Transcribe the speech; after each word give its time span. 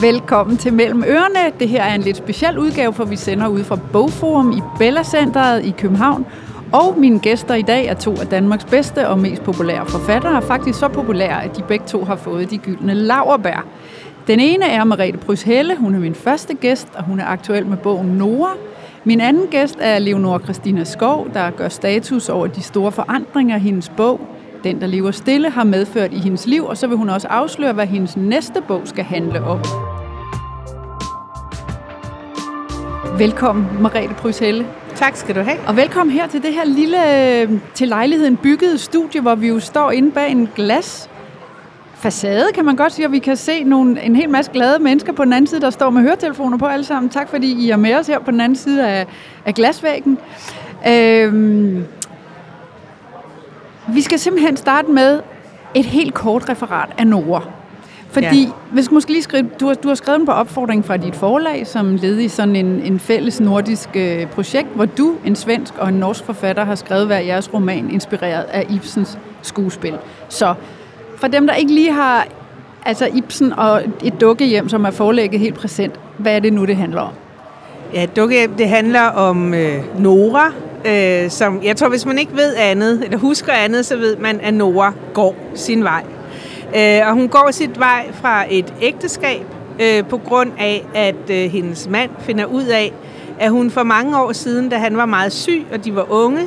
Velkommen 0.00 0.56
til 0.56 0.72
Mellem 0.72 1.04
Ørerne. 1.06 1.52
Det 1.60 1.68
her 1.68 1.82
er 1.82 1.94
en 1.94 2.00
lidt 2.00 2.16
speciel 2.16 2.58
udgave, 2.58 2.92
for 2.92 3.04
vi 3.04 3.16
sender 3.16 3.48
ud 3.48 3.64
fra 3.64 3.78
Bogforum 3.92 4.52
i 4.52 4.60
Bella 4.78 5.02
Centeret 5.02 5.64
i 5.64 5.74
København. 5.78 6.26
Og 6.72 6.94
mine 6.98 7.18
gæster 7.18 7.54
i 7.54 7.62
dag 7.62 7.86
er 7.86 7.94
to 7.94 8.10
af 8.20 8.26
Danmarks 8.26 8.64
bedste 8.64 9.08
og 9.08 9.18
mest 9.18 9.42
populære 9.42 9.86
forfattere, 9.86 10.42
faktisk 10.42 10.78
så 10.78 10.88
populære, 10.88 11.44
at 11.44 11.56
de 11.56 11.62
begge 11.62 11.86
to 11.86 12.04
har 12.04 12.16
fået 12.16 12.50
de 12.50 12.58
gyldne 12.58 12.94
laverbær. 12.94 13.66
Den 14.26 14.40
ene 14.40 14.64
er 14.64 14.84
Merete 14.84 15.18
Prys 15.18 15.42
Helle, 15.42 15.76
hun 15.76 15.94
er 15.94 15.98
min 15.98 16.14
første 16.14 16.54
gæst, 16.54 16.88
og 16.94 17.04
hun 17.04 17.20
er 17.20 17.26
aktuel 17.26 17.66
med 17.66 17.76
bogen 17.76 18.08
Nora. 18.08 18.52
Min 19.04 19.20
anden 19.20 19.46
gæst 19.50 19.76
er 19.80 19.98
Leonora 19.98 20.38
Christina 20.38 20.84
Skov, 20.84 21.26
der 21.34 21.50
gør 21.50 21.68
status 21.68 22.28
over 22.28 22.46
de 22.46 22.62
store 22.62 22.92
forandringer, 22.92 23.56
i 23.56 23.60
hendes 23.60 23.88
bog, 23.88 24.20
Den, 24.64 24.80
der 24.80 24.86
lever 24.86 25.10
stille, 25.10 25.50
har 25.50 25.64
medført 25.64 26.12
i 26.12 26.18
hendes 26.18 26.46
liv, 26.46 26.64
og 26.64 26.76
så 26.76 26.86
vil 26.86 26.96
hun 26.96 27.08
også 27.08 27.28
afsløre, 27.28 27.72
hvad 27.72 27.86
hendes 27.86 28.16
næste 28.16 28.62
bog 28.68 28.82
skal 28.84 29.04
handle 29.04 29.44
om. 29.44 29.60
Velkommen, 33.20 33.66
Merete 33.82 34.14
Prys 34.14 34.38
Helle. 34.38 34.66
Tak 34.94 35.16
skal 35.16 35.34
du 35.34 35.40
have. 35.40 35.58
Og 35.66 35.76
velkommen 35.76 36.12
her 36.12 36.26
til 36.26 36.42
det 36.42 36.54
her 36.54 36.64
lille 36.64 37.60
til 37.74 37.88
lejligheden 37.88 38.36
byggede 38.36 38.78
studie, 38.78 39.20
hvor 39.20 39.34
vi 39.34 39.48
jo 39.48 39.60
står 39.60 39.90
inde 39.90 40.10
bag 40.10 40.30
en 40.30 40.48
glas 40.54 41.10
facade, 41.94 42.46
kan 42.54 42.64
man 42.64 42.76
godt 42.76 42.92
sige, 42.92 43.06
og 43.06 43.12
vi 43.12 43.18
kan 43.18 43.36
se 43.36 43.64
nogle, 43.64 44.02
en 44.02 44.16
hel 44.16 44.30
masse 44.30 44.50
glade 44.52 44.78
mennesker 44.78 45.12
på 45.12 45.24
den 45.24 45.32
anden 45.32 45.46
side, 45.46 45.60
der 45.60 45.70
står 45.70 45.90
med 45.90 46.02
høretelefoner 46.02 46.58
på 46.58 46.66
alle 46.66 46.84
sammen. 46.84 47.10
Tak 47.10 47.28
fordi 47.28 47.52
I 47.52 47.70
er 47.70 47.76
med 47.76 47.94
os 47.94 48.06
her 48.06 48.18
på 48.18 48.30
den 48.30 48.40
anden 48.40 48.56
side 48.56 48.88
af, 48.88 49.06
af 49.46 49.54
glasvæggen. 49.54 50.18
Øhm, 50.88 51.84
vi 53.88 54.00
skal 54.00 54.18
simpelthen 54.18 54.56
starte 54.56 54.90
med 54.90 55.20
et 55.74 55.84
helt 55.84 56.14
kort 56.14 56.48
referat 56.48 56.88
af 56.98 57.06
Nora. 57.06 57.59
Fordi, 58.10 58.40
ja. 58.40 58.50
vi 58.72 58.82
skal 58.82 58.94
måske 58.94 59.12
lige 59.12 59.22
skrive, 59.22 59.50
du 59.60 59.66
har, 59.66 59.74
du 59.74 59.88
har 59.88 59.94
skrevet 59.94 60.18
den 60.18 60.26
på 60.26 60.32
opfordring 60.32 60.84
fra 60.84 60.96
dit 60.96 61.16
forlag, 61.16 61.66
som 61.66 61.96
led 61.96 62.18
i 62.18 62.28
sådan 62.28 62.56
en, 62.56 62.66
en 62.66 63.00
fælles 63.00 63.40
nordisk 63.40 63.88
øh, 63.94 64.26
projekt, 64.26 64.68
hvor 64.74 64.84
du, 64.84 65.14
en 65.24 65.36
svensk 65.36 65.74
og 65.78 65.88
en 65.88 65.94
norsk 65.94 66.24
forfatter, 66.24 66.64
har 66.64 66.74
skrevet 66.74 67.06
hver 67.06 67.18
jeres 67.18 67.54
roman, 67.54 67.90
inspireret 67.90 68.42
af 68.42 68.66
Ibsens 68.70 69.18
skuespil. 69.42 69.94
Så 70.28 70.54
for 71.16 71.26
dem, 71.26 71.46
der 71.46 71.54
ikke 71.54 71.72
lige 71.72 71.92
har 71.92 72.26
altså 72.86 73.08
Ibsen 73.14 73.52
og 73.52 73.82
et 74.04 74.20
dukkehjem, 74.20 74.68
som 74.68 74.84
er 74.84 74.90
forlægget 74.90 75.40
helt 75.40 75.54
præsent, 75.54 76.00
hvad 76.18 76.36
er 76.36 76.40
det 76.40 76.52
nu, 76.52 76.64
det 76.64 76.76
handler 76.76 77.00
om? 77.00 77.12
Ja, 77.94 78.06
dukkehjem, 78.16 78.54
det 78.54 78.68
handler 78.68 79.02
om 79.02 79.54
øh, 79.54 80.00
Nora, 80.00 80.52
øh, 80.84 81.30
som 81.30 81.60
jeg 81.64 81.76
tror, 81.76 81.88
hvis 81.88 82.06
man 82.06 82.18
ikke 82.18 82.36
ved 82.36 82.54
andet, 82.56 83.04
eller 83.04 83.18
husker 83.18 83.52
andet, 83.52 83.86
så 83.86 83.96
ved 83.96 84.16
man, 84.16 84.40
at 84.40 84.54
Nora 84.54 84.92
går 85.14 85.36
sin 85.54 85.84
vej. 85.84 86.02
Øh, 86.76 87.08
og 87.08 87.12
hun 87.12 87.28
går 87.28 87.48
sit 87.50 87.78
vej 87.78 88.12
fra 88.12 88.44
et 88.50 88.74
ægteskab 88.82 89.46
øh, 89.80 90.04
på 90.04 90.18
grund 90.18 90.52
af, 90.58 90.86
at 90.94 91.30
øh, 91.30 91.50
hendes 91.50 91.88
mand 91.88 92.10
finder 92.18 92.44
ud 92.44 92.64
af, 92.64 92.92
at 93.38 93.50
hun 93.50 93.70
for 93.70 93.82
mange 93.82 94.18
år 94.18 94.32
siden, 94.32 94.68
da 94.68 94.76
han 94.76 94.96
var 94.96 95.06
meget 95.06 95.32
syg, 95.32 95.66
og 95.72 95.84
de 95.84 95.94
var 95.94 96.12
unge, 96.12 96.42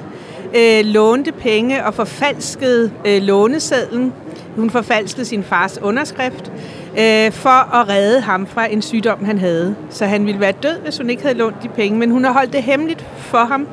øh, 0.56 0.86
lånte 0.86 1.32
penge 1.32 1.86
og 1.86 1.94
forfalskede 1.94 2.92
øh, 3.06 3.22
lånesedlen. 3.22 4.14
Hun 4.56 4.70
forfalskede 4.70 5.26
sin 5.26 5.44
fars 5.44 5.80
underskrift 5.82 6.52
øh, 7.00 7.32
for 7.32 7.76
at 7.76 7.90
redde 7.90 8.22
ham 8.22 8.48
fra 8.48 8.72
en 8.72 8.82
sygdom, 8.82 9.26
han 9.26 9.38
havde. 9.38 9.76
Så 9.90 10.06
han 10.06 10.26
ville 10.26 10.40
være 10.40 10.52
død, 10.52 10.80
hvis 10.84 10.98
hun 10.98 11.10
ikke 11.10 11.24
havde 11.24 11.38
lånt 11.38 11.64
de 11.64 11.70
penge. 11.70 12.00
Men 12.00 12.12
hun 12.12 12.24
har 12.24 12.34
holdt 12.34 12.54
det 12.54 12.64
hemmeligt 12.64 13.06
for 13.18 13.38
ham 13.38 13.68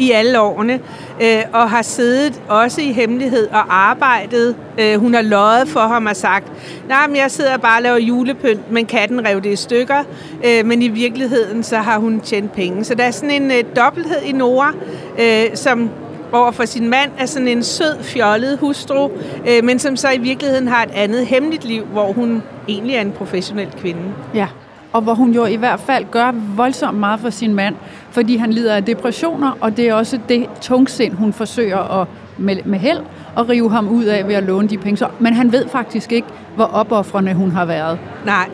i 0.00 0.10
alle 0.10 0.40
årene, 0.40 0.80
øh, 1.22 1.42
og 1.52 1.70
har 1.70 1.82
siddet 1.82 2.42
også 2.48 2.80
i 2.80 2.92
hemmelighed 2.92 3.48
og 3.48 3.76
arbejdet. 3.76 4.56
Øh, 4.80 5.00
hun 5.00 5.14
har 5.14 5.22
løjet 5.22 5.68
for 5.68 5.80
ham 5.80 6.06
og 6.06 6.16
sagt, 6.16 6.52
nej, 6.88 7.06
men 7.06 7.16
jeg 7.16 7.30
sidder 7.30 7.56
bare 7.56 7.78
og 7.78 7.82
laver 7.82 7.98
julepynt, 7.98 8.72
men 8.72 8.86
katten 8.86 9.24
rev 9.26 9.42
det 9.42 9.52
i 9.52 9.56
stykker. 9.56 10.04
Øh, 10.44 10.66
men 10.66 10.82
i 10.82 10.88
virkeligheden, 10.88 11.62
så 11.62 11.76
har 11.76 11.98
hun 11.98 12.20
tjent 12.20 12.52
penge. 12.52 12.84
Så 12.84 12.94
der 12.94 13.04
er 13.04 13.10
sådan 13.10 13.42
en 13.42 13.50
øh, 13.50 13.64
dobbelthed 13.76 14.22
i 14.22 14.32
Nora, 14.32 14.72
øh, 15.18 15.44
som 15.54 15.90
over 16.32 16.50
for 16.50 16.64
sin 16.64 16.88
mand 16.88 17.10
er 17.18 17.26
sådan 17.26 17.48
en 17.48 17.62
sød, 17.62 18.02
fjollet 18.02 18.58
hustru, 18.58 19.10
øh, 19.48 19.64
men 19.64 19.78
som 19.78 19.96
så 19.96 20.10
i 20.10 20.18
virkeligheden 20.18 20.68
har 20.68 20.82
et 20.82 20.90
andet 20.94 21.26
hemmeligt 21.26 21.64
liv, 21.64 21.84
hvor 21.84 22.12
hun 22.12 22.42
egentlig 22.68 22.96
er 22.96 23.00
en 23.00 23.12
professionel 23.12 23.68
kvinde. 23.80 24.00
Ja, 24.34 24.46
og 24.92 25.02
hvor 25.02 25.14
hun 25.14 25.32
jo 25.32 25.44
i 25.44 25.56
hvert 25.56 25.80
fald 25.80 26.04
gør 26.10 26.32
voldsomt 26.56 26.98
meget 26.98 27.20
for 27.20 27.30
sin 27.30 27.54
mand, 27.54 27.74
fordi 28.10 28.36
han 28.36 28.52
lider 28.52 28.74
af 28.74 28.84
depressioner, 28.84 29.58
og 29.60 29.76
det 29.76 29.88
er 29.88 29.94
også 29.94 30.18
det 30.28 30.46
tungsind, 30.60 31.14
hun 31.14 31.32
forsøger 31.32 32.00
at 32.00 32.08
med, 32.38 32.56
med 32.64 32.78
held 32.78 33.00
at 33.38 33.48
rive 33.48 33.70
ham 33.70 33.88
ud 33.88 34.04
af 34.04 34.28
ved 34.28 34.34
at 34.34 34.42
låne 34.42 34.68
de 34.68 34.78
penge. 34.78 34.96
Så, 34.96 35.08
men 35.18 35.34
han 35.34 35.52
ved 35.52 35.68
faktisk 35.68 36.12
ikke, 36.12 36.28
hvor 36.56 36.70
opoffrende 36.72 37.34
hun 37.34 37.50
har 37.50 37.64
været. 37.64 37.98
Nej, 38.26 38.48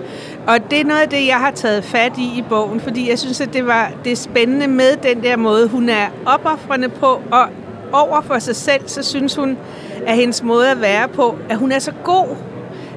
og 0.47 0.71
det 0.71 0.81
er 0.81 0.85
noget 0.85 1.01
af 1.01 1.09
det, 1.09 1.27
jeg 1.27 1.37
har 1.37 1.51
taget 1.51 1.85
fat 1.85 2.19
i 2.19 2.39
i 2.39 2.45
bogen, 2.49 2.81
fordi 2.81 3.11
jeg 3.11 3.19
synes, 3.19 3.41
at 3.41 3.53
det 3.53 3.67
var 3.67 3.91
det 4.05 4.13
er 4.13 4.17
spændende 4.17 4.67
med 4.67 4.97
den 5.03 5.23
der 5.23 5.37
måde, 5.37 5.69
hun 5.69 5.89
er 5.89 6.07
opoffrende 6.27 6.89
på, 6.89 7.23
og 7.31 7.47
over 7.93 8.21
for 8.21 8.39
sig 8.39 8.57
selv, 8.57 8.89
så 8.89 9.03
synes 9.03 9.37
hun, 9.37 9.59
at 10.07 10.17
hendes 10.17 10.43
måde 10.43 10.71
at 10.71 10.81
være 10.81 11.09
på, 11.09 11.39
at 11.49 11.57
hun 11.57 11.73
er 11.73 11.79
så 11.79 11.93
god, 12.05 12.37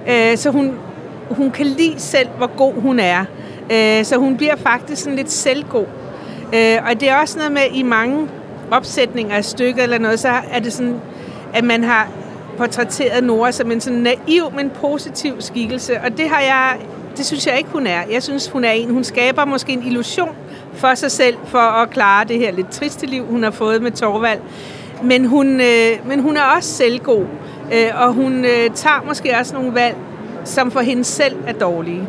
øh, 0.09 0.37
så 0.37 0.51
hun, 0.51 0.73
hun 1.29 1.51
kan 1.51 1.65
lide 1.65 1.99
selv, 1.99 2.29
hvor 2.37 2.47
god 2.57 2.81
hun 2.81 2.99
er. 2.99 3.25
Øh, 3.71 4.05
så 4.05 4.17
hun 4.17 4.37
bliver 4.37 4.55
faktisk 4.55 5.03
sådan 5.03 5.15
lidt 5.15 5.31
selvgod. 5.31 5.85
Øh, 6.55 6.77
og 6.89 6.99
det 6.99 7.09
er 7.09 7.15
også 7.15 7.37
noget 7.37 7.51
med, 7.51 7.61
i 7.73 7.83
mange 7.83 8.27
opsætninger 8.71 9.35
af 9.35 9.45
stykker 9.45 9.83
eller 9.83 9.97
noget, 9.97 10.19
så 10.19 10.29
er 10.51 10.59
det 10.59 10.73
sådan, 10.73 10.95
at 11.53 11.63
man 11.63 11.83
har 11.83 12.07
portrætteret 12.57 13.23
Nora 13.23 13.51
som 13.51 13.71
en 13.71 13.81
sådan 13.81 13.99
naiv, 13.99 14.51
men 14.55 14.69
positiv 14.69 15.41
skikkelse. 15.41 16.01
Og 16.01 16.17
det 16.17 16.29
har 16.29 16.41
jeg, 16.41 16.77
det 17.17 17.25
synes 17.25 17.47
jeg 17.47 17.57
ikke, 17.57 17.69
hun 17.69 17.87
er. 17.87 18.01
Jeg 18.11 18.23
synes, 18.23 18.47
hun 18.47 18.63
er 18.63 18.71
en, 18.71 18.89
hun 18.89 19.03
skaber 19.03 19.45
måske 19.45 19.73
en 19.73 19.83
illusion 19.83 20.35
for 20.73 20.95
sig 20.95 21.11
selv, 21.11 21.37
for 21.45 21.57
at 21.57 21.89
klare 21.89 22.25
det 22.25 22.39
her 22.39 22.51
lidt 22.51 22.69
triste 22.71 23.05
liv, 23.05 23.25
hun 23.25 23.43
har 23.43 23.51
fået 23.51 23.81
med 23.81 23.91
Torvald. 23.91 24.39
Men 25.03 25.25
hun, 25.25 25.61
øh, 25.61 26.07
men 26.07 26.19
hun 26.19 26.37
er 26.37 26.43
også 26.57 26.69
selvgod, 26.69 27.25
øh, 27.73 28.01
og 28.01 28.13
hun 28.13 28.45
øh, 28.45 28.69
tager 28.75 29.03
måske 29.07 29.37
også 29.39 29.53
nogle 29.53 29.73
valg, 29.73 29.95
som 30.43 30.71
for 30.71 30.79
hende 30.79 31.03
selv 31.03 31.35
er 31.47 31.53
dårlige. 31.53 32.07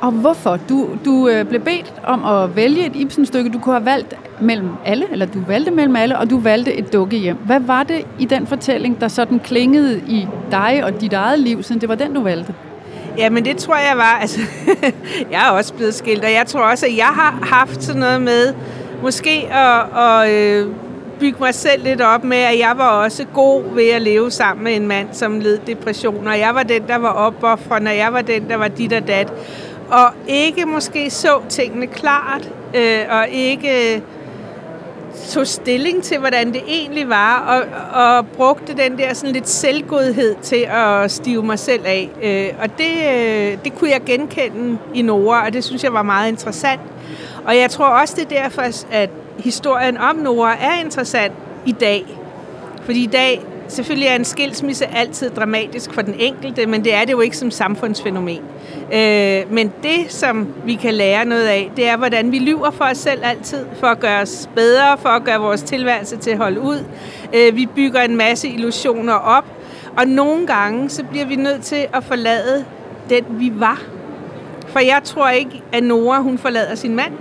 Og 0.00 0.12
hvorfor? 0.12 0.58
Du, 0.68 0.88
du 1.04 1.28
øh, 1.28 1.44
blev 1.44 1.60
bedt 1.60 1.94
om 2.04 2.24
at 2.24 2.56
vælge 2.56 2.86
et 2.86 2.96
Ibsen-stykke. 2.96 3.50
Du 3.50 3.58
kunne 3.58 3.74
have 3.74 3.84
valgt 3.84 4.14
mellem 4.40 4.68
alle, 4.84 5.06
eller 5.12 5.26
du 5.26 5.38
valgte 5.48 5.70
mellem 5.70 5.96
alle, 5.96 6.18
og 6.18 6.30
du 6.30 6.38
valgte 6.38 6.74
et 6.74 6.92
dukkehjem. 6.92 7.36
Hvad 7.36 7.60
var 7.60 7.82
det 7.82 8.06
i 8.18 8.24
den 8.24 8.46
fortælling, 8.46 9.00
der 9.00 9.08
sådan 9.08 9.38
klingede 9.38 9.98
i 9.98 10.26
dig 10.50 10.80
og 10.84 11.00
dit 11.00 11.12
eget 11.12 11.38
liv, 11.38 11.62
siden 11.62 11.80
det 11.80 11.88
var 11.88 11.94
den, 11.94 12.14
du 12.14 12.22
valgte? 12.22 12.54
Ja, 13.18 13.30
men 13.30 13.44
det 13.44 13.56
tror 13.56 13.74
jeg 13.74 13.96
var, 13.96 14.18
altså, 14.20 14.40
jeg 15.32 15.46
er 15.46 15.50
også 15.50 15.74
blevet 15.74 15.94
skilt, 15.94 16.24
og 16.24 16.30
jeg 16.30 16.44
tror 16.46 16.60
også, 16.60 16.86
at 16.86 16.96
jeg 16.96 17.06
har 17.06 17.38
haft 17.42 17.82
sådan 17.82 18.00
noget 18.00 18.22
med, 18.22 18.54
måske 19.02 19.48
at, 19.52 20.00
at 20.02 20.30
øh, 20.30 20.66
bygge 21.20 21.38
mig 21.40 21.54
selv 21.54 21.82
lidt 21.84 22.00
op 22.00 22.24
med, 22.24 22.36
at 22.36 22.58
jeg 22.58 22.72
var 22.76 22.88
også 22.88 23.24
god 23.34 23.62
ved 23.74 23.88
at 23.88 24.02
leve 24.02 24.30
sammen 24.30 24.64
med 24.64 24.76
en 24.76 24.86
mand, 24.86 25.08
som 25.12 25.40
led 25.40 25.58
depression, 25.66 26.26
og 26.26 26.38
jeg 26.38 26.54
var 26.54 26.62
den, 26.62 26.82
der 26.88 26.96
var 26.96 27.12
opoffrende, 27.12 27.90
og 27.90 27.96
jeg 27.96 28.12
var 28.12 28.22
den, 28.22 28.48
der 28.48 28.56
var 28.56 28.68
dit 28.68 28.92
og 28.92 29.08
dat, 29.08 29.32
og 29.90 30.12
ikke 30.28 30.66
måske 30.66 31.10
så 31.10 31.40
tingene 31.48 31.86
klart, 31.86 32.50
øh, 32.74 33.00
og 33.10 33.28
ikke 33.28 33.94
øh, 33.94 34.00
tog 35.28 35.46
stilling 35.46 36.02
til, 36.02 36.18
hvordan 36.18 36.52
det 36.52 36.62
egentlig 36.68 37.08
var, 37.08 37.38
og, 37.38 37.62
og 38.02 38.26
brugte 38.26 38.76
den 38.76 38.98
der 38.98 39.14
sådan 39.14 39.32
lidt 39.32 39.48
selvgodhed 39.48 40.34
til 40.42 40.66
at 40.70 41.10
stive 41.10 41.42
mig 41.42 41.58
selv 41.58 41.82
af. 41.86 42.10
Øh, 42.22 42.62
og 42.62 42.78
det, 42.78 42.94
øh, 43.14 43.58
det 43.64 43.74
kunne 43.78 43.90
jeg 43.90 44.00
genkende 44.06 44.78
i 44.94 45.02
Nora, 45.02 45.46
og 45.46 45.52
det 45.52 45.64
synes 45.64 45.84
jeg 45.84 45.92
var 45.92 46.02
meget 46.02 46.28
interessant. 46.28 46.80
Og 47.44 47.56
jeg 47.56 47.70
tror 47.70 47.86
også, 47.86 48.14
det 48.16 48.36
er 48.36 48.42
derfor, 48.42 48.62
at 48.90 49.10
historien 49.38 49.98
om 49.98 50.16
Nora 50.16 50.56
er 50.60 50.80
interessant 50.84 51.32
i 51.66 51.72
dag. 51.72 52.04
Fordi 52.82 53.02
i 53.02 53.06
dag, 53.06 53.42
selvfølgelig 53.68 54.08
er 54.08 54.14
en 54.14 54.24
skilsmisse 54.24 54.86
altid 54.86 55.30
dramatisk 55.30 55.92
for 55.92 56.02
den 56.02 56.14
enkelte, 56.18 56.66
men 56.66 56.84
det 56.84 56.94
er 56.94 57.04
det 57.04 57.12
jo 57.12 57.20
ikke 57.20 57.36
som 57.36 57.50
samfundsfænomen. 57.50 58.40
Øh, 58.92 59.52
men 59.52 59.72
det, 59.82 60.12
som 60.12 60.48
vi 60.64 60.74
kan 60.74 60.94
lære 60.94 61.24
noget 61.24 61.46
af, 61.46 61.70
det 61.76 61.88
er, 61.88 61.96
hvordan 61.96 62.32
vi 62.32 62.38
lyver 62.38 62.70
for 62.70 62.84
os 62.84 62.98
selv 62.98 63.20
altid, 63.24 63.66
for 63.80 63.86
at 63.86 64.00
gøre 64.00 64.22
os 64.22 64.48
bedre, 64.54 64.98
for 64.98 65.08
at 65.08 65.24
gøre 65.24 65.40
vores 65.40 65.62
tilværelse 65.62 66.16
til 66.16 66.30
at 66.30 66.38
holde 66.38 66.60
ud. 66.60 66.84
Øh, 67.34 67.56
vi 67.56 67.66
bygger 67.66 68.00
en 68.00 68.16
masse 68.16 68.48
illusioner 68.48 69.14
op, 69.14 69.44
og 69.96 70.08
nogle 70.08 70.46
gange, 70.46 70.90
så 70.90 71.04
bliver 71.04 71.26
vi 71.26 71.36
nødt 71.36 71.62
til 71.62 71.86
at 71.92 72.04
forlade 72.04 72.64
den, 73.10 73.24
vi 73.28 73.52
var. 73.54 73.82
For 74.66 74.78
jeg 74.78 75.00
tror 75.04 75.28
ikke, 75.28 75.62
at 75.72 75.82
Nora, 75.82 76.20
hun 76.20 76.38
forlader 76.38 76.74
sin 76.74 76.94
mand. 76.94 77.12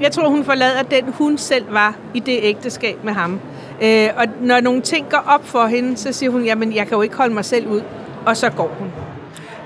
Jeg 0.00 0.12
tror, 0.12 0.28
hun 0.28 0.44
forlader 0.44 0.82
den, 0.82 1.04
hun 1.12 1.38
selv 1.38 1.64
var 1.70 1.96
i 2.14 2.20
det 2.20 2.38
ægteskab 2.42 3.04
med 3.04 3.12
ham. 3.12 3.40
Øh, 3.82 4.08
og 4.16 4.24
når 4.40 4.60
nogle 4.60 4.80
ting 4.80 5.08
går 5.10 5.24
op 5.26 5.46
for 5.48 5.66
hende, 5.66 5.96
så 5.96 6.12
siger 6.12 6.30
hun, 6.30 6.44
jamen 6.44 6.74
jeg 6.74 6.86
kan 6.86 6.96
jo 6.96 7.02
ikke 7.02 7.16
holde 7.16 7.34
mig 7.34 7.44
selv 7.44 7.66
ud. 7.68 7.80
Og 8.26 8.36
så 8.36 8.50
går 8.50 8.76
hun. 8.78 8.88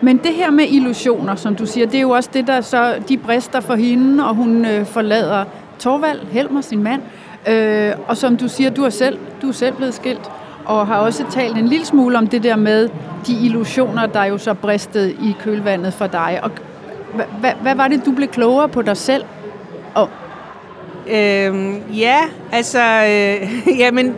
Men 0.01 0.19
det 0.19 0.35
her 0.35 0.51
med 0.51 0.65
illusioner, 0.69 1.35
som 1.35 1.57
du 1.57 1.67
siger, 1.67 1.87
det 1.87 1.97
er 1.97 2.01
jo 2.01 2.11
også 2.11 2.31
det, 2.33 2.47
der 2.47 2.61
så, 2.61 2.95
de 3.09 3.19
brister 3.19 3.61
for 3.61 3.75
hende, 3.75 4.29
og 4.29 4.35
hun 4.35 4.65
øh, 4.65 4.87
forlader 4.87 5.45
Torvald, 5.79 6.21
Helmer, 6.31 6.61
sin 6.61 6.83
mand. 6.83 7.03
Øh, 7.49 7.93
og 8.09 8.17
som 8.17 8.37
du 8.37 8.49
siger, 8.49 8.71
du 8.71 8.85
er 8.85 8.91
selv, 8.91 9.19
du 9.43 9.49
er 9.49 9.53
selv 9.53 9.75
blevet 9.75 9.95
skilt, 9.95 10.31
og 10.65 10.87
har 10.87 10.97
også 10.97 11.25
talt 11.31 11.59
en 11.59 11.69
lille 11.69 11.87
smule 11.87 12.19
om 12.19 12.27
det 12.27 12.43
der 12.43 12.57
med 12.57 12.89
de 13.27 13.33
illusioner, 13.45 14.07
der 14.07 14.25
jo 14.25 14.39
så 14.39 14.55
bristede 14.55 15.13
i 15.13 15.37
kølvandet 15.41 15.93
for 15.95 16.07
dig. 16.07 16.41
Og 16.43 16.51
Hvad, 17.41 17.53
hvad 17.63 17.75
var 17.75 17.89
det, 17.89 18.07
du 18.07 18.13
blev 18.13 18.29
klogere 18.29 18.69
på 18.69 18.83
dig 18.83 18.97
selv? 18.97 19.25
Og... 19.95 20.09
Øhm, 21.11 21.83
ja, 21.93 22.21
altså, 22.53 22.81
øh, 22.83 23.79
jamen, 23.83 24.17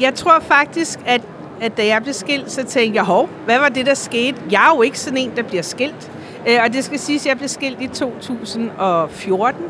jeg 0.00 0.14
tror 0.14 0.40
faktisk, 0.40 0.98
at, 1.06 1.20
at 1.60 1.76
da 1.76 1.86
jeg 1.86 2.02
blev 2.02 2.14
skilt, 2.14 2.50
så 2.50 2.64
tænkte 2.64 2.96
jeg, 2.96 3.04
hov, 3.04 3.28
hvad 3.44 3.58
var 3.58 3.68
det, 3.68 3.86
der 3.86 3.94
skete? 3.94 4.36
Jeg 4.50 4.70
er 4.70 4.76
jo 4.76 4.82
ikke 4.82 5.00
sådan 5.00 5.18
en, 5.18 5.32
der 5.36 5.42
bliver 5.42 5.62
skilt. 5.62 6.10
Øh, 6.48 6.58
og 6.64 6.72
det 6.72 6.84
skal 6.84 6.98
siges, 6.98 7.22
at 7.22 7.28
jeg 7.28 7.36
blev 7.36 7.48
skilt 7.48 7.80
i 7.80 7.86
2014. 7.86 9.62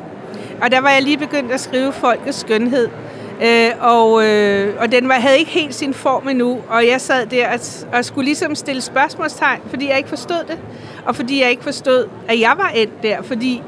Og 0.62 0.70
der 0.70 0.80
var 0.80 0.90
jeg 0.90 1.02
lige 1.02 1.19
begyndt 1.19 1.52
at 1.52 1.60
skrive 1.60 1.92
Folkets 1.92 2.38
Skønhed. 2.38 2.88
Øh, 3.42 3.70
og, 3.80 4.25
øh, 4.25 4.75
og 4.80 4.92
den 4.92 5.08
var, 5.08 5.14
havde 5.14 5.38
ikke 5.38 5.50
helt 5.50 5.75
sin 5.75 5.94
form 5.94 6.28
endnu, 6.28 6.58
og 6.69 6.86
jeg 6.86 7.00
sad 7.00 7.26
der 7.26 7.48
og, 7.48 7.60
og 7.92 8.04
skulle 8.04 8.25
ligesom 8.25 8.54
stille 8.54 8.82
spørgsmålstegn, 8.82 9.60
fordi 9.70 9.88
jeg 9.88 9.96
ikke 9.96 10.08
forstod 10.08 10.44
det, 10.48 10.58
og 11.06 11.16
fordi 11.16 11.42
jeg 11.42 11.50
ikke 11.50 11.62
forstod, 11.62 12.08
at 12.28 12.40
jeg 12.40 12.54
var 12.56 12.69
endt 12.69 13.02
der, 13.02 13.22
fordi, 13.22 13.62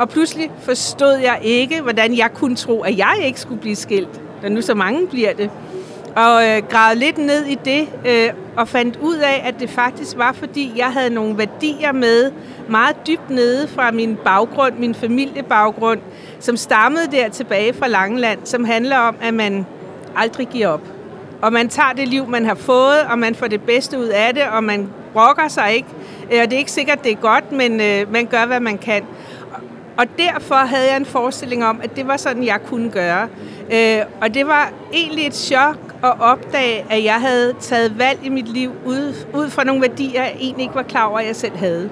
og 0.00 0.08
pludselig 0.08 0.50
forstod 0.62 1.12
jeg 1.12 1.38
ikke, 1.42 1.80
hvordan 1.80 2.16
jeg 2.16 2.30
kunne 2.34 2.56
tro, 2.56 2.80
at 2.80 2.98
jeg 2.98 3.14
ikke 3.24 3.40
skulle 3.40 3.60
blive 3.60 3.76
skilt, 3.76 4.20
da 4.42 4.48
nu 4.48 4.62
så 4.62 4.74
mange 4.74 5.06
bliver 5.06 5.32
det. 5.32 5.50
Og 6.16 6.48
øh, 6.48 6.62
gravede 6.70 6.98
lidt 6.98 7.18
ned 7.18 7.44
i 7.44 7.58
det, 7.64 7.88
øh, 8.06 8.28
og 8.56 8.68
fandt 8.68 8.98
ud 9.02 9.16
af, 9.16 9.42
at 9.46 9.60
det 9.60 9.70
faktisk 9.70 10.16
var, 10.16 10.32
fordi 10.32 10.72
jeg 10.76 10.86
havde 10.86 11.10
nogle 11.10 11.38
værdier 11.38 11.92
med 11.92 12.32
meget 12.68 12.96
dybt 13.06 13.30
nede 13.30 13.68
fra 13.68 13.90
min 13.90 14.16
baggrund, 14.24 14.74
min 14.78 14.94
familiebaggrund, 14.94 16.00
som 16.38 16.56
stammede 16.56 17.06
der 17.12 17.28
tilbage 17.28 17.72
fra 17.72 17.88
Langeland, 17.88 18.38
som 18.44 18.64
handler 18.64 18.98
om, 18.98 19.16
at 19.22 19.34
man 19.34 19.66
aldrig 20.16 20.48
giver 20.48 20.68
op. 20.68 20.82
Og 21.42 21.52
man 21.52 21.68
tager 21.68 21.92
det 21.92 22.08
liv, 22.08 22.28
man 22.28 22.46
har 22.46 22.54
fået, 22.54 23.00
og 23.10 23.18
man 23.18 23.34
får 23.34 23.46
det 23.46 23.62
bedste 23.62 23.98
ud 23.98 24.08
af 24.08 24.34
det, 24.34 24.42
og 24.42 24.64
man 24.64 24.88
brokker 25.12 25.48
sig 25.48 25.74
ikke. 25.74 25.88
Øh, 26.32 26.40
og 26.42 26.44
det 26.44 26.52
er 26.52 26.58
ikke 26.58 26.72
sikkert, 26.72 27.04
det 27.04 27.12
er 27.12 27.16
godt, 27.16 27.52
men 27.52 27.80
øh, 27.80 28.12
man 28.12 28.26
gør, 28.26 28.46
hvad 28.46 28.60
man 28.60 28.78
kan. 28.78 29.02
Og 29.96 30.06
derfor 30.18 30.54
havde 30.54 30.88
jeg 30.88 30.96
en 30.96 31.06
forestilling 31.06 31.64
om, 31.64 31.80
at 31.82 31.96
det 31.96 32.06
var 32.08 32.16
sådan, 32.16 32.44
jeg 32.44 32.60
kunne 32.66 32.90
gøre. 32.90 33.28
Øh, 33.72 33.98
og 34.20 34.34
det 34.34 34.46
var 34.46 34.72
egentlig 34.92 35.26
et 35.26 35.34
chok 35.34 35.76
at 36.02 36.20
opdage, 36.20 36.84
at 36.90 37.04
jeg 37.04 37.20
havde 37.20 37.54
taget 37.60 37.98
valg 37.98 38.18
i 38.22 38.28
mit 38.28 38.48
liv 38.48 38.72
ud, 38.84 39.14
ud 39.34 39.50
fra 39.50 39.64
nogle 39.64 39.82
værdier, 39.82 40.22
jeg 40.22 40.34
egentlig 40.40 40.62
ikke 40.62 40.74
var 40.74 40.82
klar 40.82 41.06
over, 41.06 41.18
at 41.18 41.26
jeg 41.26 41.36
selv 41.36 41.56
havde. 41.56 41.90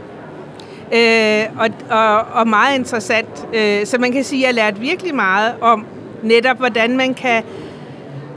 Øh, 0.92 1.44
og, 1.58 1.68
og, 1.90 2.20
og 2.20 2.48
meget 2.48 2.78
interessant. 2.78 3.48
Øh, 3.54 3.86
så 3.86 3.98
man 3.98 4.12
kan 4.12 4.24
sige, 4.24 4.42
at 4.42 4.46
jeg 4.46 4.54
lærte 4.54 4.80
virkelig 4.80 5.14
meget 5.14 5.54
om 5.60 5.86
netop, 6.22 6.56
hvordan 6.56 6.96
man 6.96 7.14
kan 7.14 7.42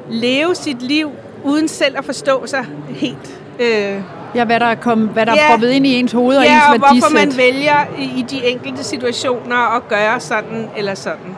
leve 0.09 0.55
sit 0.55 0.81
liv 0.81 1.11
uden 1.43 1.67
selv 1.67 1.97
at 1.97 2.05
forstå 2.05 2.47
sig 2.47 2.65
helt. 2.89 3.41
Øh, 3.59 4.01
ja, 4.35 4.45
hvad 4.45 4.59
der 4.59 4.65
er, 4.65 4.75
kommet, 4.75 5.09
hvad 5.09 5.25
der 5.25 5.33
ja, 5.35 5.45
er 5.45 5.49
proppet 5.49 5.69
ind 5.69 5.87
i 5.87 5.99
ens 5.99 6.11
hoved 6.11 6.37
og 6.37 6.43
ja, 6.43 6.51
ens 6.51 6.81
værdisæt. 6.81 6.95
Ja, 6.95 6.99
hvorfor 6.99 7.25
man 7.25 7.37
vælger 7.37 7.77
i, 7.99 8.19
i 8.19 8.21
de 8.21 8.45
enkelte 8.45 8.83
situationer 8.83 9.75
at 9.75 9.87
gøre 9.87 10.19
sådan 10.19 10.69
eller 10.77 10.95
sådan. 10.95 11.35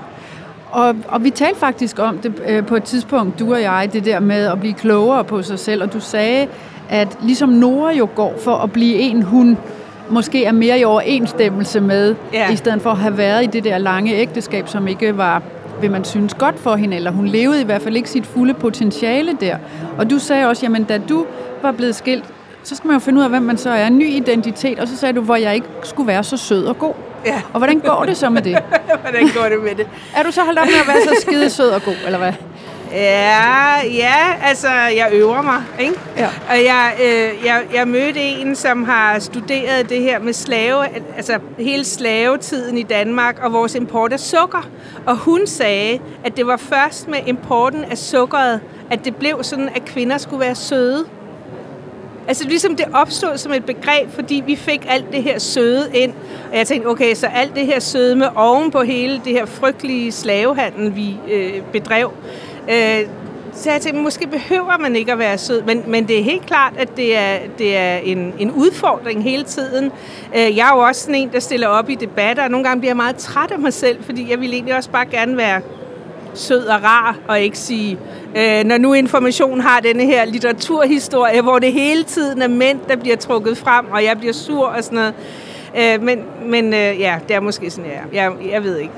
Og, 0.71 0.95
og 1.07 1.23
vi 1.23 1.29
talte 1.29 1.59
faktisk 1.59 1.99
om 1.99 2.17
det 2.17 2.33
øh, 2.47 2.65
på 2.65 2.75
et 2.75 2.83
tidspunkt, 2.83 3.39
du 3.39 3.53
og 3.53 3.61
jeg, 3.61 3.89
det 3.93 4.05
der 4.05 4.19
med 4.19 4.45
at 4.45 4.59
blive 4.59 4.73
klogere 4.73 5.23
på 5.23 5.41
sig 5.41 5.59
selv, 5.59 5.83
og 5.83 5.93
du 5.93 5.99
sagde, 5.99 6.47
at 6.89 7.17
ligesom 7.21 7.49
Nora 7.49 7.93
jo 7.93 8.09
går 8.15 8.35
for 8.43 8.55
at 8.55 8.71
blive 8.71 8.95
en, 8.95 9.21
hun 9.21 9.57
måske 10.09 10.45
er 10.45 10.51
mere 10.51 10.79
i 10.79 10.83
overensstemmelse 10.83 11.81
med, 11.81 12.15
ja. 12.33 12.51
i 12.51 12.55
stedet 12.55 12.81
for 12.81 12.89
at 12.89 12.97
have 12.97 13.17
været 13.17 13.43
i 13.43 13.47
det 13.47 13.63
der 13.63 13.77
lange 13.77 14.15
ægteskab, 14.15 14.67
som 14.67 14.87
ikke 14.87 15.17
var 15.17 15.41
vil 15.81 15.91
man 15.91 16.03
synes 16.03 16.33
godt 16.33 16.59
for 16.59 16.75
hende, 16.75 16.95
eller 16.95 17.11
hun 17.11 17.27
levede 17.27 17.61
i 17.61 17.63
hvert 17.63 17.81
fald 17.81 17.95
ikke 17.95 18.09
sit 18.09 18.25
fulde 18.25 18.53
potentiale 18.53 19.37
der. 19.39 19.57
Og 19.97 20.09
du 20.09 20.19
sagde 20.19 20.47
også, 20.47 20.65
jamen 20.65 20.83
da 20.83 20.97
du 20.97 21.25
var 21.61 21.71
blevet 21.71 21.95
skilt, 21.95 22.25
så 22.63 22.75
skal 22.75 22.87
man 22.87 22.95
jo 22.95 22.99
finde 22.99 23.19
ud 23.19 23.23
af, 23.23 23.29
hvem 23.29 23.41
man 23.41 23.57
så 23.57 23.69
er. 23.69 23.87
En 23.87 23.97
ny 23.97 24.07
identitet, 24.09 24.79
og 24.79 24.87
så 24.87 24.97
sagde 24.97 25.13
du, 25.13 25.21
hvor 25.21 25.35
jeg 25.35 25.55
ikke 25.55 25.67
skulle 25.83 26.07
være 26.07 26.23
så 26.23 26.37
sød 26.37 26.65
og 26.65 26.79
god. 26.79 26.93
Ja. 27.25 27.41
Og 27.53 27.57
hvordan 27.57 27.79
går 27.79 28.05
det 28.05 28.17
så 28.17 28.29
med 28.29 28.41
det? 28.41 28.59
hvordan 29.01 29.29
går 29.35 29.49
det 29.49 29.63
med 29.63 29.75
det? 29.75 29.87
er 30.15 30.23
du 30.23 30.31
så 30.31 30.41
holdt 30.43 30.59
op 30.59 30.65
med 30.65 30.73
at 30.81 30.87
være 30.87 31.15
så 31.15 31.21
skide 31.21 31.49
sød 31.49 31.69
og 31.69 31.81
god, 31.81 31.95
eller 32.05 32.17
hvad? 32.17 32.33
Ja, 32.93 33.81
ja, 33.85 34.35
altså 34.43 34.67
jeg 34.67 35.09
øver 35.11 35.41
mig, 35.41 35.63
ikke? 35.79 35.93
Ja. 36.17 36.29
Og 36.49 36.63
jeg, 36.63 36.93
øh, 37.03 37.45
jeg, 37.45 37.63
jeg 37.73 37.87
mødte 37.87 38.19
en, 38.19 38.55
som 38.55 38.83
har 38.83 39.19
studeret 39.19 39.89
det 39.89 40.01
her 40.01 40.19
med 40.19 40.33
slave, 40.33 40.85
altså 41.15 41.39
hele 41.59 41.85
slavetiden 41.85 42.77
i 42.77 42.83
Danmark 42.83 43.39
og 43.43 43.53
vores 43.53 43.75
import 43.75 44.13
af 44.13 44.19
sukker. 44.19 44.69
Og 45.05 45.17
hun 45.17 45.47
sagde, 45.47 45.99
at 46.23 46.37
det 46.37 46.47
var 46.47 46.57
først 46.57 47.07
med 47.07 47.19
importen 47.25 47.83
af 47.83 47.97
sukkeret, 47.97 48.61
at 48.91 49.05
det 49.05 49.15
blev 49.15 49.43
sådan, 49.43 49.69
at 49.75 49.85
kvinder 49.85 50.17
skulle 50.17 50.39
være 50.39 50.55
søde. 50.55 51.05
Altså 52.27 52.47
ligesom 52.47 52.75
det 52.75 52.85
opstod 52.93 53.37
som 53.37 53.53
et 53.53 53.65
begreb, 53.65 54.09
fordi 54.09 54.43
vi 54.45 54.55
fik 54.55 54.85
alt 54.89 55.05
det 55.11 55.23
her 55.23 55.39
søde 55.39 55.89
ind. 55.93 56.13
Og 56.51 56.57
jeg 56.57 56.67
tænkte, 56.67 56.87
okay, 56.87 57.15
så 57.15 57.27
alt 57.27 57.55
det 57.55 57.65
her 57.65 57.79
søde 57.79 58.15
med 58.15 58.27
oven 58.35 58.71
på 58.71 58.81
hele 58.81 59.21
det 59.25 59.33
her 59.33 59.45
frygtelige 59.45 60.11
slavehandel, 60.11 60.95
vi 60.95 61.17
øh, 61.31 61.61
bedrev. 61.71 62.13
Øh, 62.69 63.07
så 63.55 63.71
jeg 63.71 63.81
tænkte, 63.81 64.01
måske 64.01 64.27
behøver 64.27 64.77
man 64.79 64.95
ikke 64.95 65.11
at 65.11 65.19
være 65.19 65.37
sød, 65.37 65.61
men, 65.61 65.83
men 65.87 66.07
det 66.07 66.19
er 66.19 66.23
helt 66.23 66.45
klart, 66.45 66.73
at 66.77 66.97
det 66.97 67.17
er, 67.17 67.37
det 67.57 67.77
er 67.77 67.97
en, 67.97 68.33
en 68.39 68.51
udfordring 68.51 69.23
hele 69.23 69.43
tiden. 69.43 69.91
Øh, 70.35 70.57
jeg 70.57 70.69
er 70.69 70.75
jo 70.75 70.79
også 70.79 71.01
sådan 71.01 71.15
en, 71.15 71.29
der 71.33 71.39
stiller 71.39 71.67
op 71.67 71.89
i 71.89 71.95
debatter, 71.95 72.43
og 72.43 72.51
nogle 72.51 72.67
gange 72.67 72.79
bliver 72.79 72.89
jeg 72.89 72.97
meget 72.97 73.15
træt 73.15 73.51
af 73.51 73.59
mig 73.59 73.73
selv, 73.73 74.03
fordi 74.03 74.31
jeg 74.31 74.39
vil 74.39 74.53
egentlig 74.53 74.75
også 74.75 74.89
bare 74.89 75.05
gerne 75.05 75.37
være 75.37 75.61
sød 76.33 76.65
og 76.65 76.83
rar, 76.83 77.17
og 77.27 77.41
ikke 77.41 77.57
sige, 77.57 77.97
øh, 78.37 78.63
når 78.63 78.77
nu 78.77 78.93
information 78.93 79.61
har 79.61 79.79
denne 79.79 80.05
her 80.05 80.25
litteraturhistorie, 80.25 81.41
hvor 81.41 81.59
det 81.59 81.73
hele 81.73 82.03
tiden 82.03 82.41
er 82.41 82.47
mænd, 82.47 82.79
der 82.89 82.95
bliver 82.95 83.15
trukket 83.15 83.57
frem, 83.57 83.85
og 83.91 84.03
jeg 84.03 84.17
bliver 84.17 84.33
sur 84.33 84.65
og 84.65 84.83
sådan 84.83 84.95
noget. 84.95 85.13
Øh, 85.77 86.03
men 86.03 86.19
men 86.45 86.73
øh, 86.73 86.99
ja, 86.99 87.15
det 87.27 87.35
er 87.35 87.39
måske 87.39 87.69
sådan, 87.69 87.91
jeg 87.91 88.01
Jeg, 88.13 88.31
jeg 88.51 88.63
ved 88.63 88.77
ikke. 88.77 88.93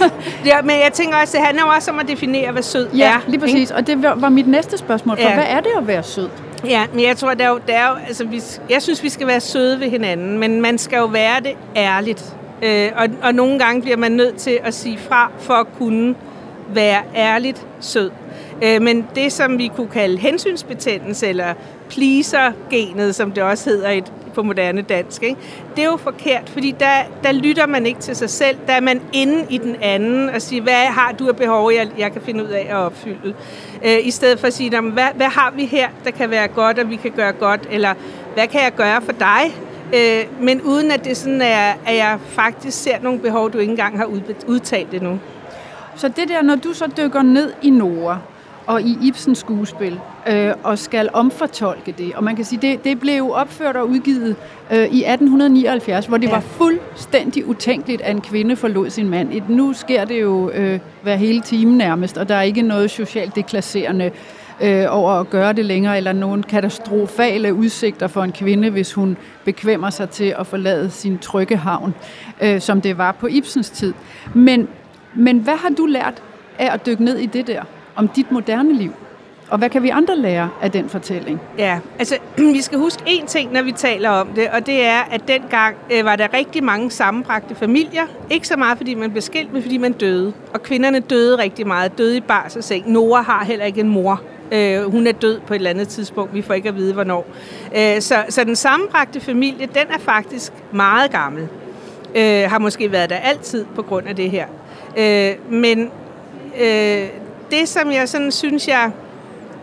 ja, 0.50 0.62
men 0.62 0.70
jeg 0.70 0.90
tænker 0.92 1.16
også, 1.16 1.36
det 1.36 1.46
handler 1.46 1.64
også 1.64 1.90
om 1.90 1.98
at 1.98 2.08
definere, 2.08 2.52
hvad 2.52 2.62
sød 2.62 2.88
ja, 2.96 3.04
er. 3.04 3.08
Ja, 3.08 3.16
lige 3.26 3.40
præcis. 3.40 3.60
Ikke? 3.60 3.74
Og 3.74 3.86
det 3.86 4.02
var 4.02 4.28
mit 4.28 4.48
næste 4.48 4.78
spørgsmål. 4.78 5.16
For 5.16 5.28
ja. 5.28 5.34
hvad 5.34 5.44
er 5.48 5.60
det 5.60 5.70
at 5.78 5.86
være 5.86 6.02
sød? 6.02 6.28
Ja, 6.64 6.86
men 6.92 7.04
jeg 7.04 7.16
tror, 7.16 7.34
det 7.34 7.40
er 7.40 7.48
jo, 7.48 7.58
det 7.66 7.74
er 7.74 7.88
jo 7.88 7.94
altså, 8.06 8.24
vi, 8.24 8.42
jeg 8.70 8.82
synes, 8.82 9.02
vi 9.02 9.08
skal 9.08 9.26
være 9.26 9.40
søde 9.40 9.80
ved 9.80 9.90
hinanden, 9.90 10.38
men 10.38 10.60
man 10.60 10.78
skal 10.78 10.96
jo 10.96 11.06
være 11.06 11.40
det 11.40 11.52
ærligt. 11.76 12.36
Øh, 12.62 12.90
og, 12.96 13.08
og 13.22 13.34
nogle 13.34 13.58
gange 13.58 13.82
bliver 13.82 13.96
man 13.96 14.12
nødt 14.12 14.36
til 14.36 14.58
at 14.64 14.74
sige 14.74 14.98
fra, 14.98 15.30
for 15.38 15.54
at 15.54 15.66
kunne 15.78 16.14
være 16.74 17.02
ærligt 17.14 17.66
sød. 17.80 18.10
Øh, 18.62 18.82
men 18.82 19.06
det, 19.14 19.32
som 19.32 19.58
vi 19.58 19.70
kunne 19.76 19.88
kalde 19.88 20.18
hensynsbetændelse, 20.18 21.26
eller 21.26 21.54
pleaser-genet, 21.90 23.14
som 23.14 23.32
det 23.32 23.42
også 23.42 23.70
hedder 23.70 23.90
et, 23.90 24.12
på 24.34 24.42
moderne 24.42 24.82
dansk, 24.82 25.22
ikke? 25.22 25.40
det 25.76 25.84
er 25.84 25.88
jo 25.88 25.96
forkert, 25.96 26.48
fordi 26.48 26.74
der, 26.80 26.94
der 27.22 27.32
lytter 27.32 27.66
man 27.66 27.86
ikke 27.86 28.00
til 28.00 28.16
sig 28.16 28.30
selv. 28.30 28.56
Der 28.66 28.72
er 28.72 28.80
man 28.80 29.00
inde 29.12 29.46
i 29.50 29.58
den 29.58 29.76
anden 29.82 30.28
og 30.28 30.42
siger, 30.42 30.62
hvad 30.62 30.86
har 30.86 31.12
du 31.12 31.28
af 31.28 31.36
behov, 31.36 31.72
jeg, 31.72 31.88
jeg 31.98 32.12
kan 32.12 32.22
finde 32.22 32.44
ud 32.44 32.48
af 32.48 32.66
at 32.70 32.76
opfylde. 32.76 33.34
Øh, 33.84 33.96
I 34.02 34.10
stedet 34.10 34.40
for 34.40 34.46
at 34.46 34.52
sige, 34.52 34.80
hvad, 34.80 35.04
hvad 35.14 35.26
har 35.26 35.52
vi 35.56 35.66
her, 35.66 35.88
der 36.04 36.10
kan 36.10 36.30
være 36.30 36.48
godt, 36.48 36.78
og 36.78 36.90
vi 36.90 36.96
kan 36.96 37.10
gøre 37.10 37.32
godt, 37.32 37.68
eller 37.70 37.94
hvad 38.34 38.46
kan 38.46 38.60
jeg 38.60 38.72
gøre 38.76 39.02
for 39.02 39.12
dig? 39.12 39.54
Øh, 39.94 40.44
men 40.44 40.62
uden 40.62 40.90
at 40.90 41.04
det 41.04 41.16
sådan 41.16 41.42
er, 41.42 41.72
at 41.86 41.96
jeg 41.96 42.18
faktisk 42.26 42.82
ser 42.82 43.00
nogle 43.02 43.18
behov, 43.18 43.52
du 43.52 43.58
ikke 43.58 43.70
engang 43.70 43.98
har 43.98 44.10
udtalt 44.46 44.94
endnu. 44.94 45.18
Så 45.98 46.08
det 46.08 46.28
der, 46.28 46.42
når 46.42 46.54
du 46.54 46.72
så 46.72 46.86
dykker 46.96 47.22
ned 47.22 47.52
i 47.62 47.70
Nora, 47.70 48.18
og 48.66 48.82
i 48.82 48.98
Ibsens 49.02 49.38
skuespil, 49.38 50.00
øh, 50.28 50.52
og 50.62 50.78
skal 50.78 51.10
omfortolke 51.12 51.94
det. 51.98 52.14
Og 52.14 52.24
man 52.24 52.36
kan 52.36 52.44
sige, 52.44 52.58
det, 52.62 52.84
det 52.84 53.00
blev 53.00 53.30
opført 53.32 53.76
og 53.76 53.88
udgivet 53.88 54.36
øh, 54.72 54.78
i 54.78 55.04
1879, 55.04 56.06
hvor 56.06 56.16
det 56.16 56.26
ja. 56.26 56.32
var 56.32 56.40
fuldstændig 56.40 57.46
utænkeligt, 57.46 58.02
at 58.02 58.10
en 58.10 58.20
kvinde 58.20 58.56
forlod 58.56 58.90
sin 58.90 59.08
mand. 59.08 59.32
Et, 59.32 59.48
nu 59.48 59.72
sker 59.72 60.04
det 60.04 60.20
jo 60.20 60.50
øh, 60.50 60.80
hver 61.02 61.16
hele 61.16 61.40
time 61.40 61.76
nærmest, 61.76 62.18
og 62.18 62.28
der 62.28 62.34
er 62.34 62.42
ikke 62.42 62.62
noget 62.62 62.90
socialt 62.90 63.36
deklasserende 63.36 64.10
øh, 64.60 64.86
over 64.88 65.12
at 65.12 65.30
gøre 65.30 65.52
det 65.52 65.64
længere, 65.64 65.96
eller 65.96 66.12
nogen 66.12 66.42
katastrofale 66.42 67.54
udsigter 67.54 68.06
for 68.06 68.22
en 68.22 68.32
kvinde, 68.32 68.70
hvis 68.70 68.92
hun 68.92 69.16
bekvemmer 69.44 69.90
sig 69.90 70.10
til 70.10 70.34
at 70.38 70.46
forlade 70.46 70.90
sin 70.90 71.18
trygge 71.18 71.56
havn, 71.56 71.94
øh, 72.40 72.60
som 72.60 72.80
det 72.80 72.98
var 72.98 73.12
på 73.12 73.26
Ibsens 73.26 73.70
tid. 73.70 73.94
Men, 74.34 74.68
men 75.18 75.38
hvad 75.38 75.56
har 75.56 75.68
du 75.68 75.86
lært 75.86 76.22
af 76.58 76.74
at 76.74 76.86
dykke 76.86 77.04
ned 77.04 77.16
i 77.16 77.26
det 77.26 77.46
der? 77.46 77.62
om 77.98 78.08
dit 78.08 78.32
moderne 78.32 78.74
liv. 78.74 78.92
Og 79.50 79.58
hvad 79.58 79.70
kan 79.70 79.82
vi 79.82 79.88
andre 79.88 80.16
lære 80.16 80.50
af 80.62 80.72
den 80.72 80.88
fortælling? 80.88 81.40
Ja, 81.58 81.78
altså 81.98 82.18
vi 82.56 82.62
skal 82.62 82.78
huske 82.78 83.02
én 83.06 83.26
ting, 83.26 83.52
når 83.52 83.62
vi 83.62 83.72
taler 83.72 84.10
om 84.10 84.28
det, 84.28 84.48
og 84.48 84.66
det 84.66 84.84
er, 84.84 85.00
at 85.10 85.28
dengang 85.28 85.76
øh, 85.92 86.04
var 86.04 86.16
der 86.16 86.34
rigtig 86.34 86.64
mange 86.64 86.90
sammenbragte 86.90 87.54
familier. 87.54 88.02
Ikke 88.30 88.48
så 88.48 88.56
meget, 88.56 88.76
fordi 88.76 88.94
man 88.94 89.10
blev 89.10 89.22
skilt, 89.22 89.52
men 89.52 89.62
fordi 89.62 89.78
man 89.78 89.92
døde. 89.92 90.32
Og 90.54 90.62
kvinderne 90.62 91.00
døde 91.00 91.38
rigtig 91.38 91.66
meget, 91.66 91.98
døde 91.98 92.16
i 92.16 92.20
barselseng. 92.20 92.90
Nora 92.90 93.22
har 93.22 93.44
heller 93.44 93.64
ikke 93.64 93.80
en 93.80 93.88
mor. 93.88 94.22
Øh, 94.52 94.82
hun 94.82 95.06
er 95.06 95.12
død 95.12 95.40
på 95.46 95.54
et 95.54 95.58
eller 95.58 95.70
andet 95.70 95.88
tidspunkt, 95.88 96.34
vi 96.34 96.42
får 96.42 96.54
ikke 96.54 96.68
at 96.68 96.76
vide, 96.76 96.94
hvornår. 96.94 97.26
Øh, 97.76 98.00
så, 98.00 98.24
så 98.28 98.44
den 98.44 98.56
sammenbragte 98.56 99.20
familie, 99.20 99.66
den 99.66 99.86
er 99.90 99.98
faktisk 99.98 100.52
meget 100.72 101.10
gammel. 101.10 101.48
Øh, 102.14 102.50
har 102.50 102.58
måske 102.58 102.92
været 102.92 103.10
der 103.10 103.16
altid 103.16 103.64
på 103.74 103.82
grund 103.82 104.08
af 104.08 104.16
det 104.16 104.30
her. 104.30 104.46
Øh, 104.96 105.52
men 105.52 105.90
øh, 106.60 107.08
det, 107.50 107.68
som 107.68 107.92
jeg 107.92 108.08
sådan 108.08 108.32
synes, 108.32 108.68
jeg, 108.68 108.90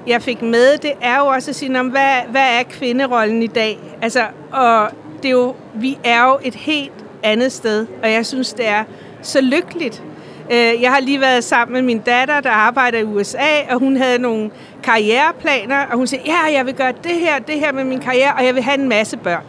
jeg 0.08 0.22
fik 0.22 0.41
med, 0.41 0.77
det 0.77 0.91
er 1.01 1.20
jo 1.20 1.25
også 1.25 1.51
at 1.51 1.55
sige, 1.55 1.79
om, 1.79 1.88
hvad, 1.88 2.22
hvad 2.32 2.60
er 2.60 2.63
kvinderollen 2.70 3.44
i 3.44 3.48
dag? 3.48 3.79
Altså, 4.01 4.25
og 4.51 4.89
det 5.24 5.27
er 5.27 5.32
jo, 5.32 5.55
vi 5.74 5.98
er 6.03 6.25
jo 6.25 6.39
et 6.44 6.55
helt 6.55 7.05
andet 7.24 7.51
sted, 7.51 7.88
og 8.03 8.12
jeg 8.12 8.25
synes, 8.25 8.53
det 8.53 8.67
er 8.67 8.84
så 9.22 9.41
lykkeligt. 9.41 10.03
Øh, 10.51 10.82
jeg 10.82 10.91
har 10.91 11.00
lige 11.00 11.22
været 11.22 11.44
sammen 11.44 11.74
med 11.74 11.82
min 11.82 12.00
datter, 12.00 12.41
der 12.41 12.50
arbejder 12.50 13.00
i 13.00 13.03
USA, 13.03 13.62
og 13.70 13.79
hun 13.79 13.98
havde 13.98 14.20
nogle 14.20 14.51
karriereplaner, 14.84 15.86
og 15.91 15.98
hun 15.98 16.08
siger, 16.08 16.22
ja, 16.25 16.53
jeg 16.53 16.65
vil 16.65 16.74
gøre 16.74 16.94
det 17.03 17.15
her, 17.15 17.39
det 17.39 17.60
her 17.60 17.72
med 17.72 17.84
min 17.84 18.00
karriere, 18.00 18.34
og 18.38 18.46
jeg 18.46 18.55
vil 18.55 18.63
have 18.63 18.77
en 18.79 18.89
masse 18.89 19.17
børn. 19.17 19.44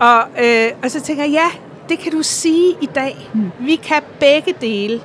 Og, 0.00 0.44
øh, 0.44 0.70
og 0.82 0.90
så 0.90 1.00
tænker 1.00 1.24
jeg, 1.24 1.32
ja, 1.32 1.50
det 1.88 1.98
kan 1.98 2.12
du 2.12 2.22
sige 2.22 2.76
i 2.82 2.86
dag. 2.94 3.30
Mm. 3.34 3.50
Vi 3.60 3.76
kan 3.76 4.02
begge 4.20 4.54
dele. 4.60 5.00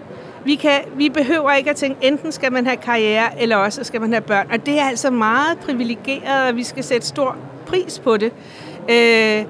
Vi, 0.46 0.56
kan, 0.56 0.82
vi 0.96 1.10
behøver 1.10 1.52
ikke 1.52 1.70
at 1.70 1.76
tænke, 1.76 2.08
enten 2.08 2.32
skal 2.32 2.52
man 2.52 2.66
have 2.66 2.78
karriere, 2.78 3.42
eller 3.42 3.56
også 3.56 3.84
skal 3.84 4.02
man 4.02 4.12
have 4.12 4.22
børn. 4.22 4.48
Og 4.52 4.66
det 4.66 4.80
er 4.80 4.84
altså 4.84 5.10
meget 5.10 5.60
privilegeret, 5.60 6.50
og 6.50 6.56
vi 6.56 6.64
skal 6.64 6.84
sætte 6.84 7.08
stor 7.08 7.36
pris 7.66 8.00
på 8.00 8.18
det. 8.18 8.32
Øh, 8.90 9.46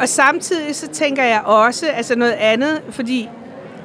og 0.00 0.08
samtidig 0.08 0.76
så 0.76 0.88
tænker 0.88 1.24
jeg 1.24 1.42
også 1.44 1.86
altså 1.86 2.16
noget 2.16 2.32
andet, 2.32 2.82
fordi 2.90 3.28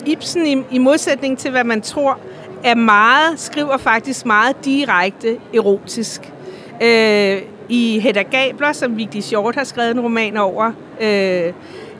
Ibsen 0.05 0.47
i, 0.47 0.63
i 0.71 0.77
modsætning 0.77 1.37
til, 1.37 1.51
hvad 1.51 1.63
man 1.63 1.81
tror, 1.81 2.19
er 2.63 2.75
meget, 2.75 3.39
skriver 3.39 3.77
faktisk 3.77 4.25
meget 4.25 4.65
direkte 4.65 5.37
erotisk. 5.53 6.33
Øh, 6.81 7.41
I 7.69 7.99
Hedda 7.99 8.21
Gabler, 8.21 8.73
som 8.73 8.97
Vigdi 8.97 9.21
Short 9.21 9.55
har 9.55 9.63
skrevet 9.63 9.91
en 9.91 9.99
roman 9.99 10.37
over, 10.37 10.71
øh, 11.01 11.53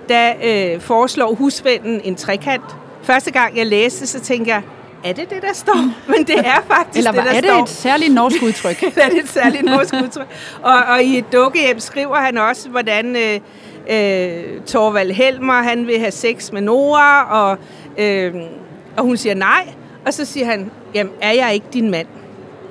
der 0.09 0.31
øh, 0.43 0.81
foreslår 0.81 1.33
husvennen 1.33 2.01
en 2.03 2.15
trekant. 2.15 2.63
Første 3.03 3.31
gang 3.31 3.57
jeg 3.57 3.65
læste, 3.65 4.07
så 4.07 4.19
tænker 4.19 4.53
jeg, 4.53 4.61
er 5.03 5.13
det 5.13 5.29
det, 5.29 5.41
der 5.41 5.53
står? 5.53 5.91
Men 6.07 6.23
det 6.27 6.39
er 6.39 6.63
faktisk 6.67 6.97
Eller, 6.97 7.11
det, 7.11 7.23
der 7.23 7.29
er 7.29 7.41
det 7.41 7.49
står. 7.49 7.63
et 7.63 7.69
særligt 7.69 8.13
norsk 8.13 8.35
udtryk? 8.43 8.83
Eller 8.83 9.05
er 9.05 9.09
det 9.09 9.19
et 9.19 9.29
særligt 9.29 9.65
norsk 9.65 9.93
udtryk? 10.03 10.27
Og, 10.61 10.73
og 10.89 11.03
i 11.03 11.17
et 11.17 11.25
dukkehjem 11.33 11.79
skriver 11.79 12.15
han 12.15 12.37
også, 12.37 12.69
hvordan 12.69 13.15
øh, 13.15 13.39
øh, 13.89 14.61
Torvald 14.65 15.11
Helmer, 15.11 15.53
han 15.53 15.87
vil 15.87 15.99
have 15.99 16.11
sex 16.11 16.51
med 16.51 16.61
Nora, 16.61 17.31
og, 17.41 17.57
øh, 17.97 18.33
og 18.97 19.03
hun 19.03 19.17
siger 19.17 19.35
nej. 19.35 19.67
Og 20.05 20.13
så 20.13 20.25
siger 20.25 20.45
han, 20.45 20.71
jamen 20.93 21.13
er 21.21 21.31
jeg 21.31 21.53
ikke 21.53 21.65
din 21.73 21.91
mand? 21.91 22.07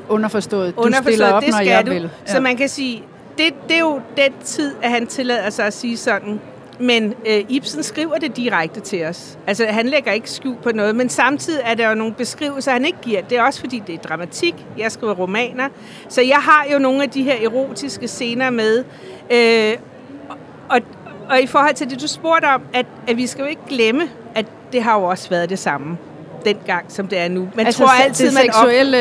Underforstået. 0.09 0.77
Du 0.77 0.81
Underforstået, 0.81 1.15
stiller 1.15 1.33
op, 1.33 1.43
det 1.43 1.51
når 1.51 1.57
skal 1.57 1.67
jeg 1.69 1.87
du. 1.87 1.93
vil. 1.93 2.11
Så 2.27 2.41
man 2.41 2.57
kan 2.57 2.69
sige, 2.69 3.03
det, 3.39 3.55
det 3.69 3.77
er 3.77 3.81
jo 3.81 4.01
den 4.17 4.33
tid, 4.45 4.75
at 4.83 4.91
han 4.91 5.07
tillader 5.07 5.51
sig 5.51 5.67
at 5.67 5.73
sige 5.73 5.97
sådan. 5.97 6.41
Men 6.83 7.15
øh, 7.27 7.45
Ibsen 7.49 7.83
skriver 7.83 8.15
det 8.19 8.37
direkte 8.37 8.81
til 8.81 9.05
os. 9.05 9.39
Altså, 9.47 9.67
han 9.67 9.87
lægger 9.87 10.13
ikke 10.13 10.31
skjul 10.31 10.57
på 10.63 10.71
noget, 10.75 10.97
men 10.97 11.09
samtidig 11.09 11.61
er 11.65 11.75
der 11.75 11.89
jo 11.89 11.95
nogle 11.95 12.15
beskrivelser, 12.15 12.73
han 12.73 12.85
ikke 12.85 12.99
giver. 13.03 13.21
Det 13.23 13.39
er 13.39 13.43
også 13.43 13.61
fordi, 13.61 13.83
det 13.87 13.95
er 13.95 13.99
dramatik. 13.99 14.55
Jeg 14.79 14.93
skriver 14.93 15.15
romaner. 15.15 15.69
Så 16.09 16.23
jeg 16.23 16.37
har 16.37 16.67
jo 16.73 16.79
nogle 16.79 17.03
af 17.03 17.11
de 17.11 17.23
her 17.23 17.35
erotiske 17.49 18.09
scener 18.09 18.51
med. 18.51 18.85
Øh, 19.33 19.73
og, 20.69 20.79
og 21.31 21.41
i 21.41 21.47
forhold 21.47 21.75
til 21.75 21.91
det, 21.91 22.01
du 22.03 22.07
spurgte 22.09 22.47
om, 22.47 22.63
at, 22.75 22.87
at 23.09 23.17
vi 23.17 23.27
skal 23.27 23.43
jo 23.43 23.49
ikke 23.49 23.63
glemme, 23.69 24.03
at 24.35 24.47
det 24.73 24.83
har 24.83 24.99
jo 25.01 25.05
også 25.05 25.31
været 25.31 25.51
det 25.51 25.59
samme 25.59 25.99
dengang, 26.45 26.85
som 26.89 27.09
det 27.09 27.19
er 27.19 27.29
nu. 27.29 27.49
Man 27.55 27.67
altså, 27.67 27.83
tror 27.85 28.03
altid, 28.05 28.27
det 28.27 28.35
man 28.35 28.43
op- 28.49 28.55
seksuelle 28.55 28.97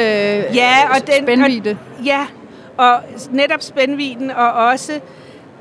Ja, 0.53 0.75
og 0.89 1.07
den- 1.07 1.23
spændvidde. 1.25 1.77
Ja, 2.05 2.25
og 2.77 2.99
netop 3.31 3.61
spændviden, 3.61 4.31
og 4.31 4.51
også, 4.51 4.99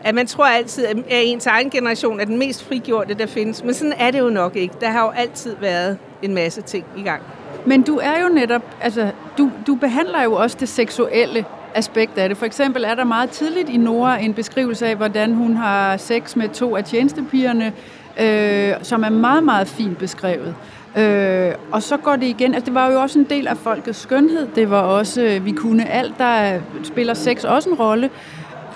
at 0.04 0.14
man 0.14 0.26
tror 0.26 0.45
altid, 0.45 0.87
at 0.87 0.97
ens 1.09 1.47
egen 1.47 1.71
generation 1.71 2.21
er 2.21 2.25
den 2.25 2.38
mest 2.38 2.64
frigjorte, 2.64 3.14
der 3.14 3.26
findes. 3.26 3.64
Men 3.64 3.75
sådan 3.75 3.95
er 3.99 4.11
det 4.11 4.19
jo 4.19 4.28
nok 4.28 4.57
ikke. 4.57 4.75
Der 4.80 4.90
har 4.90 5.04
jo 5.04 5.11
altid 5.11 5.57
været 5.61 5.99
en 6.23 6.35
masse 6.35 6.62
ting 6.62 6.85
i 6.97 7.02
gang. 7.02 7.23
Men 7.66 7.83
du 7.83 7.97
er 8.02 8.23
jo 8.23 8.28
netop, 8.28 8.62
altså, 8.80 9.11
du, 9.38 9.50
du 9.66 9.75
behandler 9.75 10.23
jo 10.23 10.35
også 10.35 10.57
det 10.61 10.69
seksuelle 10.69 11.45
aspekt 11.75 12.19
af 12.19 12.28
det. 12.28 12.38
For 12.38 12.47
eksempel 12.47 12.85
er 12.85 12.95
der 12.95 13.04
meget 13.04 13.30
tidligt 13.30 13.69
i 13.69 13.76
Nora 13.76 14.19
en 14.19 14.35
beskrivelse 14.35 14.87
af, 14.87 14.97
hvordan 14.97 15.35
hun 15.35 15.57
har 15.57 15.97
sex 15.97 16.37
med 16.37 16.49
to 16.49 16.76
af 16.76 16.85
tjenestepigerne, 16.85 17.73
øh, 18.21 18.75
som 18.83 19.04
er 19.04 19.09
meget, 19.09 19.45
meget 19.45 19.69
fint 19.69 19.99
beskrevet. 19.99 20.54
Øh, 20.97 21.52
og 21.73 21.83
så 21.83 21.97
går 21.97 22.16
det 22.16 22.26
igen, 22.26 22.54
altså 22.54 22.66
det 22.66 22.75
var 22.75 22.92
jo 22.92 23.00
også 23.00 23.19
en 23.19 23.26
del 23.30 23.49
af 23.49 23.57
folkets 23.57 23.99
skønhed, 23.99 24.47
det 24.54 24.71
var 24.71 24.80
også, 24.80 25.23
øh, 25.23 25.45
vi 25.45 25.52
kunne 25.52 25.90
alt, 25.90 26.14
der 26.19 26.61
spiller 26.85 27.14
sex 27.14 27.45
også 27.45 27.69
en 27.69 27.75
rolle, 27.75 28.11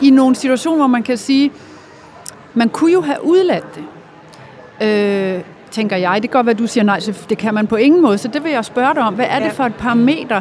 i 0.03 0.11
nogle 0.11 0.35
situationer, 0.35 0.77
hvor 0.77 0.87
man 0.87 1.03
kan 1.03 1.17
sige, 1.19 1.53
man 2.55 2.69
kunne 2.69 2.93
jo 2.93 3.01
have 3.01 3.25
udladt 3.25 3.65
det. 3.75 3.85
Øh, 4.89 5.43
tænker 5.71 5.97
jeg. 5.97 6.23
Det 6.23 6.31
kan 6.31 6.39
godt 6.39 6.47
være, 6.47 6.55
du 6.55 6.67
siger 6.67 6.85
nej, 6.85 7.01
så 7.01 7.27
det 7.29 7.39
kan 7.39 7.55
man 7.55 7.67
på 7.67 7.77
ingen 7.77 8.03
måde. 8.03 8.19
Så 8.19 8.29
det 8.29 8.45
vil 8.45 8.53
jeg 8.53 8.65
spørge 8.65 8.95
dig 8.95 9.03
om. 9.03 9.15
Hvad 9.15 9.27
er 9.29 9.41
det 9.41 9.53
for 9.53 9.65
et 9.65 9.75
parameter, 9.75 10.41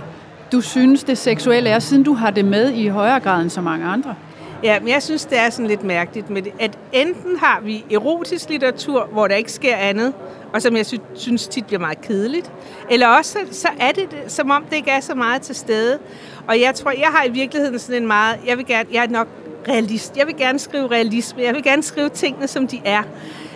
du 0.51 0.62
synes, 0.62 1.03
det 1.03 1.17
seksuelle 1.17 1.69
er, 1.69 1.79
siden 1.79 2.03
du 2.03 2.13
har 2.13 2.29
det 2.29 2.45
med 2.45 2.72
i 2.74 2.88
højere 2.88 3.19
grad 3.19 3.41
end 3.41 3.50
så 3.50 3.62
mange 3.62 3.86
andre? 3.86 4.15
Ja, 4.63 4.79
men 4.79 4.89
jeg 4.89 5.03
synes, 5.03 5.25
det 5.25 5.39
er 5.39 5.50
sådan 5.50 5.67
lidt 5.67 5.83
mærkeligt 5.83 6.29
med 6.29 6.41
det, 6.41 6.51
at 6.60 6.77
enten 6.91 7.38
har 7.39 7.62
vi 7.63 7.86
erotisk 7.91 8.50
litteratur, 8.50 9.07
hvor 9.12 9.27
der 9.27 9.36
ikke 9.36 9.51
sker 9.51 9.75
andet, 9.75 10.13
og 10.53 10.62
som 10.62 10.77
jeg 10.77 10.86
sy- 10.86 10.95
synes 11.15 11.48
tit 11.48 11.65
bliver 11.65 11.79
meget 11.79 12.01
kedeligt, 12.01 12.51
eller 12.89 13.07
også 13.07 13.38
så 13.51 13.67
er 13.79 13.91
det, 13.91 14.12
det 14.12 14.31
som 14.31 14.51
om 14.51 14.63
det 14.69 14.75
ikke 14.75 14.91
er 14.91 15.00
så 15.00 15.15
meget 15.15 15.41
til 15.41 15.55
stede. 15.55 16.00
Og 16.48 16.62
jeg 16.62 16.75
tror, 16.75 16.91
jeg 16.91 17.07
har 17.07 17.25
i 17.25 17.29
virkeligheden 17.31 17.79
sådan 17.79 18.01
en 18.01 18.07
meget, 18.07 18.36
jeg 18.48 18.57
vil 18.57 18.65
gerne, 18.65 18.89
jeg 18.93 19.03
er 19.03 19.10
nok 19.10 19.27
realist, 19.67 20.17
jeg 20.17 20.27
vil 20.27 20.38
gerne 20.38 20.60
skrive 20.60 20.91
realisme, 20.91 21.41
jeg 21.41 21.53
vil 21.53 21.63
gerne 21.63 21.84
skrive 21.84 22.10
tingene, 22.10 22.48
som 22.48 22.67
de 22.67 22.82
er. 22.86 23.03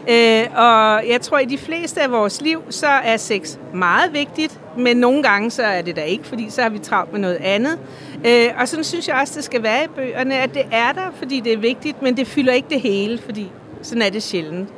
Øh, 0.09 0.57
og 0.57 1.07
jeg 1.07 1.21
tror, 1.21 1.39
i 1.39 1.45
de 1.45 1.57
fleste 1.57 2.01
af 2.01 2.11
vores 2.11 2.41
liv, 2.41 2.61
så 2.69 2.87
er 2.87 3.17
sex 3.17 3.57
meget 3.73 4.13
vigtigt, 4.13 4.59
men 4.77 4.97
nogle 4.97 5.23
gange 5.23 5.51
så 5.51 5.63
er 5.63 5.81
det 5.81 5.95
da 5.95 6.01
ikke, 6.01 6.27
fordi 6.27 6.49
så 6.49 6.61
har 6.61 6.69
vi 6.69 6.79
travlt 6.79 7.11
med 7.11 7.19
noget 7.19 7.35
andet. 7.35 7.79
Øh, 8.25 8.49
og 8.59 8.67
sådan 8.67 8.83
synes 8.83 9.07
jeg 9.07 9.15
også, 9.21 9.33
det 9.35 9.43
skal 9.43 9.63
være 9.63 9.83
i 9.83 9.87
bøgerne, 9.87 10.35
at 10.35 10.53
det 10.53 10.65
er 10.71 10.91
der, 10.91 11.11
fordi 11.15 11.39
det 11.39 11.53
er 11.53 11.57
vigtigt, 11.57 12.01
men 12.01 12.17
det 12.17 12.27
fylder 12.27 12.53
ikke 12.53 12.69
det 12.69 12.81
hele, 12.81 13.17
fordi 13.17 13.51
sådan 13.81 14.01
er 14.01 14.09
det 14.09 14.23
sjældent. 14.23 14.69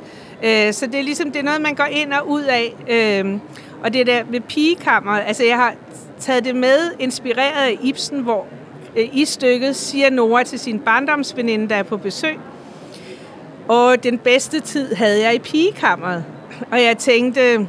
Øh, 0.44 0.72
så 0.72 0.86
det 0.86 0.94
er 0.94 1.02
ligesom, 1.02 1.32
det 1.32 1.38
er 1.38 1.44
noget, 1.44 1.60
man 1.60 1.74
går 1.74 1.84
ind 1.84 2.12
og 2.12 2.28
ud 2.28 2.42
af. 2.42 2.74
Øh, 2.88 3.38
og 3.82 3.92
det 3.92 4.06
der 4.06 4.24
med 4.30 4.40
pigekammeret, 4.40 5.22
altså 5.26 5.44
jeg 5.44 5.56
har 5.56 5.74
taget 6.20 6.44
det 6.44 6.56
med, 6.56 6.92
inspireret 6.98 7.66
af 7.66 7.78
Ibsen, 7.82 8.20
hvor 8.20 8.46
i 8.96 9.24
stykket 9.24 9.76
siger 9.76 10.10
Nora 10.10 10.42
til 10.42 10.58
sin 10.58 10.78
barndomsveninde, 10.78 11.68
der 11.68 11.76
er 11.76 11.82
på 11.82 11.96
besøg, 11.96 12.38
og 13.68 14.02
den 14.02 14.18
bedste 14.18 14.60
tid 14.60 14.94
havde 14.94 15.22
jeg 15.22 15.34
i 15.34 15.38
pigekammeret. 15.38 16.24
Og 16.72 16.82
jeg 16.82 16.98
tænkte, 16.98 17.66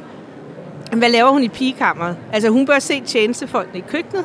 hvad 0.92 1.08
laver 1.08 1.30
hun 1.30 1.42
i 1.42 1.48
pigekammeret? 1.48 2.16
Altså 2.32 2.48
hun 2.48 2.66
bør 2.66 2.78
se 2.78 3.00
tjenestefolkene 3.00 3.78
i 3.78 3.84
køkkenet. 3.88 4.24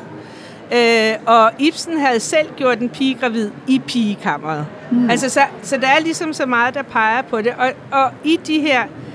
Øh, 0.72 1.12
og 1.26 1.50
Ibsen 1.58 2.00
havde 2.00 2.20
selv 2.20 2.48
gjort 2.56 2.78
en 2.78 2.88
pige 2.88 3.14
gravid 3.14 3.50
i 3.66 3.82
pigekammeret. 3.86 4.66
Mm. 4.90 5.10
Altså, 5.10 5.28
så, 5.28 5.40
så 5.62 5.76
der 5.76 5.86
er 5.86 6.00
ligesom 6.00 6.32
så 6.32 6.46
meget, 6.46 6.74
der 6.74 6.82
peger 6.82 7.22
på 7.22 7.42
det. 7.42 7.52
Og, 7.58 7.72
og 7.92 8.10
i 8.24 8.40
de 8.46 8.60
her 8.60 8.82
øh, 8.82 9.07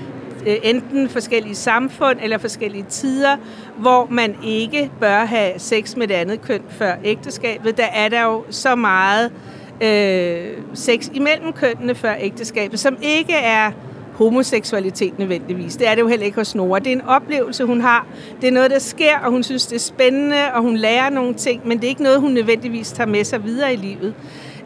Øh, 0.46 0.56
enten 0.62 1.08
forskellige 1.08 1.54
samfund 1.54 2.18
eller 2.22 2.38
forskellige 2.38 2.84
tider, 2.88 3.36
hvor 3.78 4.06
man 4.10 4.36
ikke 4.44 4.90
bør 5.00 5.24
have 5.24 5.52
sex 5.58 5.96
med 5.96 6.08
det 6.08 6.14
andet 6.14 6.42
køn 6.42 6.62
før 6.70 6.94
ægteskabet, 7.04 7.76
der 7.76 7.86
er 7.94 8.08
der 8.08 8.22
jo 8.22 8.44
så 8.50 8.74
meget 8.74 9.32
øh, 9.80 10.58
sex 10.74 11.08
imellem 11.14 11.52
kønnene 11.52 11.94
før 11.94 12.14
ægteskabet, 12.20 12.80
som 12.80 12.96
ikke 13.02 13.32
er 13.32 13.70
homoseksualitet 14.14 15.18
nødvendigvis. 15.18 15.76
Det 15.76 15.88
er 15.88 15.94
det 15.94 16.02
jo 16.02 16.08
heller 16.08 16.26
ikke 16.26 16.38
hos 16.38 16.54
Nora. 16.54 16.78
Det 16.78 16.86
er 16.86 16.92
en 16.92 17.02
oplevelse, 17.02 17.64
hun 17.64 17.80
har. 17.80 18.06
Det 18.40 18.48
er 18.48 18.52
noget, 18.52 18.70
der 18.70 18.78
sker, 18.78 19.18
og 19.18 19.30
hun 19.30 19.42
synes, 19.42 19.66
det 19.66 19.76
er 19.76 19.80
spændende, 19.80 20.36
og 20.54 20.62
hun 20.62 20.76
lærer 20.76 21.10
nogle 21.10 21.34
ting, 21.34 21.68
men 21.68 21.78
det 21.78 21.84
er 21.84 21.88
ikke 21.88 22.02
noget, 22.02 22.20
hun 22.20 22.30
nødvendigvis 22.30 22.92
tager 22.92 23.08
med 23.08 23.24
sig 23.24 23.44
videre 23.44 23.72
i 23.72 23.76
livet. 23.76 24.14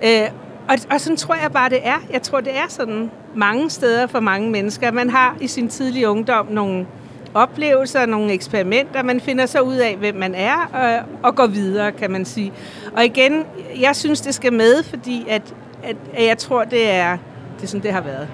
Øh, 0.04 0.28
og, 0.68 0.76
og 0.90 1.00
sådan 1.00 1.16
tror 1.16 1.34
jeg 1.34 1.52
bare, 1.52 1.70
det 1.70 1.78
er. 1.82 1.96
Jeg 2.12 2.22
tror, 2.22 2.40
det 2.40 2.56
er 2.56 2.68
sådan 2.68 3.10
mange 3.34 3.70
steder 3.70 4.06
for 4.06 4.20
mange 4.20 4.50
mennesker. 4.50 4.92
Man 4.92 5.10
har 5.10 5.36
i 5.40 5.46
sin 5.46 5.68
tidlige 5.68 6.08
ungdom 6.08 6.46
nogle 6.50 6.86
oplevelser, 7.34 8.06
nogle 8.06 8.32
eksperimenter. 8.32 9.02
Man 9.02 9.20
finder 9.20 9.46
så 9.46 9.60
ud 9.60 9.76
af, 9.76 9.96
hvem 9.96 10.14
man 10.14 10.34
er, 10.34 10.70
og, 10.72 11.06
og 11.28 11.34
går 11.34 11.46
videre, 11.46 11.92
kan 11.92 12.10
man 12.10 12.24
sige. 12.24 12.52
Og 12.96 13.04
igen, 13.04 13.44
jeg 13.80 13.96
synes, 13.96 14.20
det 14.20 14.34
skal 14.34 14.52
med, 14.52 14.82
fordi 14.82 15.26
at, 15.28 15.54
at, 15.82 15.96
at 16.14 16.26
jeg 16.26 16.38
tror, 16.38 16.64
det 16.64 16.90
er, 16.90 17.18
det 17.56 17.62
er 17.62 17.66
sådan, 17.66 17.82
det 17.82 17.92
har 17.92 18.00
været. 18.00 18.28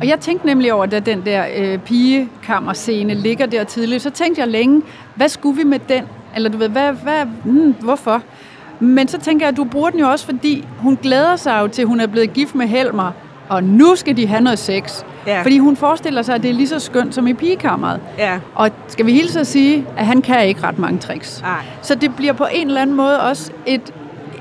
Og 0.00 0.08
jeg 0.08 0.20
tænkte 0.20 0.46
nemlig 0.46 0.72
over, 0.72 0.86
da 0.86 1.00
den 1.00 1.24
der 1.26 1.46
øh, 1.56 1.78
pigekammerscene 1.78 3.14
ligger 3.14 3.46
der 3.46 3.64
tidligt, 3.64 4.02
så 4.02 4.10
tænkte 4.10 4.40
jeg 4.40 4.48
længe, 4.48 4.82
hvad 5.14 5.28
skulle 5.28 5.56
vi 5.56 5.64
med 5.64 5.78
den? 5.88 6.04
Eller 6.36 6.50
du 6.50 6.58
ved, 6.58 6.68
hvad, 6.68 6.92
hvad, 6.92 7.24
hmm, 7.44 7.74
hvorfor? 7.80 8.22
Men 8.84 9.08
så 9.08 9.18
tænker 9.20 9.46
jeg, 9.46 9.50
at 9.52 9.56
du 9.56 9.64
bruger 9.64 9.90
den 9.90 10.00
jo 10.00 10.08
også, 10.08 10.24
fordi 10.24 10.64
hun 10.78 10.98
glæder 11.02 11.36
sig 11.36 11.58
jo 11.62 11.68
til, 11.68 11.82
at 11.82 11.88
hun 11.88 12.00
er 12.00 12.06
blevet 12.06 12.32
gift 12.32 12.54
med 12.54 12.66
Helmer, 12.66 13.12
og 13.48 13.64
nu 13.64 13.96
skal 13.96 14.16
de 14.16 14.26
have 14.26 14.40
noget 14.40 14.58
sex. 14.58 15.04
Ja. 15.26 15.42
Fordi 15.42 15.58
hun 15.58 15.76
forestiller 15.76 16.22
sig, 16.22 16.34
at 16.34 16.42
det 16.42 16.50
er 16.50 16.54
lige 16.54 16.68
så 16.68 16.78
skønt 16.78 17.14
som 17.14 17.26
i 17.26 17.32
pigekammeret. 17.34 18.00
Ja. 18.18 18.38
Og 18.54 18.70
skal 18.88 19.06
vi 19.06 19.12
hilse 19.12 19.40
at 19.40 19.46
sige, 19.46 19.86
at 19.96 20.06
han 20.06 20.22
kan 20.22 20.46
ikke 20.46 20.62
ret 20.62 20.78
mange 20.78 20.98
tricks. 20.98 21.40
Nej. 21.42 21.64
Så 21.82 21.94
det 21.94 22.16
bliver 22.16 22.32
på 22.32 22.46
en 22.52 22.66
eller 22.66 22.80
anden 22.80 22.96
måde 22.96 23.20
også 23.20 23.52
et, 23.66 23.92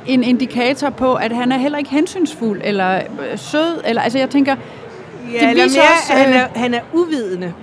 en 0.07 0.23
indikator 0.23 0.89
på, 0.89 1.13
at 1.13 1.31
han 1.31 1.51
er 1.51 1.57
heller 1.57 1.77
ikke 1.77 1.89
hensynsfuld 1.89 2.61
eller 2.63 2.95
øh, 2.95 3.01
sød. 3.37 3.81
Eller, 3.85 4.01
altså 4.01 4.19
jeg 4.19 4.29
tænker, 4.29 4.55
Ja, 5.33 5.39
Det 5.39 5.49
eller 5.49 5.63
viser 5.63 5.81
mere, 5.81 5.89
også, 5.89 6.13
at 6.13 6.19
han 6.19 6.29
øh, 6.33 6.39
er, 6.39 6.47
han 6.59 6.73
er 6.73 6.79
uvidende. 6.93 7.53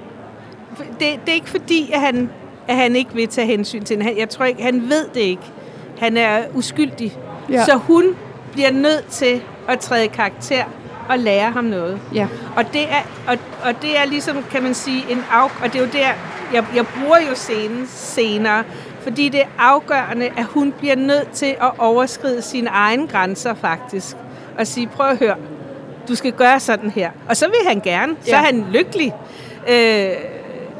Det, 0.78 0.98
det 0.98 1.28
er 1.28 1.32
ikke 1.32 1.50
fordi, 1.50 1.90
at 1.94 2.00
han, 2.00 2.30
at 2.68 2.76
han 2.76 2.96
ikke 2.96 3.10
vil 3.14 3.28
tage 3.28 3.46
hensyn 3.46 3.84
til 3.84 3.96
hende. 4.02 4.14
Jeg 4.18 4.28
tror 4.28 4.44
ikke, 4.44 4.62
han 4.62 4.82
ved 4.82 5.04
det 5.14 5.20
ikke. 5.20 5.42
Han 6.00 6.16
er 6.16 6.38
uskyldig. 6.54 7.16
Ja. 7.50 7.64
Så 7.64 7.74
hun 7.76 8.04
bliver 8.52 8.70
nødt 8.72 9.06
til 9.06 9.42
at 9.68 9.80
træde 9.80 10.08
karakter 10.08 10.64
at 11.10 11.20
lære 11.20 11.50
ham 11.50 11.64
noget. 11.64 12.00
Ja. 12.14 12.26
Og 12.56 12.64
det 12.72 12.82
er, 12.82 13.02
og, 13.28 13.36
og 13.64 13.82
det 13.82 13.98
er 13.98 14.04
ligesom, 14.06 14.36
kan 14.50 14.62
man 14.62 14.74
sige, 14.74 15.04
en 15.10 15.18
af, 15.32 15.44
og 15.44 15.72
det 15.72 15.74
er 15.74 15.80
jo 15.80 15.88
der, 15.92 16.08
jeg, 16.54 16.64
jeg 16.74 16.84
bruger 16.86 17.18
jo 17.30 17.34
scenen 17.34 17.86
senere, 17.88 18.64
fordi 19.02 19.28
det 19.28 19.40
er 19.40 19.46
afgørende, 19.58 20.26
at 20.36 20.44
hun 20.44 20.72
bliver 20.78 20.96
nødt 20.96 21.30
til 21.32 21.46
at 21.60 21.70
overskride 21.78 22.42
sine 22.42 22.68
egne 22.70 23.06
grænser 23.06 23.54
faktisk. 23.54 24.16
Og 24.58 24.66
sige, 24.66 24.86
prøv 24.86 25.06
at 25.06 25.18
høre, 25.18 25.36
du 26.08 26.14
skal 26.14 26.32
gøre 26.32 26.60
sådan 26.60 26.90
her. 26.90 27.10
Og 27.28 27.36
så 27.36 27.46
vil 27.46 27.68
han 27.68 27.80
gerne, 27.80 28.16
så 28.22 28.30
Ja. 28.30 28.36
er 28.36 28.40
han 28.44 28.66
lykkelig. 28.72 29.14
Øh, 29.70 30.10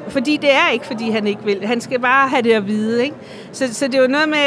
fordi 0.09 0.37
det 0.37 0.53
er 0.53 0.71
ikke, 0.73 0.87
fordi 0.87 1.11
han 1.11 1.27
ikke 1.27 1.45
vil. 1.45 1.67
Han 1.67 1.81
skal 1.81 1.99
bare 2.01 2.29
have 2.29 2.43
det 2.43 2.53
at 2.53 2.67
vide. 2.67 3.05
Ikke? 3.05 3.17
Så, 3.53 3.75
så 3.75 3.87
det 3.87 3.95
er 3.95 4.03
jo 4.03 4.09
noget 4.09 4.29
med, 4.29 4.39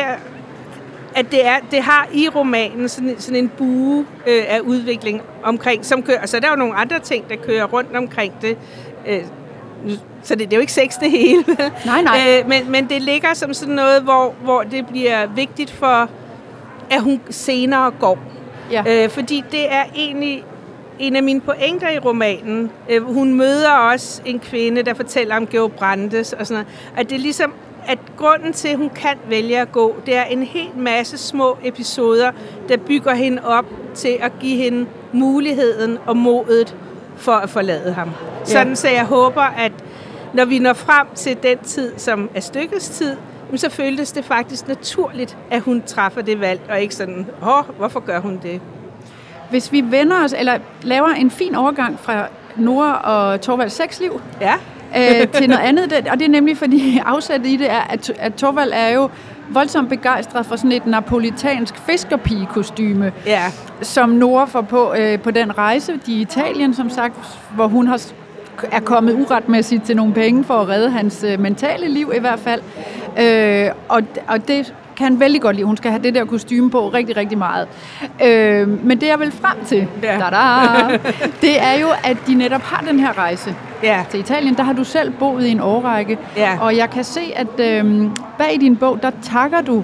at 1.16 1.32
det, 1.32 1.48
er, 1.48 1.56
det 1.72 1.82
har 1.82 2.08
i 2.14 2.30
romanen 2.30 2.90
sådan, 2.90 3.16
sådan 3.20 3.44
en 3.44 3.50
bue 3.58 4.06
øh, 4.28 4.44
af 4.48 4.60
udvikling 4.60 5.22
omkring, 5.44 5.86
som 5.86 6.04
kører, 6.04 6.22
og 6.22 6.30
så 6.30 6.38
er 6.38 6.42
der 6.42 6.50
jo 6.50 6.56
nogle 6.56 6.76
andre 6.76 7.00
ting, 7.00 7.30
der 7.30 7.36
kører 7.36 7.66
rundt 7.66 7.96
omkring 7.96 8.34
det. 8.42 8.58
Øh, 9.08 9.22
så 10.24 10.36
det, 10.36 10.40
det 10.40 10.54
er 10.54 10.58
jo 10.58 10.62
ikke 10.62 10.74
sex 10.74 10.94
det 11.00 11.12
hele. 11.12 11.44
Nej, 11.86 12.02
nej. 12.02 12.20
Øh, 12.30 12.50
men, 12.50 12.72
men 12.72 12.90
det 12.90 13.02
ligger 13.02 13.34
som 13.34 13.54
sådan 13.54 13.76
noget, 13.76 14.02
hvor, 14.02 14.36
hvor 14.44 14.64
det 14.64 14.88
bliver 14.88 15.28
vigtigt 15.28 15.72
for, 15.72 16.10
at 16.90 17.02
hun 17.02 17.22
senere 17.30 17.92
går. 18.00 18.20
Ja. 18.72 18.84
Øh, 18.88 19.10
fordi 19.10 19.44
det 19.52 19.74
er 19.74 19.84
egentlig 19.96 20.44
en 21.00 21.16
af 21.16 21.24
mine 21.24 21.42
pointer 21.42 21.90
i 21.90 22.00
romanen. 22.00 22.72
Øh, 22.90 23.04
hun 23.14 23.34
møder 23.34 23.72
også 23.72 24.22
en 24.26 24.40
kvinde, 24.40 24.84
der 24.84 24.94
fortæller 24.94 25.38
om 25.38 25.48
Georg 25.48 25.72
Brandes 25.72 26.34
og 26.34 26.48
sådan 26.48 26.64
noget. 26.64 26.98
At 26.98 27.10
det 27.10 27.20
ligesom, 27.20 27.54
at 27.88 28.00
grunden 28.18 28.54
til, 28.54 28.68
at 28.68 28.78
hun 28.78 28.90
kan 28.90 29.18
vælge 29.30 29.60
at 29.60 29.72
gå, 29.72 29.96
det 30.06 30.16
er 30.16 30.24
en 30.24 30.44
hel 30.44 30.70
masse 30.78 31.18
små 31.18 31.58
episoder, 31.64 32.32
der 32.70 32.78
bygger 32.78 33.14
hende 33.14 33.46
op 33.46 33.66
til 33.94 34.18
at 34.22 34.32
give 34.40 34.58
hende 34.58 34.86
muligheden 35.12 35.98
og 36.06 36.18
modet 36.18 36.76
for 37.16 37.32
at 37.32 37.50
forlade 37.50 37.94
ham. 37.94 38.10
Ja. 38.40 38.46
Sådan 38.46 38.76
så 38.76 38.90
jeg 38.90 39.06
håber, 39.06 39.42
at 39.42 39.72
når 40.34 40.46
vi 40.46 40.60
når 40.60 40.74
frem 40.74 41.08
til 41.16 41.38
den 41.44 41.58
tid, 41.58 41.94
som 41.98 42.30
er 42.36 42.40
stykkets 42.40 42.90
tid, 42.90 43.16
så 43.56 43.70
føltes 43.70 44.12
det 44.12 44.26
faktisk 44.26 44.68
naturligt, 44.68 45.38
at 45.52 45.62
hun 45.62 45.82
træffer 45.86 46.22
det 46.22 46.40
valg, 46.40 46.62
og 46.70 46.82
ikke 46.82 46.96
sådan, 46.96 47.28
åh, 47.44 47.78
hvorfor 47.78 48.00
gør 48.00 48.20
hun 48.20 48.40
det? 48.44 48.62
Hvis 49.50 49.72
vi 49.72 49.82
vender 49.82 50.24
os, 50.24 50.34
eller 50.34 50.58
laver 50.82 51.08
en 51.08 51.32
fin 51.32 51.56
overgang 51.56 52.00
fra 52.00 52.28
Nora 52.56 53.02
og 53.04 53.42
Torvalds 53.42 53.74
sexliv 53.74 54.22
Ja, 54.42 54.54
øh, 54.98 55.28
til 55.28 55.50
noget 55.50 55.62
andet, 55.64 55.90
det- 55.90 56.08
og 56.08 56.20
det 56.20 56.26
er 56.26 56.30
nemlig 56.30 56.58
fordi 56.58 56.98
afsættet 57.06 57.48
i 57.48 57.56
det 57.56 57.72
er, 57.72 57.82
at, 57.90 58.12
at 58.20 58.34
Torvald 58.36 58.72
er 58.74 58.90
jo 58.90 59.10
voldsomt 59.50 59.90
begejstret 59.90 60.46
for 60.46 60.56
sådan 60.56 60.72
et 60.72 60.86
napolitansk 60.86 61.76
fiskerpigekostyme, 61.86 63.12
ja, 63.26 63.42
som 63.82 64.10
Nora 64.10 64.46
får 64.46 64.62
på 64.62 64.94
øh, 64.98 65.20
på 65.20 65.32
den 65.32 65.58
rejse 65.58 66.00
i 66.08 66.22
Italien, 66.22 66.74
som 66.74 66.90
sagt, 66.90 67.16
hvor 67.56 67.68
hun 67.68 67.88
har, 67.88 68.02
er 68.72 68.80
kommet 68.80 69.14
uretmæssigt 69.14 69.84
til 69.84 69.96
nogle 69.96 70.14
penge 70.14 70.44
for 70.44 70.54
at 70.54 70.68
redde 70.70 70.90
hans 70.90 71.24
øh, 71.28 71.40
mentale 71.40 71.88
liv 71.90 72.12
i 72.16 72.20
hvert 72.20 72.40
fald. 72.40 72.62
Øh, 73.20 73.72
og, 73.90 74.02
og 74.28 74.48
det 74.48 74.74
kan 74.98 75.20
vældig 75.20 75.42
godt 75.42 75.56
lide. 75.56 75.66
Hun 75.66 75.78
skal 75.78 75.92
have 75.92 76.04
det 76.04 76.16
der 76.16 76.26
kostume 76.26 76.70
på 76.70 76.90
rigtig, 76.90 77.18
rigtig 77.18 77.38
meget. 77.38 77.68
Øh, 78.26 78.86
men 78.86 79.02
det 79.02 79.08
jeg 79.08 79.20
vil 79.20 79.32
frem 79.32 79.66
til, 79.66 79.88
Ja. 80.04 80.20
da 80.20 81.00
det 81.42 81.62
er 81.62 81.80
jo, 81.82 81.88
at 82.04 82.18
de 82.28 82.36
netop 82.36 82.62
har 82.62 82.86
den 82.88 83.00
her 83.00 83.18
rejse 83.18 83.56
ja, 83.84 84.04
til 84.12 84.20
Italien. 84.20 84.56
Der 84.58 84.64
har 84.64 84.74
du 84.74 84.84
selv 84.84 85.12
boet 85.12 85.46
i 85.46 85.52
en 85.52 85.60
årrække. 85.60 86.18
Ja. 86.38 86.58
Og 86.62 86.78
jeg 86.78 86.90
kan 86.90 87.04
se, 87.04 87.22
at 87.36 87.60
øh, 87.60 88.08
bag 88.38 88.54
i 88.56 88.58
din 88.58 88.76
bog, 88.76 89.00
der 89.02 89.12
takker 89.22 89.62
du 89.62 89.84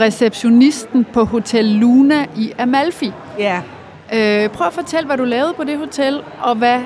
receptionisten 0.00 1.06
på 1.12 1.24
Hotel 1.24 1.64
Luna 1.64 2.26
i 2.36 2.52
Amalfi. 2.58 3.12
ja. 3.38 3.60
Øh, 4.14 4.48
prøv 4.48 4.66
at 4.66 4.72
fortælle, 4.72 5.06
hvad 5.06 5.16
du 5.16 5.24
lavede 5.24 5.52
på 5.56 5.64
det 5.64 5.78
hotel, 5.78 6.20
og 6.40 6.54
hvad, 6.54 6.78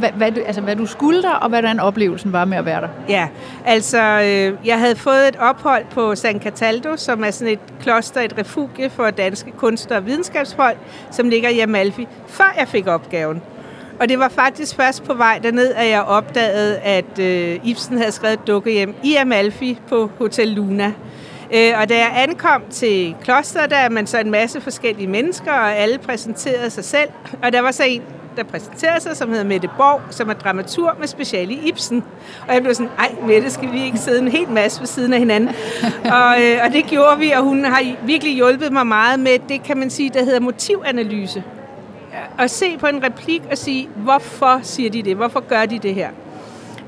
hvad, 0.00 0.10
hvad, 0.12 0.32
du, 0.32 0.40
altså, 0.46 0.60
hvad 0.60 0.76
du 0.76 0.86
skulle 0.86 1.22
der, 1.22 1.34
og 1.34 1.48
hvordan 1.48 1.80
oplevelsen 1.80 2.32
var 2.32 2.44
med 2.44 2.58
at 2.58 2.64
være 2.64 2.80
der. 2.80 2.88
Ja, 3.08 3.28
altså 3.64 3.98
øh, 3.98 4.66
jeg 4.66 4.78
havde 4.78 4.96
fået 4.96 5.28
et 5.28 5.36
ophold 5.36 5.84
på 5.90 6.14
San 6.14 6.40
Cataldo, 6.40 6.96
som 6.96 7.24
er 7.24 7.30
sådan 7.30 7.52
et 7.52 7.60
kloster, 7.82 8.20
et 8.20 8.38
refugie 8.38 8.90
for 8.90 9.10
danske 9.10 9.50
kunstnere 9.50 9.98
og 9.98 10.06
videnskabsfolk, 10.06 10.78
som 11.10 11.28
ligger 11.28 11.48
i 11.48 11.58
Amalfi, 11.58 12.08
før 12.26 12.54
jeg 12.58 12.68
fik 12.68 12.86
opgaven. 12.86 13.42
Og 14.00 14.08
det 14.08 14.18
var 14.18 14.28
faktisk 14.28 14.76
først 14.76 15.04
på 15.04 15.14
vej 15.14 15.40
derned, 15.42 15.72
at 15.74 15.88
jeg 15.88 16.02
opdagede, 16.02 16.78
at 16.78 17.18
øh, 17.18 17.58
Ibsen 17.64 17.98
havde 17.98 18.12
skrevet 18.12 18.34
et 18.34 18.46
dukkehjem 18.46 18.94
i 19.02 19.14
Amalfi 19.14 19.78
på 19.88 20.10
Hotel 20.18 20.48
Luna. 20.48 20.92
Øh, 21.54 21.72
og 21.80 21.88
da 21.88 21.94
jeg 21.98 22.12
ankom 22.16 22.62
til 22.70 23.16
klosteret, 23.24 23.70
der 23.70 23.76
er 23.76 23.88
man 23.88 24.06
så 24.06 24.18
en 24.18 24.30
masse 24.30 24.60
forskellige 24.60 25.06
mennesker, 25.06 25.52
og 25.52 25.76
alle 25.76 25.98
præsenterede 25.98 26.70
sig 26.70 26.84
selv. 26.84 27.08
Og 27.42 27.52
der 27.52 27.60
var 27.60 27.70
så 27.70 27.84
en, 27.84 28.02
der 28.36 28.42
præsenterede 28.42 29.00
sig, 29.00 29.16
som 29.16 29.28
hedder 29.28 29.44
Mette 29.44 29.68
Borg, 29.76 30.00
som 30.10 30.30
er 30.30 30.34
dramaturg 30.34 30.94
med 30.98 31.06
speciale 31.06 31.52
i 31.52 31.68
Ibsen. 31.68 32.04
Og 32.48 32.54
jeg 32.54 32.62
blev 32.62 32.74
sådan, 32.74 32.90
ej 32.98 33.14
Mette, 33.26 33.50
skal 33.50 33.72
vi 33.72 33.84
ikke 33.84 33.98
sidde 33.98 34.20
en 34.20 34.28
hel 34.28 34.48
masse 34.48 34.80
ved 34.80 34.86
siden 34.86 35.12
af 35.12 35.18
hinanden? 35.18 35.48
og, 36.18 36.42
øh, 36.42 36.58
og 36.64 36.72
det 36.72 36.84
gjorde 36.86 37.18
vi, 37.18 37.30
og 37.30 37.42
hun 37.42 37.64
har 37.64 37.82
virkelig 38.02 38.34
hjulpet 38.34 38.72
mig 38.72 38.86
meget 38.86 39.20
med 39.20 39.38
det, 39.48 39.62
kan 39.62 39.78
man 39.78 39.90
sige, 39.90 40.10
der 40.14 40.24
hedder 40.24 40.40
motivanalyse. 40.40 41.44
At 42.38 42.50
se 42.50 42.78
på 42.78 42.86
en 42.86 43.04
replik 43.04 43.42
og 43.50 43.58
sige, 43.58 43.88
hvorfor 43.96 44.60
siger 44.62 44.90
de 44.90 45.02
det? 45.02 45.16
Hvorfor 45.16 45.40
gør 45.40 45.66
de 45.66 45.78
det 45.78 45.94
her? 45.94 46.08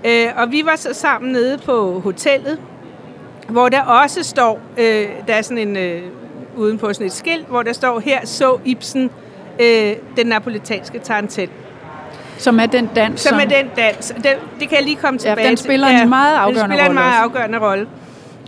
Øh, 0.05 0.27
og 0.37 0.53
vi 0.53 0.63
var 0.65 0.77
så 0.77 0.95
sammen 0.95 1.33
nede 1.33 1.59
på 1.59 2.01
hotellet, 2.01 2.59
hvor 3.49 3.69
der 3.69 3.83
også 3.83 4.23
står, 4.23 4.61
øh, 4.79 5.09
der 5.29 5.35
er 5.35 5.43
sådan 5.43 5.69
en, 5.69 5.77
øh, 5.77 6.03
uden 6.57 6.79
på 6.79 6.93
sådan 6.93 7.07
et 7.07 7.13
skilt, 7.13 7.47
hvor 7.49 7.63
der 7.63 7.73
står, 7.73 8.01
her 8.01 8.21
så 8.27 8.59
Ibsen 8.65 9.11
øh, 9.61 9.93
den 10.17 10.27
napolitanske 10.27 10.99
tarantel. 10.99 11.49
Som 12.39 12.61
er 12.61 12.67
den 12.67 12.91
dans, 12.97 13.21
Som 13.21 13.39
er 13.39 13.45
den 13.45 13.67
dans. 13.77 14.09
Den, 14.17 14.25
det 14.61 14.69
kan 14.69 14.79
jeg 14.79 14.83
lige 14.83 14.97
komme 14.97 15.21
Ja, 15.25 15.29
tilbage 15.31 15.49
den 15.49 15.57
til. 15.57 15.65
spiller 15.65 15.87
en 15.89 16.09
meget 16.09 16.37
afgørende 16.37 16.61
Den 16.61 16.69
spiller 16.71 16.85
en 16.85 16.89
rolle 16.89 16.95
meget 16.95 17.25
også. 17.25 17.39
afgørende 17.39 17.59
rolle. 17.69 17.87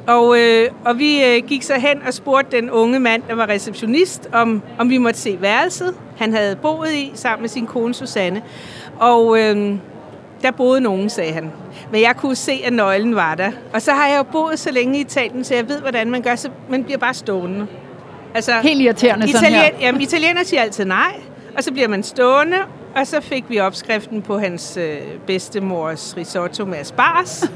Og, 0.07 0.39
øh, 0.39 0.69
og 0.85 0.99
vi 0.99 1.25
øh, 1.25 1.43
gik 1.47 1.63
så 1.63 1.75
hen 1.75 2.03
og 2.07 2.15
spurgte 2.15 2.57
den 2.57 2.71
unge 2.71 3.01
mand, 3.01 3.23
der 3.29 3.35
var 3.35 3.49
receptionist, 3.49 4.29
om, 4.33 4.63
om 4.79 4.91
vi 4.91 4.99
måtte 4.99 5.21
se 5.21 5.39
værelset, 5.41 5.95
han 6.19 6.33
havde 6.33 6.57
boet 6.57 6.93
i 6.93 7.13
sammen 7.15 7.43
med 7.43 7.49
sin 7.49 7.67
kone 7.67 7.95
Susanne. 7.95 8.43
Og 9.01 9.39
øh, 9.39 9.73
der 10.43 10.51
boede 10.51 10.81
nogen, 10.81 11.11
sagde 11.11 11.33
han. 11.33 11.53
Men 11.95 12.03
jeg 12.03 12.17
kunne 12.17 12.37
se, 12.37 12.63
at 12.65 12.73
nøglen 12.73 13.15
var 13.17 13.35
der. 13.35 13.51
Og 13.73 13.83
så 13.83 13.93
har 13.93 14.09
jeg 14.09 14.19
jo 14.19 14.23
boet 14.23 14.59
så 14.59 14.71
længe 14.71 14.99
i 14.99 15.01
Italien, 15.01 15.45
så 15.45 15.55
jeg 15.55 15.69
ved, 15.69 15.81
hvordan 15.81 16.11
man 16.11 16.23
gør, 16.23 16.35
så 16.37 16.49
man 16.71 16.85
bliver 16.85 16.99
bare 16.99 17.15
stående. 17.15 17.67
Altså, 18.35 18.53
Helt 18.63 18.81
irriterende 18.81 19.33
sådan 19.33 19.53
her. 19.53 19.61
Italien, 19.63 19.81
jamen, 19.81 20.01
italiener 20.01 20.45
siger 20.45 20.63
altid 20.63 20.85
nej, 20.85 21.21
og 21.57 21.65
så 21.65 21.73
bliver 21.73 21.89
man 21.89 22.03
stående, 22.03 22.57
og 22.97 23.07
så 23.07 23.21
fik 23.21 23.45
vi 23.49 23.61
opskriften 23.61 24.23
på 24.23 24.39
hans 24.39 24.77
øh, 24.77 24.97
bedstemors 25.27 26.15
risotto 26.17 26.65
med 26.65 26.79
asparges. 26.79 27.51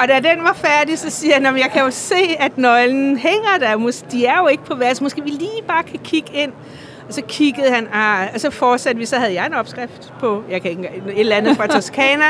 og 0.00 0.08
da 0.08 0.14
den 0.14 0.44
var 0.44 0.56
færdig, 0.64 0.98
så 0.98 1.10
siger 1.10 1.34
han, 1.34 1.42
"Nå, 1.42 1.50
men 1.50 1.60
jeg 1.60 1.70
kan 1.72 1.82
jo 1.82 1.90
se, 1.90 2.36
at 2.38 2.58
nøglen 2.58 3.18
hænger 3.18 3.58
der. 3.60 3.92
De 4.12 4.26
er 4.26 4.38
jo 4.38 4.46
ikke 4.46 4.64
på 4.64 4.74
værelse. 4.74 5.02
Måske 5.02 5.22
vi 5.22 5.30
lige 5.30 5.62
bare 5.68 5.82
kan 5.82 5.98
kigge 6.04 6.30
ind. 6.34 6.52
Og 7.08 7.14
så 7.14 7.22
kiggede 7.28 7.70
han, 7.70 7.88
ah, 7.92 8.28
og 8.34 8.40
så 8.40 8.50
fortsatte 8.50 8.98
vi, 8.98 9.06
så 9.06 9.16
havde 9.16 9.34
jeg 9.34 9.46
en 9.46 9.54
opskrift 9.54 10.12
på, 10.20 10.42
jeg 10.50 10.62
kan 10.62 10.70
ikke 10.70 10.82
et 11.06 11.20
eller 11.20 11.36
andet 11.36 11.56
fra 11.56 11.66
Toskana. 11.66 12.24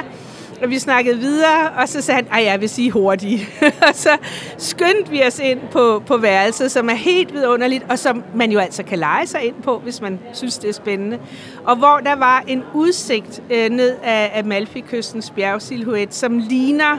Og 0.63 0.71
vi 0.71 0.79
snakkede 0.79 1.19
videre, 1.19 1.71
og 1.77 1.89
så 1.89 2.01
sagde 2.01 2.17
han, 2.17 2.41
at 2.41 2.45
jeg 2.45 2.61
vil 2.61 2.69
sige 2.69 2.91
hurtigt. 2.91 3.63
og 3.89 3.95
så 3.95 4.11
skyndte 4.59 5.11
vi 5.11 5.23
os 5.27 5.39
ind 5.39 5.61
på, 5.73 6.03
på 6.07 6.17
værelset, 6.17 6.71
som 6.71 6.89
er 6.89 6.95
helt 6.95 7.35
vidunderligt, 7.35 7.87
og 7.91 7.99
som 7.99 8.25
man 8.35 8.53
jo 8.53 8.59
altså 8.59 8.83
kan 8.83 8.99
lege 8.99 9.27
sig 9.27 9.43
ind 9.43 9.55
på, 9.63 9.79
hvis 9.79 10.01
man 10.01 10.19
synes, 10.33 10.59
det 10.59 10.69
er 10.69 10.75
spændende. 10.75 11.19
Og 11.65 11.77
hvor 11.77 12.01
der 12.05 12.17
var 12.17 12.45
en 12.47 12.63
udsigt 12.75 13.43
øh, 13.51 13.71
ned 13.71 13.97
af 14.03 14.33
Amalfi-kystens 14.39 15.31
bjergsilhuet, 15.31 16.15
som 16.15 16.39
ligner 16.39 16.99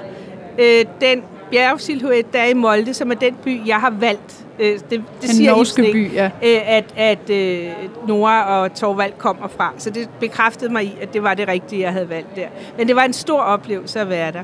øh, 0.60 0.86
den 1.02 1.24
bjergsilhuet, 1.52 2.34
der 2.34 2.39
er 2.39 2.48
i 2.48 2.54
Molde, 2.54 2.93
som 2.93 3.12
er 3.12 3.15
den 3.15 3.36
by, 3.43 3.67
jeg 3.67 3.80
har 3.80 3.89
valgt. 3.89 4.45
Øh, 4.60 4.80
det, 4.89 5.04
det 5.22 5.30
siger 5.30 5.52
norske 5.52 5.82
by, 5.82 6.13
ja. 6.13 6.26
øh, 6.26 6.62
at, 6.65 6.86
at 6.98 7.30
øh, 7.30 7.72
Nora 8.08 8.62
og 8.62 8.74
Torvald 8.74 9.13
kommer 9.17 9.48
fra. 9.48 9.74
Så 9.78 9.89
det 9.89 10.10
bekræftede 10.19 10.72
mig 10.72 10.84
i, 10.84 10.98
at 11.02 11.13
det 11.13 11.24
var 11.24 11.34
det 11.34 11.48
rigtige, 11.48 11.82
jeg 11.82 11.91
havde 11.91 12.10
valgt 12.10 12.36
der. 12.36 12.48
Men 12.78 12.88
det 12.88 12.95
var 12.95 13.04
en 13.04 13.13
stor 13.13 13.39
oplevelse 13.39 14.00
at 14.00 14.10
være 14.10 14.32
der. 14.32 14.43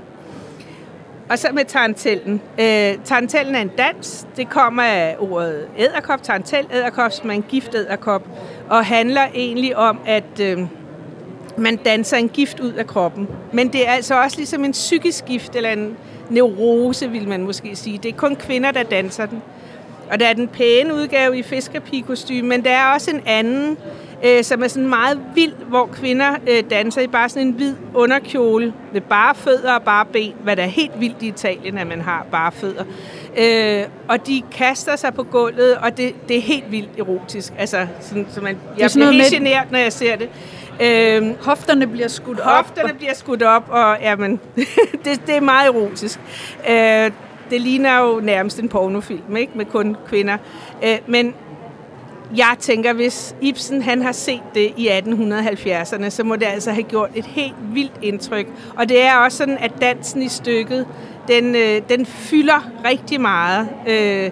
Og 1.29 1.39
så 1.39 1.47
med 1.53 1.65
tarantellen. 1.65 2.41
Øh, 2.59 2.93
tarantellen 3.03 3.55
er 3.55 3.61
en 3.61 3.71
dans. 3.77 4.27
Det 4.37 4.49
kommer 4.49 4.83
af 4.83 5.15
ordet 5.19 5.67
æderkop, 5.77 6.23
tarantel, 6.23 6.67
æderkop, 6.73 7.11
som 7.11 7.29
er 7.29 7.33
en 7.33 7.45
gift 7.49 7.75
æderkop, 7.75 8.27
og 8.69 8.85
handler 8.85 9.21
egentlig 9.33 9.77
om, 9.77 9.99
at 10.05 10.39
øh, 10.41 10.59
man 11.57 11.75
danser 11.75 12.17
en 12.17 12.29
gift 12.29 12.59
ud 12.59 12.73
af 12.73 12.87
kroppen. 12.87 13.27
Men 13.51 13.73
det 13.73 13.87
er 13.87 13.91
altså 13.91 14.21
også 14.21 14.37
ligesom 14.37 14.65
en 14.65 14.71
psykisk 14.71 15.25
gift, 15.25 15.55
eller 15.55 15.69
en 15.69 15.97
neurose, 16.29 17.11
vil 17.11 17.27
man 17.27 17.43
måske 17.43 17.75
sige. 17.75 17.97
Det 17.97 18.09
er 18.09 18.15
kun 18.15 18.35
kvinder, 18.35 18.71
der 18.71 18.83
danser 18.83 19.25
den. 19.25 19.41
Og 20.11 20.19
der 20.19 20.27
er 20.27 20.33
den 20.33 20.47
pæne 20.47 20.93
udgave 20.93 21.37
i 21.37 21.43
fiskerpigekostyme, 21.43 22.47
men 22.47 22.63
der 22.63 22.71
er 22.71 22.93
også 22.93 23.11
en 23.11 23.21
anden, 23.25 23.77
øh, 24.25 24.43
som 24.43 24.63
er 24.63 24.67
sådan 24.67 24.89
meget 24.89 25.19
vild, 25.35 25.53
hvor 25.67 25.85
kvinder 25.85 26.35
øh, 26.49 26.63
danser 26.69 27.01
i 27.01 27.07
bare 27.07 27.29
sådan 27.29 27.47
en 27.47 27.53
hvid 27.53 27.73
underkjole 27.93 28.73
med 28.93 29.01
bare 29.01 29.35
fødder 29.35 29.73
og 29.73 29.83
bare 29.83 30.05
ben, 30.05 30.33
hvad 30.43 30.55
der 30.55 30.63
er 30.63 30.67
helt 30.67 30.99
vildt 30.99 31.21
i 31.21 31.27
Italien, 31.27 31.77
at 31.77 31.87
man 31.87 32.01
har 32.01 32.25
bare 32.31 32.51
fødder. 32.51 32.83
Øh, 33.37 33.83
og 34.07 34.27
de 34.27 34.43
kaster 34.51 34.95
sig 34.95 35.13
på 35.13 35.23
gulvet, 35.23 35.77
og 35.77 35.97
det, 35.97 36.15
det 36.27 36.37
er 36.37 36.41
helt 36.41 36.71
vildt 36.71 36.99
erotisk. 36.99 37.53
Altså, 37.57 37.87
sådan, 38.01 38.27
så 38.29 38.41
man, 38.41 38.57
jeg 38.77 38.89
bliver 38.93 39.11
helt 39.11 39.17
med... 39.17 39.31
generet, 39.31 39.71
når 39.71 39.79
jeg 39.79 39.93
ser 39.93 40.15
det. 40.15 40.29
Øh, 40.81 41.45
hofterne 41.45 41.87
bliver 41.87 42.07
skudt 42.07 42.39
hofterne 42.39 42.59
op. 42.59 42.65
Hofterne 42.65 42.93
bliver 42.93 43.13
skudt 43.13 43.43
op, 43.43 43.63
og 43.69 43.97
jamen, 44.01 44.39
det, 45.05 45.21
det 45.27 45.35
er 45.35 45.41
meget 45.41 45.67
erotisk. 45.67 46.19
Øh, 46.69 47.11
det 47.49 47.61
ligner 47.61 47.99
jo 47.99 48.19
nærmest 48.19 48.59
en 48.59 48.69
pornofilm, 48.69 49.35
ikke? 49.35 49.51
Med 49.55 49.65
kun 49.65 49.97
kvinder. 50.07 50.37
Øh, 50.83 50.97
men 51.07 51.33
jeg 52.37 52.55
tænker, 52.59 52.93
hvis 52.93 53.35
Ibsen 53.41 53.81
han 53.81 54.01
har 54.01 54.11
set 54.11 54.41
det 54.53 54.73
i 54.77 54.89
1870'erne, 54.89 56.09
så 56.09 56.23
må 56.23 56.35
det 56.35 56.45
altså 56.45 56.71
have 56.71 56.83
gjort 56.83 57.09
et 57.15 57.25
helt 57.25 57.55
vildt 57.73 57.99
indtryk. 58.01 58.47
Og 58.77 58.89
det 58.89 59.01
er 59.01 59.15
også 59.15 59.37
sådan, 59.37 59.57
at 59.57 59.71
dansen 59.81 60.21
i 60.21 60.27
stykket, 60.27 60.87
den, 61.27 61.55
øh, 61.55 61.81
den 61.89 62.05
fylder 62.05 62.71
rigtig 62.85 63.21
meget. 63.21 63.69
Øh, 63.87 64.31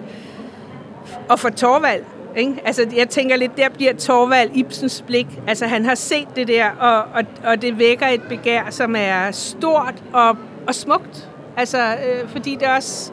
og 1.28 1.38
for 1.38 1.48
Torvald, 1.48 2.02
ikke? 2.36 2.54
Altså, 2.64 2.86
jeg 2.96 3.08
tænker 3.08 3.36
lidt, 3.36 3.56
der 3.56 3.68
bliver 3.68 3.92
Torvald 3.92 4.50
Ibsens 4.54 5.04
blik. 5.06 5.26
Altså, 5.46 5.66
han 5.66 5.84
har 5.84 5.94
set 5.94 6.28
det 6.36 6.48
der, 6.48 6.70
og, 6.70 6.96
og, 7.14 7.24
og 7.44 7.62
det 7.62 7.78
vækker 7.78 8.06
et 8.06 8.22
begær, 8.22 8.62
som 8.70 8.94
er 8.98 9.30
stort 9.30 10.02
og, 10.12 10.36
og 10.66 10.74
smukt. 10.74 11.28
Altså, 11.56 11.78
øh, 11.78 12.28
fordi 12.28 12.56
det 12.60 12.68
også 12.68 13.12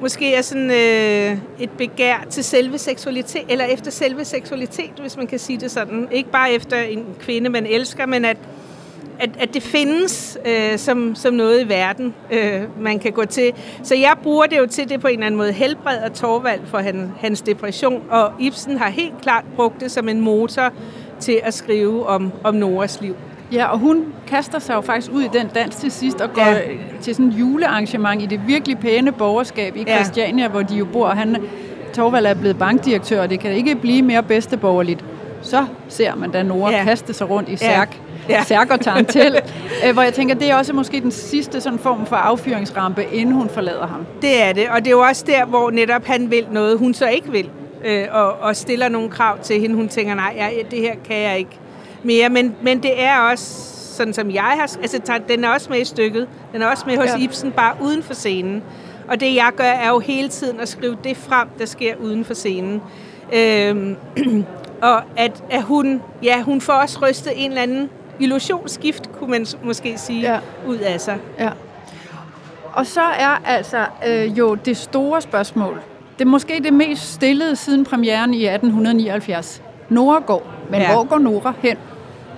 måske 0.00 0.34
er 0.34 0.42
sådan 0.42 0.70
øh, 0.70 1.38
et 1.58 1.70
begær 1.70 2.26
til 2.30 2.44
selve 2.44 2.78
seksualitet, 2.78 3.42
eller 3.48 3.64
efter 3.64 3.90
selve 3.90 4.24
seksualitet, 4.24 4.92
hvis 5.00 5.16
man 5.16 5.26
kan 5.26 5.38
sige 5.38 5.60
det 5.60 5.70
sådan. 5.70 6.08
Ikke 6.10 6.30
bare 6.30 6.52
efter 6.52 6.76
en 6.76 7.06
kvinde, 7.20 7.50
man 7.50 7.66
elsker, 7.66 8.06
men 8.06 8.24
at, 8.24 8.36
at, 9.18 9.30
at 9.38 9.54
det 9.54 9.62
findes 9.62 10.38
øh, 10.46 10.78
som, 10.78 11.14
som 11.14 11.34
noget 11.34 11.64
i 11.64 11.68
verden, 11.68 12.14
øh, 12.30 12.82
man 12.82 12.98
kan 12.98 13.12
gå 13.12 13.24
til. 13.24 13.52
Så 13.82 13.94
jeg 13.94 14.14
bruger 14.22 14.46
det 14.46 14.58
jo 14.58 14.66
til 14.66 14.88
det 14.88 15.00
på 15.00 15.06
en 15.06 15.12
eller 15.12 15.26
anden 15.26 15.38
måde 15.38 15.52
Helbred 15.52 15.98
og 15.98 16.12
Torvald 16.12 16.60
for 16.66 16.78
han, 16.78 17.12
hans 17.18 17.40
depression, 17.42 18.02
og 18.10 18.32
Ibsen 18.40 18.78
har 18.78 18.88
helt 18.88 19.20
klart 19.22 19.44
brugt 19.56 19.80
det 19.80 19.90
som 19.90 20.08
en 20.08 20.20
motor 20.20 20.72
til 21.20 21.40
at 21.42 21.54
skrive 21.54 22.06
om, 22.06 22.32
om 22.44 22.54
Noras 22.54 23.00
liv. 23.00 23.16
Ja, 23.52 23.66
og 23.66 23.78
hun 23.78 24.04
kaster 24.26 24.58
sig 24.58 24.74
jo 24.74 24.80
faktisk 24.80 25.12
ud 25.12 25.22
i 25.22 25.28
den 25.32 25.48
dans 25.54 25.76
til 25.76 25.90
sidst 25.90 26.20
og 26.20 26.32
går 26.32 26.42
ja. 26.42 26.58
til 27.00 27.14
sådan 27.14 27.28
et 27.28 27.34
julearrangement 27.34 28.22
i 28.22 28.26
det 28.26 28.40
virkelig 28.46 28.78
pæne 28.78 29.12
borgerskab 29.12 29.76
i 29.76 29.84
Christiania, 29.84 30.44
ja. 30.44 30.50
hvor 30.50 30.62
de 30.62 30.74
jo 30.74 30.84
bor. 30.84 31.08
Han, 31.08 31.36
Torvald 31.92 32.26
er 32.26 32.34
blevet 32.34 32.58
bankdirektør, 32.58 33.22
og 33.22 33.30
det 33.30 33.40
kan 33.40 33.52
ikke 33.52 33.74
blive 33.74 34.02
mere 34.02 34.22
bedsteborgerligt. 34.22 35.04
Så 35.42 35.66
ser 35.88 36.14
man 36.14 36.30
da 36.30 36.42
Nora 36.42 36.70
ja. 36.70 36.84
kaste 36.84 37.12
sig 37.12 37.30
rundt 37.30 37.48
i 37.48 37.56
særk, 37.56 38.00
ja. 38.28 38.44
særk 38.44 38.70
og 38.70 38.80
tarantel, 38.80 39.36
øh, 39.86 39.92
hvor 39.92 40.02
jeg 40.02 40.14
tænker, 40.14 40.34
det 40.34 40.50
er 40.50 40.56
også 40.56 40.72
måske 40.72 41.00
den 41.00 41.10
sidste 41.10 41.60
sådan 41.60 41.78
form 41.78 42.06
for 42.06 42.16
affyringsrampe, 42.16 43.04
inden 43.12 43.34
hun 43.34 43.48
forlader 43.48 43.86
ham. 43.86 44.06
Det 44.22 44.42
er 44.42 44.52
det, 44.52 44.68
og 44.68 44.78
det 44.78 44.86
er 44.86 44.90
jo 44.90 45.00
også 45.00 45.24
der, 45.26 45.44
hvor 45.44 45.70
netop 45.70 46.04
han 46.04 46.30
vil 46.30 46.46
noget, 46.50 46.78
hun 46.78 46.94
så 46.94 47.08
ikke 47.08 47.32
vil, 47.32 47.50
øh, 47.84 48.04
og, 48.10 48.32
og 48.32 48.56
stiller 48.56 48.88
nogle 48.88 49.08
krav 49.08 49.38
til 49.38 49.60
hende. 49.60 49.74
Hun 49.74 49.88
tænker, 49.88 50.14
nej, 50.14 50.34
ja, 50.36 50.48
det 50.70 50.78
her 50.78 50.94
kan 51.08 51.16
jeg 51.16 51.38
ikke 51.38 51.58
mere, 52.02 52.28
men, 52.28 52.56
men 52.62 52.82
det 52.82 53.02
er 53.02 53.18
også 53.18 53.44
sådan 53.96 54.14
som 54.14 54.30
jeg 54.30 54.42
har... 54.42 54.76
Altså, 54.82 55.20
den 55.28 55.44
er 55.44 55.48
også 55.48 55.66
med 55.70 55.80
i 55.80 55.84
stykket. 55.84 56.28
Den 56.52 56.62
er 56.62 56.66
også 56.66 56.84
med 56.86 56.96
hos 56.96 57.06
ja. 57.06 57.16
Ibsen, 57.18 57.52
bare 57.52 57.76
uden 57.82 58.02
for 58.02 58.14
scenen. 58.14 58.62
Og 59.08 59.20
det, 59.20 59.34
jeg 59.34 59.50
gør, 59.56 59.64
er 59.64 59.88
jo 59.88 59.98
hele 59.98 60.28
tiden 60.28 60.60
at 60.60 60.68
skrive 60.68 60.96
det 61.04 61.16
frem, 61.16 61.48
der 61.58 61.66
sker 61.66 61.96
uden 61.96 62.24
for 62.24 62.34
scenen. 62.34 62.82
Øhm, 63.32 63.96
og 64.82 65.02
at, 65.16 65.44
at 65.50 65.62
hun, 65.62 66.02
ja, 66.22 66.42
hun 66.42 66.60
får 66.60 66.72
også 66.72 66.98
rystet 67.02 67.32
en 67.36 67.50
eller 67.50 67.62
anden 67.62 67.90
illusionsskift, 68.20 69.12
kunne 69.12 69.30
man 69.30 69.46
måske 69.62 69.98
sige, 69.98 70.20
ja. 70.20 70.38
ud 70.66 70.76
af 70.76 71.00
sig. 71.00 71.18
Ja. 71.38 71.50
Og 72.72 72.86
så 72.86 73.00
er 73.00 73.42
altså 73.44 73.86
øh, 74.06 74.38
jo 74.38 74.54
det 74.54 74.76
store 74.76 75.20
spørgsmål, 75.20 75.80
det 76.18 76.24
er 76.24 76.28
måske 76.28 76.60
det 76.64 76.72
mest 76.72 77.12
stillede 77.12 77.56
siden 77.56 77.84
premieren 77.84 78.34
i 78.34 78.46
1879. 78.46 79.62
Nora 79.90 80.20
går, 80.26 80.46
men 80.70 80.80
ja. 80.80 80.92
hvor 80.92 81.04
går 81.04 81.18
Nora 81.18 81.52
hen? 81.62 81.76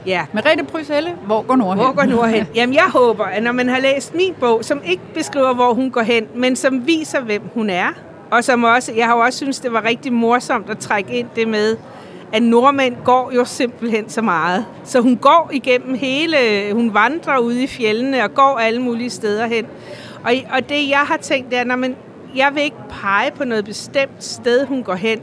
Ja. 0.06 0.26
Merete 0.32 0.64
Pryselle, 0.64 1.10
hvor 1.26 1.42
går 1.42 1.56
Nora 1.56 1.74
hen? 1.74 1.84
Hvor 1.84 1.92
går 1.92 2.04
Nora 2.04 2.26
hen? 2.26 2.46
Jamen, 2.54 2.74
jeg 2.74 2.90
håber, 2.92 3.24
at 3.24 3.42
når 3.42 3.52
man 3.52 3.68
har 3.68 3.80
læst 3.80 4.14
min 4.14 4.34
bog, 4.40 4.64
som 4.64 4.80
ikke 4.84 5.02
beskriver, 5.14 5.54
hvor 5.54 5.74
hun 5.74 5.90
går 5.90 6.00
hen, 6.00 6.26
men 6.34 6.56
som 6.56 6.86
viser, 6.86 7.20
hvem 7.20 7.42
hun 7.54 7.70
er, 7.70 7.88
og 8.30 8.44
som 8.44 8.64
også, 8.64 8.92
jeg 8.96 9.06
har 9.06 9.14
også 9.14 9.36
synes, 9.36 9.60
det 9.60 9.72
var 9.72 9.84
rigtig 9.84 10.12
morsomt 10.12 10.70
at 10.70 10.78
trække 10.78 11.12
ind 11.12 11.28
det 11.36 11.48
med, 11.48 11.76
at 12.32 12.42
nordmænd 12.42 12.96
går 13.04 13.32
jo 13.34 13.44
simpelthen 13.44 14.08
så 14.08 14.22
meget. 14.22 14.64
Så 14.84 15.00
hun 15.00 15.16
går 15.16 15.50
igennem 15.52 15.94
hele, 15.94 16.36
hun 16.72 16.94
vandrer 16.94 17.38
ude 17.38 17.62
i 17.62 17.66
fjellene 17.66 18.24
og 18.24 18.34
går 18.34 18.58
alle 18.58 18.82
mulige 18.82 19.10
steder 19.10 19.46
hen. 19.46 19.66
Og, 20.24 20.32
og 20.52 20.68
det 20.68 20.88
jeg 20.88 20.98
har 20.98 21.16
tænkt, 21.16 21.50
det 21.50 21.58
er, 21.58 21.64
når 21.64 21.76
man, 21.76 21.96
jeg 22.36 22.50
vil 22.54 22.62
ikke 22.62 22.76
pege 23.02 23.30
på 23.30 23.44
noget 23.44 23.64
bestemt 23.64 24.24
sted, 24.24 24.66
hun 24.66 24.82
går 24.82 24.94
hen. 24.94 25.18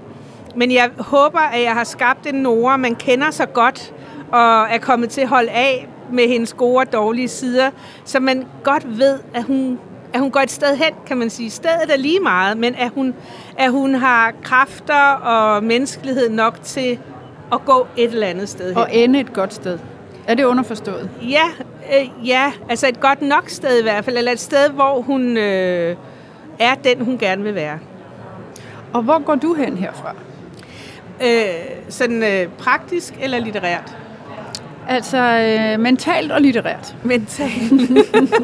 Men 0.56 0.72
jeg 0.72 0.90
håber, 0.98 1.40
at 1.40 1.64
jeg 1.64 1.74
har 1.74 1.84
skabt 1.84 2.28
en 2.28 2.36
Nora, 2.36 2.78
man 2.78 2.96
kender 2.96 3.32
så 3.32 3.46
godt, 3.46 3.94
og 4.32 4.62
er 4.70 4.78
kommet 4.78 5.10
til 5.10 5.22
at 5.22 5.28
holde 5.28 5.52
af 5.52 5.88
med 6.12 6.28
hendes 6.28 6.54
gode 6.54 6.78
og 6.78 6.94
dårlige 6.94 7.28
sider, 7.28 7.70
så 8.06 8.20
man 8.20 8.46
godt 8.64 9.00
ved, 9.00 9.20
at 9.34 9.44
hun, 9.44 9.80
at 10.14 10.20
hun 10.20 10.32
går 10.32 10.40
et 10.40 10.52
sted 10.52 10.76
hen, 10.76 10.94
kan 11.06 11.18
man 11.18 11.30
sige. 11.30 11.50
Stedet 11.50 11.94
er 11.94 11.98
lige 11.98 12.20
meget, 12.20 12.58
men 12.58 12.76
at 12.76 12.92
hun, 12.96 13.16
at 13.58 13.72
hun 13.72 13.96
har 13.96 14.34
kræfter 14.44 15.12
og 15.12 15.64
menneskelighed 15.64 16.30
nok 16.30 16.64
til 16.64 17.00
at 17.52 17.66
gå 17.66 17.88
et 17.98 18.12
eller 18.12 18.28
andet 18.28 18.50
sted 18.50 18.68
hen. 18.74 18.78
Og 18.78 18.88
ende 18.92 19.20
et 19.20 19.34
godt 19.34 19.54
sted. 19.54 19.80
Er 20.28 20.34
det 20.34 20.44
underforstået? 20.44 21.10
Ja, 21.22 21.46
øh, 22.00 22.28
ja, 22.28 22.52
altså 22.70 22.88
et 22.88 23.00
godt 23.00 23.22
nok 23.22 23.50
sted 23.50 23.80
i 23.80 23.82
hvert 23.82 24.06
fald, 24.06 24.18
eller 24.18 24.32
et 24.32 24.40
sted, 24.40 24.70
hvor 24.70 25.02
hun 25.02 25.38
øh, 25.38 25.96
er 26.60 26.76
den, 26.76 27.06
hun 27.06 27.18
gerne 27.18 27.44
vil 27.44 27.56
være. 27.56 27.80
Og 28.94 29.02
hvor 29.02 29.20
går 29.24 29.36
du 29.36 29.54
hen 29.54 29.78
herfra? 29.78 30.16
Øh, 31.24 31.46
sådan 31.90 32.24
øh, 32.24 32.48
praktisk 32.48 33.14
eller 33.22 33.40
litterært? 33.40 33.98
Altså 34.88 35.18
øh, 35.18 35.80
mentalt 35.80 36.32
og 36.32 36.42
litterært. 36.42 36.96
Mentalt. 37.04 37.72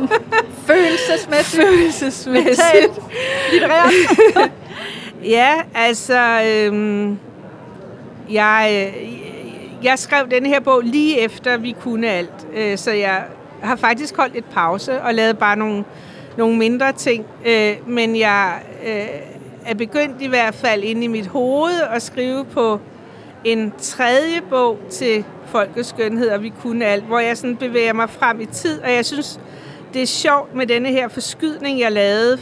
Følelsesmæssigt. 0.68 1.64
Følelsesmæssigt. 1.64 2.58
Mentalt. 2.58 3.04
Litterært. 3.52 4.52
ja, 5.38 5.54
altså... 5.76 6.42
Øh, 6.46 7.10
jeg, 8.32 8.94
jeg 9.84 10.00
skrev 10.00 10.30
den 10.32 10.46
her 10.46 10.60
bog 10.60 10.82
lige 10.82 11.20
efter, 11.20 11.58
vi 11.58 11.76
kunne 11.82 12.10
alt. 12.10 12.48
Øh, 12.56 12.78
så 12.78 12.92
jeg 12.92 13.24
har 13.64 13.76
faktisk 13.76 14.18
holdt 14.18 14.36
et 14.36 14.46
pause 14.46 15.02
og 15.02 15.14
lavet 15.14 15.38
bare 15.38 15.56
nogle, 15.56 15.84
nogle 16.38 16.58
mindre 16.58 16.92
ting. 16.92 17.26
Øh, 17.46 17.74
men 17.88 18.16
jeg 18.16 18.54
øh, 18.86 19.06
er 19.66 19.74
begyndt 19.74 20.22
i 20.22 20.28
hvert 20.28 20.56
fald 20.56 20.84
ind 20.84 21.04
i 21.04 21.08
mit 21.08 21.28
hoved 21.28 21.82
at 21.92 22.02
skrive 22.02 22.46
på 22.46 22.80
en 23.44 23.74
tredje 23.82 24.42
bog 24.50 24.80
til 24.90 25.26
folkets 25.46 25.90
skønhed, 25.90 26.30
og 26.30 26.44
vi 26.44 26.54
kunne 26.62 26.86
alt, 26.86 27.04
hvor 27.04 27.20
jeg 27.20 27.38
sådan 27.38 27.56
bevæger 27.56 27.94
mig 27.94 28.10
frem 28.10 28.42
i 28.42 28.46
tid, 28.46 28.82
og 28.82 28.94
jeg 28.94 29.06
synes, 29.06 29.40
det 29.94 30.02
er 30.02 30.06
sjovt 30.06 30.56
med 30.56 30.68
denne 30.68 30.90
her 30.90 31.08
forskydning, 31.08 31.80
jeg 31.80 31.92
lavede 31.92 32.40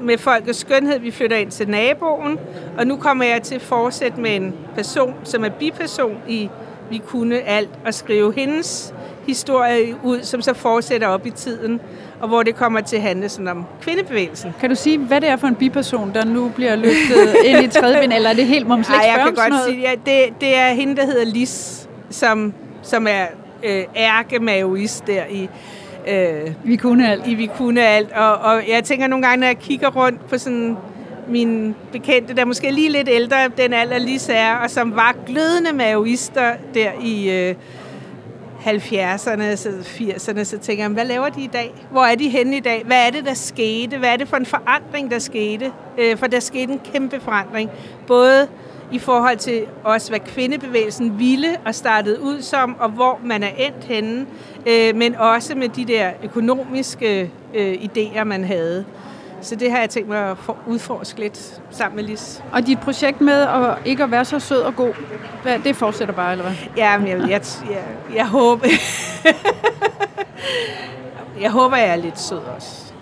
med 0.00 0.18
folkets 0.18 0.58
skønhed. 0.58 0.98
Vi 0.98 1.10
flytter 1.10 1.36
ind 1.36 1.50
til 1.50 1.68
naboen, 1.68 2.38
og 2.78 2.86
nu 2.86 2.96
kommer 2.96 3.24
jeg 3.24 3.42
til 3.42 3.54
at 3.54 3.62
fortsætte 3.62 4.20
med 4.20 4.36
en 4.36 4.54
person, 4.74 5.14
som 5.24 5.44
er 5.44 5.48
biperson 5.48 6.18
i 6.28 6.50
Vi 6.90 6.98
kunne 6.98 7.40
alt, 7.40 7.70
og 7.86 7.94
skrive 7.94 8.34
hendes 8.34 8.94
historie 9.26 9.96
ud, 10.04 10.22
som 10.22 10.42
så 10.42 10.54
fortsætter 10.54 11.08
op 11.08 11.26
i 11.26 11.30
tiden, 11.30 11.80
og 12.20 12.28
hvor 12.28 12.42
det 12.42 12.56
kommer 12.56 12.80
til 12.80 12.96
at 12.96 13.02
handle 13.02 13.28
sådan 13.28 13.48
om 13.48 13.64
kvindebevægelsen. 13.82 14.54
Kan 14.60 14.70
du 14.70 14.76
sige, 14.76 14.98
hvad 14.98 15.20
det 15.20 15.28
er 15.28 15.36
for 15.36 15.46
en 15.46 15.54
biperson, 15.54 16.14
der 16.14 16.24
nu 16.24 16.48
bliver 16.48 16.76
løftet 16.76 17.36
ind 17.44 17.64
i 17.64 17.68
tredje 17.68 18.00
vind, 18.00 18.12
eller 18.12 18.30
er 18.30 18.34
det 18.34 18.46
helt, 18.46 18.68
må 18.68 18.76
man 18.76 18.84
slet 18.84 18.96
ikke 18.96 19.06
jeg 19.06 19.24
kan 19.24 19.50
godt 19.50 19.64
sige, 19.68 19.80
ja, 19.80 19.90
det, 20.06 20.40
det 20.40 20.56
er 20.56 20.68
hende, 20.68 20.96
der 20.96 21.06
hedder 21.06 21.24
Lis, 21.24 21.88
som, 22.10 22.54
som 22.82 23.06
er 23.06 23.26
øh, 23.62 23.84
ærkemaoist 23.96 25.06
der 25.06 25.22
i 25.30 25.48
øh, 26.08 26.52
Vi 26.64 26.76
kunne 26.76 27.10
alt. 27.10 27.26
I 27.26 27.34
Vi 27.34 27.50
kunne 27.56 27.86
alt. 27.86 28.12
Og, 28.12 28.34
og 28.34 28.62
jeg 28.68 28.84
tænker 28.84 29.06
nogle 29.06 29.26
gange, 29.26 29.40
når 29.40 29.46
jeg 29.46 29.58
kigger 29.58 29.90
rundt 29.90 30.28
på 30.28 30.38
sådan 30.38 30.76
min 31.28 31.74
bekendte, 31.92 32.36
der 32.36 32.44
måske 32.44 32.70
lige 32.70 32.88
lidt 32.88 33.08
ældre, 33.12 33.36
den 33.56 33.72
alder 33.72 33.98
lige 33.98 34.32
er, 34.32 34.56
og 34.56 34.70
som 34.70 34.96
var 34.96 35.16
glødende 35.26 35.72
maoister 35.72 36.52
der 36.74 36.90
i 37.02 37.30
øh, 37.30 37.54
70'erne, 38.60 39.42
80'erne, 39.80 40.44
så 40.44 40.58
tænker 40.58 40.84
jeg, 40.84 40.90
hvad 40.90 41.04
laver 41.04 41.28
de 41.28 41.42
i 41.42 41.46
dag? 41.46 41.74
Hvor 41.90 42.04
er 42.04 42.14
de 42.14 42.28
henne 42.28 42.56
i 42.56 42.60
dag? 42.60 42.82
Hvad 42.86 43.06
er 43.06 43.10
det, 43.10 43.24
der 43.24 43.34
skete? 43.34 43.98
Hvad 43.98 44.08
er 44.08 44.16
det 44.16 44.28
for 44.28 44.36
en 44.36 44.46
forandring, 44.46 45.10
der 45.10 45.18
skete? 45.18 45.72
Øh, 45.98 46.16
for 46.16 46.26
der 46.26 46.40
skete 46.40 46.72
en 46.72 46.80
kæmpe 46.92 47.20
forandring. 47.20 47.70
Både 48.06 48.48
i 48.92 48.98
forhold 48.98 49.36
til 49.36 49.66
også, 49.84 50.10
hvad 50.10 50.20
kvindebevægelsen 50.20 51.18
ville 51.18 51.48
og 51.64 51.74
startede 51.74 52.20
ud 52.20 52.42
som, 52.42 52.76
og 52.80 52.90
hvor 52.90 53.20
man 53.24 53.42
er 53.42 53.50
endt 53.58 53.84
henne, 53.84 54.26
øh, 54.66 54.96
men 54.96 55.14
også 55.14 55.54
med 55.54 55.68
de 55.68 55.84
der 55.84 56.10
økonomiske 56.24 57.30
øh, 57.54 57.74
idéer, 57.74 58.24
man 58.24 58.44
havde. 58.44 58.84
Så 59.42 59.56
det 59.56 59.70
har 59.70 59.78
jeg 59.78 59.90
tænkt 59.90 60.08
mig 60.08 60.30
at 60.30 60.36
udforske 60.66 61.20
lidt 61.20 61.60
sammen 61.70 61.96
med 61.96 62.04
Lis. 62.04 62.42
Og 62.52 62.66
dit 62.66 62.80
projekt 62.80 63.20
med 63.20 63.42
at 63.42 63.78
ikke 63.84 64.02
at 64.04 64.10
være 64.10 64.24
så 64.24 64.38
sød 64.38 64.60
og 64.60 64.76
god, 64.76 64.92
det 65.64 65.76
fortsætter 65.76 66.14
bare, 66.14 66.32
eller 66.32 66.44
hvad? 66.44 66.54
Ja, 66.76 66.98
men 66.98 67.08
jeg, 67.08 67.18
jeg, 67.20 67.28
jeg, 67.70 67.84
jeg 68.14 68.26
håber... 68.28 68.66
jeg 71.42 71.50
håber, 71.50 71.76
jeg 71.76 71.88
er 71.88 71.96
lidt 71.96 72.20
sød 72.20 72.38
også. 72.56 72.92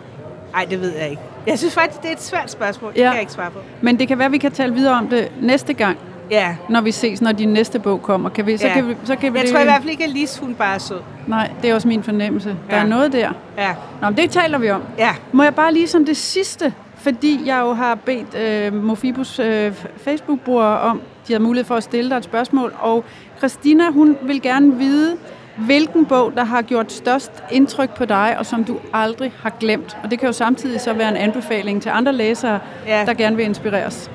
Nej, 0.53 0.64
det 0.70 0.81
ved 0.81 0.96
jeg 0.96 1.11
ikke. 1.11 1.22
Jeg 1.46 1.59
synes 1.59 1.74
faktisk, 1.74 2.03
det 2.03 2.09
er 2.09 2.12
et 2.12 2.22
svært 2.22 2.51
spørgsmål. 2.51 2.92
Det 2.92 2.98
Ja. 2.98 3.05
kan 3.05 3.12
jeg 3.12 3.20
ikke 3.20 3.33
svare 3.33 3.51
på. 3.51 3.59
Men 3.81 3.98
det 3.98 4.09
kan 4.09 4.18
være, 4.18 4.27
at 4.27 4.33
vi 4.33 4.38
kan 4.38 4.53
tale 4.53 4.74
videre 4.74 4.94
om 4.98 5.09
det 5.09 5.33
næste 5.40 5.72
gang, 5.72 5.98
Ja. 6.30 6.56
når 6.68 6.80
vi 6.80 6.90
ses, 6.92 7.20
når 7.22 7.32
din 7.32 7.48
næste 7.48 7.78
bog 7.78 8.02
kommer. 8.02 8.28
Kan 8.28 8.46
vi, 8.46 8.56
så 8.56 8.66
Ja. 8.66 8.74
kan 8.74 8.88
vi, 8.88 8.96
så 9.04 9.16
kan 9.16 9.32
vi 9.32 9.38
Jeg 9.38 9.46
det, 9.46 9.52
tror 9.54 9.60
i 9.60 9.64
hvert 9.64 9.80
fald 9.82 9.90
ikke, 9.90 10.04
at 10.04 10.10
Lis, 10.10 10.38
hun 10.38 10.54
bare 10.54 10.74
er 10.74 10.78
sød. 10.78 11.00
Nej, 11.26 11.50
det 11.62 11.70
er 11.70 11.74
også 11.74 11.88
min 11.88 12.02
fornemmelse. 12.02 12.48
Der 12.70 12.76
Ja. 12.76 12.82
er 12.82 12.86
noget 12.86 13.12
der. 13.12 13.30
Ja. 13.58 13.74
Nå, 14.02 14.08
men 14.08 14.16
det 14.16 14.30
taler 14.30 14.58
vi 14.58 14.70
om. 14.70 14.82
Ja. 14.98 15.10
Må 15.32 15.42
jeg 15.42 15.54
bare 15.54 15.72
lige 15.72 15.88
som 15.88 16.04
det 16.04 16.16
sidste, 16.16 16.72
fordi 16.96 17.40
jeg 17.46 17.60
jo 17.60 17.72
har 17.72 17.94
bedt 17.94 18.34
øh, 18.38 18.74
Mofibus 18.84 19.38
øh, 19.38 19.72
Facebook-brugere 19.96 20.80
om, 20.80 21.00
de 21.28 21.32
har 21.32 21.40
mulighed 21.40 21.64
for 21.66 21.74
at 21.74 21.82
stille 21.82 22.10
dig 22.10 22.16
et 22.16 22.24
spørgsmål, 22.24 22.72
og 22.80 23.04
Christina, 23.38 23.90
hun 23.90 24.16
vil 24.22 24.42
gerne 24.42 24.76
vide, 24.76 25.16
hvilken 25.56 26.06
bog, 26.06 26.32
der 26.36 26.44
har 26.44 26.62
gjort 26.62 26.92
størst 26.92 27.32
indtryk 27.50 27.90
på 27.96 28.04
dig, 28.04 28.36
og 28.38 28.46
som 28.46 28.64
du 28.64 28.76
aldrig 28.92 29.32
har 29.42 29.50
glemt. 29.60 29.96
Og 30.04 30.10
det 30.10 30.18
kan 30.18 30.26
jo 30.26 30.32
samtidig 30.32 30.80
så 30.80 30.92
være 30.92 31.08
en 31.08 31.16
anbefaling 31.16 31.82
til 31.82 31.90
andre 31.94 32.12
læsere, 32.12 32.58
Ja. 32.86 33.04
der 33.06 33.14
gerne 33.14 33.36
vil 33.36 33.44
inspireres. 33.44 34.10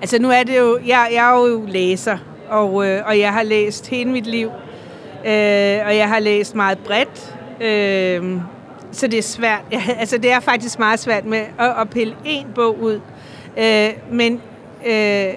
Altså 0.00 0.18
nu 0.18 0.30
er 0.30 0.42
det 0.42 0.58
jo, 0.58 0.78
jeg, 0.86 1.08
jeg 1.12 1.30
er 1.30 1.48
jo 1.48 1.64
læser, 1.68 2.18
og, 2.48 2.86
øh, 2.86 3.02
og 3.06 3.18
jeg 3.18 3.32
har 3.32 3.42
læst 3.42 3.86
hele 3.86 4.10
mit 4.10 4.26
liv, 4.26 4.48
øh, 5.26 5.78
og 5.86 5.96
jeg 5.96 6.08
har 6.08 6.18
læst 6.18 6.54
meget 6.54 6.78
bredt, 6.78 7.34
øh, 7.60 8.40
så 8.92 9.06
det 9.06 9.18
er 9.18 9.22
svært. 9.22 9.60
Jeg, 9.72 9.82
altså 10.00 10.18
det 10.18 10.30
er 10.30 10.40
faktisk 10.40 10.78
meget 10.78 11.00
svært 11.00 11.24
med 11.24 11.38
at, 11.58 11.74
at 11.80 11.90
pille 11.90 12.16
en 12.24 12.46
bog 12.54 12.80
ud, 12.82 13.00
øh, 13.58 13.88
men 14.10 14.42
øh, 14.86 15.34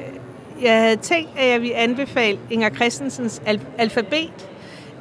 jeg 0.62 0.82
havde 0.82 0.96
tænkt, 0.96 1.30
at 1.38 1.50
jeg 1.50 1.62
ville 1.62 1.76
anbefale 1.76 2.40
Inger 2.50 2.70
Christensens 2.70 3.42
al- 3.46 3.62
alfabet, 3.78 4.32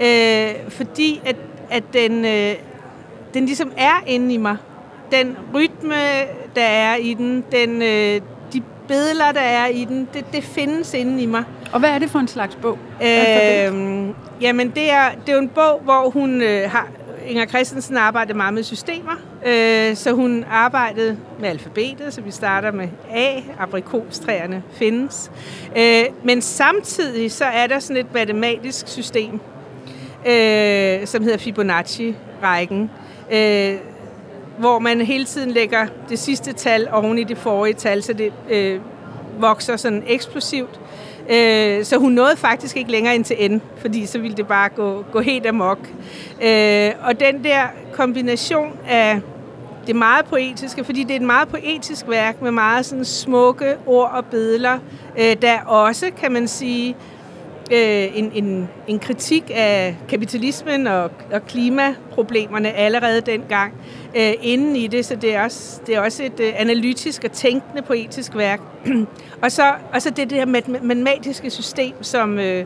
øh, 0.02 0.50
fordi 0.68 1.20
at, 1.24 1.36
at 1.70 1.82
den, 1.92 2.24
øh, 2.24 2.54
den 3.34 3.46
ligesom 3.46 3.72
er 3.76 4.02
inde 4.06 4.34
i 4.34 4.36
mig. 4.36 4.56
Den 5.12 5.36
rytme, 5.54 5.94
der 6.56 6.62
er 6.62 6.96
i 6.96 7.14
den, 7.14 7.44
den 7.52 7.82
øh, 7.82 8.20
billeder, 8.90 9.32
der 9.32 9.40
er 9.40 9.66
i 9.66 9.84
den, 9.84 10.08
det, 10.14 10.24
det 10.32 10.44
findes 10.44 10.94
inde 10.94 11.22
i 11.22 11.26
mig. 11.26 11.44
Og 11.72 11.80
hvad 11.80 11.90
er 11.90 11.98
det 11.98 12.10
for 12.10 12.18
en 12.18 12.28
slags 12.28 12.58
bog? 12.62 12.78
Øh, 13.02 14.08
jamen, 14.40 14.70
det 14.70 14.90
er, 14.90 15.10
det 15.26 15.28
er 15.28 15.32
jo 15.32 15.38
en 15.38 15.48
bog, 15.48 15.80
hvor 15.84 16.10
hun 16.10 16.42
øh, 16.42 16.70
har... 16.70 16.88
Inger 17.26 17.46
Christensen 17.46 17.96
arbejdede 17.96 18.36
meget 18.36 18.54
med 18.54 18.62
systemer, 18.62 19.12
øh, 19.46 19.96
så 19.96 20.12
hun 20.12 20.44
arbejdede 20.50 21.16
med 21.40 21.48
alfabetet, 21.48 22.14
så 22.14 22.20
vi 22.20 22.30
starter 22.30 22.72
med 22.72 22.88
A, 23.14 23.40
aprikostræerne 23.58 24.62
findes. 24.72 25.30
Øh, 25.76 26.04
men 26.24 26.42
samtidig 26.42 27.32
så 27.32 27.44
er 27.44 27.66
der 27.66 27.78
sådan 27.78 27.96
et 27.96 28.14
matematisk 28.14 28.88
system, 28.88 29.40
øh, 30.26 31.06
som 31.06 31.22
hedder 31.22 31.38
Fibonacci-rækken, 31.38 32.90
øh, 33.32 33.74
hvor 34.60 34.78
man 34.78 35.00
hele 35.00 35.24
tiden 35.24 35.50
lægger 35.50 35.86
det 36.08 36.18
sidste 36.18 36.52
tal 36.52 36.88
oven 36.92 37.18
i 37.18 37.24
det 37.24 37.38
forrige 37.38 37.74
tal, 37.74 38.02
så 38.02 38.12
det 38.12 38.32
øh, 38.50 38.80
vokser 39.38 39.76
sådan 39.76 40.02
eksplosivt. 40.06 40.80
Øh, 41.30 41.84
så 41.84 41.96
hun 41.98 42.12
nåede 42.12 42.36
faktisk 42.36 42.76
ikke 42.76 42.90
længere 42.90 43.14
ind 43.14 43.24
til 43.24 43.50
N, 43.50 43.62
fordi 43.78 44.06
så 44.06 44.18
ville 44.18 44.36
det 44.36 44.46
bare 44.46 44.68
gå, 44.68 45.04
gå 45.12 45.20
helt 45.20 45.46
amok. 45.46 45.78
Øh, 46.42 46.90
og 47.02 47.20
den 47.20 47.44
der 47.44 47.62
kombination 47.92 48.72
af 48.88 49.20
det 49.86 49.96
meget 49.96 50.24
poetiske, 50.24 50.84
fordi 50.84 51.02
det 51.02 51.10
er 51.10 51.16
et 51.16 51.22
meget 51.22 51.48
poetisk 51.48 52.08
værk 52.08 52.42
med 52.42 52.50
meget 52.50 52.86
sådan 52.86 53.04
smukke 53.04 53.76
ord 53.86 54.10
og 54.14 54.24
billeder, 54.24 54.78
øh, 55.18 55.36
der 55.42 55.60
også, 55.60 56.10
kan 56.20 56.32
man 56.32 56.48
sige, 56.48 56.96
øh, 57.72 58.18
en, 58.18 58.32
en, 58.34 58.68
en 58.86 58.98
kritik 58.98 59.50
af 59.54 59.96
kapitalismen 60.08 60.86
og, 60.86 61.10
og 61.32 61.46
klimaproblemerne 61.46 62.72
allerede 62.72 63.20
dengang 63.20 63.72
øh, 64.16 64.32
inden 64.42 64.76
i 64.76 64.86
det, 64.86 65.04
så 65.04 65.14
det 65.16 65.34
er 65.34 65.44
også, 65.44 65.80
det 65.86 65.94
er 65.94 66.00
også 66.00 66.24
et 66.24 66.40
øh, 66.40 66.52
analytisk 66.56 67.24
og 67.24 67.32
tænkende 67.32 67.82
poetisk 67.82 68.36
værk. 68.36 68.60
og, 69.42 69.52
så, 69.52 69.72
og 69.92 70.02
så 70.02 70.10
det 70.10 70.30
der 70.30 70.46
mat- 70.46 70.82
matematiske 70.82 71.50
system, 71.50 72.02
som, 72.02 72.38
øh, 72.38 72.64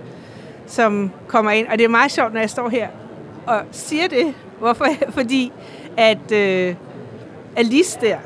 som 0.67 1.11
kommer 1.27 1.51
ind. 1.51 1.67
Og 1.69 1.79
det 1.79 1.85
er 1.85 1.89
meget 1.89 2.13
sjovt, 2.13 2.33
når 2.33 2.41
jeg 2.41 2.51
står 2.51 2.69
her 2.69 2.89
og 3.47 3.63
siger 3.71 4.09
det. 4.09 4.35
Hvorfor? 4.59 4.87
Fordi 5.19 5.53
at 5.97 6.33
øh, 6.33 6.75
Alice 7.57 7.99
der, 8.01 8.17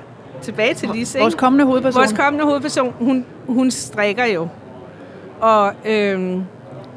tilbage 0.43 0.75
til 0.75 0.89
Alice, 0.89 1.19
Vores 1.19 1.35
kommende 1.35 1.65
hovedperson. 1.65 2.01
Vores 2.01 2.13
kommende 2.13 2.45
hovedperson, 2.45 2.95
hun, 2.99 3.27
hun 3.47 3.71
strikker 3.71 4.25
jo. 4.25 4.49
Og, 5.41 5.73
øhm, 5.87 6.45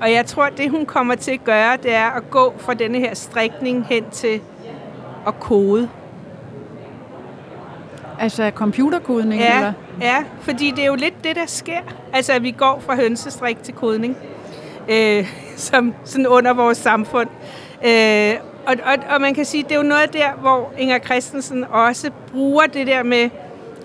og 0.02 0.12
jeg 0.12 0.26
tror, 0.26 0.50
det 0.50 0.70
hun 0.70 0.86
kommer 0.86 1.16
til 1.16 1.32
at 1.32 1.44
gøre, 1.44 1.78
det 1.78 1.94
er 1.94 2.10
at 2.10 2.30
gå 2.30 2.54
fra 2.58 2.74
denne 2.74 3.00
her 3.00 3.14
strikning 3.14 3.86
hen 3.86 4.10
til 4.10 4.42
at 5.28 5.40
kode. 5.40 5.90
Altså 8.20 8.52
computerkodning? 8.56 9.42
Ja, 9.42 9.58
Eller? 9.58 9.74
ja, 10.02 10.24
fordi 10.42 10.72
det 10.72 10.84
er 10.84 10.88
jo 10.88 10.96
lidt 10.96 11.24
det, 11.24 11.36
der 11.36 11.46
sker. 11.46 11.80
Altså, 12.14 12.34
at 12.34 12.44
vi 12.44 12.52
går 12.52 12.82
fra 12.86 12.96
hønsestrik 12.96 13.64
til 13.64 13.74
kodning, 13.74 14.18
øh, 14.90 15.28
som 15.56 15.94
sådan 16.04 16.28
under 16.28 16.54
vores 16.54 16.78
samfund. 16.78 17.30
Øh, 17.86 18.34
og, 18.66 18.76
og, 18.86 19.14
og 19.16 19.22
man 19.22 19.34
kan 19.34 19.46
sige, 19.46 19.64
det 19.64 19.72
er 19.72 19.76
jo 19.76 19.84
noget 19.84 20.14
der, 20.14 20.32
hvor 20.32 20.74
Inger 20.78 21.00
Christensen 21.00 21.64
også 21.64 22.12
bruger 22.32 22.66
det 22.66 22.88
der 22.88 23.04
med 23.04 23.30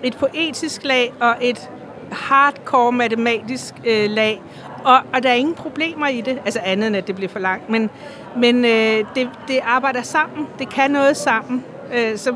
et 0.02 0.16
poetisk 0.16 0.84
lag 0.84 1.12
og 1.20 1.34
et 1.40 1.70
hardcore 2.12 2.92
matematisk 2.92 3.74
øh, 3.84 4.10
lag. 4.10 4.42
Og, 4.86 4.98
og 5.14 5.22
der 5.22 5.28
er 5.28 5.34
ingen 5.34 5.54
problemer 5.54 6.08
i 6.08 6.20
det, 6.20 6.38
altså 6.44 6.60
andet 6.64 6.86
end, 6.86 6.96
at 6.96 7.06
det 7.06 7.14
bliver 7.14 7.28
for 7.28 7.38
langt. 7.38 7.70
Men, 7.70 7.90
men 8.36 8.64
øh, 8.64 9.04
det, 9.14 9.28
det 9.48 9.58
arbejder 9.64 10.02
sammen. 10.02 10.46
Det 10.58 10.68
kan 10.68 10.90
noget 10.90 11.16
sammen. 11.16 11.64
Øh, 11.94 12.16
så 12.16 12.34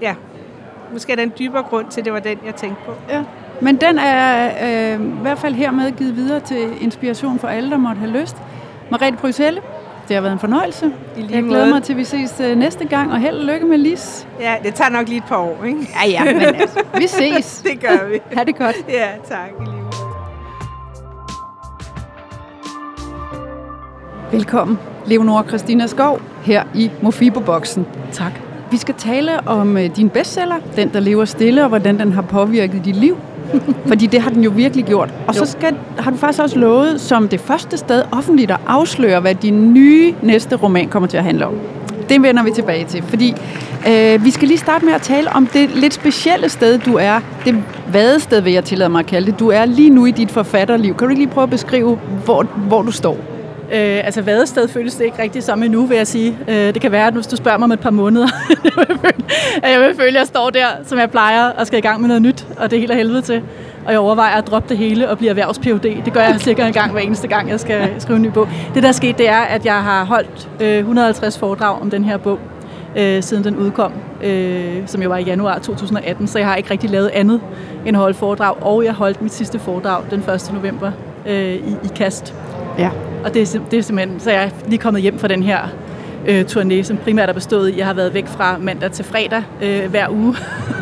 ja, 0.00 0.14
måske 0.92 1.12
er 1.12 1.16
der 1.16 1.22
en 1.22 1.32
dybere 1.38 1.62
grund 1.62 1.86
til, 1.90 2.00
at 2.00 2.04
det 2.04 2.12
var 2.12 2.20
den, 2.20 2.38
jeg 2.46 2.54
tænkte 2.54 2.82
på. 2.86 2.92
Ja. 3.10 3.22
Men 3.60 3.76
den 3.76 3.98
er 3.98 4.50
øh, 4.94 5.00
i 5.00 5.20
hvert 5.22 5.38
fald 5.38 5.54
hermed 5.54 5.92
givet 5.92 6.16
videre 6.16 6.40
til 6.40 6.68
inspiration 6.80 7.38
for 7.38 7.48
alle, 7.48 7.70
der 7.70 7.76
måtte 7.76 7.98
have 7.98 8.10
lyst. 8.20 8.36
Merete 8.90 9.16
Brysselle, 9.16 9.60
det 10.08 10.16
har 10.16 10.20
været 10.20 10.32
en 10.32 10.38
fornøjelse. 10.38 10.92
I 11.16 11.20
lige 11.20 11.34
Jeg 11.34 11.42
glæder 11.42 11.64
måde. 11.64 11.74
mig 11.74 11.82
til, 11.82 11.92
at 11.92 11.98
vi 11.98 12.04
ses 12.04 12.40
øh, 12.40 12.56
næste 12.56 12.84
gang, 12.84 13.12
og 13.12 13.18
held 13.18 13.36
og 13.38 13.44
lykke 13.44 13.66
med 13.66 13.78
Lis. 13.78 14.28
Ja, 14.40 14.54
det 14.62 14.74
tager 14.74 14.90
nok 14.90 15.08
lige 15.08 15.18
et 15.18 15.24
par 15.24 15.36
år, 15.36 15.64
ikke? 15.64 15.88
Ja, 16.04 16.10
ja, 16.10 16.24
men 16.24 16.42
altså, 16.42 16.82
vi 16.96 17.06
ses. 17.06 17.62
det 17.70 17.80
gør 17.80 18.08
vi. 18.08 18.20
Ha' 18.36 18.44
det 18.44 18.56
godt. 18.56 18.76
Ja, 18.88 19.08
tak. 19.28 19.50
I 19.60 19.64
lige 19.64 19.81
Velkommen, 24.32 24.78
Leonora 25.06 25.44
Christina 25.48 25.86
Skov, 25.86 26.20
her 26.42 26.62
i 26.74 26.90
Mofibo-boksen. 27.02 27.86
Tak. 28.12 28.32
Vi 28.70 28.76
skal 28.76 28.94
tale 28.94 29.48
om 29.48 29.76
øh, 29.76 29.96
din 29.96 30.10
bestseller, 30.10 30.54
Den, 30.76 30.92
der 30.92 31.00
lever 31.00 31.24
stille, 31.24 31.62
og 31.62 31.68
hvordan 31.68 31.98
den 31.98 32.12
har 32.12 32.22
påvirket 32.22 32.84
dit 32.84 32.96
liv. 32.96 33.16
Fordi 33.88 34.06
det 34.06 34.20
har 34.20 34.30
den 34.30 34.44
jo 34.44 34.50
virkelig 34.50 34.84
gjort. 34.84 35.14
Og 35.28 35.34
så 35.34 35.46
skal, 35.46 35.76
har 35.98 36.10
du 36.10 36.16
faktisk 36.16 36.42
også 36.42 36.58
lovet, 36.58 37.00
som 37.00 37.28
det 37.28 37.40
første 37.40 37.76
sted 37.76 38.02
offentligt, 38.12 38.50
at 38.50 38.60
afsløre, 38.66 39.20
hvad 39.20 39.34
din 39.34 39.74
nye 39.74 40.14
næste 40.22 40.56
roman 40.56 40.88
kommer 40.88 41.08
til 41.08 41.16
at 41.16 41.24
handle 41.24 41.46
om. 41.46 41.54
Det 42.08 42.22
vender 42.22 42.42
vi 42.42 42.50
tilbage 42.50 42.84
til, 42.84 43.02
fordi 43.02 43.34
øh, 43.88 44.24
vi 44.24 44.30
skal 44.30 44.48
lige 44.48 44.58
starte 44.58 44.84
med 44.84 44.92
at 44.92 45.02
tale 45.02 45.32
om 45.32 45.46
det 45.46 45.70
lidt 45.70 45.94
specielle 45.94 46.48
sted, 46.48 46.78
du 46.78 46.94
er. 46.94 47.20
Det 47.44 47.62
vadested, 47.92 48.40
vil 48.40 48.52
jeg 48.52 48.64
tillade 48.64 48.90
mig 48.90 48.98
at 48.98 49.06
kalde 49.06 49.30
det. 49.30 49.40
Du 49.40 49.48
er 49.48 49.64
lige 49.64 49.90
nu 49.90 50.06
i 50.06 50.10
dit 50.10 50.30
forfatterliv. 50.30 50.94
Kan 50.96 51.06
du 51.06 51.10
ikke 51.10 51.22
lige 51.22 51.32
prøve 51.32 51.42
at 51.42 51.50
beskrive, 51.50 51.98
hvor, 52.24 52.42
hvor 52.42 52.82
du 52.82 52.90
står? 52.90 53.31
Øh, 53.72 54.00
altså 54.04 54.22
vadested 54.22 54.68
føles 54.68 54.94
det 54.94 55.04
ikke 55.04 55.22
rigtigt 55.22 55.44
som 55.44 55.62
endnu, 55.62 55.86
vil 55.86 55.96
jeg 55.96 56.06
sige. 56.06 56.38
Øh, 56.48 56.54
det 56.54 56.80
kan 56.80 56.92
være, 56.92 57.06
at 57.06 57.14
hvis 57.14 57.26
du 57.26 57.36
spørger 57.36 57.58
mig 57.58 57.64
om 57.64 57.72
et 57.72 57.80
par 57.80 57.90
måneder, 57.90 58.28
jeg 58.76 59.12
at 59.62 59.72
jeg 59.72 59.80
vil 59.80 59.96
føle, 59.96 60.08
at 60.08 60.14
jeg 60.14 60.26
står 60.26 60.50
der, 60.50 60.66
som 60.84 60.98
jeg 60.98 61.10
plejer, 61.10 61.44
og 61.48 61.66
skal 61.66 61.78
i 61.78 61.82
gang 61.82 62.00
med 62.00 62.08
noget 62.08 62.22
nyt, 62.22 62.46
og 62.58 62.70
det 62.70 62.76
er 62.76 62.80
helt 62.80 62.90
af 62.90 62.96
helvede 62.96 63.22
til. 63.22 63.42
Og 63.86 63.92
jeg 63.92 64.00
overvejer 64.00 64.36
at 64.36 64.46
droppe 64.46 64.68
det 64.68 64.78
hele 64.78 65.08
og 65.08 65.18
blive 65.18 65.30
erhvervs 65.30 65.58
-PhD. 65.58 66.04
Det 66.04 66.12
gør 66.12 66.20
jeg 66.20 66.40
sikkert 66.40 66.66
en 66.66 66.72
gang 66.72 66.92
hver 66.92 67.00
eneste 67.00 67.28
gang, 67.28 67.48
jeg 67.48 67.60
skal 67.60 67.88
skrive 67.98 68.16
en 68.16 68.22
ny 68.22 68.28
bog. 68.28 68.48
Det, 68.74 68.82
der 68.82 68.88
er 68.88 68.92
sket, 68.92 69.18
det 69.18 69.28
er, 69.28 69.40
at 69.40 69.64
jeg 69.64 69.82
har 69.82 70.04
holdt 70.04 70.48
øh, 70.60 70.78
150 70.78 71.38
foredrag 71.38 71.80
om 71.80 71.90
den 71.90 72.04
her 72.04 72.16
bog, 72.16 72.38
øh, 72.96 73.22
siden 73.22 73.44
den 73.44 73.56
udkom, 73.56 73.92
øh, 74.22 74.76
som 74.86 75.02
jo 75.02 75.08
var 75.08 75.16
i 75.16 75.22
januar 75.22 75.58
2018. 75.58 76.26
Så 76.26 76.38
jeg 76.38 76.48
har 76.48 76.56
ikke 76.56 76.70
rigtig 76.70 76.90
lavet 76.90 77.08
andet 77.08 77.40
end 77.86 77.96
at 77.96 78.00
holde 78.00 78.14
foredrag. 78.14 78.62
Og 78.62 78.84
jeg 78.84 78.92
holdt 78.92 79.22
mit 79.22 79.32
sidste 79.32 79.58
foredrag 79.58 80.02
den 80.10 80.20
1. 80.20 80.50
november 80.52 80.90
øh, 81.26 81.54
i, 81.54 81.76
i 81.84 81.88
Kast. 81.96 82.34
Ja. 82.78 82.90
Og 83.24 83.34
det 83.34 83.54
er, 83.54 83.60
det 83.70 83.78
er 83.78 83.82
simpelthen, 83.82 84.20
så 84.20 84.30
jeg 84.30 84.44
er 84.44 84.48
lige 84.68 84.78
kommet 84.78 85.02
hjem 85.02 85.18
fra 85.18 85.28
den 85.28 85.42
her 85.42 85.58
øh, 86.26 86.44
turné, 86.48 86.82
som 86.82 86.96
primært 86.96 87.28
er 87.28 87.32
bestået 87.32 87.70
i, 87.70 87.78
jeg 87.78 87.86
har 87.86 87.94
været 87.94 88.14
væk 88.14 88.26
fra 88.26 88.56
mandag 88.60 88.90
til 88.92 89.04
fredag 89.04 89.42
øh, 89.62 89.90
hver 89.90 90.08
uge. 90.10 90.36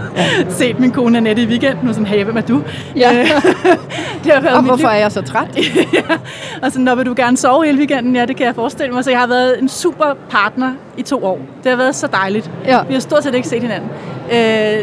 Set 0.48 0.79
min 0.81 0.90
kone 0.90 1.16
Annette 1.16 1.42
i 1.42 1.46
weekenden, 1.46 1.88
og 1.88 1.94
sådan, 1.94 2.07
hey, 2.07 2.24
hvem 2.24 2.37
er 2.37 2.40
du? 2.40 2.62
Ja. 2.96 3.20
Øh, 3.20 3.26
det 4.24 4.33
har 4.33 4.40
været 4.40 4.57
Og 4.57 4.62
hvorfor 4.62 4.76
liv. 4.76 4.87
er 4.87 4.94
jeg 5.00 5.12
så 5.12 5.22
træt? 5.22 5.48
ja. 5.94 6.16
Og 6.62 6.72
sådan, 6.72 6.85
når 6.85 6.94
vil 6.94 7.07
du 7.07 7.14
gerne 7.16 7.37
sove 7.37 7.64
hele 7.64 7.79
weekenden? 7.79 8.16
Ja, 8.16 8.24
det 8.26 8.37
kan 8.37 8.46
jeg 8.46 8.55
forestille 8.55 8.94
mig. 8.94 9.05
Så 9.05 9.11
jeg 9.11 9.20
har 9.20 9.26
været 9.26 9.62
en 9.62 9.68
super 9.68 10.16
partner 10.31 10.72
i 10.96 11.03
to 11.03 11.24
år. 11.24 11.38
Det 11.62 11.70
har 11.70 11.76
været 11.76 11.94
så 11.94 12.07
dejligt. 12.07 12.50
Ja. 12.66 12.79
Vi 12.88 12.92
har 12.92 13.00
stort 13.00 13.22
set 13.22 13.35
ikke 13.35 13.48
set 13.48 13.62
hinanden. 13.62 13.90
Øh, 14.33 14.38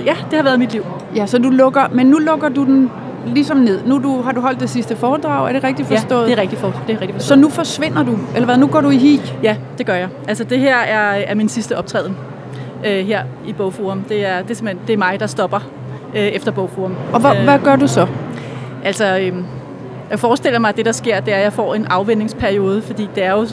ja, 0.06 0.16
det 0.30 0.34
har 0.34 0.44
været 0.44 0.60
mit 0.60 0.72
liv. 0.72 0.86
Ja, 1.16 1.26
så 1.26 1.38
du 1.38 1.50
lukker, 1.50 1.88
men 1.92 2.08
nu 2.08 2.18
lukker 2.18 2.50
du 2.50 2.66
den 2.66 2.92
ligesom 3.34 3.58
ned. 3.58 3.80
Nu 3.86 4.00
du, 4.04 4.22
har 4.22 4.32
du 4.32 4.42
holdt 4.42 4.60
det 4.60 4.70
sidste 4.70 4.96
foredrag, 4.96 5.50
er 5.50 5.54
det 5.54 5.64
rigtigt 5.64 5.88
forstået? 5.88 6.22
Ja, 6.22 6.26
det 6.32 6.38
er 6.38 6.42
rigtigt, 6.42 6.62
for, 6.62 6.68
det 6.88 6.96
er 6.96 7.02
rigtigt 7.02 7.12
Så 7.12 7.28
forstået. 7.28 7.40
nu 7.40 7.50
forsvinder 7.50 8.04
du, 8.04 8.18
eller 8.36 8.46
hvad? 8.46 8.58
Nu 8.58 8.68
går 8.68 8.82
du 8.82 8.90
i 8.90 8.98
hi? 8.98 9.22
Ja, 9.44 9.56
det 9.78 9.86
gør 9.86 9.94
jeg. 9.96 10.08
Altså 10.28 10.44
det 10.44 10.60
her 10.60 10.78
er, 10.78 11.24
er 11.28 11.36
min 11.36 11.50
sidste 11.50 11.78
optræden. 11.78 12.16
øh, 12.86 13.06
her 13.06 13.24
i 13.48 13.54
Bogforum. 13.54 14.02
Det 14.10 14.26
er, 14.26 14.42
det 14.42 14.52
er 14.52 14.56
simpelthen 14.56 14.88
det 14.88 14.94
er 14.94 14.98
mig, 14.98 15.20
der 15.20 15.28
stopper 15.28 15.60
øh, 16.16 16.22
efter 16.22 16.52
Bogforum. 16.52 16.96
Og 17.14 17.20
hvad, 17.20 17.32
øh, 17.38 17.44
hvad 17.44 17.60
gør 17.60 17.76
du 17.76 17.88
så? 17.88 18.08
Altså, 18.84 19.20
øh, 19.20 19.34
jeg 20.10 20.20
forestiller 20.20 20.60
mig, 20.60 20.70
at 20.70 20.78
det, 20.78 20.86
der 20.86 20.92
sker, 20.92 21.20
det 21.20 21.34
er, 21.34 21.38
at 21.38 21.44
jeg 21.44 21.54
får 21.54 21.76
en 21.76 21.86
afvendingsperiode, 21.86 22.82
fordi 22.82 23.10
det 23.16 23.24
er 23.24 23.32
jo 23.32 23.42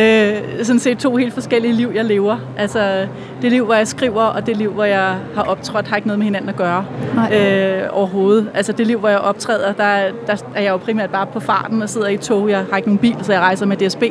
øh, 0.00 0.64
sådan 0.64 0.80
set 0.80 0.98
to 0.98 1.16
helt 1.16 1.34
forskellige 1.34 1.72
liv, 1.72 1.90
jeg 1.94 2.04
lever. 2.04 2.38
Altså, 2.56 3.06
det 3.42 3.52
liv, 3.52 3.64
hvor 3.64 3.74
jeg 3.74 3.88
skriver, 3.88 4.22
og 4.22 4.46
det 4.46 4.56
liv, 4.56 4.72
hvor 4.72 4.84
jeg 4.84 5.16
har 5.34 5.42
optrådt, 5.42 5.88
har 5.88 5.96
ikke 5.96 6.08
noget 6.08 6.18
med 6.18 6.24
hinanden 6.24 6.48
at 6.48 6.56
gøre 6.56 6.86
øh, 7.32 7.82
overhovedet. 7.90 8.50
Altså, 8.54 8.72
det 8.72 8.86
liv, 8.86 8.98
hvor 8.98 9.08
jeg 9.08 9.18
optræder, 9.18 9.72
der, 9.72 10.10
der 10.26 10.36
er 10.54 10.62
jeg 10.62 10.70
jo 10.70 10.76
primært 10.76 11.10
bare 11.10 11.26
på 11.26 11.40
farten 11.40 11.82
og 11.82 11.88
sidder 11.88 12.08
i 12.08 12.16
tog. 12.16 12.50
Jeg 12.50 12.64
har 12.70 12.76
ikke 12.76 12.88
nogen 12.88 12.98
bil, 12.98 13.16
så 13.22 13.32
jeg 13.32 13.40
rejser 13.40 13.66
med 13.66 13.76
DSB. 13.76 14.02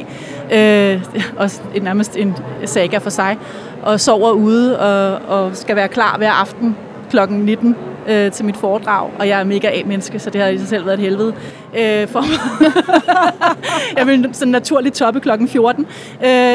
Øh, 0.54 1.04
også 1.38 1.62
nærmest 1.82 2.18
en 2.18 2.36
saga 2.66 2.98
for 2.98 3.10
sig. 3.10 3.38
Og 3.84 4.00
sover 4.00 4.32
ude 4.32 4.80
og, 4.80 5.22
og 5.28 5.56
skal 5.56 5.76
være 5.76 5.88
klar 5.88 6.18
hver 6.18 6.32
aften 6.32 6.76
klokken 7.10 7.40
19 7.40 7.76
øh, 8.08 8.32
til 8.32 8.46
mit 8.46 8.58
foredrag, 8.58 9.10
og 9.20 9.28
jeg 9.28 9.40
er 9.40 9.44
mega 9.44 9.68
A-menneske, 9.80 10.20
så 10.20 10.30
det 10.30 10.42
har 10.42 10.48
i 10.48 10.58
sig 10.58 10.68
selv 10.68 10.86
været 10.86 10.94
et 10.94 11.04
helvede 11.04 11.34
øh, 11.78 12.08
for 12.08 12.22
mig. 12.22 12.72
jeg 13.98 14.08
vil 14.08 14.30
sådan 14.34 14.52
naturligt 14.52 14.96
toppe 14.96 15.20
klokken 15.20 15.48
14. 15.48 15.86
Øh, 15.86 15.88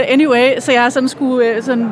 anyway, 0.08 0.50
så 0.58 0.72
jeg 0.72 0.92
sådan 0.92 1.08
skulle... 1.08 1.46
Øh, 1.46 1.62
sådan, 1.62 1.90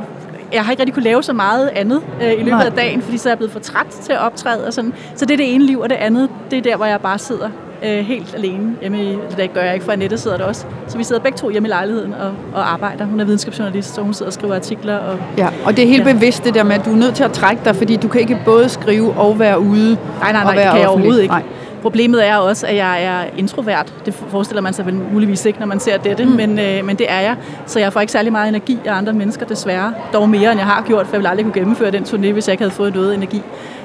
jeg 0.52 0.64
har 0.64 0.72
ikke 0.72 0.80
rigtig 0.80 0.94
kunne 0.94 1.04
lave 1.04 1.22
så 1.22 1.32
meget 1.32 1.68
andet 1.68 2.02
øh, 2.22 2.32
i 2.32 2.36
løbet 2.36 2.46
Nej. 2.46 2.66
af 2.66 2.72
dagen, 2.72 3.02
fordi 3.02 3.18
så 3.18 3.28
er 3.28 3.30
jeg 3.30 3.38
blevet 3.38 3.52
for 3.52 3.60
træt 3.60 3.86
til 3.86 4.12
at 4.12 4.18
optræde 4.18 4.66
og 4.66 4.72
sådan. 4.72 4.92
Så 5.14 5.24
det 5.24 5.32
er 5.32 5.36
det 5.36 5.54
ene 5.54 5.64
liv, 5.64 5.80
og 5.80 5.90
det 5.90 5.96
andet, 5.96 6.30
det 6.50 6.58
er 6.58 6.62
der, 6.62 6.76
hvor 6.76 6.86
jeg 6.86 7.00
bare 7.00 7.18
sidder 7.18 7.50
øh, 7.84 7.98
helt 7.98 8.34
alene 8.34 8.76
hjemme 8.80 9.04
i, 9.04 9.18
det 9.36 9.52
gør 9.52 9.60
jeg 9.60 9.74
ikke, 9.74 9.84
for 9.84 9.92
Annette 9.92 10.18
sidder 10.18 10.36
der 10.36 10.44
også. 10.44 10.66
Så 10.86 10.98
vi 10.98 11.04
sidder 11.04 11.22
begge 11.22 11.38
to 11.38 11.50
hjemme 11.50 11.68
i 11.68 11.70
lejligheden 11.70 12.14
og, 12.14 12.32
og 12.54 12.72
arbejder. 12.72 13.04
Hun 13.04 13.20
er 13.20 13.24
videnskabsjournalist, 13.24 13.94
så 13.94 14.02
hun 14.02 14.14
sidder 14.14 14.28
og 14.28 14.32
skriver 14.32 14.54
artikler. 14.54 14.96
Og, 14.96 15.18
ja, 15.38 15.48
og 15.64 15.76
det 15.76 15.84
er 15.84 15.88
helt 15.88 16.06
ja. 16.06 16.12
bevidst 16.12 16.44
det 16.44 16.54
der 16.54 16.62
med, 16.62 16.74
at 16.74 16.84
du 16.84 16.92
er 16.92 16.96
nødt 16.96 17.14
til 17.14 17.24
at 17.24 17.32
trække 17.32 17.62
dig, 17.64 17.76
fordi 17.76 17.96
du 17.96 18.08
kan 18.08 18.20
ikke 18.20 18.38
både 18.44 18.68
skrive 18.68 19.12
og 19.12 19.38
være 19.38 19.60
ude. 19.60 19.96
Nej, 20.20 20.32
nej, 20.32 20.44
nej, 20.44 20.54
det 20.54 20.62
kan 20.62 20.80
jeg 20.80 20.88
overhovedet 20.88 21.22
ikke. 21.22 21.34
Nej. 21.34 21.42
Problemet 21.82 22.28
er 22.28 22.36
også, 22.36 22.66
at 22.66 22.76
jeg 22.76 23.04
er 23.04 23.24
introvert. 23.36 23.94
Det 24.06 24.14
forestiller 24.14 24.62
man 24.62 24.72
sig 24.72 24.86
vel 24.86 24.94
muligvis 24.94 25.44
ikke, 25.44 25.58
når 25.58 25.66
man 25.66 25.80
ser 25.80 25.98
dette, 25.98 26.24
mm. 26.24 26.30
men, 26.30 26.58
øh, 26.58 26.84
men 26.84 26.96
det 26.96 27.06
er 27.08 27.20
jeg. 27.20 27.36
Så 27.66 27.78
jeg 27.78 27.92
får 27.92 28.00
ikke 28.00 28.12
særlig 28.12 28.32
meget 28.32 28.48
energi 28.48 28.78
af 28.84 28.94
andre 28.94 29.12
mennesker, 29.12 29.46
desværre. 29.46 29.94
Dog 30.12 30.28
mere, 30.28 30.50
end 30.50 30.60
jeg 30.60 30.66
har 30.66 30.84
gjort, 30.86 31.06
for 31.06 31.12
jeg 31.12 31.18
ville 31.18 31.30
aldrig 31.30 31.44
kunne 31.44 31.54
gennemføre 31.54 31.90
den 31.90 32.02
turné, 32.02 32.32
hvis 32.32 32.48
jeg 32.48 32.52
ikke 32.52 32.62
havde 32.62 32.74
fået 32.74 32.94
noget 32.94 33.14
energi. 33.14 33.42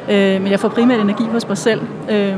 Øh, 0.10 0.42
men 0.42 0.52
jeg 0.52 0.60
får 0.60 0.70
primært 0.70 1.00
energi 1.00 1.24
hos 1.32 1.48
mig 1.48 1.58
selv. 1.58 1.82
Øh, 2.10 2.34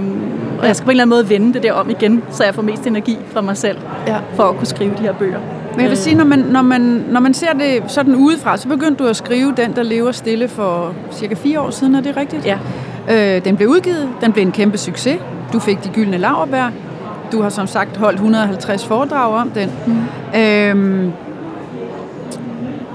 og 0.60 0.68
jeg 0.68 0.76
skal 0.76 0.86
på 0.86 0.92
en 0.92 0.94
eller 0.94 1.04
anden 1.04 1.10
måde 1.10 1.30
vende 1.30 1.54
det 1.54 1.64
der 1.64 1.74
om 1.74 1.90
igen, 1.90 2.24
så 2.30 2.44
jeg 2.44 2.56
får 2.56 2.62
mest 2.62 2.88
energi 2.88 3.18
fra 3.32 3.42
mig 3.42 3.58
selv, 3.58 3.78
ja. 4.08 4.18
for 4.36 4.44
at 4.44 4.58
kunne 4.58 4.68
skrive 4.68 4.92
de 4.98 5.02
her 5.02 5.14
bøger. 5.14 5.40
Men 5.72 5.82
jeg 5.82 5.90
vil 5.90 5.98
sige, 5.98 6.16
når 6.16 6.26
man, 6.26 6.40
når 6.40 6.62
man, 6.62 6.82
når 6.82 7.20
man 7.20 7.34
ser 7.34 7.54
det 7.54 7.84
sådan 7.88 8.16
udefra, 8.16 8.58
så 8.58 8.68
begyndte 8.68 9.04
du 9.04 9.10
at 9.10 9.16
skrive 9.16 9.54
Den, 9.58 9.76
der 9.76 9.84
lever 9.84 10.12
stille 10.12 10.48
for 10.48 10.94
cirka 11.12 11.36
fire 11.36 11.62
år 11.62 11.70
siden, 11.70 11.96
er 11.96 12.02
det 12.02 12.18
rigtigt? 12.18 12.46
Ja. 12.46 12.58
Øh, 13.10 13.46
den 13.46 13.58
blev 13.58 13.70
udgivet, 13.70 14.10
den 14.22 14.34
blev 14.34 14.46
en 14.46 14.52
kæmpe 14.52 14.78
succes. 14.78 15.20
Du 15.54 15.60
fik 15.60 15.84
de 15.84 15.90
gyldne 15.90 16.18
laverbær. 16.18 16.72
Du 17.32 17.42
har 17.42 17.50
som 17.50 17.68
sagt 17.68 17.98
holdt 17.98 18.16
150 18.16 18.86
foredrag 18.86 19.34
om 19.34 19.50
den. 19.50 19.72
Mm. 19.88 20.40
Øhm, 20.40 21.12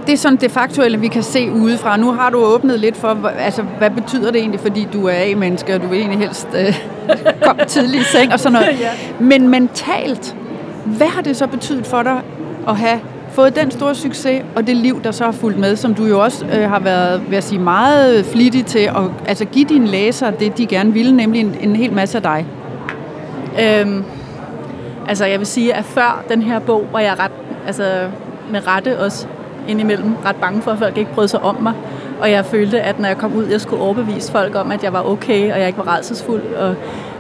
det 0.07 0.13
er 0.13 0.17
sådan 0.17 0.39
det 0.39 0.51
faktuelle, 0.51 1.01
vi 1.01 1.09
kan 1.09 1.23
se 1.23 1.53
udefra. 1.53 1.97
Nu 1.97 2.13
har 2.13 2.31
du 2.31 2.39
åbnet 2.39 2.81
lidt 2.81 2.97
for, 2.97 3.27
altså, 3.39 3.63
hvad 3.63 3.91
betyder 3.91 4.31
det 4.31 4.41
egentlig, 4.41 4.61
fordi 4.61 4.89
du 4.93 5.07
er 5.07 5.15
A-menneske, 5.17 5.75
og 5.75 5.83
du 5.83 5.87
vil 5.87 5.99
egentlig 5.99 6.19
helst 6.19 6.49
øh, 6.55 6.75
komme 7.47 7.65
tidligt 7.65 8.03
i 8.03 8.05
seng 8.05 8.33
og 8.33 8.41
sådan 8.41 8.53
noget. 8.53 8.81
ja. 8.81 8.91
Men 9.21 9.49
mentalt, 9.49 10.37
hvad 10.85 11.07
har 11.07 11.23
det 11.23 11.37
så 11.37 11.47
betydet 11.47 11.87
for 11.87 12.03
dig 12.03 12.21
at 12.69 12.77
have 12.77 13.01
fået 13.33 13.57
den 13.57 13.71
store 13.71 13.95
succes, 13.95 14.43
og 14.57 14.67
det 14.67 14.77
liv, 14.77 15.03
der 15.03 15.11
så 15.11 15.25
har 15.25 15.33
fulgt 15.33 15.59
med, 15.59 15.77
som 15.77 15.95
du 15.95 16.05
jo 16.05 16.23
også 16.23 16.47
øh, 16.47 16.71
har 16.71 16.81
været, 16.81 17.23
vil 17.27 17.33
jeg 17.33 17.43
sige, 17.43 17.59
meget 17.59 18.27
flittig 18.27 18.67
til 18.67 18.79
at 18.79 19.03
altså, 19.27 19.45
give 19.45 19.65
dine 19.65 19.87
læsere 19.87 20.33
det, 20.41 20.59
de 20.59 20.67
gerne 20.67 20.93
ville, 20.93 21.17
nemlig 21.17 21.41
en, 21.41 21.57
en 21.61 21.77
hel 21.77 21.93
masse 21.93 22.19
af 22.19 22.23
dig? 22.23 22.47
Øhm, 23.63 24.05
altså, 25.09 25.25
jeg 25.25 25.39
vil 25.39 25.47
sige, 25.47 25.75
at 25.75 25.85
før 25.85 26.25
den 26.29 26.43
her 26.43 26.59
bog 26.59 26.87
var 26.93 27.01
jeg 27.01 27.19
ret, 27.19 27.33
altså 27.67 28.09
med 28.51 28.67
rette 28.67 28.99
også 28.99 29.27
indimellem 29.69 30.15
ret 30.25 30.37
bange 30.37 30.63
for, 30.63 30.71
at 30.71 30.79
folk 30.79 30.99
ikke 30.99 31.15
brød 31.15 31.29
sig 31.29 31.43
om 31.43 31.63
mig. 31.63 31.73
Og 32.21 32.31
jeg 32.31 32.45
følte, 32.45 32.81
at 32.81 32.99
når 32.99 33.09
jeg 33.09 33.19
kom 33.19 33.35
ud, 33.35 33.47
jeg 33.47 33.61
skulle 33.61 33.83
overbevise 33.83 34.33
folk 34.33 34.55
om, 34.55 34.71
at 34.71 34.85
jeg 34.85 34.93
var 34.93 35.03
okay, 35.11 35.53
og 35.53 35.59
jeg 35.59 35.67
ikke 35.67 35.79
var 35.79 35.97
redselsfuld. 35.97 36.43
Og 36.43 36.75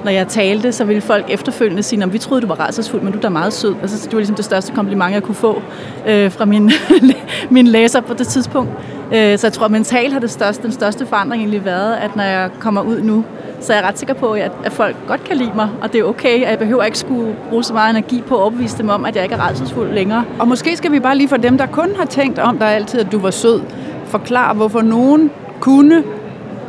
når 0.04 0.10
jeg 0.10 0.28
talte, 0.28 0.72
så 0.72 0.84
ville 0.84 1.02
folk 1.02 1.24
efterfølgende 1.28 1.82
sige, 1.82 2.02
at 2.02 2.12
vi 2.12 2.18
troede, 2.18 2.42
du 2.42 2.46
var 2.46 2.66
redselsfuld, 2.66 3.02
men 3.02 3.12
du 3.12 3.18
er 3.18 3.22
da 3.22 3.28
meget 3.28 3.52
sød. 3.52 3.74
Altså, 3.82 4.04
det 4.04 4.12
var 4.12 4.18
ligesom 4.18 4.36
det 4.36 4.44
største 4.44 4.72
kompliment, 4.72 5.14
jeg 5.14 5.22
kunne 5.22 5.34
få 5.34 5.62
øh, 6.06 6.32
fra 6.32 6.44
min, 6.44 6.70
min 7.50 7.66
læser 7.66 8.00
på 8.00 8.14
det 8.14 8.26
tidspunkt. 8.26 8.70
Øh, 9.12 9.38
så 9.38 9.46
jeg 9.46 9.52
tror, 9.52 9.64
at 9.64 9.70
mentalt 9.70 10.12
har 10.12 10.20
det 10.20 10.30
største, 10.30 10.62
den 10.62 10.72
største 10.72 11.06
forandring 11.06 11.42
egentlig 11.42 11.64
været, 11.64 11.96
at 11.96 12.16
når 12.16 12.24
jeg 12.24 12.50
kommer 12.60 12.82
ud 12.82 13.00
nu, 13.02 13.24
så 13.62 13.72
jeg 13.72 13.82
er 13.82 13.88
ret 13.88 13.98
sikker 13.98 14.14
på, 14.14 14.32
at, 14.32 14.52
at 14.64 14.72
folk 14.72 14.96
godt 15.06 15.24
kan 15.24 15.36
lide 15.36 15.52
mig, 15.54 15.68
og 15.82 15.92
det 15.92 16.00
er 16.00 16.04
okay, 16.04 16.42
at 16.44 16.50
jeg 16.50 16.58
behøver 16.58 16.82
ikke 16.82 16.98
skulle 16.98 17.36
bruge 17.48 17.64
så 17.64 17.72
meget 17.72 17.90
energi 17.90 18.22
på 18.26 18.34
at 18.34 18.40
overbevise 18.40 18.78
dem 18.78 18.88
om, 18.88 19.04
at 19.04 19.16
jeg 19.16 19.22
ikke 19.22 19.34
er 19.34 19.48
redselsfuld 19.48 19.92
længere. 19.92 20.24
Og 20.38 20.48
måske 20.48 20.76
skal 20.76 20.92
vi 20.92 21.00
bare 21.00 21.16
lige 21.16 21.28
for 21.28 21.36
dem, 21.36 21.58
der 21.58 21.66
kun 21.66 21.88
har 21.98 22.04
tænkt 22.04 22.38
om 22.38 22.58
dig 22.58 22.68
altid, 22.68 23.00
at 23.00 23.12
du 23.12 23.18
var 23.18 23.30
sød, 23.30 23.60
forklare, 24.06 24.54
hvorfor 24.54 24.80
nogen 24.80 25.30
kunne 25.60 26.04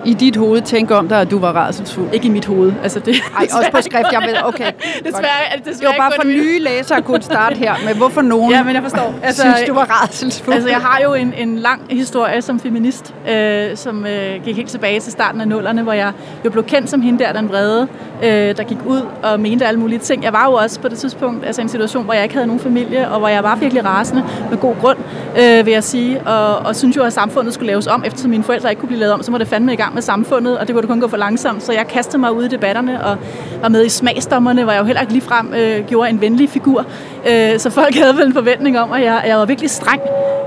i 0.06 0.14
dit 0.14 0.36
hoved 0.36 0.62
tænke 0.62 0.96
om 0.96 1.08
dig, 1.08 1.22
at 1.22 1.32
du 1.32 1.40
var 1.40 1.52
rædselsfuld? 1.52 2.08
Ikke 2.14 2.28
i 2.28 2.30
mit 2.30 2.46
hoved. 2.46 2.74
Altså 2.84 3.00
det, 3.00 3.16
Ej, 3.38 3.48
også 3.54 3.72
på 3.72 3.82
skrift, 3.82 4.12
jeg 4.12 4.22
ved, 4.28 4.36
okay. 4.44 4.72
desværre, 5.06 5.24
desværre 5.66 5.74
det 5.80 5.86
var 5.88 6.10
bare 6.10 6.12
for 6.16 6.28
nye 6.28 6.60
læsere 6.60 6.98
at 6.98 7.06
kunne 7.06 7.22
starte 7.22 7.56
her 7.56 7.74
med, 7.86 7.96
hvorfor 7.96 8.22
nogen 8.22 8.52
ja, 8.52 8.64
men 8.64 8.76
jeg 8.76 8.84
forstår. 8.84 9.14
Altså, 9.24 9.42
synes, 9.42 9.68
du 9.68 9.74
var 9.74 10.02
rædselsfuld. 10.02 10.56
Altså, 10.56 10.70
jeg 10.70 10.78
har 10.78 11.00
jo 11.04 11.14
en, 11.14 11.34
en 11.38 11.58
lang 11.58 11.82
historie 11.90 12.42
som 12.42 12.60
feminist, 12.60 13.14
øh, 13.30 13.78
som 13.78 14.06
øh, 14.06 14.44
gik 14.46 14.56
helt 14.56 14.70
tilbage 14.70 15.00
til 15.00 15.12
starten 15.12 15.42
af 15.42 15.48
nullerne, 15.48 15.82
hvor 15.82 15.94
jeg 15.94 16.12
jo 16.46 16.50
blev 16.50 16.64
kendt 16.64 16.90
som 16.90 17.02
hende 17.02 17.24
der, 17.24 17.34
den 17.34 17.50
vrede, 17.50 17.88
øh, 18.24 18.58
der 18.58 18.64
gik 18.64 18.78
ud 18.86 19.02
og 19.24 19.40
mente 19.40 19.66
alle 19.66 19.80
mulige 19.80 20.00
ting. 20.00 20.24
Jeg 20.24 20.34
var 20.34 20.46
jo 20.46 20.54
også 20.54 20.80
på 20.80 20.88
det 20.88 20.98
tidspunkt 20.98 21.46
altså 21.46 21.62
en 21.62 21.70
situation, 21.70 22.04
hvor 22.04 22.14
jeg 22.14 22.24
ikke 22.24 22.36
havde 22.36 22.48
nogen 22.48 22.60
familie, 22.60 23.10
og 23.10 23.20
hvor 23.20 23.28
jeg 23.28 23.44
var 23.44 23.56
virkelig 23.56 23.86
rasende 23.86 24.24
med 24.50 24.58
god 24.58 24.76
grund, 24.82 24.98
øh, 25.40 25.66
vil 25.66 25.74
jeg 25.74 25.84
sige, 25.84 26.22
og, 26.22 26.58
og 26.58 26.76
synes 26.76 26.98
jo, 26.98 27.04
at 27.04 27.14
samfundet 27.14 27.54
skulle 27.54 27.68
laves 27.68 27.88
om, 27.88 28.04
eftersom 28.06 28.30
mine 28.30 28.44
forældre 28.44 28.70
ikke 28.70 28.80
kunne 28.80 28.88
blive 28.88 29.00
lavet 29.00 29.14
om, 29.14 29.24
så 29.24 29.32
må 29.32 29.38
det 29.38 29.48
fandme 29.48 29.74
i 29.74 29.76
gang 29.76 29.93
med 29.94 30.02
samfundet, 30.02 30.58
og 30.58 30.68
det 30.68 30.76
kunne 30.76 30.88
kun 30.88 31.00
gå 31.00 31.08
for 31.08 31.18
langsomt. 31.18 31.64
Så 31.64 31.74
jeg 31.74 31.88
kastede 31.88 32.18
mig 32.18 32.32
ud 32.32 32.44
i 32.44 32.48
debatterne 32.48 33.06
og 33.06 33.18
var 33.62 33.70
med 33.70 33.86
i 33.86 33.90
smagsdommerne, 33.90 34.64
hvor 34.64 34.72
jeg 34.72 34.80
jo 34.80 34.86
heller 34.86 35.02
ikke 35.02 35.14
ligefrem 35.14 35.54
øh, 35.54 35.86
gjorde 35.88 36.10
en 36.10 36.22
venlig 36.22 36.50
figur. 36.50 36.86
Øh, 37.30 37.60
så 37.60 37.70
folk 37.70 37.96
havde 38.04 38.18
vel 38.18 38.28
en 38.28 38.34
forventning 38.34 38.80
om, 38.80 38.92
at 38.92 39.04
jeg, 39.04 39.24
jeg 39.28 39.38
var 39.38 39.46
virkelig 39.46 39.70
streng. 39.70 40.02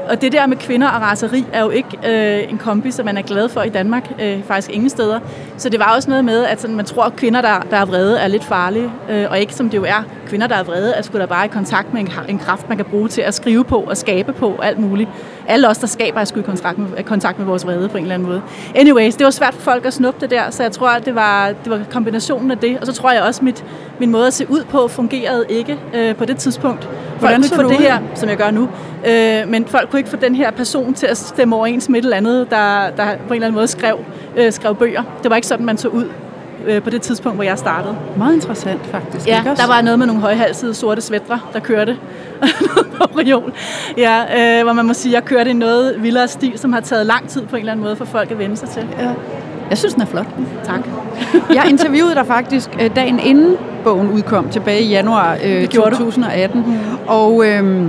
Og 0.08 0.20
det 0.22 0.32
der 0.32 0.46
med 0.46 0.56
kvinder 0.56 0.88
og 0.88 1.02
raseri 1.02 1.44
er 1.52 1.62
jo 1.62 1.70
ikke 1.70 1.98
øh, 2.06 2.50
en 2.50 2.58
kombi, 2.58 2.90
som 2.90 3.04
man 3.04 3.16
er 3.16 3.22
glad 3.22 3.48
for 3.48 3.62
i 3.62 3.68
Danmark, 3.68 4.12
øh, 4.22 4.44
faktisk 4.44 4.70
ingen 4.70 4.90
steder. 4.90 5.20
Så 5.56 5.68
det 5.68 5.80
var 5.80 5.94
også 5.94 6.10
noget 6.10 6.24
med, 6.24 6.44
at 6.44 6.60
sådan, 6.60 6.76
man 6.76 6.84
tror, 6.84 7.02
at 7.02 7.16
kvinder, 7.16 7.40
der, 7.40 7.60
der 7.70 7.76
er 7.76 7.84
vrede, 7.84 8.18
er 8.18 8.28
lidt 8.28 8.44
farlige, 8.44 8.90
øh, 9.10 9.26
og 9.30 9.38
ikke 9.38 9.54
som 9.54 9.70
det 9.70 9.78
jo 9.78 9.84
er. 9.84 10.02
Kvinder, 10.26 10.46
der 10.46 10.54
er 10.54 10.62
vrede, 10.62 10.92
er 10.92 11.02
sgu 11.02 11.18
da 11.18 11.26
bare 11.26 11.44
i 11.44 11.48
kontakt 11.48 11.94
med 11.94 12.00
en, 12.00 12.10
en 12.28 12.38
kraft, 12.38 12.68
man 12.68 12.78
kan 12.78 12.86
bruge 12.86 13.08
til 13.08 13.20
at 13.20 13.34
skrive 13.34 13.64
på 13.64 13.76
og 13.80 13.96
skabe 13.96 14.32
på 14.32 14.58
alt 14.62 14.78
muligt. 14.78 15.10
Alle 15.48 15.68
os, 15.68 15.78
der 15.78 15.86
skaber, 15.86 16.20
er 16.20 16.24
sgu 16.24 16.40
i 16.40 16.42
kontakt 16.42 16.78
med, 16.78 17.04
kontakt 17.04 17.38
med 17.38 17.46
vores 17.46 17.66
vrede 17.66 17.88
på 17.88 17.96
en 17.96 18.04
eller 18.04 18.14
anden 18.14 18.28
måde. 18.28 18.42
Anyways, 18.74 19.14
det 19.14 19.24
var 19.24 19.30
svært 19.30 19.54
for 19.54 19.60
folk 19.60 19.86
at 19.86 19.94
snuppe 19.94 20.20
det 20.20 20.30
der, 20.30 20.50
så 20.50 20.62
jeg 20.62 20.72
tror, 20.72 20.88
at 20.88 21.06
det 21.06 21.14
var, 21.14 21.52
det 21.64 21.70
var 21.70 21.80
kombinationen 21.92 22.50
af 22.50 22.58
det. 22.58 22.78
Og 22.80 22.86
så 22.86 22.92
tror 22.92 23.12
jeg 23.12 23.22
også, 23.22 23.38
at 23.38 23.42
mit, 23.42 23.64
min 24.00 24.10
måde 24.10 24.26
at 24.26 24.32
se 24.32 24.50
ud 24.50 24.64
på 24.64 24.88
fungerede 24.88 25.44
ikke 25.48 25.78
øh, 25.94 26.14
på 26.14 26.24
det 26.24 26.36
tidspunkt. 26.36 26.84
Folk 26.84 27.20
Hvordan 27.20 27.36
kunne 27.36 27.44
ikke 27.44 27.56
få 27.56 27.68
det 27.68 27.78
her, 27.78 27.98
som 28.14 28.28
jeg 28.28 28.36
gør 28.36 28.50
nu, 28.50 28.68
øh, 29.06 29.48
men 29.48 29.66
folk 29.66 29.90
kunne 29.90 30.00
ikke 30.00 30.10
få 30.10 30.16
den 30.16 30.34
her 30.34 30.50
person 30.50 30.94
til 30.94 31.06
at 31.06 31.16
stemme 31.16 31.56
overens 31.56 31.88
med 31.88 31.98
et 31.98 32.02
eller 32.02 32.16
andet, 32.16 32.50
der, 32.50 32.90
der 32.90 33.04
på 33.06 33.12
en 33.12 33.34
eller 33.34 33.46
anden 33.46 33.54
måde 33.54 33.68
skrev, 33.68 33.98
øh, 34.36 34.52
skrev 34.52 34.74
bøger. 34.74 35.02
Det 35.22 35.30
var 35.30 35.36
ikke 35.36 35.48
sådan, 35.48 35.66
man 35.66 35.78
så 35.78 35.88
ud 35.88 36.04
øh, 36.66 36.82
på 36.82 36.90
det 36.90 37.02
tidspunkt, 37.02 37.36
hvor 37.36 37.44
jeg 37.44 37.58
startede. 37.58 37.96
Meget 38.16 38.34
interessant 38.34 38.86
faktisk. 38.86 39.26
Ja, 39.26 39.42
der 39.56 39.66
var 39.66 39.82
noget 39.82 39.98
med 39.98 40.06
nogle 40.06 40.22
højhalsede 40.22 40.74
sorte 40.74 41.00
svætre, 41.00 41.40
der 41.52 41.60
kørte 41.60 41.96
på 42.96 43.04
reol. 43.04 43.52
Ja, 43.96 44.58
øh, 44.58 44.64
hvor 44.64 44.72
man 44.72 44.86
må 44.86 44.94
sige, 44.94 45.16
at 45.16 45.22
jeg 45.22 45.24
kørte 45.24 45.50
i 45.50 45.52
noget 45.52 46.02
vildere 46.02 46.28
stil, 46.28 46.58
som 46.58 46.72
har 46.72 46.80
taget 46.80 47.06
lang 47.06 47.28
tid 47.28 47.42
på 47.46 47.56
en 47.56 47.60
eller 47.60 47.72
anden 47.72 47.84
måde 47.84 47.96
for 47.96 48.04
folk 48.04 48.30
at 48.30 48.38
vende 48.38 48.56
sig 48.56 48.68
til. 48.68 48.88
Ja. 48.98 49.10
Jeg 49.70 49.78
synes, 49.78 49.94
den 49.94 50.02
er 50.02 50.06
flot. 50.06 50.26
Tak. 50.64 50.80
jeg 51.54 51.66
interviewede 51.70 52.14
dig 52.14 52.26
faktisk 52.26 52.70
øh, 52.80 52.96
dagen 52.96 53.20
inden 53.20 53.56
bogen 53.84 54.10
udkom, 54.10 54.48
tilbage 54.48 54.82
i 54.82 54.88
januar 54.88 55.38
øh, 55.44 55.68
2018. 55.68 56.64
Mm. 56.66 56.76
Og... 57.06 57.46
Øh, 57.46 57.88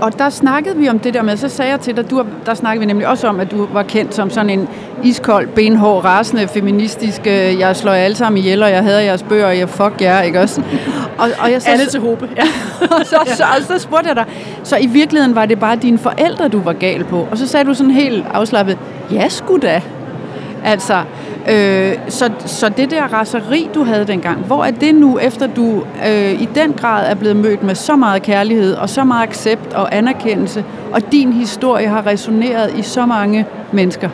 og 0.00 0.18
der 0.18 0.30
snakkede 0.30 0.76
vi 0.76 0.88
om 0.88 0.98
det 0.98 1.14
der 1.14 1.22
med, 1.22 1.36
så 1.36 1.48
sagde 1.48 1.70
jeg 1.70 1.80
til 1.80 1.96
dig, 1.96 2.10
du, 2.10 2.24
der 2.46 2.54
snakkede 2.54 2.80
vi 2.80 2.86
nemlig 2.86 3.08
også 3.08 3.28
om, 3.28 3.40
at 3.40 3.50
du 3.50 3.66
var 3.72 3.82
kendt 3.82 4.14
som 4.14 4.30
sådan 4.30 4.50
en 4.50 4.68
iskold, 5.02 5.48
benhård, 5.48 6.04
rasende, 6.04 6.48
feministisk, 6.48 7.20
øh, 7.26 7.58
jeg 7.58 7.76
slår 7.76 7.92
jer 7.92 8.04
alle 8.04 8.16
sammen 8.16 8.38
ihjel, 8.38 8.62
og 8.62 8.70
jeg 8.70 8.82
hader 8.82 9.00
jeres 9.00 9.22
bøger, 9.22 9.46
og 9.46 9.58
jeg 9.58 9.68
fuck 9.68 10.00
jer, 10.00 10.22
ikke 10.22 10.40
også? 10.40 10.62
Og, 11.18 11.28
og 11.38 11.52
jeg 11.52 11.62
så, 11.62 11.70
alle 11.70 11.86
til 11.86 12.00
håbe, 12.00 12.28
ja. 12.36 12.42
og, 12.80 13.06
så, 13.06 13.16
så, 13.26 13.44
og 13.58 13.62
så 13.66 13.78
spurgte 13.78 14.08
jeg 14.08 14.16
dig, 14.16 14.24
så 14.62 14.76
i 14.76 14.86
virkeligheden 14.86 15.34
var 15.34 15.46
det 15.46 15.60
bare 15.60 15.76
dine 15.76 15.98
forældre, 15.98 16.48
du 16.48 16.60
var 16.60 16.72
gal 16.72 17.04
på. 17.04 17.28
Og 17.30 17.38
så 17.38 17.46
sagde 17.46 17.66
du 17.66 17.74
sådan 17.74 17.92
helt 17.92 18.26
afslappet, 18.34 18.78
ja 19.12 19.28
sgu 19.28 19.58
da. 19.62 19.82
Altså, 20.64 21.02
Øh, 21.48 21.98
så, 22.08 22.30
så 22.46 22.68
det 22.68 22.90
der 22.90 23.02
raseri, 23.02 23.68
du 23.74 23.84
havde 23.84 24.06
dengang, 24.06 24.40
hvor 24.40 24.64
er 24.64 24.70
det 24.70 24.94
nu, 24.94 25.18
efter 25.18 25.46
du 25.46 25.84
øh, 26.06 26.42
i 26.42 26.48
den 26.54 26.72
grad 26.72 27.10
er 27.10 27.14
blevet 27.14 27.36
mødt 27.36 27.62
med 27.62 27.74
så 27.74 27.96
meget 27.96 28.22
kærlighed 28.22 28.74
og 28.74 28.88
så 28.88 29.04
meget 29.04 29.28
accept 29.28 29.74
og 29.74 29.96
anerkendelse, 29.96 30.64
og 30.92 31.12
din 31.12 31.32
historie 31.32 31.86
har 31.86 32.06
resoneret 32.06 32.78
i 32.78 32.82
så 32.82 33.06
mange 33.06 33.46
mennesker? 33.72 34.10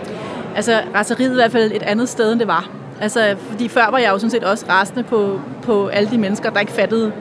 Altså, 0.57 0.81
raseriet 0.95 1.29
er 1.29 1.33
i 1.33 1.35
hvert 1.35 1.53
fald 1.53 1.73
et 1.75 1.83
andet 1.83 2.09
sted, 2.09 2.33
end 2.33 2.41
det 2.41 2.49
var. 2.49 2.69
Altså, 3.01 3.21
fordi 3.51 3.69
før 3.69 3.91
var 3.91 3.99
jeg 3.99 4.11
jo 4.11 4.19
sådan 4.19 4.31
set 4.31 4.45
også 4.45 4.65
rasende 4.69 5.03
på, 5.03 5.41
på 5.63 5.87
alle 5.87 6.11
de 6.11 6.19
mennesker, 6.19 6.51
der 6.51 6.61
ikke 6.61 6.73
fattede 6.73 7.13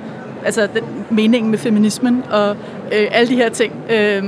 altså, 0.45 0.68
den, 0.74 0.84
meningen 1.10 1.51
med 1.51 1.60
feminismen 1.60 2.24
og 2.32 2.49
øh, 2.91 3.08
alle 3.12 3.30
de 3.30 3.36
her 3.36 3.49
ting. 3.49 3.74
Øh, 3.89 4.24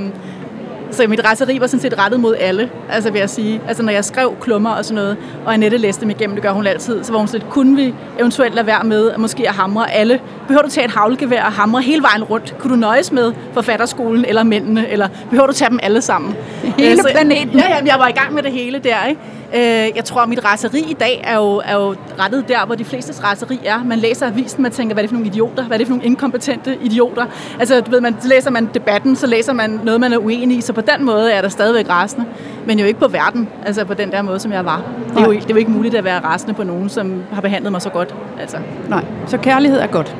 så 0.90 1.06
mit 1.08 1.24
raseri 1.24 1.60
var 1.60 1.66
sådan 1.66 1.80
set 1.80 1.98
rettet 1.98 2.20
mod 2.20 2.34
alle, 2.40 2.70
altså 2.90 3.10
vil 3.10 3.18
jeg 3.18 3.30
sige. 3.30 3.60
Altså 3.68 3.82
når 3.82 3.92
jeg 3.92 4.04
skrev 4.04 4.34
klummer 4.40 4.70
og 4.70 4.84
sådan 4.84 4.94
noget, 4.94 5.16
og 5.46 5.54
Annette 5.54 5.76
læste 5.76 6.00
dem 6.00 6.10
igennem, 6.10 6.36
det 6.36 6.42
gør 6.42 6.50
hun 6.50 6.66
altid, 6.66 7.04
så 7.04 7.12
var 7.12 7.18
hun 7.18 7.28
sådan 7.28 7.46
kunne 7.50 7.76
vi 7.76 7.94
eventuelt 8.18 8.54
lade 8.54 8.66
være 8.66 8.84
med 8.84 9.10
at 9.10 9.20
måske 9.20 9.48
at 9.48 9.54
hamre 9.54 9.92
alle? 9.92 10.20
Behøver 10.46 10.62
du 10.62 10.70
tage 10.70 10.84
et 10.84 10.90
havlgevær 10.90 11.44
og 11.44 11.52
hamre 11.52 11.82
hele 11.82 12.02
vejen 12.02 12.24
rundt? 12.24 12.54
Kunne 12.58 12.70
du 12.70 12.76
nøjes 12.76 13.12
med 13.12 13.32
forfatterskolen 13.52 14.24
eller 14.24 14.42
mændene, 14.42 14.88
eller 14.88 15.08
behøver 15.30 15.46
du 15.46 15.52
tage 15.52 15.70
dem 15.70 15.78
alle 15.82 16.02
sammen? 16.02 16.36
Hele 16.78 16.96
så, 16.96 17.08
planeten? 17.12 17.58
Ja, 17.58 17.68
ja, 17.68 17.84
jeg 17.86 17.96
var 17.98 18.08
i 18.08 18.12
gang 18.12 18.34
med 18.34 18.42
det 18.42 18.52
hele 18.52 18.78
der, 18.78 19.06
ikke? 19.08 19.20
Øh, 19.54 19.60
jeg 19.96 20.04
tror, 20.04 20.20
at 20.20 20.28
mit 20.28 20.44
raseri 20.44 20.80
i 20.90 20.92
dag 21.00 21.20
er 21.24 21.36
jo, 21.36 21.62
er 21.64 21.74
jo 21.74 21.94
rettet 22.18 22.48
der, 22.48 22.66
hvor 22.66 22.74
de 22.74 22.84
fleste 22.84 23.24
raseri 23.24 23.60
er. 23.64 23.84
Man 23.84 23.98
læser 23.98 24.26
avisen, 24.26 24.62
man 24.62 24.72
tænker, 24.72 24.94
hvad 24.94 25.02
er 25.02 25.06
det 25.06 25.10
for 25.10 25.14
nogle 25.14 25.26
idioter? 25.26 25.64
Hvad 25.64 25.76
er 25.76 25.78
det 25.78 25.86
for 25.86 25.94
nogle 25.94 26.06
inkompetente 26.06 26.78
idioter? 26.82 27.26
Altså, 27.60 27.80
du 27.80 27.90
ved, 27.90 28.00
man, 28.00 28.16
så 28.20 28.28
læser 28.28 28.50
man 28.50 28.70
debatten, 28.74 29.16
så 29.16 29.26
læser 29.26 29.52
man 29.52 29.80
noget, 29.84 30.00
man 30.00 30.12
er 30.12 30.18
uenig 30.18 30.58
i. 30.58 30.60
Så 30.60 30.72
på 30.72 30.80
den 30.80 31.04
måde 31.04 31.32
er 31.32 31.42
der 31.42 31.48
stadigvæk 31.48 31.88
rasende. 31.88 32.26
Men 32.66 32.78
jo 32.78 32.86
ikke 32.86 33.00
på 33.00 33.08
verden, 33.08 33.48
altså 33.66 33.84
på 33.84 33.94
den 33.94 34.12
der 34.12 34.22
måde, 34.22 34.40
som 34.40 34.52
jeg 34.52 34.64
var. 34.64 34.82
Det 35.08 35.22
er 35.22 35.26
jo, 35.26 35.32
det 35.32 35.44
er 35.44 35.48
jo 35.50 35.56
ikke 35.56 35.70
muligt 35.70 35.94
at 35.94 36.04
være 36.04 36.20
rasende 36.20 36.54
på 36.54 36.62
nogen, 36.62 36.88
som 36.88 37.22
har 37.32 37.40
behandlet 37.40 37.72
mig 37.72 37.82
så 37.82 37.90
godt. 37.90 38.14
Altså. 38.40 38.56
Nej, 38.88 39.04
så 39.26 39.38
kærlighed 39.38 39.80
er 39.80 39.86
godt? 39.86 40.16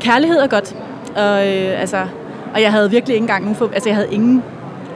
Kærlighed 0.00 0.38
er 0.38 0.46
godt. 0.46 0.76
Og, 1.16 1.48
øh, 1.48 1.80
altså, 1.80 2.06
og 2.54 2.62
jeg 2.62 2.72
havde 2.72 2.90
virkelig 2.90 3.14
ikke 3.14 3.22
engang 3.22 3.42
nogen... 3.42 3.56
For, 3.56 3.70
altså, 3.74 3.88
jeg 3.88 3.96
havde 3.96 4.08
ingen 4.12 4.42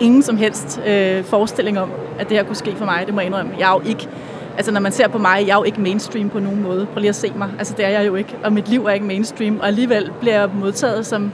ingen 0.01 0.23
som 0.23 0.37
helst 0.37 0.81
øh, 0.87 1.25
forestilling 1.25 1.79
om, 1.79 1.91
at 2.21 2.29
det 2.29 2.37
her 2.37 2.45
kunne 2.45 2.57
ske 2.57 2.75
for 2.77 2.85
mig. 2.85 3.03
Det 3.07 3.15
må 3.15 3.21
jeg 3.21 3.27
indrømme. 3.27 3.53
Jeg 3.59 3.69
er 3.69 3.73
jo 3.73 3.89
ikke, 3.89 4.09
altså 4.57 4.73
når 4.73 4.81
man 4.81 4.93
ser 4.93 5.09
på 5.09 5.19
mig, 5.19 5.45
jeg 5.47 5.53
er 5.53 5.57
jo 5.57 5.63
ikke 5.63 5.81
mainstream 5.81 6.29
på 6.29 6.39
nogen 6.39 6.63
måde. 6.63 6.87
Prøv 6.93 7.01
lige 7.01 7.09
at 7.09 7.17
se 7.17 7.33
mig. 7.37 7.49
Altså 7.59 7.75
det 7.77 7.85
er 7.85 7.89
jeg 7.89 8.07
jo 8.07 8.15
ikke. 8.15 8.37
Og 8.45 8.53
mit 8.53 8.69
liv 8.69 8.87
er 8.87 8.91
ikke 8.91 9.07
mainstream. 9.07 9.59
Og 9.61 9.67
alligevel 9.67 10.11
bliver 10.21 10.41
jeg 10.41 10.49
modtaget 10.55 11.07
som, 11.07 11.33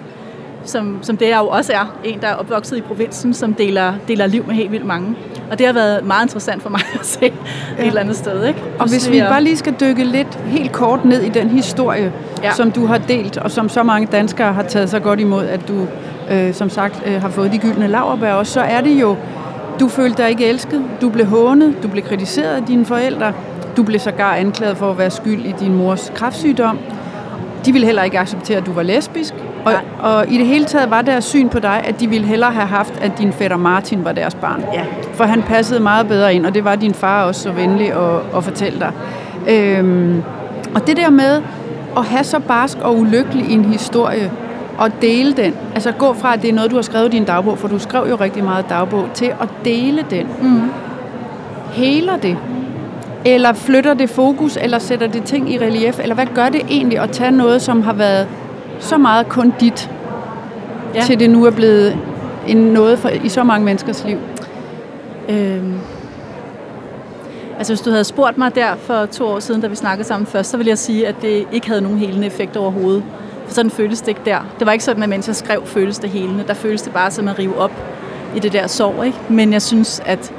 som, 0.64 0.99
som 1.03 1.16
det 1.16 1.28
jeg 1.28 1.39
jo 1.39 1.49
også 1.49 1.72
er. 1.72 1.99
En, 2.05 2.20
der 2.20 2.28
er 2.28 2.34
opvokset 2.34 2.76
i 2.76 2.80
provinsen, 2.80 3.34
som 3.34 3.55
deler, 3.55 3.95
deler 4.09 4.26
liv 4.26 4.45
med 4.47 4.55
helt 4.55 4.72
vildt 4.72 4.87
mange. 4.87 5.16
Og 5.51 5.59
det 5.59 5.66
har 5.66 5.74
været 5.74 6.05
meget 6.05 6.24
interessant 6.24 6.62
for 6.62 6.70
mig 6.70 6.80
at 7.01 7.07
se 7.07 7.18
ja. 7.22 7.82
et 7.82 7.87
eller 7.87 8.01
andet 8.01 8.16
sted. 8.16 8.45
Ikke? 8.45 8.62
Og 8.78 8.89
hvis 8.89 9.11
vi 9.11 9.20
bare 9.20 9.43
lige 9.43 9.57
skal 9.57 9.74
dykke 9.80 10.05
lidt 10.05 10.39
helt 10.47 10.72
kort 10.72 11.05
ned 11.05 11.22
i 11.22 11.28
den 11.28 11.51
historie, 11.51 12.12
ja. 12.43 12.53
som 12.53 12.70
du 12.70 12.87
har 12.87 12.99
delt, 12.99 13.37
og 13.37 13.51
som 13.51 13.68
så 13.68 13.82
mange 13.82 14.07
danskere 14.07 14.53
har 14.53 14.62
taget 14.62 14.91
så 14.91 14.99
godt 15.01 15.20
imod, 15.20 15.45
at 15.45 15.68
du 15.68 15.87
øh, 16.30 16.55
som 16.55 16.70
sagt 16.70 17.03
øh, 17.07 17.20
har 17.20 17.28
fået 17.28 17.53
de 17.53 17.59
gyldne 17.59 17.87
laverbær 17.87 18.32
også, 18.32 18.53
så 18.53 18.61
er 18.61 18.80
det 18.80 19.01
jo, 19.01 19.16
du 19.81 19.89
følte 19.89 20.22
dig 20.22 20.31
ikke 20.31 20.47
elsket, 20.47 20.85
du 21.01 21.09
blev 21.09 21.27
hånet, 21.27 21.83
du 21.83 21.89
blev 21.89 22.05
kritiseret 22.05 22.57
af 22.57 22.62
dine 22.62 22.85
forældre, 22.85 23.33
du 23.77 23.83
blev 23.83 24.01
sågar 24.01 24.35
anklaget 24.35 24.77
for 24.77 24.91
at 24.91 24.99
være 24.99 25.11
skyld 25.11 25.45
i 25.45 25.55
din 25.61 25.74
mors 25.74 26.12
kræftsygdom. 26.14 26.79
De 27.66 27.72
ville 27.72 27.87
heller 27.87 28.03
ikke 28.03 28.18
acceptere, 28.18 28.57
at 28.57 28.66
du 28.66 28.72
var 28.72 28.83
lesbisk. 28.83 29.35
Og, 29.64 29.72
og 30.01 30.33
i 30.33 30.39
det 30.39 30.47
hele 30.47 30.64
taget 30.64 30.91
var 30.91 31.03
deres 31.03 31.24
syn 31.24 31.49
på 31.49 31.59
dig, 31.59 31.83
at 31.85 32.01
de 32.01 32.09
ville 32.09 32.27
hellere 32.27 32.53
have 32.53 32.66
haft, 32.66 32.95
at 33.01 33.12
din 33.18 33.33
fætter 33.33 33.57
Martin 33.57 34.05
var 34.05 34.12
deres 34.12 34.35
barn. 34.35 34.64
Ja. 34.74 34.85
For 35.14 35.24
han 35.24 35.43
passede 35.43 35.81
meget 35.81 36.09
bedre 36.09 36.35
ind, 36.35 36.47
og 36.47 36.55
det 36.55 36.64
var 36.64 36.74
din 36.74 36.95
far 36.95 37.24
også 37.24 37.43
så 37.43 37.53
venlig 37.53 37.93
at, 37.93 38.37
at 38.37 38.45
fortælle 38.45 38.79
dig. 38.79 38.93
Øhm, 39.49 40.22
og 40.74 40.87
det 40.87 40.97
der 40.97 41.11
med 41.11 41.43
at 41.97 42.05
have 42.05 42.24
så 42.24 42.39
barsk 42.39 42.79
og 42.79 42.99
ulykkelig 42.99 43.53
en 43.53 43.64
historie, 43.64 44.31
og 44.79 44.91
dele 45.03 45.33
den. 45.33 45.55
Altså 45.74 45.93
gå 45.93 46.12
fra, 46.14 46.35
at 46.35 46.43
det 46.43 46.51
er 46.51 46.55
noget, 46.55 46.70
du 46.70 46.77
har 46.77 46.83
skrevet 46.83 47.07
i 47.07 47.16
din 47.16 47.24
dagbog, 47.24 47.59
for 47.59 47.68
du 47.68 47.79
skrev 47.79 48.07
jo 48.09 48.16
rigtig 48.16 48.45
meget 48.45 48.64
dagbog, 48.68 49.09
til 49.14 49.33
at 49.41 49.49
dele 49.64 50.05
den. 50.11 50.27
Mm. 50.43 50.70
Heler 51.72 52.16
det? 52.16 52.39
Eller 53.24 53.53
flytter 53.53 53.95
det 53.95 54.11
fokus, 54.11 54.59
eller 54.62 54.79
sætter 54.79 55.07
det 55.07 55.24
ting 55.24 55.53
i 55.53 55.59
relief? 55.59 55.99
Eller 55.99 56.14
hvad 56.14 56.27
gør 56.35 56.49
det 56.49 56.61
egentlig 56.70 56.99
at 56.99 57.11
tage 57.11 57.31
noget, 57.31 57.62
som 57.62 57.83
har 57.83 57.93
været 57.93 58.29
så 58.79 58.99
meget 58.99 59.29
kun 59.29 59.53
dit, 59.61 59.91
ja. 60.95 61.01
til 61.01 61.20
det 61.20 61.31
nu 61.31 61.45
er 61.45 61.51
blevet 61.51 61.99
en 62.49 62.57
noget 62.57 62.99
for, 62.99 63.09
i 63.09 63.29
så 63.29 63.45
mange 63.45 63.64
menneskers 63.64 64.05
liv? 64.05 64.18
Øhm. 65.29 65.72
Altså 67.59 67.72
hvis 67.72 67.81
du 67.81 67.91
havde 67.91 68.05
spurgt 68.05 68.39
mig 68.39 68.55
der 68.55 68.74
for 68.77 69.07
to 69.07 69.27
år 69.27 69.39
siden, 69.41 69.61
da 69.61 69.66
vi 69.66 69.77
snakkede 69.77 70.09
sammen 70.09 70.27
først, 70.27 70.51
så 70.51 70.57
ville 70.57 70.68
jeg 70.68 70.79
sige, 70.79 71.09
at 71.09 71.14
det 71.22 71.47
ikke 71.53 71.68
havde 71.68 71.81
nogen 71.81 71.99
helende 71.99 72.27
effekt 72.27 72.57
overhovedet. 72.57 73.03
Sådan 73.49 73.71
føles 73.71 74.01
det 74.01 74.09
ikke 74.09 74.21
der. 74.25 74.39
Det 74.59 74.67
var 74.67 74.73
ikke 74.73 74.85
sådan, 74.85 75.03
at 75.03 75.09
mens 75.09 75.29
jeg 75.29 75.37
skrev, 75.37 75.67
føles 75.67 75.99
det 75.99 76.11
helende. 76.11 76.45
Der 76.49 76.55
føles 76.55 76.83
det 76.83 76.93
bare 76.93 77.11
som 77.11 77.29
at 77.29 77.39
rive 77.39 77.59
op 77.59 77.73
i 78.37 78.39
det 78.39 78.53
der 78.53 78.67
sorg. 78.67 79.07
Ikke? 79.07 79.19
Men 79.29 79.53
jeg 79.53 79.63
synes, 79.63 80.03
at 80.07 80.33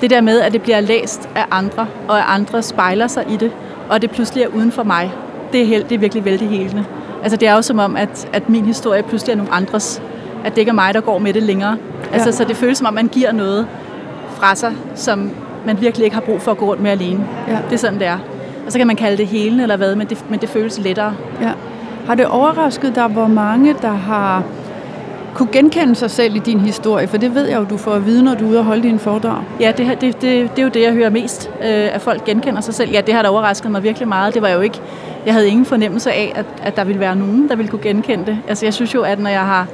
det 0.00 0.10
der 0.10 0.20
med, 0.20 0.40
at 0.40 0.52
det 0.52 0.62
bliver 0.62 0.80
læst 0.80 1.28
af 1.34 1.44
andre, 1.50 1.86
og 2.08 2.18
at 2.18 2.24
andre 2.28 2.62
spejler 2.62 3.06
sig 3.06 3.24
i 3.30 3.36
det, 3.36 3.52
og 3.88 4.02
det 4.02 4.10
pludselig 4.10 4.44
er 4.44 4.48
uden 4.48 4.72
for 4.72 4.82
mig, 4.82 5.12
det 5.52 5.62
er, 5.62 5.66
helt, 5.66 5.88
det 5.88 5.94
er 5.94 5.98
virkelig 5.98 6.24
vældig 6.24 6.48
helende. 6.48 6.84
Altså 7.22 7.36
det 7.36 7.48
er 7.48 7.54
jo 7.54 7.62
som 7.62 7.78
om, 7.78 7.96
at, 7.96 8.28
at 8.32 8.48
min 8.48 8.64
historie 8.64 9.02
pludselig 9.02 9.32
er 9.32 9.36
nogle 9.36 9.52
andres. 9.52 10.02
At 10.44 10.52
det 10.54 10.58
ikke 10.58 10.70
er 10.70 10.74
mig, 10.74 10.94
der 10.94 11.00
går 11.00 11.18
med 11.18 11.32
det 11.32 11.42
længere. 11.42 11.76
Altså, 12.12 12.28
ja. 12.28 12.32
Så 12.32 12.44
det 12.44 12.56
føles 12.56 12.78
som 12.78 12.86
om, 12.86 12.94
man 12.94 13.08
giver 13.08 13.32
noget 13.32 13.66
fra 14.34 14.54
sig, 14.54 14.72
som 14.94 15.30
man 15.66 15.80
virkelig 15.80 16.04
ikke 16.04 16.14
har 16.14 16.20
brug 16.20 16.40
for 16.40 16.50
at 16.50 16.58
gå 16.58 16.66
rundt 16.66 16.82
med 16.82 16.90
alene. 16.90 17.26
Ja. 17.48 17.58
Det 17.70 17.72
er 17.72 17.78
sådan, 17.78 17.98
det 17.98 18.06
er. 18.06 18.18
Og 18.66 18.72
så 18.72 18.78
kan 18.78 18.86
man 18.86 18.96
kalde 18.96 19.16
det 19.16 19.26
helende 19.26 19.62
eller 19.62 19.76
hvad, 19.76 19.96
men 19.96 20.06
det, 20.06 20.24
men 20.28 20.40
det 20.40 20.48
føles 20.48 20.78
lettere. 20.78 21.14
Ja. 21.40 21.52
Har 22.06 22.14
det 22.14 22.26
overrasket 22.26 22.94
dig, 22.94 23.06
hvor 23.06 23.26
mange, 23.26 23.74
der 23.82 23.92
har 23.92 24.42
kunne 25.34 25.48
genkende 25.52 25.94
sig 25.94 26.10
selv 26.10 26.36
i 26.36 26.38
din 26.38 26.60
historie? 26.60 27.08
For 27.08 27.16
det 27.16 27.34
ved 27.34 27.48
jeg 27.48 27.58
jo, 27.58 27.64
du 27.70 27.76
får 27.76 27.92
at 27.92 28.06
vide, 28.06 28.22
når 28.22 28.34
du 28.34 28.44
er 28.44 28.48
ude 28.48 28.58
og 28.58 28.64
holde 28.64 28.82
dine 28.82 28.98
foredrag. 28.98 29.42
Ja, 29.60 29.72
det, 29.76 30.00
det, 30.00 30.00
det, 30.00 30.22
det 30.22 30.58
er 30.58 30.62
jo 30.62 30.68
det, 30.68 30.82
jeg 30.82 30.92
hører 30.92 31.10
mest, 31.10 31.50
øh, 31.60 31.94
at 31.94 32.00
folk 32.00 32.24
genkender 32.24 32.60
sig 32.60 32.74
selv. 32.74 32.90
Ja, 32.90 33.00
det 33.00 33.14
har 33.14 33.22
da 33.22 33.28
overrasket 33.28 33.70
mig 33.70 33.82
virkelig 33.82 34.08
meget. 34.08 34.34
Det 34.34 34.42
var 34.42 34.48
jo 34.48 34.60
ikke, 34.60 34.80
jeg 35.26 35.34
havde 35.34 35.48
ingen 35.48 35.64
fornemmelse 35.64 36.12
af, 36.12 36.32
at, 36.34 36.46
at 36.62 36.76
der 36.76 36.84
ville 36.84 37.00
være 37.00 37.16
nogen, 37.16 37.48
der 37.48 37.56
ville 37.56 37.70
kunne 37.70 37.82
genkende 37.82 38.26
det. 38.26 38.38
Altså, 38.48 38.66
jeg 38.66 38.74
synes 38.74 38.94
jo, 38.94 39.02
at 39.02 39.18
når 39.18 39.30
jeg 39.30 39.46
har 39.46 39.66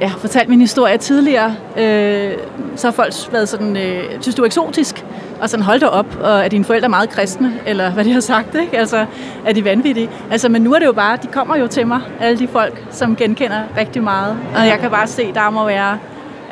ja, 0.00 0.12
fortalt 0.18 0.48
min 0.48 0.60
historie 0.60 0.98
tidligere, 0.98 1.54
øh, 1.78 2.32
så 2.76 2.86
har 2.86 2.92
folk 2.92 3.12
været 3.32 3.48
sådan, 3.48 3.76
øh, 3.76 4.04
synes 4.20 4.34
du 4.34 4.42
er 4.42 4.46
eksotisk? 4.46 5.04
Og 5.42 5.50
sådan, 5.50 5.64
hold 5.64 5.80
dig 5.80 5.90
op, 5.90 6.06
og 6.22 6.44
er 6.44 6.48
dine 6.48 6.64
forældre 6.64 6.88
meget 6.88 7.10
kristne? 7.10 7.52
Eller 7.66 7.90
hvad 7.90 8.04
de 8.04 8.12
har 8.12 8.20
sagt, 8.20 8.54
ikke? 8.54 8.78
Altså, 8.78 9.06
er 9.46 9.52
de 9.52 9.64
vanvittige? 9.64 10.10
Altså, 10.30 10.48
men 10.48 10.62
nu 10.62 10.74
er 10.74 10.78
det 10.78 10.86
jo 10.86 10.92
bare, 10.92 11.18
de 11.22 11.26
kommer 11.26 11.56
jo 11.56 11.66
til 11.66 11.86
mig, 11.86 12.00
alle 12.20 12.38
de 12.38 12.48
folk, 12.48 12.84
som 12.90 13.16
genkender 13.16 13.60
rigtig 13.76 14.02
meget. 14.02 14.36
Og 14.56 14.66
jeg 14.66 14.78
kan 14.80 14.90
bare 14.90 15.06
se, 15.06 15.32
der 15.34 15.50
må 15.50 15.66
være 15.66 15.98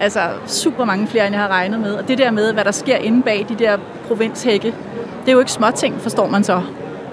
altså, 0.00 0.20
super 0.46 0.84
mange 0.84 1.06
flere, 1.06 1.26
end 1.26 1.34
jeg 1.34 1.42
har 1.42 1.48
regnet 1.48 1.80
med. 1.80 1.92
Og 1.92 2.08
det 2.08 2.18
der 2.18 2.30
med, 2.30 2.52
hvad 2.52 2.64
der 2.64 2.70
sker 2.70 2.96
inde 2.96 3.22
bag 3.22 3.46
de 3.48 3.54
der 3.54 3.76
provinshække, 4.08 4.74
det 5.20 5.28
er 5.28 5.32
jo 5.32 5.38
ikke 5.38 5.52
småting, 5.52 6.00
forstår 6.00 6.26
man 6.26 6.44
så. 6.44 6.62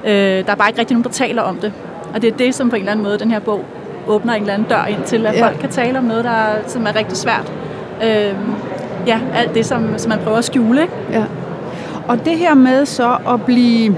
Øh, 0.06 0.12
der 0.12 0.52
er 0.52 0.56
bare 0.56 0.70
ikke 0.70 0.80
rigtig 0.80 0.96
nogen, 0.96 1.04
der 1.04 1.10
taler 1.10 1.42
om 1.42 1.58
det. 1.58 1.74
Og 2.14 2.22
det 2.22 2.34
er 2.34 2.38
det, 2.38 2.56
som 2.56 2.70
på 2.70 2.76
en 2.76 2.82
eller 2.82 2.92
anden 2.92 3.06
måde 3.06 3.20
den 3.20 3.32
her 3.32 3.40
bog 3.40 3.66
åbner 4.08 4.34
en 4.34 4.42
eller 4.42 4.54
anden 4.54 4.68
dør 4.68 4.86
ind 4.86 5.04
til, 5.04 5.26
at 5.26 5.36
ja. 5.36 5.46
folk 5.46 5.60
kan 5.60 5.70
tale 5.70 5.98
om 5.98 6.04
noget, 6.04 6.24
der 6.24 6.32
er, 6.32 6.68
som 6.68 6.88
er 6.88 6.96
rigtig 6.96 7.18
svært. 7.18 7.52
Øh, 8.04 8.34
ja, 9.08 9.20
alt 9.36 9.54
det, 9.56 9.66
som, 9.66 9.98
som 9.98 10.10
man 10.10 10.20
prøver 10.24 10.38
at 10.38 10.46
skjule. 10.46 10.82
Ikke? 10.82 10.94
Ja. 11.12 11.24
Og 12.08 12.26
det 12.26 12.38
her 12.38 12.54
med 12.54 12.86
så 12.86 13.18
at 13.30 13.42
blive, 13.46 13.96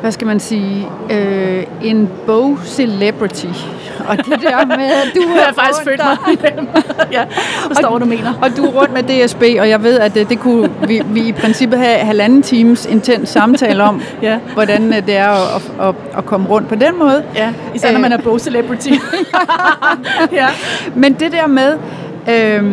hvad 0.00 0.12
skal 0.12 0.26
man 0.26 0.40
sige, 0.40 0.88
øh, 1.10 1.64
en 1.82 2.08
bog-celebrity. 2.26 3.46
Og 4.08 4.16
det 4.16 4.40
der 4.42 4.66
med, 4.66 4.86
at 4.86 5.12
du 5.14 5.20
har 5.36 5.52
faktisk 5.52 5.84
født 5.84 6.00
mig. 6.04 7.12
ja, 7.12 7.24
forstår, 7.66 7.90
hvad 7.90 8.00
du 8.00 8.06
mener. 8.06 8.34
Og 8.42 8.56
du 8.56 8.64
er 8.64 8.70
rundt 8.70 8.92
med 8.92 9.02
DSB, 9.02 9.42
og 9.60 9.68
jeg 9.68 9.82
ved, 9.82 9.98
at 9.98 10.14
det, 10.14 10.28
det 10.28 10.40
kunne 10.40 10.70
vi, 10.86 11.02
vi 11.06 11.28
i 11.28 11.32
princippet 11.32 11.78
have 11.78 11.98
halvanden 11.98 12.42
times 12.42 12.86
intens 12.86 13.28
samtale 13.28 13.82
om, 13.82 14.02
ja. 14.22 14.38
hvordan 14.54 14.94
øh, 14.94 15.06
det 15.06 15.16
er 15.16 15.56
at, 15.56 15.88
at, 15.88 15.94
at 16.18 16.26
komme 16.26 16.48
rundt 16.48 16.68
på 16.68 16.74
den 16.74 16.98
måde. 16.98 17.24
Ja, 17.34 17.52
især 17.74 17.92
når 17.92 18.00
man 18.00 18.12
er 18.12 18.18
bog-celebrity. 18.18 18.90
ja. 20.32 20.46
Men 20.94 21.12
det 21.12 21.32
der 21.32 21.46
med... 21.46 21.72
Øh, 22.28 22.64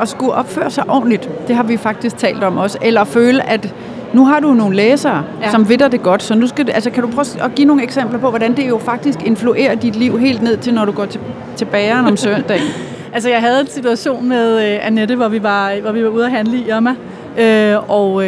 at 0.00 0.08
skulle 0.08 0.32
opføre 0.32 0.70
sig 0.70 0.84
ordentligt. 0.90 1.30
Det 1.48 1.56
har 1.56 1.62
vi 1.62 1.76
faktisk 1.76 2.16
talt 2.16 2.44
om 2.44 2.56
også. 2.56 2.78
Eller 2.82 3.04
føle, 3.04 3.50
at 3.50 3.74
nu 4.12 4.24
har 4.24 4.40
du 4.40 4.54
nogle 4.54 4.76
læsere, 4.76 5.24
ja. 5.42 5.50
som 5.50 5.68
ved 5.68 5.78
det 5.78 6.02
godt, 6.02 6.22
så 6.22 6.34
nu 6.34 6.46
skal 6.46 6.70
altså, 6.70 6.90
kan 6.90 7.02
du 7.02 7.08
prøve 7.10 7.26
at 7.40 7.54
give 7.54 7.66
nogle 7.66 7.82
eksempler 7.82 8.18
på, 8.18 8.30
hvordan 8.30 8.56
det 8.56 8.68
jo 8.68 8.78
faktisk 8.78 9.22
influerer 9.22 9.74
dit 9.74 9.96
liv 9.96 10.18
helt 10.18 10.42
ned 10.42 10.56
til, 10.56 10.74
når 10.74 10.84
du 10.84 10.92
går 10.92 11.04
til, 11.04 11.20
til 11.56 11.64
bageren 11.64 12.06
om 12.06 12.16
søndagen? 12.16 12.66
altså, 13.14 13.28
jeg 13.30 13.40
havde 13.40 13.60
en 13.60 13.66
situation 13.66 14.28
med 14.28 14.56
uh, 14.56 14.86
Annette, 14.86 15.16
hvor 15.16 15.28
vi, 15.28 15.42
var, 15.42 15.80
hvor 15.80 15.92
vi 15.92 16.04
var 16.04 16.08
ude 16.08 16.24
at 16.24 16.30
handle 16.30 16.56
i 16.56 16.68
Irma, 16.68 16.90
uh, 16.90 17.90
og 17.90 18.14
uh, 18.14 18.24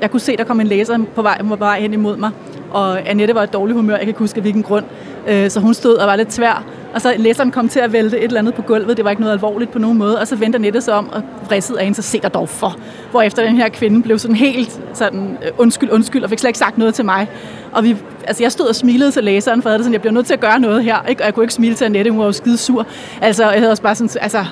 jeg 0.00 0.10
kunne 0.10 0.20
se, 0.20 0.36
der 0.36 0.44
kom 0.44 0.60
en 0.60 0.66
læser 0.66 0.98
på 1.14 1.22
vej, 1.22 1.42
på 1.48 1.56
vej 1.56 1.80
hen 1.80 1.92
imod 1.92 2.16
mig, 2.16 2.30
og 2.70 3.10
Annette 3.10 3.34
var 3.34 3.42
i 3.42 3.46
dårlig 3.46 3.76
humør, 3.76 3.92
jeg 3.92 4.00
kan 4.00 4.08
ikke 4.08 4.18
huske 4.18 4.40
hvilken 4.40 4.62
grund, 4.62 4.84
Øh, 5.28 5.50
så 5.50 5.60
hun 5.60 5.74
stod 5.74 5.94
og 5.94 6.06
var 6.06 6.16
lidt 6.16 6.32
svær, 6.32 6.64
Og 6.94 7.00
så 7.00 7.14
læseren 7.18 7.50
kom 7.50 7.68
til 7.68 7.80
at 7.80 7.92
vælte 7.92 8.18
et 8.18 8.24
eller 8.24 8.38
andet 8.38 8.54
på 8.54 8.62
gulvet. 8.62 8.96
Det 8.96 9.04
var 9.04 9.10
ikke 9.10 9.22
noget 9.22 9.32
alvorligt 9.32 9.70
på 9.70 9.78
nogen 9.78 9.98
måde. 9.98 10.20
Og 10.20 10.26
så 10.26 10.36
vendte 10.36 10.58
Nette 10.58 10.80
sig 10.80 10.94
om 10.94 11.08
og 11.12 11.22
vridsede 11.46 11.78
af 11.78 11.84
hende, 11.84 11.96
så 11.96 12.02
se 12.02 12.20
dig 12.20 12.34
dog 12.34 12.48
for. 12.48 12.76
Hvor 13.10 13.22
efter 13.22 13.44
den 13.44 13.56
her 13.56 13.68
kvinde 13.68 14.02
blev 14.02 14.18
sådan 14.18 14.36
helt 14.36 14.80
sådan, 14.94 15.38
øh, 15.44 15.50
undskyld, 15.58 15.90
undskyld, 15.90 16.24
og 16.24 16.30
fik 16.30 16.38
slet 16.38 16.48
ikke 16.48 16.58
sagt 16.58 16.78
noget 16.78 16.94
til 16.94 17.04
mig. 17.04 17.28
Og 17.72 17.84
vi, 17.84 17.96
altså 18.26 18.42
jeg 18.42 18.52
stod 18.52 18.66
og 18.66 18.74
smilede 18.74 19.10
til 19.10 19.24
læseren, 19.24 19.62
for 19.62 19.70
jeg, 19.70 19.78
sådan, 19.78 19.92
jeg 19.92 20.00
bliver 20.00 20.12
nødt 20.12 20.26
til 20.26 20.34
at 20.34 20.40
gøre 20.40 20.60
noget 20.60 20.84
her. 20.84 21.04
Ikke? 21.08 21.22
Og 21.22 21.26
jeg 21.26 21.34
kunne 21.34 21.44
ikke 21.44 21.54
smile 21.54 21.74
til 21.74 21.84
Annette, 21.84 22.10
hun 22.10 22.20
var 22.20 22.26
jo 22.26 22.32
skide 22.32 22.56
sur. 22.56 22.86
Altså, 23.20 23.50
jeg 23.50 23.60
havde 23.60 23.70
også 23.70 23.82
bare 23.82 23.94
sådan, 23.94 24.22
altså, 24.22 24.44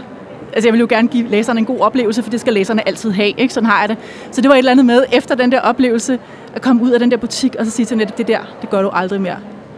altså 0.52 0.68
jeg 0.68 0.72
vil 0.72 0.80
jo 0.80 0.86
gerne 0.90 1.08
give 1.08 1.28
læserne 1.28 1.60
en 1.60 1.66
god 1.66 1.80
oplevelse, 1.80 2.22
for 2.22 2.30
det 2.30 2.40
skal 2.40 2.52
læserne 2.52 2.88
altid 2.88 3.10
have, 3.10 3.32
ikke? 3.36 3.54
Sådan 3.54 3.66
har 3.66 3.80
jeg 3.80 3.88
det. 3.88 3.96
Så 4.30 4.40
det 4.40 4.48
var 4.48 4.54
et 4.54 4.58
eller 4.58 4.70
andet 4.70 4.86
med, 4.86 5.04
efter 5.12 5.34
den 5.34 5.52
der 5.52 5.60
oplevelse, 5.60 6.18
at 6.54 6.62
komme 6.62 6.82
ud 6.82 6.90
af 6.90 7.00
den 7.00 7.10
der 7.10 7.16
butik, 7.16 7.56
og 7.58 7.66
så 7.66 7.70
sige 7.70 7.86
til 7.86 7.94
Annette, 7.94 8.14
det 8.18 8.28
der, 8.28 8.38
det 8.60 8.70
gør 8.70 8.82
du 8.82 8.88
aldrig 8.88 9.20
mere. 9.20 9.36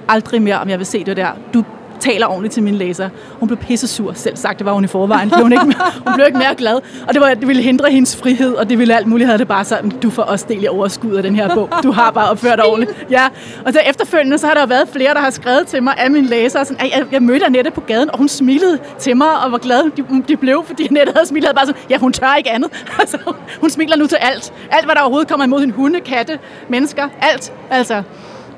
Aldrig 0.08 0.42
mere, 0.42 0.58
om 0.60 0.68
jeg 0.68 0.78
vil 0.78 0.86
se 0.86 1.04
det 1.04 1.16
der. 1.16 1.28
Du 1.54 1.64
taler 2.00 2.26
ordentligt 2.26 2.54
til 2.54 2.62
mine 2.62 2.76
læsere. 2.76 3.10
Hun 3.40 3.46
blev 3.48 3.58
pisse 3.58 3.86
sur, 3.88 4.12
selv 4.12 4.36
sagt, 4.36 4.58
det 4.58 4.66
var 4.66 4.72
hun 4.72 4.84
i 4.84 4.86
forvejen. 4.86 5.30
Blev 5.30 5.42
hun, 5.42 5.52
ikke 5.52 5.66
mere, 5.66 5.92
hun 6.06 6.14
blev 6.14 6.26
ikke 6.26 6.38
mere 6.38 6.54
glad, 6.54 6.74
og 7.08 7.14
det, 7.14 7.20
var, 7.20 7.34
det 7.34 7.48
ville 7.48 7.62
hindre 7.62 7.90
hendes 7.90 8.16
frihed, 8.16 8.54
og 8.54 8.68
det 8.68 8.78
ville 8.78 8.96
alt 8.96 9.06
muligt 9.06 9.26
have 9.28 9.38
det 9.38 9.48
bare 9.48 9.64
sådan, 9.64 9.90
du 9.90 10.10
får 10.10 10.22
også 10.22 10.46
del 10.48 10.64
i 10.64 10.66
overskud 10.66 11.14
af 11.14 11.22
den 11.22 11.36
her 11.36 11.54
bog. 11.54 11.70
Du 11.82 11.92
har 11.92 12.10
bare 12.10 12.30
opført 12.30 12.58
dig 12.58 12.66
ordentligt. 12.66 13.06
Ja, 13.10 13.28
og 13.66 13.72
så 13.72 13.80
efterfølgende, 13.86 14.38
så 14.38 14.46
har 14.46 14.54
der 14.54 14.66
været 14.66 14.88
flere, 14.92 15.14
der 15.14 15.20
har 15.20 15.30
skrevet 15.30 15.66
til 15.66 15.82
mig 15.82 15.94
af 15.98 16.10
mine 16.10 16.26
læsere, 16.28 16.64
sådan, 16.64 16.90
jeg, 16.96 17.04
jeg 17.12 17.22
mødte 17.22 17.46
Annette 17.46 17.70
på 17.70 17.80
gaden, 17.80 18.10
og 18.10 18.18
hun 18.18 18.28
smilede 18.28 18.78
til 18.98 19.16
mig, 19.16 19.44
og 19.44 19.52
var 19.52 19.58
glad, 19.58 19.90
de, 19.96 20.22
de 20.28 20.36
blev, 20.36 20.64
fordi 20.66 20.86
Annette 20.86 21.12
havde 21.16 21.26
smilet 21.26 21.50
bare 21.54 21.66
sådan, 21.66 21.80
ja, 21.90 21.98
hun 21.98 22.12
tør 22.12 22.34
ikke 22.34 22.50
andet. 22.50 22.70
Altså, 23.00 23.18
hun 23.60 23.70
smiler 23.70 23.96
nu 23.96 24.06
til 24.06 24.16
alt. 24.20 24.52
Alt, 24.70 24.84
hvad 24.84 24.94
der 24.94 25.00
overhovedet 25.00 25.28
kommer 25.28 25.44
imod 25.44 25.60
hende. 25.60 25.74
Hunde, 25.74 26.00
katte, 26.00 26.38
mennesker, 26.68 27.08
alt. 27.20 27.52
Altså, 27.70 28.02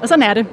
og 0.03 0.09
sådan 0.09 0.23
er 0.23 0.35
det. 0.35 0.47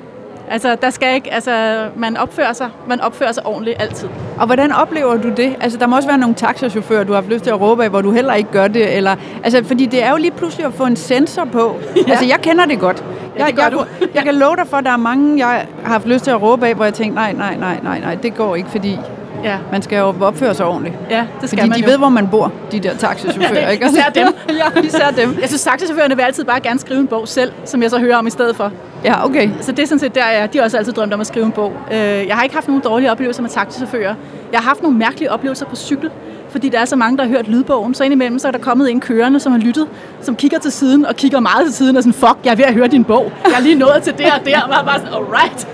Altså, 0.50 0.76
der 0.82 0.90
skal 0.90 1.16
ikke, 1.16 1.34
altså, 1.34 1.86
man 1.96 2.18
opfører 2.18 2.54
sig, 2.54 2.70
man 2.88 3.02
opfører 3.02 3.32
sig 3.32 3.46
ordentligt 3.46 3.82
altid. 3.82 4.08
Og 4.40 4.46
hvordan 4.46 4.72
oplever 4.72 5.18
du 5.18 5.30
det? 5.30 5.56
Altså, 5.62 5.78
der 5.78 5.88
må 5.88 5.96
også 5.96 6.08
være 6.08 6.18
nogle 6.18 6.36
taxachauffører, 6.36 7.04
du 7.04 7.14
har 7.14 7.22
haft 7.22 7.34
lyst 7.34 7.44
til 7.44 7.52
at 7.52 7.62
råbe 7.62 7.84
af, 7.84 7.90
hvor 7.90 8.02
du 8.02 8.12
heller 8.12 8.34
ikke 8.34 8.52
gør 8.52 8.68
det, 8.68 8.96
eller, 8.98 9.16
altså, 9.44 9.64
fordi 9.64 9.86
det 9.86 10.04
er 10.04 10.12
jo 10.12 10.18
lige 10.18 10.32
pludselig 10.32 10.66
at 10.66 10.74
få 10.74 10.86
en 10.86 10.96
sensor 10.96 11.46
på. 11.46 11.76
Ja. 11.96 12.02
Altså, 12.12 12.26
jeg 12.26 12.40
kender 12.42 12.66
det 12.66 12.80
godt. 12.80 13.04
Ja, 13.38 13.46
det 13.46 13.52
jeg, 13.52 13.58
jeg, 13.58 13.72
du. 13.72 13.86
jeg 14.16 14.24
kan 14.24 14.36
love 14.36 14.56
dig 14.56 14.68
for, 14.68 14.78
at 14.78 14.84
der 14.84 14.92
er 14.92 14.98
mange, 14.98 15.48
jeg 15.48 15.66
har 15.84 15.92
haft 15.92 16.08
lyst 16.08 16.24
til 16.24 16.32
at 16.32 16.42
råbe 16.42 16.68
af, 16.68 16.76
hvor 16.76 16.86
jeg 16.86 16.94
tænker, 16.94 17.16
nej, 17.16 17.34
nej, 17.34 17.56
nej, 17.58 17.80
nej, 17.84 18.00
nej, 18.00 18.16
det 18.16 18.36
går 18.36 18.56
ikke, 18.56 18.70
fordi 18.70 19.00
Ja. 19.44 19.58
man 19.72 19.82
skal 19.82 19.98
jo 19.98 20.14
opføre 20.22 20.54
sig 20.56 20.66
ordentligt. 20.66 20.96
Ja, 21.10 21.26
det 21.42 21.50
skal 21.50 21.60
Fordi 21.60 21.70
man 21.70 21.80
de 21.80 21.84
jo. 21.86 21.90
ved, 21.92 21.98
hvor 21.98 22.10
man 22.10 22.28
bor, 22.28 22.52
de 22.72 22.80
der 22.80 22.96
taxachauffører, 22.98 23.70
ikke? 23.74 23.86
Især 23.86 24.10
dem. 24.10 24.28
ja, 24.76 24.82
især 24.82 25.10
dem. 25.12 25.38
Jeg 25.42 25.48
synes, 25.50 25.64
taxachaufførerne 25.64 26.16
vil 26.16 26.24
altid 26.24 26.44
bare 26.44 26.60
gerne 26.60 26.80
skrive 26.80 27.00
en 27.00 27.08
bog 27.08 27.28
selv, 27.28 27.52
som 27.66 27.82
jeg 27.82 27.90
så 27.90 28.00
hører 28.00 28.18
om 28.18 28.28
i 28.28 28.30
stedet 28.30 28.56
for. 28.56 28.72
Ja, 29.04 29.26
okay. 29.26 29.50
Så 29.62 29.72
det 29.72 29.80
er 29.84 29.88
sådan 29.88 30.00
set 30.00 30.16
der, 30.16 30.28
jeg, 30.28 30.54
de 30.54 30.58
har 30.58 30.66
også 30.66 30.78
altid 30.78 30.94
drømt 30.94 31.14
om 31.14 31.22
at 31.22 31.28
skrive 31.28 31.46
en 31.46 31.52
bog. 31.52 31.74
Øh, 31.92 31.98
Jeg 32.00 32.36
har 32.36 32.44
ikke 32.44 32.56
haft 32.56 32.68
nogen 32.68 32.82
dårlige 32.84 33.12
oplevelser 33.12 33.42
med 33.42 33.50
taxichauffører. 33.50 34.16
Jeg 34.52 34.60
har 34.60 34.68
haft 34.68 34.82
nogle 34.82 34.98
mærkelige 34.98 35.32
oplevelser 35.32 35.66
på 35.66 35.76
cykel, 35.76 36.10
fordi 36.58 36.70
der 36.70 36.80
er 36.80 36.86
så 36.86 36.96
mange, 36.96 37.18
der 37.18 37.24
har 37.24 37.30
hørt 37.30 37.48
lydbogen. 37.48 37.94
Så 37.94 38.04
indimellem 38.04 38.40
så 38.40 38.48
er 38.48 38.52
der 38.52 38.60
kommet 38.60 38.92
en 38.92 39.00
kørende, 39.00 39.40
som 39.40 39.52
har 39.52 39.60
lyttet, 39.60 39.88
som 40.22 40.36
kigger 40.36 40.60
til 40.60 40.72
siden 40.72 41.06
og 41.06 41.16
kigger 41.16 41.40
meget 41.40 41.66
til 41.66 41.74
siden 41.74 41.98
og 41.98 42.04
sådan, 42.04 42.14
fuck, 42.14 42.38
jeg 42.46 42.52
er 42.52 42.56
ved 42.56 42.66
at 42.66 42.74
høre 42.74 42.88
din 42.88 43.04
bog. 43.04 43.32
Jeg 43.46 43.54
er 43.58 43.62
lige 43.62 43.76
nået 43.76 44.00
til 44.04 44.14
det 44.18 44.26
og 44.26 44.46
der, 44.46 44.62
og 44.62 44.70
var 44.70 44.84
bare 44.84 45.00
sådan, 45.00 45.14
alright. 45.14 45.68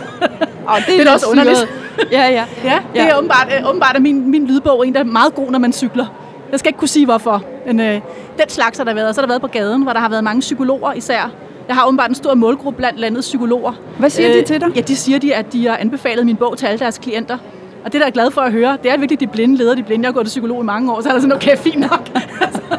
Og 0.68 0.78
det, 0.88 0.88
Det 1.00 1.08
er 1.08 1.14
også 1.14 1.26
underligt. 1.32 1.68
Ja, 2.12 2.28
ja. 2.28 2.44
Ja, 2.64 2.80
det 2.94 3.00
Ja. 3.00 3.08
er 3.10 3.18
åbenbart, 3.18 3.48
øh, 3.60 3.70
åbenbart 3.70 3.96
er 3.96 4.00
min, 4.00 4.32
min 4.32 4.48
lydbog 4.48 4.88
en, 4.88 4.94
der 4.94 5.00
er 5.00 5.04
meget 5.04 5.36
god, 5.36 5.52
når 5.52 5.60
man 5.60 5.74
cykler. 5.74 6.06
Jeg 6.52 6.60
skal 6.60 6.70
ikke 6.70 6.80
kunne 6.80 6.88
sige, 6.88 7.06
hvorfor. 7.06 7.44
Men 7.68 7.80
øh, 7.80 7.94
den 8.38 8.50
slags 8.50 8.78
har 8.78 8.86
der 8.86 8.94
været. 8.94 9.08
Og 9.08 9.16
så 9.16 9.22
har 9.22 9.26
der 9.26 9.32
været 9.32 9.42
på 9.42 9.48
gaden, 9.48 9.82
hvor 9.84 9.94
der 9.94 10.00
har 10.00 10.10
været 10.10 10.24
mange 10.24 10.40
psykologer 10.40 10.94
især. 10.94 11.32
Jeg 11.68 11.76
har 11.76 11.86
åbenbart 11.88 12.10
en 12.10 12.16
stor 12.16 12.34
målgruppe 12.36 12.78
blandt 12.78 13.00
landets 13.00 13.28
psykologer. 13.28 13.72
Øh, 13.72 14.00
Hvad 14.00 14.10
siger 14.10 14.34
de 14.34 14.42
til 14.42 14.62
dig? 14.62 14.70
Ja, 14.76 14.82
de 14.82 14.96
siger, 14.96 15.20
de, 15.20 15.36
at 15.36 15.54
de 15.54 15.68
har 15.68 15.78
anbefalet 15.78 16.26
min 16.26 16.36
bog 16.36 16.58
til 16.58 16.66
alle 16.66 16.80
deres 16.80 16.98
klienter. 16.98 17.38
Og 17.86 17.94
det 17.94 17.94
der 17.94 18.00
er 18.00 18.06
jeg 18.06 18.14
glad 18.14 18.32
for 18.32 18.42
at 18.42 18.52
høre, 18.52 18.78
det 18.84 18.92
er 18.92 18.98
virkelig 18.98 19.20
de 19.20 19.28
blinde 19.28 19.56
leder, 19.58 19.76
de 19.76 19.84
blinde. 19.84 20.04
Jeg 20.04 20.08
har 20.08 20.14
gået 20.14 20.26
til 20.26 20.30
psykolog 20.32 20.62
i 20.62 20.66
mange 20.66 20.92
år, 20.94 21.02
så 21.02 21.10
er 21.10 21.14
der 21.14 21.20
sådan, 21.20 21.36
okay, 21.36 21.58
fint 21.58 21.80
nok. 21.80 22.10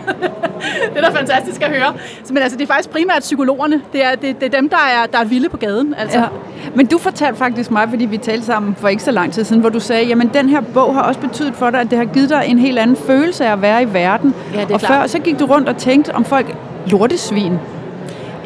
det 0.95 0.97
er 1.05 1.11
da 1.11 1.19
fantastisk 1.19 1.63
at 1.63 1.69
høre. 1.71 1.93
Men 2.29 2.39
altså, 2.39 2.59
det 2.59 2.63
er 2.63 2.67
faktisk 2.67 2.91
primært 2.91 3.21
psykologerne. 3.21 3.81
Det 3.93 4.05
er, 4.05 4.15
det, 4.15 4.41
det 4.41 4.55
er 4.55 4.61
dem, 4.61 4.69
der 4.69 4.77
er, 4.77 5.07
der 5.07 5.19
er 5.19 5.25
vilde 5.25 5.49
på 5.49 5.57
gaden. 5.57 5.95
Altså. 5.99 6.19
Ja. 6.19 6.25
Men 6.75 6.87
du 6.87 6.99
fortalte 6.99 7.39
faktisk 7.39 7.71
mig, 7.71 7.89
fordi 7.91 8.05
vi 8.05 8.17
talte 8.17 8.47
sammen 8.47 8.75
for 8.79 8.89
ikke 8.89 9.03
så 9.03 9.11
lang 9.11 9.33
tid 9.33 9.45
siden, 9.45 9.61
hvor 9.61 9.71
du 9.71 9.81
sagde, 9.81 10.07
jamen 10.07 10.31
den 10.35 10.49
her 10.49 10.61
bog 10.61 10.95
har 10.95 11.03
også 11.03 11.21
betydet 11.21 11.55
for 11.55 11.71
dig, 11.71 11.81
at 11.81 11.91
det 11.91 11.99
har 11.99 12.05
givet 12.05 12.31
dig 12.31 12.45
en 12.47 12.59
helt 12.59 12.79
anden 12.79 12.97
følelse 12.97 13.47
af 13.47 13.53
at 13.53 13.63
være 13.63 13.83
i 13.83 13.93
verden. 13.93 14.35
Ja, 14.55 14.61
det 14.61 14.71
er 14.71 14.75
og 14.75 14.81
klart. 14.81 15.01
før 15.01 15.07
så 15.07 15.19
gik 15.19 15.39
du 15.39 15.45
rundt 15.47 15.69
og 15.69 15.77
tænkte 15.77 16.15
om 16.15 16.25
folk 16.25 16.57
lortesvin. 16.87 17.53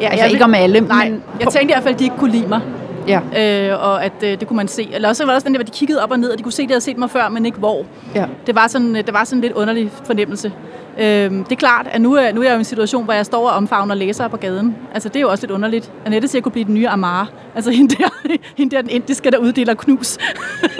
Ja, 0.01 0.07
Altså, 0.09 0.27
ikke 0.27 0.43
om 0.43 0.53
alle, 0.53 0.79
Nej, 0.79 1.09
men- 1.09 1.23
jeg 1.39 1.47
tænkte 1.47 1.61
i 1.61 1.73
hvert 1.73 1.83
fald, 1.83 1.93
at 1.93 1.99
de 1.99 2.03
ikke 2.03 2.17
kunne 2.17 2.31
lide 2.31 2.47
mig. 2.47 2.61
Ja. 3.09 3.71
Øh, 3.71 3.83
og 3.83 4.05
at 4.05 4.13
øh, 4.23 4.39
det 4.39 4.47
kunne 4.47 4.57
man 4.57 4.67
se. 4.67 4.89
Eller 4.93 5.09
også 5.09 5.23
var 5.23 5.31
der 5.31 5.35
også 5.35 5.45
den 5.45 5.53
der, 5.53 5.57
hvor 5.59 5.65
de 5.65 5.71
kiggede 5.71 6.03
op 6.03 6.11
og 6.11 6.19
ned, 6.19 6.29
og 6.31 6.37
de 6.37 6.43
kunne 6.43 6.51
se, 6.53 6.61
at 6.63 6.69
de 6.69 6.73
havde 6.73 6.81
set 6.81 6.97
mig 6.97 7.09
før, 7.09 7.29
men 7.29 7.45
ikke 7.45 7.57
hvor. 7.57 7.85
ja. 8.15 8.25
Det 8.47 8.55
var 8.55 8.67
sådan, 8.67 8.95
øh, 8.95 9.05
det 9.05 9.13
var 9.13 9.23
sådan 9.23 9.37
en 9.37 9.41
lidt 9.41 9.53
underlig 9.53 9.91
fornemmelse. 10.05 10.51
Øh, 10.99 11.05
det 11.05 11.51
er 11.51 11.55
klart, 11.55 11.87
at 11.91 12.01
nu 12.01 12.13
er, 12.13 12.31
nu 12.31 12.41
er 12.41 12.45
jeg 12.45 12.51
jo 12.51 12.57
i 12.57 12.59
en 12.59 12.63
situation, 12.65 13.03
hvor 13.03 13.13
jeg 13.13 13.25
står 13.25 13.49
og 13.49 13.55
omfavner 13.55 13.95
læsere 13.95 14.29
på 14.29 14.37
gaden. 14.37 14.75
Altså, 14.93 15.09
det 15.09 15.15
er 15.15 15.21
jo 15.21 15.29
også 15.29 15.43
lidt 15.43 15.51
underligt. 15.51 15.91
Annette 16.05 16.27
siger, 16.27 16.33
at 16.33 16.35
jeg 16.35 16.43
kunne 16.43 16.51
blive 16.51 16.65
den 16.65 16.73
nye 16.73 16.87
Amara. 16.89 17.25
Altså, 17.55 17.71
hende 17.77 17.95
der, 17.95 18.09
hende 18.57 18.75
der 18.75 18.81
den 18.81 18.89
indiske, 18.91 19.31
der 19.31 19.37
uddeler 19.37 19.73
knus. 19.73 20.17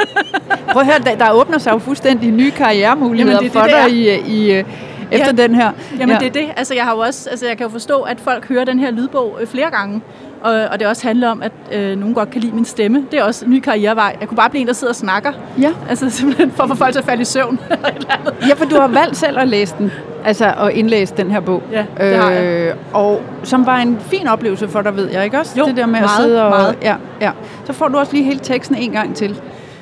Prøv 0.71 0.79
at 0.81 0.85
høre, 0.85 0.99
der, 1.05 1.25
der 1.25 1.31
åbner 1.31 1.57
sig 1.57 1.71
jo 1.71 1.77
fuldstændig 1.77 2.31
nye 2.31 2.51
karrieremuligheder 2.51 3.37
Jamen, 3.37 3.51
det 3.51 3.55
er 3.57 3.59
for 3.61 3.67
det, 3.67 3.75
dig 3.85 4.23
det 4.25 4.27
i, 4.27 4.49
i, 4.57 4.63
efter 5.11 5.33
Ja. 5.37 5.43
den 5.43 5.55
her. 5.55 5.71
Jamen, 5.99 6.09
ja. 6.09 6.17
det 6.19 6.27
er 6.27 6.31
det. 6.31 6.49
Altså, 6.57 6.73
jeg 6.73 6.83
har 6.83 6.91
jo 6.93 6.99
også, 6.99 7.29
altså, 7.29 7.47
jeg 7.47 7.57
kan 7.57 7.65
jo 7.65 7.71
forstå, 7.71 8.01
at 8.01 8.19
folk 8.19 8.47
hører 8.47 8.65
den 8.65 8.79
her 8.79 8.91
lydbog 8.91 9.37
øh, 9.41 9.47
flere 9.47 9.71
gange. 9.71 10.01
Og, 10.41 10.53
og 10.71 10.79
det 10.79 10.87
også 10.87 11.07
handler 11.07 11.29
om, 11.29 11.41
at 11.41 11.51
øh, 11.71 11.97
nogen 11.99 12.15
godt 12.15 12.29
kan 12.29 12.41
lide 12.41 12.55
min 12.55 12.65
stemme. 12.65 13.05
Det 13.11 13.19
er 13.19 13.23
også 13.23 13.45
en 13.45 13.51
ny 13.51 13.59
karrierevej. 13.59 14.17
Jeg 14.19 14.27
kunne 14.27 14.35
bare 14.35 14.49
blive 14.49 14.61
en, 14.61 14.67
der 14.67 14.73
sidder 14.73 14.91
og 14.91 14.95
snakker. 14.95 15.31
Ja. 15.61 15.71
Altså 15.89 16.09
simpelthen 16.09 16.51
for 16.51 16.63
at 16.63 16.69
få 16.69 16.75
folk 16.75 16.91
til 16.91 16.99
at 16.99 17.05
falde 17.05 17.21
i 17.21 17.25
søvn. 17.25 17.59
eller 17.71 17.87
et 17.87 17.95
eller 17.95 18.11
andet. 18.11 18.33
Ja, 18.49 18.53
for 18.53 18.65
du 18.65 18.75
har 18.75 18.87
valgt 18.87 19.17
selv 19.17 19.39
at 19.39 19.47
læse 19.47 19.75
den, 19.77 19.91
altså 20.25 20.53
at 20.59 20.71
indlæse 20.73 21.13
den 21.17 21.31
her 21.31 21.39
bog. 21.39 21.63
Ja, 21.71 21.85
det 21.97 22.17
har 22.17 22.31
jeg. 22.31 22.43
Øh, 22.43 22.75
og 22.93 23.21
som 23.43 23.65
var 23.65 23.77
en 23.77 23.99
fin 23.99 24.27
oplevelse 24.27 24.67
for 24.67 24.81
dig, 24.81 24.95
ved 24.95 25.09
jeg, 25.09 25.25
ikke 25.25 25.39
også? 25.39 25.59
Jo, 25.59 25.65
det 25.65 25.77
der 25.77 25.85
med 25.85 25.99
meget, 25.99 26.03
at 26.03 26.23
sidde 26.23 26.43
og... 26.43 26.49
meget. 26.49 26.75
Ja, 26.81 26.95
ja. 27.21 27.31
Så 27.65 27.73
får 27.73 27.87
du 27.87 27.97
også 27.97 28.13
lige 28.13 28.23
hele 28.23 28.39
teksten 28.39 28.75
en 28.75 28.91
gang 28.91 29.15
til. 29.15 29.41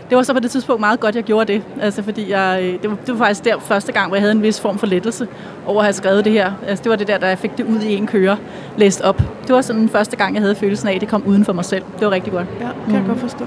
Det 0.10 0.18
var 0.18 0.24
så 0.24 0.34
på 0.34 0.40
det 0.40 0.52
tidspunkt 0.52 0.80
meget 0.80 1.00
godt, 1.00 1.16
jeg 1.16 1.24
gjorde 1.24 1.54
det. 1.54 1.64
Altså, 1.82 2.04
fordi 2.04 2.32
jeg, 2.32 2.60
øh, 2.62 2.82
det, 2.82 2.90
var, 2.90 2.98
det 3.06 3.20
var 3.20 3.26
faktisk 3.26 3.46
der 3.46 3.60
første 3.60 3.92
gang, 3.92 4.08
hvor 4.08 4.16
jeg 4.16 4.22
havde 4.22 4.32
en 4.32 4.44
vis 4.44 4.62
form 4.62 4.78
for 4.78 4.88
lettelse 4.88 5.28
over 5.66 5.80
at 5.80 5.86
have 5.86 5.94
skrevet 5.94 6.26
det 6.26 6.34
her. 6.34 6.52
Altså, 6.68 6.84
det 6.84 6.90
var 6.90 6.96
det 6.96 7.08
der, 7.08 7.18
da 7.18 7.28
jeg 7.28 7.38
fik 7.38 7.58
det 7.58 7.66
ud 7.66 7.80
i 7.80 7.96
en 7.96 8.08
køre, 8.08 8.38
læst 8.78 9.02
op. 9.02 9.22
Det 9.48 9.56
var 9.56 9.62
sådan 9.62 9.82
den 9.82 9.90
første 9.90 10.16
gang, 10.16 10.34
jeg 10.34 10.42
havde 10.42 10.56
følelsen 10.56 10.88
af, 10.88 10.96
at 10.96 11.02
det 11.02 11.10
kom 11.10 11.24
uden 11.26 11.46
for 11.46 11.54
mig 11.54 11.66
selv. 11.66 11.84
Det 12.00 12.06
var 12.06 12.12
rigtig 12.12 12.34
godt. 12.34 12.48
Ja, 12.60 12.66
kan 12.66 12.74
mm. 12.88 12.94
jeg 12.94 13.04
godt 13.08 13.20
forstå. 13.20 13.46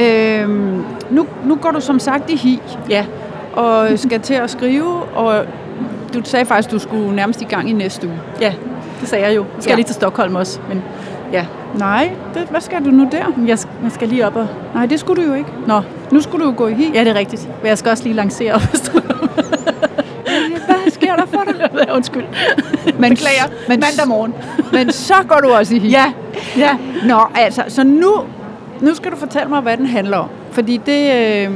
Øhm, 0.00 0.84
nu, 1.10 1.26
nu 1.44 1.54
går 1.56 1.70
du 1.70 1.80
som 1.80 1.98
sagt 1.98 2.30
i 2.30 2.36
hi 2.36 2.60
Ja, 2.90 3.06
og 3.52 3.88
skal 3.96 4.20
til 4.20 4.34
at 4.34 4.50
skrive, 4.50 5.02
og 5.02 5.44
du 6.14 6.20
sagde 6.24 6.46
faktisk, 6.46 6.70
du 6.70 6.78
skulle 6.78 7.16
nærmest 7.16 7.42
i 7.42 7.44
gang 7.44 7.70
i 7.70 7.72
næste 7.72 8.06
uge. 8.06 8.20
ja, 8.40 8.54
det 9.00 9.08
sagde 9.08 9.26
jeg 9.26 9.36
jo. 9.36 9.42
Jeg 9.54 9.62
skal 9.62 9.70
ja. 9.70 9.76
lige 9.76 9.86
til 9.86 9.94
Stockholm 9.94 10.34
også, 10.34 10.60
men 10.68 10.82
ja, 11.32 11.46
Nej, 11.78 12.10
det, 12.34 12.42
hvad 12.50 12.60
skal 12.60 12.84
du 12.84 12.90
nu 12.90 13.08
der? 13.12 13.24
jeg, 13.46 13.58
skal, 13.58 13.72
jeg 13.82 13.92
skal 13.92 14.08
lige 14.08 14.26
op 14.26 14.36
og... 14.36 14.46
Nej, 14.74 14.86
det 14.86 15.00
skulle 15.00 15.22
du 15.22 15.28
jo 15.28 15.34
ikke. 15.34 15.50
Nå, 15.66 15.80
Nu 16.10 16.20
skulle 16.20 16.44
du 16.44 16.50
jo 16.50 16.54
gå 16.56 16.66
i 16.66 16.74
hi. 16.74 16.90
ja, 16.94 17.00
det 17.00 17.08
er 17.08 17.14
rigtigt. 17.14 17.48
Men 17.62 17.68
jeg 17.68 17.78
skal 17.78 17.90
også 17.90 18.04
lige 18.04 18.14
lancere 18.14 18.54
op. 18.54 18.60
Hvad 20.66 20.90
sker 20.90 21.16
der 21.16 21.26
for 21.26 21.44
dig? 21.46 21.70
Undskyld. 21.96 22.24
Men, 22.98 23.10
Beklager. 23.10 23.44
Men, 23.68 23.80
Mandag 23.80 24.08
morgen. 24.08 24.34
men 24.72 24.92
så 24.92 25.14
går 25.28 25.36
du 25.36 25.48
også 25.52 25.74
i 25.74 25.78
hi. 25.78 25.88
Ja, 25.88 26.12
ja. 26.56 26.76
Nå, 27.06 27.20
altså, 27.34 27.62
så 27.68 27.84
nu, 27.84 28.12
nu 28.80 28.94
skal 28.94 29.10
du 29.10 29.16
fortælle 29.16 29.48
mig, 29.48 29.60
hvad 29.60 29.76
den 29.76 29.86
handler 29.86 30.16
om. 30.16 30.28
Fordi 30.50 30.80
det, 30.86 31.12
øh, 31.46 31.50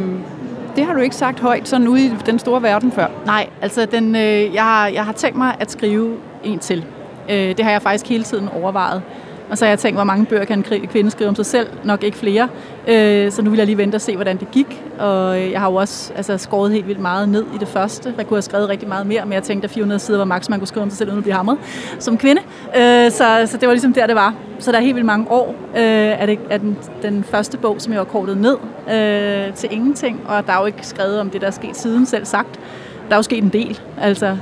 det 0.77 0.85
har 0.87 0.95
du 0.95 1.01
ikke 1.01 1.17
sagt 1.17 1.41
højt 1.41 1.69
sådan 1.69 1.89
ude 1.89 2.05
i 2.05 2.13
den 2.27 2.39
store 2.39 2.63
verden 2.63 2.93
før. 2.93 3.07
Nej, 3.27 3.49
altså 3.63 3.87
den, 3.91 4.17
øh, 4.17 4.55
jeg, 4.55 4.63
har, 4.63 4.87
jeg 4.89 5.05
har 5.05 5.13
tænkt 5.13 5.37
mig 5.39 5.55
at 5.61 5.71
skrive 5.71 6.17
en 6.45 6.59
til. 6.59 6.85
Øh, 7.31 7.37
det 7.37 7.61
har 7.61 7.71
jeg 7.71 7.83
faktisk 7.83 8.09
hele 8.09 8.25
tiden 8.25 8.49
overvejet. 8.63 9.03
Og 9.51 9.59
så 9.59 9.65
har 9.65 9.71
jeg 9.71 9.79
tænkt, 9.79 9.97
hvor 9.97 10.05
mange 10.05 10.27
bøger 10.27 10.45
kan 10.45 10.65
en 10.73 10.87
kvinde 10.89 11.11
skrive 11.11 11.29
om 11.29 11.35
sig 11.35 11.47
selv? 11.47 11.69
Nok 11.85 12.05
ikke 12.05 12.17
flere. 12.17 12.49
Øh, 12.89 13.33
så 13.33 13.43
nu 13.43 13.51
vil 13.51 13.57
jeg 13.57 13.67
lige 13.67 13.79
vente 13.79 13.97
og 13.97 14.01
se, 14.01 14.15
hvordan 14.15 14.37
det 14.37 14.51
gik. 14.51 14.83
Og 14.99 15.41
jeg 15.53 15.61
har 15.61 15.71
jo 15.71 15.75
også 15.75 16.13
altså, 16.17 16.39
skåret 16.39 16.73
helt 16.73 16.87
vildt 16.87 17.01
meget 17.01 17.29
ned 17.29 17.45
i 17.55 17.59
det 17.59 17.69
første. 17.69 18.15
Jeg 18.17 18.27
kunne 18.27 18.37
have 18.37 18.43
skrevet 18.43 18.69
rigtig 18.69 18.89
meget 18.89 19.07
mere, 19.07 19.25
men 19.25 19.33
jeg 19.33 19.43
tænkte, 19.43 19.67
at 19.67 19.71
400 19.71 19.99
sider 19.99 20.19
var 20.19 20.25
maks, 20.25 20.49
man 20.49 20.59
kunne 20.59 20.67
skrive 20.67 20.83
om 20.83 20.91
sig 20.91 20.99
selv, 20.99 21.09
uden 21.09 21.19
at 21.19 21.25
blive 21.25 21.35
hamret 21.35 21.59
som 21.99 22.19
kvinde. 22.19 22.43
Øh, 22.77 23.11
så, 23.11 23.43
så 23.47 23.57
det 23.61 23.69
var 23.69 23.75
ligesom 23.75 23.93
der, 23.93 24.07
det 24.07 24.15
var. 24.15 24.35
Så 24.59 24.73
der 24.73 24.79
er 24.79 24.83
helt 24.83 24.95
vildt 24.95 25.07
mange 25.07 25.31
år 25.31 25.55
øh, 25.71 26.21
af, 26.21 26.27
det, 26.27 26.39
af 26.51 26.61
den, 26.61 26.79
den 27.03 27.25
første 27.25 27.59
bog, 27.59 27.77
som 27.79 27.93
jeg 27.93 28.01
har 28.01 28.05
kortet 28.05 28.39
ned 28.39 28.57
øh, 28.91 29.55
til 29.55 29.69
ingenting. 29.73 30.21
Og 30.29 30.47
der 30.47 30.53
er 30.53 30.61
jo 30.61 30.67
ikke 30.67 30.87
skrevet 30.87 31.21
om 31.21 31.31
det, 31.31 31.41
der 31.41 31.47
er 31.47 31.51
sket 31.51 31.77
siden, 31.77 32.07
selv 32.07 32.25
sagt. 32.25 32.61
Der 33.09 33.15
er 33.15 33.19
jo 33.19 33.23
sket 33.23 33.43
en 33.43 33.49
del. 33.49 33.81
Altså, 34.01 34.37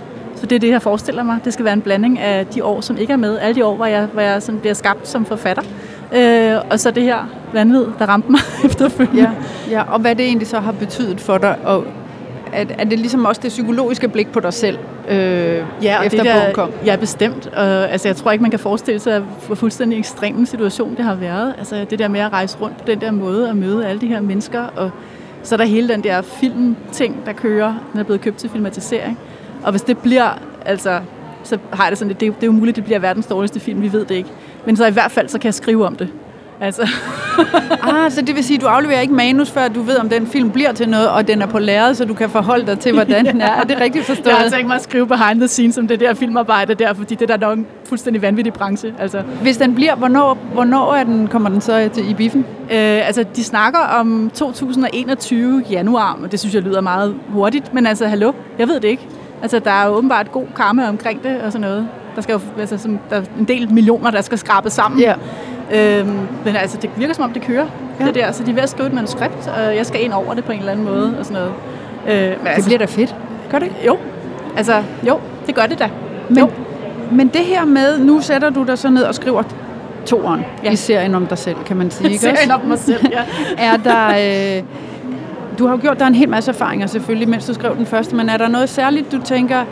så 0.47 0.49
det 0.49 0.57
er 0.57 0.61
det, 0.61 0.71
jeg 0.71 0.83
forestiller 0.83 1.23
mig. 1.23 1.39
Det 1.45 1.53
skal 1.53 1.65
være 1.65 1.75
en 1.75 1.81
blanding 1.81 2.19
af 2.19 2.47
de 2.47 2.65
år, 2.65 2.81
som 2.81 2.97
ikke 2.97 3.13
er 3.13 3.17
med. 3.17 3.39
Alle 3.39 3.55
de 3.55 3.65
år, 3.65 3.77
hvor 3.77 3.87
jeg, 3.87 4.09
hvor 4.13 4.23
jeg 4.23 4.43
sådan 4.43 4.61
bliver 4.61 4.75
skabt 4.75 5.09
som 5.09 5.25
forfatter. 5.25 5.63
Øh, 6.15 6.55
og 6.71 6.81
så 6.81 6.91
det 6.91 7.03
her 7.03 7.29
vanvid, 7.53 7.85
der 7.99 8.07
ramte 8.07 8.31
mig 8.31 8.41
efterfølgende. 8.65 9.23
Ja, 9.23 9.31
ja, 9.71 9.83
og 9.93 10.01
hvad 10.01 10.15
det 10.15 10.27
egentlig 10.27 10.49
så 10.49 10.61
har 10.61 10.73
betydet 10.73 11.21
for 11.21 11.39
dig. 11.39 11.57
Og 11.65 11.85
er, 12.53 12.65
er 12.79 12.85
det 12.85 12.99
ligesom 12.99 13.25
også 13.25 13.41
det 13.43 13.49
psykologiske 13.49 14.09
blik 14.09 14.33
på 14.33 14.41
dig 14.41 14.53
selv, 14.53 14.79
øh, 15.09 15.17
Ja, 15.83 15.99
og 15.99 16.07
efter 16.07 16.23
det 16.23 16.33
bogen 16.33 16.55
kom? 16.55 16.71
Ja, 16.85 16.97
bestemt. 16.97 17.47
Og, 17.47 17.91
altså, 17.91 18.09
jeg 18.09 18.17
tror 18.17 18.31
ikke, 18.31 18.43
man 18.43 18.51
kan 18.51 18.61
forestille 18.61 19.01
sig, 19.01 19.23
hvor 19.47 19.55
fuldstændig 19.55 19.99
ekstrem 19.99 20.47
situation 20.47 20.97
det 20.97 21.05
har 21.05 21.15
været. 21.15 21.55
Altså, 21.59 21.87
det 21.91 21.99
der 21.99 22.09
med 22.09 22.21
at 22.21 22.33
rejse 22.33 22.59
rundt 22.61 22.77
på 22.77 22.85
den 22.87 23.01
der 23.01 23.11
måde 23.11 23.49
og 23.49 23.57
møde 23.57 23.87
alle 23.87 24.01
de 24.01 24.07
her 24.07 24.21
mennesker 24.21 24.61
og 24.77 24.91
Så 25.43 25.55
er 25.55 25.57
der 25.57 25.65
hele 25.65 25.89
den 25.89 26.05
der 26.05 26.23
film-ting, 26.23 27.27
der 27.27 27.33
kører, 27.33 27.75
den 27.93 28.01
er 28.01 28.05
blevet 28.05 28.21
købt 28.21 28.37
til 28.37 28.51
filmatisering. 28.51 29.19
Og 29.67 29.71
hvis 29.71 29.83
det 29.83 29.99
bliver, 29.99 30.31
altså, 30.67 31.01
så 31.43 31.59
har 31.73 31.85
jeg 31.85 31.91
det 31.91 31.99
sådan, 31.99 32.09
det, 32.09 32.21
det, 32.21 32.29
er, 32.29 32.33
det 32.33 32.43
er 32.43 32.47
jo 32.47 32.53
muligt, 32.53 32.77
det 32.77 32.85
bliver 32.85 32.99
verdens 32.99 33.27
dårligste 33.27 33.61
film, 33.61 33.83
vi 33.83 33.93
ved 33.93 34.05
det 34.05 34.15
ikke. 34.15 34.31
Men 34.67 34.77
så 34.77 34.87
i 34.87 34.91
hvert 34.91 35.11
fald, 35.11 35.29
så 35.29 35.39
kan 35.39 35.47
jeg 35.47 35.55
skrive 35.55 35.87
om 35.87 35.97
det. 35.97 36.09
Altså. 36.61 36.83
ah, 37.83 38.11
så 38.11 38.23
det 38.23 38.37
vil 38.37 38.45
sige, 38.45 38.57
at 38.57 38.63
du 38.63 38.67
afleverer 38.67 39.01
ikke 39.01 39.15
manus, 39.15 39.51
før 39.51 39.69
du 39.69 39.83
ved, 39.83 39.97
om 39.97 40.09
den 40.09 40.27
film 40.27 40.51
bliver 40.51 40.73
til 40.73 40.89
noget, 40.89 41.09
og 41.09 41.29
den 41.29 41.43
er 41.43 41.47
på 41.47 41.59
lærret, 41.59 41.97
så 41.97 42.05
du 42.05 42.15
kan 42.15 42.31
forholde 42.31 42.67
dig 42.67 42.79
til, 42.79 42.93
hvordan 42.93 43.27
den 43.27 43.41
er. 43.51 43.53
Er 43.53 43.63
det 43.63 43.81
rigtigt 43.81 44.05
forstået? 44.05 44.27
Jeg 44.27 44.37
har 44.37 44.49
tænkt 44.49 44.67
mig 44.67 44.77
at 44.77 44.83
skrive 44.83 45.07
behind 45.07 45.41
the 45.41 45.49
scenes 45.49 45.79
om 45.79 45.89
det 45.89 46.01
der 46.01 46.15
filmarbejde 46.15 46.75
der, 46.75 46.95
fordi 46.95 47.15
det 47.15 47.29
der 47.29 47.35
er 47.35 47.39
nok 47.39 47.59
en 47.59 47.67
fuldstændig 47.85 48.23
vanvittig 48.23 48.53
branche. 48.53 48.95
Altså. 48.99 49.23
Hvis 49.43 49.57
den 49.57 49.75
bliver, 49.75 49.95
hvornår, 49.95 50.39
hvornår 50.53 50.95
er 50.95 51.05
den, 51.05 51.29
kommer 51.29 51.49
den 51.49 51.61
så 51.61 51.91
til, 51.95 52.11
i 52.11 52.15
biffen? 52.15 52.41
Øh, 52.61 53.07
altså, 53.07 53.25
de 53.37 53.45
snakker 53.45 53.81
om 53.81 54.31
2021 54.35 55.65
januar, 55.71 56.19
og 56.23 56.33
det 56.33 56.41
synes 56.41 56.55
jeg 56.55 56.63
lyder 56.63 56.81
meget 56.81 57.15
hurtigt, 57.29 57.75
men 57.75 57.87
altså, 57.87 58.07
hallo, 58.07 58.33
jeg 58.59 58.69
ved 58.69 58.81
det 58.81 58.89
ikke. 58.89 59.09
Altså, 59.43 59.59
der 59.59 59.71
er 59.71 59.87
jo 59.87 59.93
åbenbart 59.93 60.33
god 60.33 60.47
karma 60.57 60.89
omkring 60.89 61.23
det 61.23 61.41
og 61.41 61.53
sådan 61.53 61.69
noget. 61.69 61.89
Der, 62.17 62.23
skal 62.23 62.33
jo, 62.33 62.41
altså, 62.61 62.79
som, 62.79 62.99
der 63.11 63.17
er 63.17 63.23
en 63.39 63.45
del 63.45 63.73
millioner, 63.73 64.11
der 64.11 64.21
skal 64.21 64.39
skrabes 64.39 64.73
sammen. 64.73 65.01
Ja. 65.01 65.15
Øhm, 65.73 66.19
men 66.45 66.57
altså, 66.57 66.79
det 66.83 66.91
virker 66.97 67.15
som 67.15 67.25
om, 67.25 67.33
det 67.33 67.43
kører, 67.43 67.67
ja. 68.01 68.07
det 68.07 68.15
der. 68.15 68.33
Så 68.33 68.45
de 68.45 68.51
er 68.51 68.55
ved 68.55 68.63
at 68.63 68.69
skrive 68.69 68.87
et 68.87 68.95
manuskript, 68.95 69.49
og 69.57 69.77
jeg 69.77 69.87
skal 69.87 70.05
ind 70.05 70.13
over 70.13 70.35
det 70.35 70.45
på 70.45 70.53
en 70.53 70.59
eller 70.59 70.73
anden 70.73 70.87
måde 70.87 71.17
og 71.19 71.25
sådan 71.25 71.43
noget. 71.43 71.53
Øh, 72.09 72.29
men 72.29 72.39
det 72.45 72.49
altså, 72.51 72.69
bliver 72.69 72.79
da 72.79 72.85
fedt. 72.85 73.15
Gør 73.51 73.59
det 73.59 73.67
ikke? 73.67 73.87
Jo. 73.87 73.97
Altså, 74.57 74.83
jo, 75.07 75.19
det 75.47 75.55
gør 75.55 75.67
det 75.67 75.79
da. 75.79 75.91
Men, 76.29 76.39
jo. 76.39 76.51
men 77.13 77.29
det 77.29 77.41
her 77.41 77.65
med, 77.65 77.99
nu 77.99 78.21
sætter 78.21 78.51
du 78.51 78.63
dig 78.63 78.79
så 78.79 78.91
ned 78.91 79.03
og 79.03 79.15
skriver 79.15 79.43
toeren 80.07 80.45
ja. 80.65 80.71
i 80.71 80.77
serien 80.77 81.15
om 81.15 81.27
dig 81.27 81.39
selv, 81.39 81.57
kan 81.67 81.77
man 81.77 81.91
sige. 81.91 82.11
Ikke 82.11 82.21
serien 82.21 82.51
om 82.51 82.61
mig 82.61 82.79
selv, 82.79 83.07
ja. 83.13 83.23
er 83.73 83.77
der... 83.77 84.59
Øh, 84.59 84.63
du 85.59 85.67
har 85.67 85.77
jo 85.77 85.81
gjort 85.83 85.99
dig 85.99 86.07
en 86.07 86.15
hel 86.15 86.29
masse 86.29 86.51
erfaringer 86.51 86.87
selvfølgelig, 86.87 87.29
mens 87.29 87.47
du 87.47 87.55
skrev 87.55 87.77
den 87.77 87.87
første, 87.87 88.17
men 88.17 88.29
er 88.29 88.37
der 88.37 88.49
noget 88.49 88.69
særligt, 88.69 89.13
du 89.13 89.21
tænker, 89.23 89.65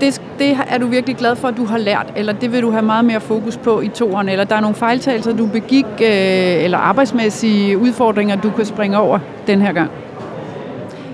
det, 0.00 0.22
det 0.38 0.58
er 0.68 0.78
du 0.78 0.86
virkelig 0.86 1.16
glad 1.16 1.36
for, 1.36 1.48
at 1.48 1.56
du 1.56 1.64
har 1.64 1.78
lært, 1.78 2.12
eller 2.16 2.32
det 2.32 2.52
vil 2.52 2.62
du 2.62 2.70
have 2.70 2.82
meget 2.82 3.04
mere 3.04 3.20
fokus 3.20 3.56
på 3.56 3.80
i 3.80 3.88
toeren, 3.88 4.28
eller 4.28 4.44
der 4.44 4.56
er 4.56 4.60
nogle 4.60 4.76
fejltagelser, 4.76 5.36
du 5.36 5.46
begik, 5.46 5.84
øh, 5.84 6.64
eller 6.64 6.78
arbejdsmæssige 6.78 7.78
udfordringer, 7.78 8.36
du 8.36 8.50
kan 8.50 8.64
springe 8.64 8.98
over 8.98 9.18
den 9.46 9.62
her 9.62 9.72
gang? 9.72 9.90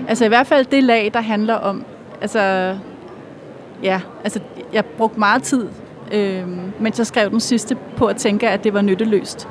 Altså 0.07 0.25
i 0.25 0.27
hvert 0.27 0.47
fald 0.47 0.65
det 0.65 0.83
lag, 0.83 1.11
der 1.13 1.21
handler 1.21 1.53
om, 1.53 1.85
altså, 2.21 2.75
ja, 3.83 4.01
altså 4.23 4.39
jeg 4.73 4.85
brugte 4.85 5.19
meget 5.19 5.43
tid, 5.43 5.67
øh, 6.11 6.43
mens 6.79 6.97
jeg 6.97 7.07
skrev 7.07 7.29
den 7.29 7.39
sidste, 7.39 7.77
på 7.97 8.05
at 8.05 8.15
tænke, 8.15 8.49
at 8.49 8.63
det 8.63 8.73
var 8.73 8.81
nytteløst. 8.81 9.47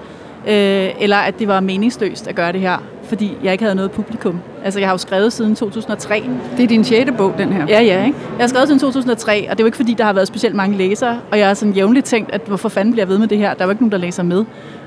Øh, 0.47 0.91
eller 1.01 1.17
at 1.17 1.39
det 1.39 1.49
var 1.49 1.61
meningsløst 1.61 2.29
at 2.29 2.35
gøre 2.35 2.53
det 2.53 2.61
her 2.61 2.79
fordi 3.13 3.37
jeg 3.45 3.53
ikke 3.53 3.65
havde 3.65 3.75
noget 3.75 3.91
publikum. 3.91 4.41
Altså, 4.65 4.81
jeg 4.81 4.89
har 4.89 4.95
jo 4.95 4.99
skrevet 4.99 5.33
siden 5.33 5.57
2003. 5.57 6.25
Det 6.57 6.63
er 6.63 6.69
din 6.69 6.85
sjette 6.85 7.13
bog, 7.13 7.35
den 7.39 7.53
her? 7.53 7.67
Ja, 7.69 7.81
ja. 7.81 8.05
Ikke? 8.05 8.19
Jeg 8.39 8.43
har 8.43 8.47
skrevet 8.47 8.69
siden 8.69 8.81
2003, 8.81 9.47
og 9.51 9.59
det 9.59 9.61
er 9.61 9.65
jo 9.65 9.67
ikke, 9.67 9.77
fordi 9.77 9.95
der 9.95 10.05
har 10.05 10.13
været 10.13 10.29
specielt 10.29 10.55
mange 10.55 10.77
læsere, 10.77 11.21
og 11.31 11.39
jeg 11.39 11.47
har 11.47 11.55
sådan 11.55 11.75
jævnligt 11.75 12.07
tænkt, 12.07 12.31
at 12.33 12.41
hvorfor 12.47 12.69
fanden 12.69 12.93
bliver 12.93 13.05
jeg 13.05 13.09
ved 13.09 13.19
med 13.19 13.29
det 13.29 13.39
her? 13.39 13.55
Der 13.55 13.61
er 13.61 13.65
jo 13.65 13.71
ikke 13.71 13.83
nogen, 13.83 13.93
der 13.93 13.99
læser 13.99 14.23
med. 14.23 14.45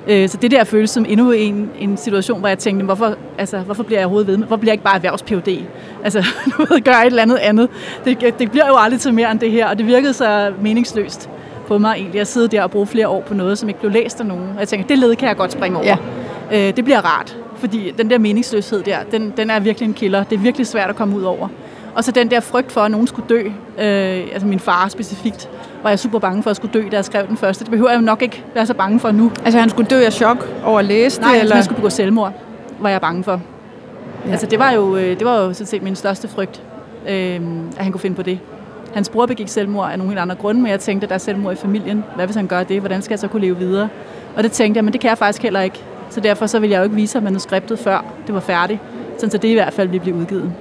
Øh, 0.07 0.29
så 0.29 0.37
det 0.37 0.51
der 0.51 0.63
føles 0.63 0.89
som 0.89 1.05
endnu 1.09 1.31
en, 1.31 1.69
en 1.79 1.97
situation, 1.97 2.39
hvor 2.39 2.47
jeg 2.47 2.57
tænkte, 2.57 2.85
hvorfor, 2.85 3.15
altså, 3.37 3.59
hvorfor 3.59 3.83
bliver 3.83 3.99
jeg 3.99 4.05
overhovedet 4.05 4.27
ved 4.27 4.37
med? 4.37 4.47
Hvorfor 4.47 4.59
bliver 4.59 4.71
jeg 4.71 4.73
ikke 4.73 4.83
bare 4.83 4.95
erhvervs 4.95 5.21
-PhD? 5.21 5.63
Altså, 6.03 6.19
du 6.57 6.65
ved, 6.69 6.81
gøre 6.83 7.01
et 7.01 7.05
eller 7.05 7.21
andet 7.21 7.37
andet. 7.37 7.69
Det, 8.05 8.39
det 8.39 8.51
bliver 8.51 8.67
jo 8.67 8.75
aldrig 8.77 8.99
til 8.99 9.13
mere 9.13 9.31
end 9.31 9.39
det 9.39 9.51
her, 9.51 9.67
og 9.67 9.77
det 9.77 9.87
virkede 9.87 10.13
så 10.13 10.51
meningsløst 10.61 11.29
på 11.67 11.77
mig 11.77 11.95
egentlig 11.97 12.21
at 12.21 12.27
sidde 12.27 12.47
der 12.47 12.63
og 12.63 12.71
bruge 12.71 12.87
flere 12.87 13.07
år 13.07 13.21
på 13.21 13.33
noget, 13.33 13.57
som 13.57 13.69
ikke 13.69 13.79
blev 13.79 13.91
læst 13.91 14.19
af 14.19 14.25
nogen. 14.25 14.49
Og 14.53 14.59
jeg 14.59 14.67
tænkte, 14.67 14.89
det 14.89 14.97
led 14.97 15.15
kan 15.15 15.27
jeg 15.27 15.37
godt 15.37 15.51
springe 15.51 15.77
over. 15.77 15.97
Ja. 16.51 16.67
Øh, 16.69 16.75
det 16.75 16.83
bliver 16.83 17.01
rart. 17.01 17.37
Fordi 17.57 17.93
den 17.97 18.09
der 18.09 18.17
meningsløshed 18.17 18.83
der, 18.83 18.97
den, 19.11 19.33
den 19.37 19.49
er 19.49 19.59
virkelig 19.59 19.87
en 19.87 19.93
killer. 19.93 20.23
Det 20.23 20.35
er 20.35 20.39
virkelig 20.39 20.67
svært 20.67 20.89
at 20.89 20.95
komme 20.95 21.17
ud 21.17 21.23
over. 21.23 21.47
Og 21.95 22.03
så 22.03 22.11
den 22.11 22.31
der 22.31 22.39
frygt 22.39 22.71
for, 22.71 22.81
at 22.81 22.91
nogen 22.91 23.07
skulle 23.07 23.27
dø. 23.29 23.41
Øh, 23.77 24.27
altså 24.33 24.47
min 24.47 24.59
far 24.59 24.87
specifikt 24.87 25.49
var 25.83 25.89
jeg 25.89 25.99
super 25.99 26.19
bange 26.19 26.43
for 26.43 26.49
at 26.49 26.55
skulle 26.55 26.73
dø, 26.73 26.87
da 26.91 26.95
jeg 26.95 27.05
skrev 27.05 27.27
den 27.27 27.37
første. 27.37 27.63
Det 27.63 27.71
behøver 27.71 27.89
jeg 27.89 27.97
jo 27.97 28.05
nok 28.05 28.21
ikke 28.21 28.43
være 28.55 28.65
så 28.65 28.73
bange 28.73 28.99
for 28.99 29.11
nu. 29.11 29.31
Altså 29.45 29.59
han 29.59 29.69
skulle 29.69 29.89
dø 29.89 30.05
af 30.05 30.13
chok 30.13 30.49
over 30.63 30.79
at 30.79 30.85
læse 30.85 31.17
det? 31.17 31.27
Nej, 31.27 31.37
eller? 31.37 31.55
han 31.55 31.63
skulle 31.63 31.75
begå 31.75 31.89
selvmord, 31.89 32.33
var 32.79 32.89
jeg 32.89 33.01
bange 33.01 33.23
for. 33.23 33.41
Ja. 34.25 34.31
Altså 34.31 34.45
det 34.45 34.59
var 34.59 34.71
jo, 34.71 34.95
øh, 34.95 35.19
det 35.19 35.25
var 35.25 35.37
jo 35.37 35.53
sådan 35.53 35.67
set 35.67 35.83
min 35.83 35.95
største 35.95 36.27
frygt, 36.27 36.61
øh, 37.09 37.35
at 37.77 37.83
han 37.83 37.91
kunne 37.91 38.01
finde 38.01 38.15
på 38.15 38.23
det. 38.23 38.39
Hans 38.93 39.09
bror 39.09 39.25
begik 39.25 39.47
selvmord 39.47 39.91
af 39.91 39.97
nogle 39.97 40.11
helt 40.11 40.19
andre 40.19 40.35
grunde, 40.35 40.61
men 40.61 40.71
jeg 40.71 40.79
tænkte, 40.79 41.05
at 41.05 41.09
der 41.09 41.15
er 41.15 41.19
selvmord 41.19 41.53
i 41.53 41.55
familien. 41.55 42.03
Hvad 42.15 42.25
hvis 42.25 42.35
han 42.35 42.47
gør 42.47 42.63
det? 42.63 42.79
Hvordan 42.79 43.01
skal 43.01 43.13
jeg 43.13 43.19
så 43.19 43.27
kunne 43.27 43.41
leve 43.41 43.57
videre? 43.57 43.89
Og 44.35 44.43
det 44.43 44.51
tænkte 44.51 44.77
jeg, 44.77 44.83
men 44.83 44.93
det 44.93 45.01
kan 45.01 45.09
jeg 45.09 45.17
faktisk 45.17 45.41
heller 45.41 45.61
ikke. 45.61 45.83
Så 46.09 46.19
derfor 46.19 46.45
så 46.45 46.59
vil 46.59 46.69
jeg 46.69 46.77
jo 46.77 46.83
ikke 46.83 46.95
vise 46.95 47.15
ham 47.15 47.23
manuskriptet 47.23 47.79
før 47.79 48.05
det 48.27 48.35
var 48.35 48.41
færdigt, 48.41 48.79
sådan 49.17 49.31
så 49.31 49.37
det 49.37 49.47
i 49.47 49.53
hvert 49.53 49.73
fald 49.73 49.87
vil 49.89 49.99
blive 49.99 50.15
udgivet. 50.15 50.53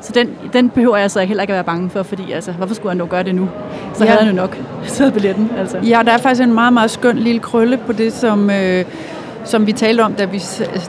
Så 0.00 0.12
den, 0.12 0.28
den 0.52 0.70
behøver 0.70 0.96
jeg 0.96 1.10
så 1.10 1.20
heller 1.20 1.42
ikke 1.42 1.52
at 1.52 1.54
være 1.54 1.64
bange 1.64 1.90
for, 1.90 2.02
fordi 2.02 2.32
altså, 2.32 2.52
hvorfor 2.52 2.74
skulle 2.74 2.90
han 2.90 2.96
nu 2.96 3.06
gøre 3.06 3.22
det 3.22 3.34
nu? 3.34 3.48
Så 3.94 4.04
ja. 4.04 4.10
havde 4.10 4.24
han 4.24 4.34
jo 4.34 4.40
nok 4.42 4.58
taget 4.88 5.12
billetten. 5.12 5.50
Altså. 5.58 5.78
Ja, 5.78 6.00
der 6.04 6.12
er 6.12 6.18
faktisk 6.18 6.42
en 6.42 6.54
meget, 6.54 6.72
meget 6.72 6.90
skøn 6.90 7.18
lille 7.18 7.40
krølle 7.40 7.78
på 7.86 7.92
det, 7.92 8.12
som, 8.12 8.50
øh, 8.50 8.84
som 9.44 9.66
vi 9.66 9.72
talte 9.72 10.00
om, 10.00 10.12
da 10.12 10.24
vi, 10.24 10.42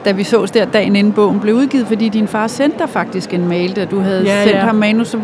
da 0.04 0.12
vi 0.12 0.24
sås 0.24 0.50
der 0.50 0.64
dagen 0.64 0.96
inden 0.96 1.12
bogen 1.12 1.40
blev 1.40 1.54
udgivet, 1.54 1.86
fordi 1.86 2.08
din 2.08 2.28
far 2.28 2.46
sendte 2.46 2.78
dig 2.78 2.88
faktisk 2.88 3.34
en 3.34 3.48
mail, 3.48 3.76
da 3.76 3.84
du 3.84 4.00
havde 4.00 4.22
ja, 4.22 4.44
sendt 4.44 4.56
ja. 4.56 4.64
ham 4.64 4.74
manus. 4.74 5.16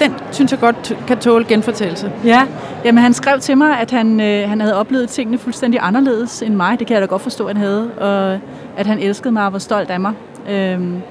Den 0.00 0.14
synes 0.30 0.52
jeg 0.52 0.60
godt 0.60 0.96
kan 1.06 1.18
tåle 1.18 1.44
genfortællelse. 1.44 2.12
Ja, 2.24 2.46
Jamen, 2.84 3.02
han 3.02 3.14
skrev 3.14 3.40
til 3.40 3.58
mig, 3.58 3.80
at 3.80 3.90
han, 3.90 4.20
øh, 4.20 4.48
han 4.48 4.60
havde 4.60 4.76
oplevet 4.76 5.08
tingene 5.08 5.38
fuldstændig 5.38 5.80
anderledes 5.82 6.42
end 6.42 6.54
mig. 6.54 6.78
Det 6.78 6.86
kan 6.86 6.94
jeg 6.94 7.00
da 7.02 7.06
godt 7.06 7.22
forstå, 7.22 7.46
at 7.46 7.56
han 7.56 7.66
havde. 7.66 7.90
Og 7.98 8.40
at 8.76 8.86
han 8.86 8.98
elskede 8.98 9.32
mig 9.32 9.46
og 9.46 9.52
var 9.52 9.58
stolt 9.58 9.90
af 9.90 10.00
mig. 10.00 10.12
Øhm, 10.50 11.02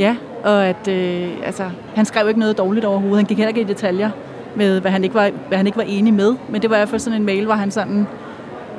ja, 0.00 0.16
og 0.44 0.66
at 0.66 0.88
øh, 0.88 1.28
altså, 1.44 1.62
han 1.94 2.04
skrev 2.04 2.28
ikke 2.28 2.40
noget 2.40 2.58
dårligt 2.58 2.84
overhovedet. 2.84 3.16
Han 3.16 3.24
gik 3.24 3.36
heller 3.36 3.48
ikke 3.48 3.60
i 3.60 3.64
detaljer 3.64 4.10
med, 4.56 4.80
hvad 4.80 4.90
han 4.90 5.04
ikke 5.04 5.14
var, 5.14 5.30
hvad 5.48 5.58
han 5.58 5.66
ikke 5.66 5.78
var 5.78 5.84
enig 5.86 6.14
med. 6.14 6.34
Men 6.48 6.62
det 6.62 6.70
var 6.70 6.76
i 6.76 6.78
hvert 6.78 6.88
fald 6.88 7.00
sådan 7.00 7.20
en 7.20 7.26
mail, 7.26 7.44
hvor 7.44 7.54
han 7.54 7.70
sådan 7.70 8.06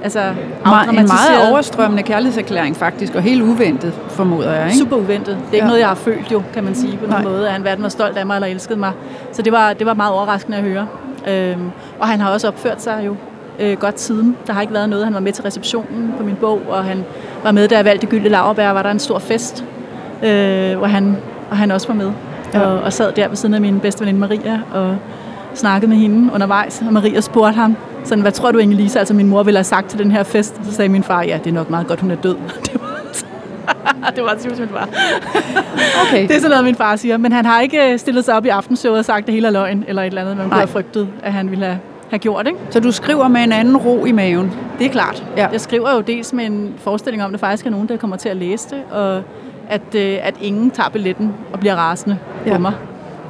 Altså, 0.04 0.20
en 0.20 0.94
meget 0.94 1.52
overstrømmende 1.52 2.04
kærlighedserklæring 2.04 2.76
faktisk, 2.76 3.16
og 3.16 3.22
helt 3.22 3.42
uventet, 3.42 3.94
formoder 4.10 4.54
jeg. 4.54 4.66
Ikke? 4.66 4.78
Super 4.78 4.96
uventet. 4.96 5.26
Det 5.28 5.50
er 5.50 5.54
ikke 5.54 5.58
ja. 5.58 5.66
noget, 5.66 5.80
jeg 5.80 5.88
har 5.88 5.96
følt 5.96 6.32
jo, 6.32 6.44
kan 6.54 6.64
man 6.64 6.76
sige 6.76 6.98
på 6.98 7.10
nogen 7.10 7.24
måde, 7.24 7.46
at 7.46 7.52
han 7.52 7.62
hverken 7.62 7.84
var 7.84 7.90
stolt 7.90 8.18
af 8.18 8.26
mig 8.26 8.36
eller 8.36 8.48
elskede 8.48 8.80
mig. 8.80 8.92
Så 9.32 9.42
det 9.42 9.54
var, 9.54 9.74
det 9.74 9.88
var 9.88 9.94
meget 9.94 10.14
overraskende 10.14 10.58
at 10.58 10.64
høre. 10.64 10.88
Øhm, 11.28 11.72
og 12.00 12.08
han 12.08 12.20
har 12.20 12.32
også 12.32 12.48
opført 12.48 12.82
sig 12.82 13.04
jo 13.06 13.16
øh, 13.60 13.78
godt 13.78 14.00
siden. 14.00 14.38
Der 14.48 14.54
har 14.54 14.62
ikke 14.62 14.74
været 14.74 14.90
noget. 14.90 15.06
Han 15.06 15.14
var 15.14 15.20
med 15.20 15.34
til 15.34 15.44
receptionen 15.44 16.14
på 16.18 16.24
min 16.24 16.36
bog, 16.36 16.62
og 16.70 16.84
han 16.84 17.06
var 17.44 17.52
med, 17.52 17.68
da 17.68 17.76
jeg 17.76 17.86
valgte 17.86 18.08
Gyldte 18.08 18.30
Lauerbær, 18.30 18.70
var 18.70 18.84
der 18.84 18.92
en 18.92 19.00
stor 19.00 19.20
fest, 19.20 19.66
øh, 20.24 20.78
hvor 20.78 20.88
han, 20.88 21.18
og 21.50 21.58
han 21.58 21.72
også 21.72 21.88
var 21.88 21.96
med. 21.96 22.12
Ja. 22.54 22.62
Og, 22.62 22.82
og 22.82 22.94
sad 22.94 23.12
der 23.12 23.28
ved 23.28 23.36
siden 23.36 23.56
af 23.56 23.62
min 23.62 23.80
bedste 23.80 24.02
veninde 24.02 24.20
Maria, 24.20 24.62
og 24.74 24.98
snakkede 25.54 25.90
med 25.90 25.98
hende 25.98 26.34
undervejs, 26.34 26.84
og 26.88 26.94
Maria 26.94 27.22
spurgte 27.22 27.56
ham, 27.56 27.76
sådan, 28.08 28.22
hvad 28.22 28.32
tror 28.32 28.52
du, 28.52 28.60
Inge-Lise, 28.60 29.00
altså 29.00 29.14
min 29.14 29.28
mor 29.28 29.44
ville 29.44 29.58
have 29.58 29.64
sagt 29.64 29.90
til 29.90 30.00
den 30.00 30.12
her 30.12 30.24
fest? 30.24 30.62
Så 30.64 30.72
sagde 30.72 30.90
min 30.90 31.04
far, 31.04 31.22
ja, 31.22 31.40
det 31.44 31.50
er 31.50 31.54
nok 31.54 31.70
meget 31.70 31.88
godt, 31.88 32.00
hun 32.00 32.12
er 32.12 32.16
død. 32.16 32.36
det 34.16 34.24
var 34.24 34.36
typisk 34.42 34.60
min 34.60 34.70
far. 34.70 34.90
okay. 36.04 36.22
Det 36.22 36.32
er 36.32 36.40
sådan 36.40 36.50
noget, 36.50 36.66
min 36.66 36.76
far 36.76 36.96
siger. 36.96 37.18
Men 37.18 37.32
han 37.32 37.46
har 37.46 37.62
ikke 37.62 37.92
øh, 37.92 38.00
stillet 38.00 38.26
sig 38.26 38.36
op 38.36 38.46
i 38.46 38.50
aftenshowet 38.50 39.00
og 39.00 39.06
sagt, 39.06 39.26
det 39.26 39.34
hele 39.34 39.48
er 39.48 39.52
løgn, 39.52 39.84
eller 39.88 40.02
et 40.02 40.08
eller 40.08 40.22
andet, 40.22 40.38
man 40.38 40.50
kunne 40.50 40.58
have 40.58 40.68
frygtet, 40.68 41.08
at 41.24 41.34
han 41.34 41.52
ville 41.52 41.66
have, 41.66 41.80
have 42.10 42.20
gjort. 42.20 42.48
Ikke? 42.48 42.60
Så 42.70 42.80
du 42.80 42.92
skriver 42.92 43.28
med 43.28 43.42
en 43.42 43.52
anden 43.52 43.78
ro 43.78 44.06
i 44.06 44.12
maven? 44.12 44.52
Det 44.80 44.88
er 44.88 44.92
klart. 44.92 45.24
Ja. 45.38 45.48
Jeg 45.52 45.62
skriver 45.62 45.94
jo 45.94 46.02
dels 46.02 46.34
med 46.34 46.46
en 46.46 46.74
forestilling 46.78 47.24
om, 47.24 47.34
at 47.34 47.40
der 47.40 47.48
faktisk 47.48 47.66
er 47.66 47.70
nogen, 47.70 47.88
der 47.88 47.98
kommer 47.98 48.18
til 48.18 48.30
at 48.30 48.38
læse 48.38 48.70
det, 48.70 48.84
og 48.92 49.24
at, 49.70 49.96
øh, 49.96 50.18
at 50.22 50.36
ingen 50.42 50.72
tager 50.72 50.90
billetten 50.90 51.34
og 51.54 51.60
bliver 51.60 51.76
rasende 51.76 52.18
ja. 52.46 52.54
på 52.54 52.62
mig. 52.62 52.74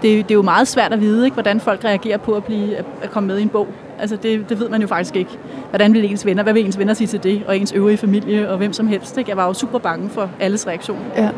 Det, 0.02 0.04
det 0.04 0.32
er 0.32 0.36
jo 0.36 0.42
meget 0.42 0.68
svært 0.68 0.94
at 0.94 1.02
vide, 1.02 1.26
ikke, 1.26 1.34
hvordan 1.34 1.60
folk 1.60 1.86
reagerer 1.86 2.18
på 2.18 2.34
at, 2.34 2.44
blive, 2.44 2.76
at 2.76 3.12
komme 3.12 3.28
med 3.28 3.38
i 3.38 3.42
en 3.42 3.50
bog. 3.50 3.68
Altså 4.00 4.16
det, 4.16 4.50
det 4.50 4.60
ved 4.60 4.70
man 4.70 4.82
jo 4.82 4.88
faktisk 4.88 5.16
ikke. 5.16 5.32
Hvordan 5.70 5.94
vil 5.94 6.06
ens 6.06 6.26
venner, 6.26 6.44
hvad 6.44 6.54
vil 6.54 6.66
ens 6.66 6.80
venner 6.80 6.94
sige 6.94 7.08
til 7.08 7.24
det, 7.24 7.44
og 7.48 7.58
ens 7.58 7.72
øvrige 7.72 7.98
familie, 7.98 8.50
og 8.50 8.58
hvem 8.58 8.74
som 8.74 8.88
helst. 8.88 9.18
Ikke? 9.18 9.30
Jeg 9.30 9.38
var 9.38 9.48
jo 9.48 9.54
super 9.54 9.80
bange 9.80 10.10
for 10.10 10.30
alles 10.40 10.68
reaktion. 10.68 11.00
Ja. 11.18 11.30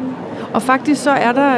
Og 0.53 0.62
faktisk 0.62 1.03
så 1.03 1.12
er 1.12 1.32
der, 1.32 1.57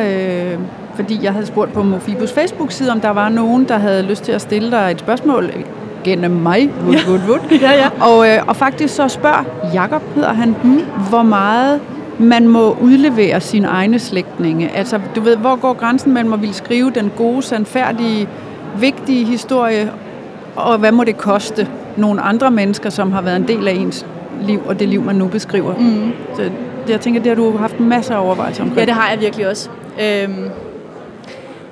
øh, 0.54 0.60
fordi 0.96 1.20
jeg 1.24 1.34
havde 1.34 1.46
spurgt 1.46 1.74
på 1.74 1.84
Mofibus 1.84 2.32
Facebook-side, 2.32 2.92
om 2.92 3.02
der 3.02 3.10
var 3.10 3.30
nogen, 3.30 3.68
der 3.68 3.78
havde 3.78 4.04
lyst 4.04 4.24
til 4.24 4.32
at 4.32 4.42
stille 4.42 4.72
dig 4.72 4.92
et 4.92 5.00
spørgsmål 5.00 5.52
gennem 6.04 6.32
mig. 6.32 6.70
Wood, 6.86 6.94
ja. 6.94 7.10
wood, 7.10 7.20
wood. 7.20 7.40
ja, 7.62 7.72
ja. 7.72 7.90
Og, 8.02 8.28
øh, 8.30 8.48
og 8.48 8.56
faktisk 8.56 8.96
så 8.96 9.08
spørger 9.08 9.44
Jakob 9.74 10.02
hedder 10.16 10.34
han, 10.34 10.56
hmm, 10.64 10.82
hvor 11.10 11.24
meget 11.24 11.80
man 12.20 12.48
må 12.48 12.78
udlevere 12.82 13.42
sine 13.42 13.68
egne 13.68 14.00
slægtninge. 14.00 14.70
Altså, 14.70 15.00
du 15.16 15.22
ved, 15.22 15.36
hvor 15.36 15.56
går 15.56 15.74
grænsen 15.74 16.14
mellem 16.14 16.34
at 16.34 16.42
ville 16.42 16.56
skrive 16.56 16.92
den 16.92 17.12
gode, 17.18 17.42
sandfærdige, 17.42 18.28
vigtige 18.80 19.26
historie, 19.26 19.92
og 20.56 20.78
hvad 20.78 20.92
må 20.92 21.04
det 21.04 21.18
koste 21.18 21.68
nogle 21.98 22.22
andre 22.22 22.52
mennesker, 22.52 22.90
som 22.90 23.12
har 23.12 23.22
været 23.22 23.36
en 23.36 23.48
del 23.48 23.68
af 23.68 23.74
ens 23.74 24.06
liv, 24.42 24.62
og 24.68 24.80
det 24.80 24.88
liv, 24.88 25.02
man 25.04 25.16
nu 25.16 25.28
beskriver. 25.28 25.76
Mm. 25.78 26.12
Så 26.36 26.52
jeg 26.90 27.02
tænker, 27.02 27.22
det 27.22 27.30
har 27.30 27.36
du 27.36 27.58
haft 27.58 27.80
masser 27.80 28.16
af 28.16 28.26
overvejelser 28.26 28.64
omkring. 28.64 28.80
Ja, 28.80 28.86
det 28.86 28.94
har 28.94 29.10
jeg 29.10 29.20
virkelig 29.20 29.48
også. 29.48 29.70
Øhm, 30.02 30.50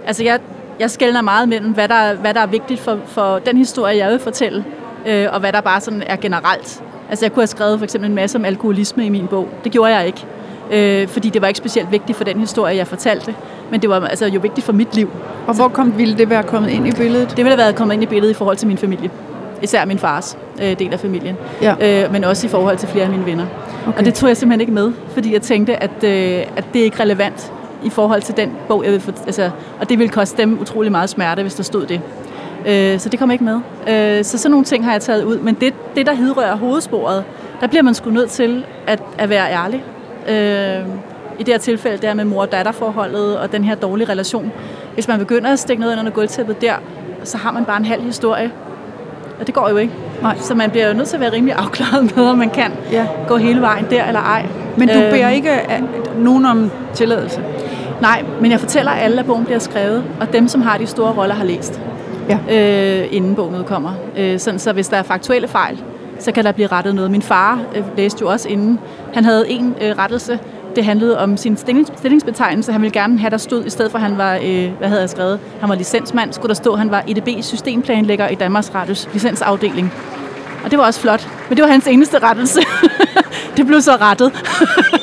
altså, 0.08 0.24
jeg, 0.24 0.40
jeg 0.80 0.92
skældner 0.92 1.22
meget 1.22 1.50
mellem, 1.50 1.74
hvad 1.74 1.88
der, 1.88 2.16
hvad 2.16 2.34
der 2.34 2.40
er 2.40 2.48
vigtigt 2.48 2.80
for, 2.80 2.98
for 3.06 3.40
den 3.40 3.58
historie, 3.58 3.98
jeg 3.98 4.12
vil 4.12 4.20
fortælle, 4.20 4.66
øh, 5.08 5.28
og 5.32 5.40
hvad 5.40 5.54
der 5.54 5.62
bare 5.62 5.82
sådan 5.82 6.04
er 6.06 6.16
generelt. 6.16 6.84
Altså, 7.10 7.26
jeg 7.26 7.32
kunne 7.34 7.42
have 7.42 7.48
skrevet 7.48 7.80
for 7.80 7.84
eksempel 7.84 8.10
en 8.10 8.16
masse 8.16 8.38
om 8.38 8.46
alkoholisme 8.46 9.06
i 9.06 9.10
min 9.10 9.28
bog. 9.28 9.50
Det 9.64 9.72
gjorde 9.72 9.96
jeg 9.96 10.08
ikke. 10.08 10.26
Øh, 10.72 11.08
fordi 11.08 11.30
det 11.30 11.42
var 11.42 11.48
ikke 11.48 11.58
specielt 11.58 11.92
vigtigt 11.92 12.18
for 12.18 12.24
den 12.24 12.40
historie, 12.40 12.76
jeg 12.76 12.88
fortalte. 12.88 13.36
Men 13.72 13.82
det 13.82 13.90
var 13.90 14.08
altså, 14.08 14.26
jo 14.26 14.40
vigtigt 14.40 14.66
for 14.66 14.74
mit 14.74 14.96
liv. 14.96 15.10
Og 15.48 15.56
hvor 15.56 15.68
kom, 15.68 15.98
ville 15.98 16.18
det 16.18 16.30
være 16.30 16.44
kommet 16.44 16.70
ind 16.70 16.88
i 16.88 16.92
billedet? 16.92 17.30
Det 17.30 17.38
ville 17.38 17.50
have 17.50 17.58
været 17.58 17.76
kommet 17.76 17.94
ind 17.94 18.04
i 18.04 18.06
billedet 18.06 18.34
i 18.34 18.38
forhold 18.38 18.58
til 18.58 18.68
min 18.68 18.78
familie. 18.78 19.10
Især 19.62 19.86
min 19.86 20.00
fars 20.00 20.38
øh, 20.62 20.80
del 20.80 20.94
af 20.94 21.00
familien. 21.00 21.36
Ja. 21.62 22.04
Øh, 22.06 22.12
men 22.12 22.24
også 22.24 22.48
i 22.48 22.50
forhold 22.50 22.78
til 22.78 22.90
flere 22.90 23.04
af 23.04 23.12
mine 23.12 23.26
venner. 23.26 23.46
Okay. 23.88 24.00
Og 24.00 24.06
det 24.06 24.14
tog 24.14 24.30
jeg 24.30 24.38
simpelthen 24.38 24.62
ikke 24.62 24.74
med, 24.74 24.92
fordi 25.14 25.34
jeg 25.34 25.42
tænkte, 25.42 25.84
at, 25.84 26.04
øh, 26.04 26.44
at 26.56 26.66
det 26.74 26.80
er 26.80 26.84
ikke 26.84 27.00
relevant 27.00 27.52
i 27.84 27.90
forhold 27.90 28.22
til 28.22 28.38
den 28.38 28.52
bog, 28.68 28.84
jeg 28.84 28.92
vil 28.92 29.00
få, 29.00 29.12
altså, 29.26 29.50
og 29.80 29.90
det 29.90 30.00
ville 30.00 30.10
koste 30.10 30.42
dem 30.42 30.60
utrolig 30.62 30.92
meget 30.92 31.10
smerte, 31.10 31.42
hvis 31.42 31.56
der 31.56 31.64
stod 31.64 31.86
det. 31.86 32.02
Øh, 32.66 33.00
så 33.00 33.10
det 33.10 33.20
kom 33.20 33.32
ikke 33.32 33.44
med. 33.44 33.60
Øh, 33.90 34.26
så 34.26 34.38
sådan 34.38 34.52
nogle 34.52 34.66
ting 34.66 34.86
har 34.86 34.92
jeg 34.92 35.02
taget 35.02 35.24
ud. 35.24 35.38
Men 35.38 35.58
det, 35.62 35.74
det 35.96 36.06
der 36.06 36.14
hidrører 36.14 36.56
hovedsporet, 36.56 37.24
der 37.62 37.68
bliver 37.68 37.84
man 37.84 37.94
sgu 37.94 38.10
nødt 38.10 38.30
til 38.30 38.66
at, 38.88 39.04
at 39.18 39.30
være 39.30 39.52
ærlig. 39.52 39.84
Øh, 40.30 40.86
I 41.40 41.44
det 41.44 41.54
her 41.54 41.58
tilfælde, 41.58 41.98
der 41.98 42.14
med 42.14 42.26
mor- 42.26 42.42
og 42.42 42.52
datterforholdet 42.52 43.38
og 43.40 43.52
den 43.52 43.64
her 43.64 43.76
dårlige 43.76 44.10
relation. 44.10 44.52
Hvis 44.94 45.08
man 45.08 45.20
begynder 45.20 45.52
at 45.54 45.60
stikke 45.60 45.80
noget 45.82 45.94
ind 45.94 46.00
under 46.00 46.12
gulvtæppet 46.12 46.62
der, 46.62 46.74
så 47.24 47.38
har 47.38 47.52
man 47.52 47.66
bare 47.66 47.78
en 47.78 47.86
halv 47.86 48.04
historie. 48.04 48.52
Og 49.40 49.48
det 49.48 49.56
går 49.56 49.70
jo 49.70 49.78
ikke. 49.78 49.94
Nej. 50.22 50.38
Så 50.40 50.56
man 50.56 50.70
bliver 50.70 50.88
jo 50.88 50.94
nødt 50.94 51.08
til 51.08 51.16
at 51.16 51.22
være 51.22 51.32
rimelig 51.32 51.56
afklaret 51.56 52.16
med, 52.16 52.26
om 52.26 52.38
man 52.38 52.50
kan 52.50 52.72
Ja. 52.92 53.06
gå 53.28 53.38
hele 53.38 53.62
vejen 53.62 53.86
der 53.90 54.06
eller 54.06 54.20
ej. 54.22 54.46
Men 54.78 54.88
du 54.90 54.94
Øhm, 54.94 55.12
beder 55.12 55.30
ikke 55.30 55.52
af 55.52 55.84
nogen 56.18 56.46
om 56.46 56.72
tilladelse? 56.94 57.42
Nej, 58.02 58.24
men 58.42 58.52
jeg 58.52 58.60
fortæller 58.60 58.92
alle, 58.92 59.20
at 59.20 59.26
bogen 59.26 59.46
bliver 59.46 59.60
skrevet, 59.60 60.04
og 60.22 60.34
dem, 60.34 60.48
som 60.48 60.62
har 60.62 60.78
de 60.78 60.88
store 60.88 61.12
roller, 61.12 61.36
har 61.36 61.46
læst, 61.46 61.82
Ja. 62.30 62.38
øh, 63.02 63.08
inden 63.12 63.36
bogen 63.36 63.56
udkommer. 63.56 63.92
Øh, 64.18 64.40
sådan, 64.40 64.60
så 64.60 64.74
hvis 64.74 64.88
der 64.88 64.98
er 64.98 65.04
faktuelle 65.04 65.48
fejl, 65.48 65.84
så 66.20 66.32
kan 66.32 66.44
der 66.44 66.52
blive 66.52 66.68
rettet 66.68 66.96
noget. 66.96 67.12
Min 67.12 67.22
far 67.22 67.60
øh, 67.76 67.84
læste 67.98 68.22
jo 68.22 68.30
også 68.30 68.50
inden. 68.50 68.80
Han 69.14 69.26
havde 69.26 69.50
en 69.50 69.76
øh, 69.82 69.98
rettelse. 69.98 70.40
Det 70.76 70.86
handlede 70.86 71.20
om 71.20 71.38
sin 71.38 71.58
stillings, 71.58 71.92
stillingsbetegnelse. 71.98 72.72
Han 72.72 72.82
ville 72.82 72.94
gerne 72.94 73.20
have, 73.20 73.30
der 73.30 73.38
stod, 73.38 73.66
i 73.66 73.70
stedet 73.70 73.92
for 73.92 74.00
han 74.00 74.18
var, 74.18 74.40
øh, 74.44 74.72
hvad 74.78 74.88
havde 74.88 75.02
jeg 75.02 75.10
skrevet, 75.10 75.40
han 75.60 75.70
var 75.70 75.76
licensmand, 75.76 76.34
skulle 76.34 76.50
der 76.50 76.56
stå, 76.56 76.76
han 76.76 76.92
var 76.92 77.04
EDB-systemplanlægger 77.08 78.28
i 78.28 78.36
Danmarks 78.36 78.76
Radios 78.76 79.10
licensafdeling. 79.14 79.94
Og 80.64 80.72
det 80.72 80.80
var 80.80 80.86
også 80.86 81.00
flot. 81.00 81.28
Men 81.50 81.58
det 81.58 81.64
var 81.64 81.72
hans 81.72 81.88
eneste 81.88 82.20
rettelse. 82.20 82.60
det 83.58 83.66
blev 83.66 83.82
så 83.82 83.92
rettet. 83.92 84.32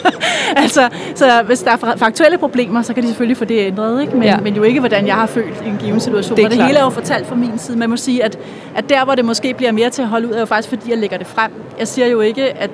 altså, 0.67 0.89
så 1.14 1.43
hvis 1.47 1.62
der 1.62 1.71
er 1.71 1.97
faktuelle 1.97 2.39
problemer, 2.39 2.83
så 2.83 2.95
kan 2.95 3.03
de 3.03 3.09
selvfølgelig 3.09 3.37
få 3.37 3.45
det 3.45 3.67
ændret, 3.67 4.01
ikke? 4.01 4.14
Men, 4.14 4.23
Ja. 4.23 4.37
men 4.41 4.55
jo 4.55 4.62
ikke, 4.62 4.81
hvordan 4.81 5.07
jeg 5.07 5.14
har 5.14 5.27
følt 5.27 5.62
i 5.67 5.69
en 5.69 5.77
given 5.77 6.01
situation. 6.01 6.37
Det 6.37 6.43
er 6.43 6.47
og 6.47 6.51
det 6.51 6.57
klart. 6.57 6.67
hele 6.69 6.79
er 6.79 6.85
jo 6.85 6.91
fortalt 6.91 7.27
fra 7.27 7.35
min 7.35 7.59
side. 7.59 7.79
Man 7.79 7.91
må 7.91 7.97
sige, 7.97 8.25
at, 8.25 8.39
at 8.75 8.89
der, 8.89 9.05
hvor 9.05 9.14
det 9.14 9.25
måske 9.25 9.55
bliver 9.55 9.73
mere 9.73 9.91
til 9.91 10.03
at 10.03 10.09
holde 10.09 10.29
ud, 10.29 10.33
er 10.33 10.41
jo 10.41 10.47
faktisk, 10.47 10.69
fordi 10.69 10.91
jeg 10.91 10.99
lægger 10.99 11.19
det 11.19 11.27
frem. 11.27 11.51
Jeg 11.79 11.89
siger 11.89 12.07
jo 12.07 12.21
ikke, 12.21 12.53
at 12.59 12.71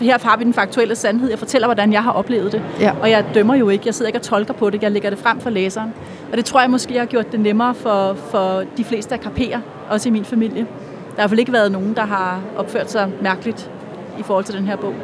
her 0.00 0.18
har 0.22 0.36
vi 0.36 0.44
den 0.44 0.54
faktuelle 0.54 0.96
sandhed. 0.96 1.30
Jeg 1.30 1.38
fortæller, 1.38 1.66
hvordan 1.68 1.92
jeg 1.92 2.02
har 2.02 2.12
oplevet 2.12 2.52
det. 2.52 2.62
Ja. 2.80 2.92
Og 3.02 3.10
jeg 3.10 3.24
dømmer 3.34 3.54
jo 3.54 3.68
ikke. 3.68 3.82
Jeg 3.86 3.94
sidder 3.94 4.08
ikke 4.08 4.18
og 4.18 4.22
tolker 4.22 4.54
på 4.54 4.70
det. 4.70 4.82
Jeg 4.82 4.90
lægger 4.90 5.10
det 5.10 5.18
frem 5.18 5.40
for 5.40 5.50
læseren. 5.50 5.94
Og 6.30 6.36
det 6.36 6.44
tror 6.44 6.60
jeg 6.60 6.70
måske 6.70 6.98
har 6.98 7.06
gjort 7.06 7.32
det 7.32 7.40
nemmere 7.40 7.74
for, 7.74 8.16
for 8.30 8.62
de 8.76 8.84
fleste 8.84 9.14
at 9.14 9.20
kapere, 9.20 9.60
også 9.90 10.08
i 10.08 10.12
min 10.12 10.24
familie. 10.24 10.60
Der 10.60 10.66
har 10.66 11.12
i 11.12 11.14
hvert 11.14 11.30
fald 11.30 11.40
ikke 11.40 11.52
været 11.52 11.72
nogen, 11.72 11.94
der 11.96 12.02
har 12.04 12.40
opført 12.56 12.90
sig 12.90 13.08
mærkeligt 13.22 13.70
i 14.18 14.22
forhold 14.22 14.44
til 14.44 14.54
den 14.54 14.66
her 14.66 14.76
bog. 14.76 14.94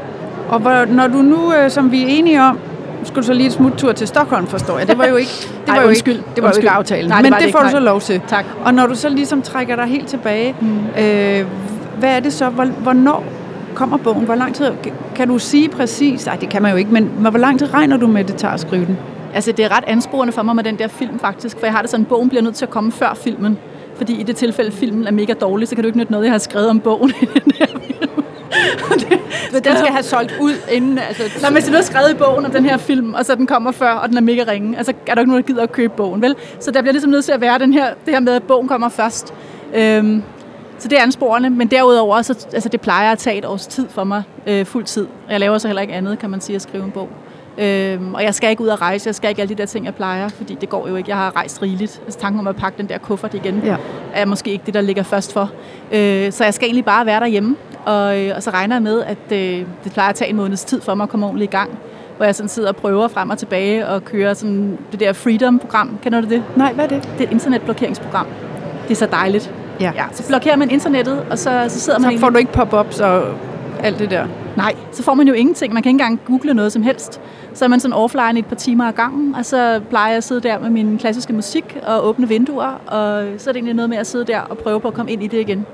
Og 0.48 0.58
hvor, 0.61 0.84
når 0.84 1.06
du 1.06 1.22
nu, 1.22 1.54
øh, 1.54 1.70
som 1.70 1.92
vi 1.92 2.02
er 2.02 2.06
enige 2.08 2.42
om, 2.42 2.58
skulle 3.04 3.22
du 3.22 3.26
så 3.26 3.32
lige 3.32 3.46
et 3.46 3.52
smuttur 3.52 3.92
til 3.92 4.06
Stockholm, 4.08 4.46
forstår 4.46 4.78
jeg. 4.78 4.88
Det 4.88 4.98
var 4.98 5.06
jo 5.06 5.16
ikke, 5.16 5.30
det 5.66 5.68
Ej, 5.68 5.74
var 5.76 5.82
jo 5.82 5.88
undskyld. 5.88 6.14
ikke, 6.14 6.26
det 6.36 6.42
var 6.42 6.42
jo 6.42 6.46
Undskyld. 6.46 6.64
ikke 6.64 6.70
aftalen. 6.70 7.08
Nej, 7.08 7.22
det 7.22 7.30
Men 7.30 7.32
det, 7.32 7.42
det 7.42 7.52
får 7.52 7.58
ikke, 7.58 7.66
du 7.66 7.76
så 7.76 7.80
lov 7.80 8.00
til. 8.00 8.20
Tak. 8.28 8.44
Og 8.64 8.74
når 8.74 8.86
du 8.86 8.94
så 8.94 9.08
ligesom 9.08 9.42
trækker 9.42 9.76
dig 9.76 9.84
helt 9.84 10.08
tilbage, 10.08 10.54
mm. 10.61 10.78
øh, 11.02 11.46
hvad 11.98 12.16
er 12.16 12.20
det 12.20 12.32
så? 12.32 12.48
Hvor, 12.48 12.64
hvornår 12.64 13.24
kommer 13.74 13.96
bogen? 13.96 14.24
Hvor 14.24 14.34
lang 14.34 14.54
tid? 14.54 14.66
Kan 15.14 15.28
du 15.28 15.38
sige 15.38 15.68
præcis? 15.68 16.26
Nej, 16.26 16.36
det 16.36 16.48
kan 16.48 16.62
man 16.62 16.70
jo 16.70 16.76
ikke, 16.76 16.92
men 16.92 17.04
hvor 17.04 17.38
lang 17.38 17.58
tid 17.58 17.74
regner 17.74 17.96
du 17.96 18.06
med, 18.06 18.24
det 18.24 18.36
tager 18.36 18.54
at 18.54 18.61
skrive 18.61 18.86
den? 18.86 18.98
Altså, 19.34 19.52
det 19.52 19.64
er 19.64 19.76
ret 19.76 19.84
ansporende 19.86 20.32
for 20.32 20.42
mig 20.42 20.56
med 20.56 20.64
den 20.64 20.78
der 20.78 20.88
film, 20.88 21.18
faktisk. 21.18 21.58
For 21.58 21.66
jeg 21.66 21.72
har 21.72 21.80
det 21.80 21.90
sådan, 21.90 22.04
at 22.04 22.08
bogen 22.08 22.28
bliver 22.28 22.42
nødt 22.42 22.54
til 22.54 22.64
at 22.64 22.70
komme 22.70 22.92
før 22.92 23.14
filmen. 23.14 23.58
Fordi 23.96 24.20
i 24.20 24.22
det 24.22 24.36
tilfælde, 24.36 24.72
filmen 24.72 25.06
er 25.06 25.11
mega 25.11 25.32
dårlig, 25.32 25.68
så 25.68 25.74
kan 25.74 25.84
du 25.84 25.86
ikke 25.88 25.98
nytte 25.98 26.12
noget, 26.12 26.24
jeg 26.24 26.32
har 26.32 26.38
skrevet 26.38 26.68
om 26.70 26.80
bogen 26.80 27.12
det, 29.53 29.64
Den 29.64 29.76
skal 29.76 29.88
have 29.92 30.03
solgt 30.03 30.34
ud 30.40 30.53
inden... 30.72 30.98
Altså, 30.98 31.22
Nå, 31.42 31.51
men 31.51 31.62
du 31.62 31.68
nu 31.70 31.74
har 31.74 31.82
skrevet 31.82 32.11
i 32.11 32.14
bogen 32.14 32.44
om 32.46 32.51
den 32.51 32.64
her 32.64 32.76
film, 32.76 33.14
og 33.14 33.24
så 33.24 33.34
den 33.34 33.46
kommer 33.46 33.72
før, 33.72 33.90
og 33.90 34.09
den 34.09 34.16
er 34.16 34.20
mega 34.20 34.44
ringe, 34.48 34.76
altså 34.78 34.92
er 35.07 35.14
der 35.14 35.20
ikke 35.20 35.30
nogen, 35.30 35.42
der 35.42 35.46
gider 35.46 35.62
at 35.62 35.72
købe 35.72 35.92
bogen, 35.96 36.22
vel? 36.22 36.34
Så 36.61 36.70
der 36.70 36.80
bliver 36.82 36.92
ligesom 36.92 37.11
nødt 37.11 37.24
til 37.24 37.32
at 37.32 37.40
være 37.40 37.59
den 37.59 37.72
her, 37.72 37.86
det 38.07 38.14
her 38.14 38.20
med, 38.20 38.32
at 38.32 38.42
bogen 38.42 38.68
kommer 38.68 38.88
først. 38.88 39.34
Øhm, 39.74 40.22
så 40.78 40.88
det 40.88 40.98
er 40.98 41.03
ansporende, 41.03 41.51
men 41.51 41.68
derudover, 41.68 42.22
så, 42.22 42.46
altså 42.53 42.68
det 42.68 42.80
plejer 42.80 43.12
at 43.12 43.18
tage 43.18 43.38
et 43.38 43.44
års 43.44 43.66
tid 43.66 43.86
for 43.88 44.05
mig, 44.05 44.22
øh, 44.46 44.66
fuld 44.66 44.84
tid. 44.84 45.07
Jeg 45.30 45.40
laver 45.40 45.59
så 45.59 45.68
heller 45.68 45.82
ikke 45.82 45.94
andet, 45.94 46.18
kan 46.18 46.30
man 46.30 46.40
sige, 46.40 46.57
at 46.57 46.62
skrive 46.62 46.84
en 46.84 46.90
bog. 46.90 47.09
Øhm, 47.59 48.14
og 48.14 48.22
jeg 48.24 48.34
skal 48.34 48.51
ikke 48.51 48.62
ud 48.62 48.68
og 48.68 48.80
rejse, 48.80 49.07
jeg 49.09 49.14
skal 49.14 49.30
ikke 49.30 49.42
alle 49.42 49.55
de 49.55 49.59
der 49.59 49.66
ting, 49.66 49.84
jeg 49.84 49.94
plejer, 49.94 50.28
fordi 50.28 50.55
det 50.61 50.68
går 50.68 50.88
jo 50.88 50.96
ikke. 50.96 51.11
Jeg 51.11 51.16
har 51.16 51.36
rejst 51.36 51.62
rigeligt. 51.62 52.01
Altså 52.05 52.20
tanken 52.20 52.40
om 52.40 52.46
at 52.46 52.57
pakke 52.57 52.78
den 52.78 52.88
der 52.88 52.98
kuffert 52.98 53.34
igen, 53.34 53.62
Ja. 53.64 53.76
er 54.14 54.24
måske 54.24 54.51
ikke 54.51 54.62
det, 54.66 54.74
der 54.74 54.80
ligger 54.80 55.03
først 55.03 55.32
for. 55.32 55.51
Øh, 55.92 56.32
så 56.32 56.44
jeg 56.44 56.55
skal 56.55 56.66
egentlig 56.66 56.84
bare 56.84 57.07
være 57.07 57.20
derhjemme, 57.20 57.57
og, 57.85 58.20
øh, 58.20 58.33
og 58.37 58.43
så 58.43 58.51
regner 58.51 58.74
jeg 58.76 58.83
med, 58.83 59.03
at 59.03 59.33
øh, 59.33 59.66
det 59.85 59.93
plejer 59.93 60.09
at 60.09 60.14
tage 60.14 60.31
en 60.31 60.37
måneds 60.37 60.64
tid 60.64 60.81
for 60.81 60.95
mig 60.95 61.05
at 61.05 61.11
komme 61.11 61.26
ordentligt 61.26 61.51
i 61.51 61.57
gang. 61.57 61.78
Hvor 62.16 62.24
jeg 62.24 62.35
sådan 62.35 62.49
sidder 62.49 62.68
og 62.68 62.76
prøver 62.76 63.09
frem 63.09 63.31
og 63.31 63.39
tilbage 63.39 63.89
og 63.89 64.05
kører 64.05 64.35
sådan 64.35 64.78
det 64.93 65.01
der 65.01 65.12
Freedom-program. 65.12 65.99
Kender 66.03 66.20
du 66.20 66.28
det? 66.28 66.43
Nej, 66.57 66.72
hvad 66.72 66.85
er 66.85 66.89
det? 66.89 67.03
Det 67.03 67.24
er 67.24 67.28
et 67.28 67.33
internetblokeringsprogram. 67.33 68.26
Det 68.83 68.91
er 68.91 68.95
så 68.95 69.07
dejligt. 69.07 69.55
Ja. 69.81 69.93
Ja, 69.95 70.05
så 70.12 70.28
blokerer 70.28 70.57
man 70.57 70.70
internettet, 70.70 71.24
og 71.31 71.39
så, 71.39 71.64
så 71.68 71.81
sidder 71.81 71.99
man 71.99 72.12
Så 72.12 72.18
får 72.18 72.31
du 72.31 72.39
ikke 72.39 72.53
pop-ups 72.53 73.01
og 73.01 73.22
alt 73.83 73.99
det 73.99 74.11
der. 74.11 74.26
Nej, 74.57 74.74
så 74.93 75.03
får 75.03 75.14
man 75.14 75.28
jo 75.28 75.35
ingenting. 75.35 75.74
Man 75.74 75.83
kan 75.83 75.91
ikke 75.91 76.03
engang 76.03 76.20
google 76.26 76.55
noget 76.55 76.72
som 76.72 76.83
helst. 76.83 77.20
Så 77.55 77.64
er 77.64 77.68
man 77.68 77.81
sådan 77.81 77.95
offline 77.95 78.39
et 78.39 78.47
par 78.47 78.57
timer 78.57 78.89
ad 78.89 78.93
gangen, 78.93 79.35
og 79.35 79.45
så 79.45 79.81
plejer 79.91 80.09
jeg 80.09 80.16
at 80.16 80.24
sidde 80.24 80.41
der 80.41 80.59
med 80.59 80.70
min 80.70 80.99
klassiske 80.99 81.33
musik 81.33 81.78
og 81.87 82.07
åbne 82.07 82.28
vinduer, 82.28 82.81
og 82.87 83.24
så 83.39 83.51
er 83.51 83.53
det 83.53 83.57
egentlig 83.57 83.74
noget 83.74 83.91
med 83.91 83.99
at 83.99 84.07
sidde 84.07 84.24
der 84.24 84.41
og 84.41 84.59
prøve 84.59 84.81
på 84.81 84.89
at 84.89 84.95
komme 84.95 85.12
ind 85.12 85.22
i 85.22 85.26
det 85.26 85.41
igen. 85.41 85.66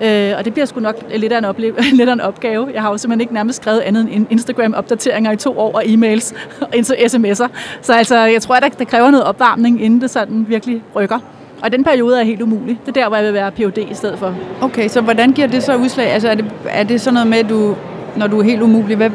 Øh, 0.00 0.34
og 0.38 0.44
det 0.44 0.52
bliver 0.52 0.66
sgu 0.66 0.80
nok 0.80 0.96
lidt 1.14 1.32
af, 1.32 1.38
en 1.38 1.44
opleve, 1.44 1.74
lidt 1.98 2.08
af 2.08 2.12
en 2.12 2.20
opgave. 2.20 2.68
Jeg 2.74 2.82
har 2.82 2.90
jo 2.90 2.98
simpelthen 2.98 3.20
ikke 3.20 3.34
nærmest 3.34 3.62
skrevet 3.62 3.80
andet 3.80 4.08
end 4.12 4.26
Instagram-opdateringer 4.30 5.32
i 5.32 5.36
to 5.36 5.58
år 5.58 5.72
og 5.74 5.82
e-mails 5.84 6.34
og 6.60 6.68
sms'er. 6.74 7.48
Så 7.82 7.92
altså, 7.92 8.18
jeg 8.18 8.42
tror, 8.42 8.54
at 8.54 8.62
der, 8.62 8.68
der 8.68 8.84
kræver 8.84 9.10
noget 9.10 9.24
opvarmning, 9.24 9.82
inden 9.82 10.00
det 10.00 10.10
sådan 10.10 10.46
virkelig 10.48 10.82
rykker. 10.96 11.18
Og 11.62 11.72
den 11.72 11.84
periode 11.84 12.20
er 12.20 12.24
helt 12.24 12.42
umulig. 12.42 12.80
Det 12.86 12.96
er 12.96 13.00
der, 13.00 13.08
hvor 13.08 13.16
jeg 13.16 13.26
vil 13.26 13.34
være 13.34 13.50
PhD 13.50 13.78
i 13.90 13.94
stedet 13.94 14.18
for. 14.18 14.34
Okay, 14.60 14.88
så 14.88 15.00
hvordan 15.00 15.32
giver 15.32 15.48
det 15.48 15.62
så 15.62 15.76
udslag? 15.76 16.06
Altså 16.06 16.28
er 16.28 16.34
det, 16.34 16.44
er 16.68 16.82
det 16.82 17.00
sådan 17.00 17.14
noget 17.14 17.28
med, 17.28 17.38
at 17.38 17.48
du, 17.48 17.76
når 18.16 18.26
du 18.26 18.38
er 18.38 18.42
helt 18.42 18.62
umulig, 18.62 18.96
hvad, 18.96 19.10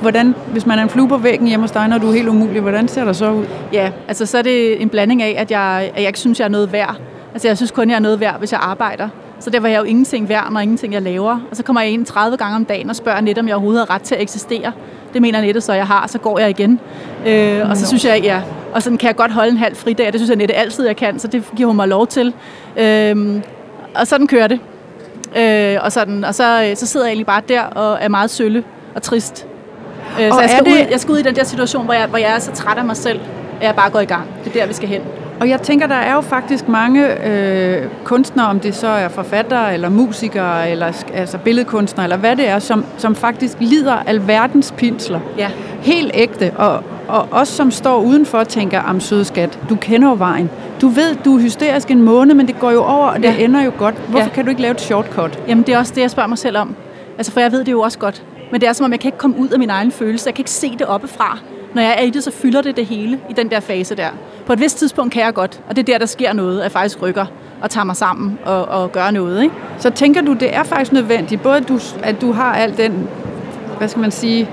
hvordan, 0.00 0.34
hvis 0.52 0.66
man 0.66 0.78
er 0.78 0.82
en 0.82 0.88
flue 0.88 1.08
på 1.08 1.16
væggen 1.16 1.48
hjemme 1.48 1.64
hos 1.64 1.70
dig, 1.70 1.88
når 1.88 1.98
du 1.98 2.08
er 2.08 2.12
helt 2.12 2.28
umulig, 2.28 2.60
hvordan 2.60 2.88
ser 2.88 3.04
det 3.04 3.16
så 3.16 3.30
ud? 3.30 3.44
Ja, 3.72 3.90
altså 4.08 4.26
så 4.26 4.38
er 4.38 4.42
det 4.42 4.82
en 4.82 4.88
blanding 4.88 5.22
af, 5.22 5.34
at 5.38 5.50
jeg, 5.50 5.90
at 5.94 6.00
jeg 6.00 6.06
ikke 6.06 6.18
synes, 6.18 6.40
jeg 6.40 6.44
er 6.44 6.50
noget 6.50 6.72
værd. 6.72 6.96
Altså 7.32 7.48
jeg 7.48 7.56
synes 7.56 7.70
kun, 7.70 7.90
jeg 7.90 7.96
er 7.96 8.00
noget 8.00 8.20
værd, 8.20 8.38
hvis 8.38 8.52
jeg 8.52 8.60
arbejder. 8.62 9.08
Så 9.40 9.50
derfor 9.50 9.66
er 9.68 9.72
jeg 9.72 9.78
jo 9.78 9.84
ingenting 9.84 10.28
værd, 10.28 10.52
når 10.52 10.60
ingenting 10.60 10.92
jeg 10.92 11.02
laver. 11.02 11.38
Og 11.50 11.56
så 11.56 11.62
kommer 11.62 11.80
jeg 11.82 11.90
ind 11.90 12.06
30 12.06 12.36
gange 12.36 12.56
om 12.56 12.64
dagen 12.64 12.90
og 12.90 12.96
spørger 12.96 13.20
Nette, 13.20 13.40
om 13.40 13.48
jeg 13.48 13.54
overhovedet 13.54 13.86
har 13.88 13.94
ret 13.94 14.02
til 14.02 14.14
at 14.14 14.20
eksistere. 14.22 14.72
Det 15.14 15.22
mener 15.22 15.40
Nette 15.40 15.60
så, 15.60 15.72
jeg 15.72 15.86
har, 15.86 16.06
så 16.06 16.18
går 16.18 16.38
jeg 16.38 16.50
igen. 16.50 16.80
Øh, 17.26 17.70
og 17.70 17.76
så 17.76 17.86
synes 17.86 18.04
jeg, 18.04 18.20
ja, 18.22 18.40
og 18.72 18.82
sådan 18.82 18.98
kan 18.98 19.06
jeg 19.06 19.16
godt 19.16 19.30
holde 19.32 19.50
en 19.50 19.56
halv 19.56 19.76
fridag, 19.76 20.06
det 20.06 20.20
synes 20.20 20.28
jeg 20.28 20.36
Nette 20.36 20.54
altid, 20.54 20.86
jeg 20.86 20.96
kan, 20.96 21.18
så 21.18 21.28
det 21.28 21.44
giver 21.56 21.66
hun 21.66 21.76
mig 21.76 21.88
lov 21.88 22.06
til. 22.06 22.34
Øh, 22.76 23.42
og 23.94 24.06
sådan 24.06 24.26
kører 24.26 24.46
det. 24.46 24.60
Øh, 25.38 25.76
og, 25.84 25.92
sådan, 25.92 26.24
og 26.24 26.34
så, 26.34 26.72
så 26.74 26.86
sidder 26.86 27.06
jeg 27.06 27.10
egentlig 27.10 27.26
bare 27.26 27.42
der 27.48 27.60
og 27.62 27.98
er 28.00 28.08
meget 28.08 28.30
sølle 28.30 28.64
og 28.94 29.02
trist. 29.02 29.46
Øh, 30.20 30.28
så 30.32 30.36
Og 30.36 30.42
jeg 30.42 30.50
skal, 30.50 30.64
det- 30.64 30.72
ud, 30.72 30.86
jeg 30.90 31.00
skal 31.00 31.12
ud 31.12 31.18
i 31.18 31.22
den 31.22 31.36
der 31.36 31.44
situation, 31.44 31.84
hvor 31.84 31.94
jeg, 31.94 32.06
hvor 32.06 32.18
jeg 32.18 32.34
er 32.34 32.38
så 32.38 32.52
træt 32.52 32.78
af 32.78 32.84
mig 32.84 32.96
selv, 32.96 33.20
at 33.60 33.66
jeg 33.66 33.74
bare 33.74 33.90
går 33.90 34.00
i 34.00 34.04
gang. 34.04 34.24
Det 34.44 34.56
er 34.56 34.60
der, 34.60 34.66
vi 34.66 34.72
skal 34.72 34.88
hen. 34.88 35.00
Og 35.40 35.48
jeg 35.48 35.62
tænker, 35.62 35.86
der 35.86 35.94
er 35.94 36.14
jo 36.14 36.20
faktisk 36.20 36.68
mange 36.68 37.26
øh, 37.28 37.86
kunstnere, 38.04 38.46
om 38.46 38.60
det 38.60 38.74
så 38.74 38.86
er 38.88 39.08
forfattere, 39.08 39.74
eller 39.74 39.88
musikere, 39.88 40.70
eller 40.70 41.04
altså 41.14 41.38
billedkunstnere, 41.38 42.04
eller 42.04 42.16
hvad 42.16 42.36
det 42.36 42.48
er, 42.48 42.58
som, 42.58 42.84
som 42.96 43.14
faktisk 43.14 43.56
lider 43.60 43.92
alverdens 44.06 44.74
pinsler. 44.76 45.20
Ja. 45.38 45.48
Helt 45.80 46.10
ægte. 46.14 46.52
Og, 46.56 46.82
og 47.08 47.28
os, 47.30 47.48
som 47.48 47.70
står 47.70 48.00
udenfor, 48.02 48.44
tænker, 48.44 48.80
am 48.82 49.00
søde 49.00 49.24
skat, 49.24 49.58
du 49.68 49.76
kender 49.76 50.08
jo 50.08 50.14
vejen. 50.18 50.50
Du 50.80 50.88
ved, 50.88 51.16
du 51.24 51.36
er 51.36 51.40
hysterisk 51.40 51.90
en 51.90 52.02
måned, 52.02 52.34
men 52.34 52.46
det 52.46 52.58
går 52.60 52.70
jo 52.70 52.82
over, 52.82 53.06
og 53.06 53.16
det 53.16 53.24
Ja. 53.24 53.36
ender 53.44 53.62
jo 53.62 53.72
godt. 53.78 53.94
Hvorfor 54.08 54.24
Ja. 54.26 54.32
kan 54.34 54.44
du 54.44 54.50
ikke 54.50 54.62
lave 54.62 54.72
et 54.72 54.80
shortcut? 54.80 55.38
Jamen, 55.48 55.64
det 55.64 55.74
er 55.74 55.78
også 55.78 55.92
det, 55.94 56.00
jeg 56.00 56.10
spørger 56.10 56.28
mig 56.28 56.38
selv 56.38 56.58
om. 56.58 56.74
Altså, 57.18 57.32
for 57.32 57.40
jeg 57.40 57.52
ved 57.52 57.64
det 57.64 57.72
jo 57.72 57.80
også 57.80 57.98
godt. 57.98 58.22
Men 58.52 58.60
det 58.60 58.68
er 58.68 58.72
som 58.72 58.84
om, 58.84 58.92
jeg 58.92 59.00
kan 59.00 59.08
ikke 59.08 59.18
komme 59.18 59.36
ud 59.38 59.48
af 59.48 59.58
min 59.58 59.70
egen 59.70 59.90
følelse. 59.92 60.26
Jeg 60.26 60.34
kan 60.34 60.40
ikke 60.42 60.50
se 60.50 60.70
det 60.78 60.86
oppefra. 60.86 61.38
Når 61.74 61.82
jeg 61.82 61.94
er 61.98 62.02
i 62.02 62.10
det, 62.10 62.24
så 62.24 62.30
fylder 62.30 62.62
det 62.62 62.76
det 62.76 62.86
hele 62.86 63.20
i 63.30 63.32
den 63.32 63.50
der 63.50 63.60
fase 63.60 63.94
der. 63.94 64.08
På 64.46 64.52
et 64.52 64.60
vist 64.60 64.78
tidspunkt 64.78 65.12
kan 65.12 65.22
jeg 65.22 65.34
godt, 65.34 65.60
og 65.68 65.76
det 65.76 65.82
er 65.82 65.86
der, 65.92 65.98
der 65.98 66.06
sker 66.06 66.32
noget, 66.32 66.58
at 66.58 66.64
jeg 66.64 66.72
faktisk 66.72 67.02
rykker 67.02 67.26
og 67.62 67.70
tager 67.70 67.84
mig 67.84 67.96
sammen 67.96 68.38
og, 68.44 68.64
og 68.64 68.92
gør 68.92 69.10
noget. 69.10 69.42
Ikke? 69.42 69.54
Så 69.78 69.90
tænker 69.90 70.20
du, 70.22 70.32
det 70.32 70.54
er 70.56 70.62
faktisk 70.62 70.92
nødvendigt, 70.92 71.42
både 71.42 71.56
at 71.56 71.68
du, 71.68 71.78
at 72.02 72.20
du 72.20 72.32
har 72.32 72.54
al 72.54 72.76
den, 72.76 73.08
hvad 73.78 73.88
skal 73.88 74.00
man 74.00 74.10
sige, 74.10 74.48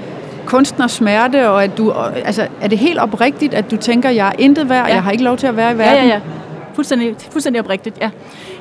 kunstnersmerte, 0.45 1.49
og 1.49 1.63
at 1.63 1.77
du, 1.77 1.91
og, 1.91 2.17
altså, 2.17 2.47
er 2.61 2.67
det 2.67 2.77
helt 2.77 2.99
oprigtigt, 2.99 3.53
at 3.53 3.71
du 3.71 3.77
tænker, 3.77 4.09
jeg 4.09 4.27
er 4.27 4.31
intet 4.39 4.69
værd, 4.69 4.87
Ja. 4.87 4.93
jeg 4.93 5.03
har 5.03 5.11
ikke 5.11 5.23
lov 5.23 5.37
til 5.37 5.47
at 5.47 5.57
være 5.57 5.71
i 5.71 5.75
Ja, 5.75 5.83
verden? 5.83 6.07
ja, 6.07 6.13
ja. 6.13 6.19
Fuldstændig, 6.73 7.15
fuldstændig 7.31 7.61
oprigtigt, 7.61 7.97
ja. 8.01 8.09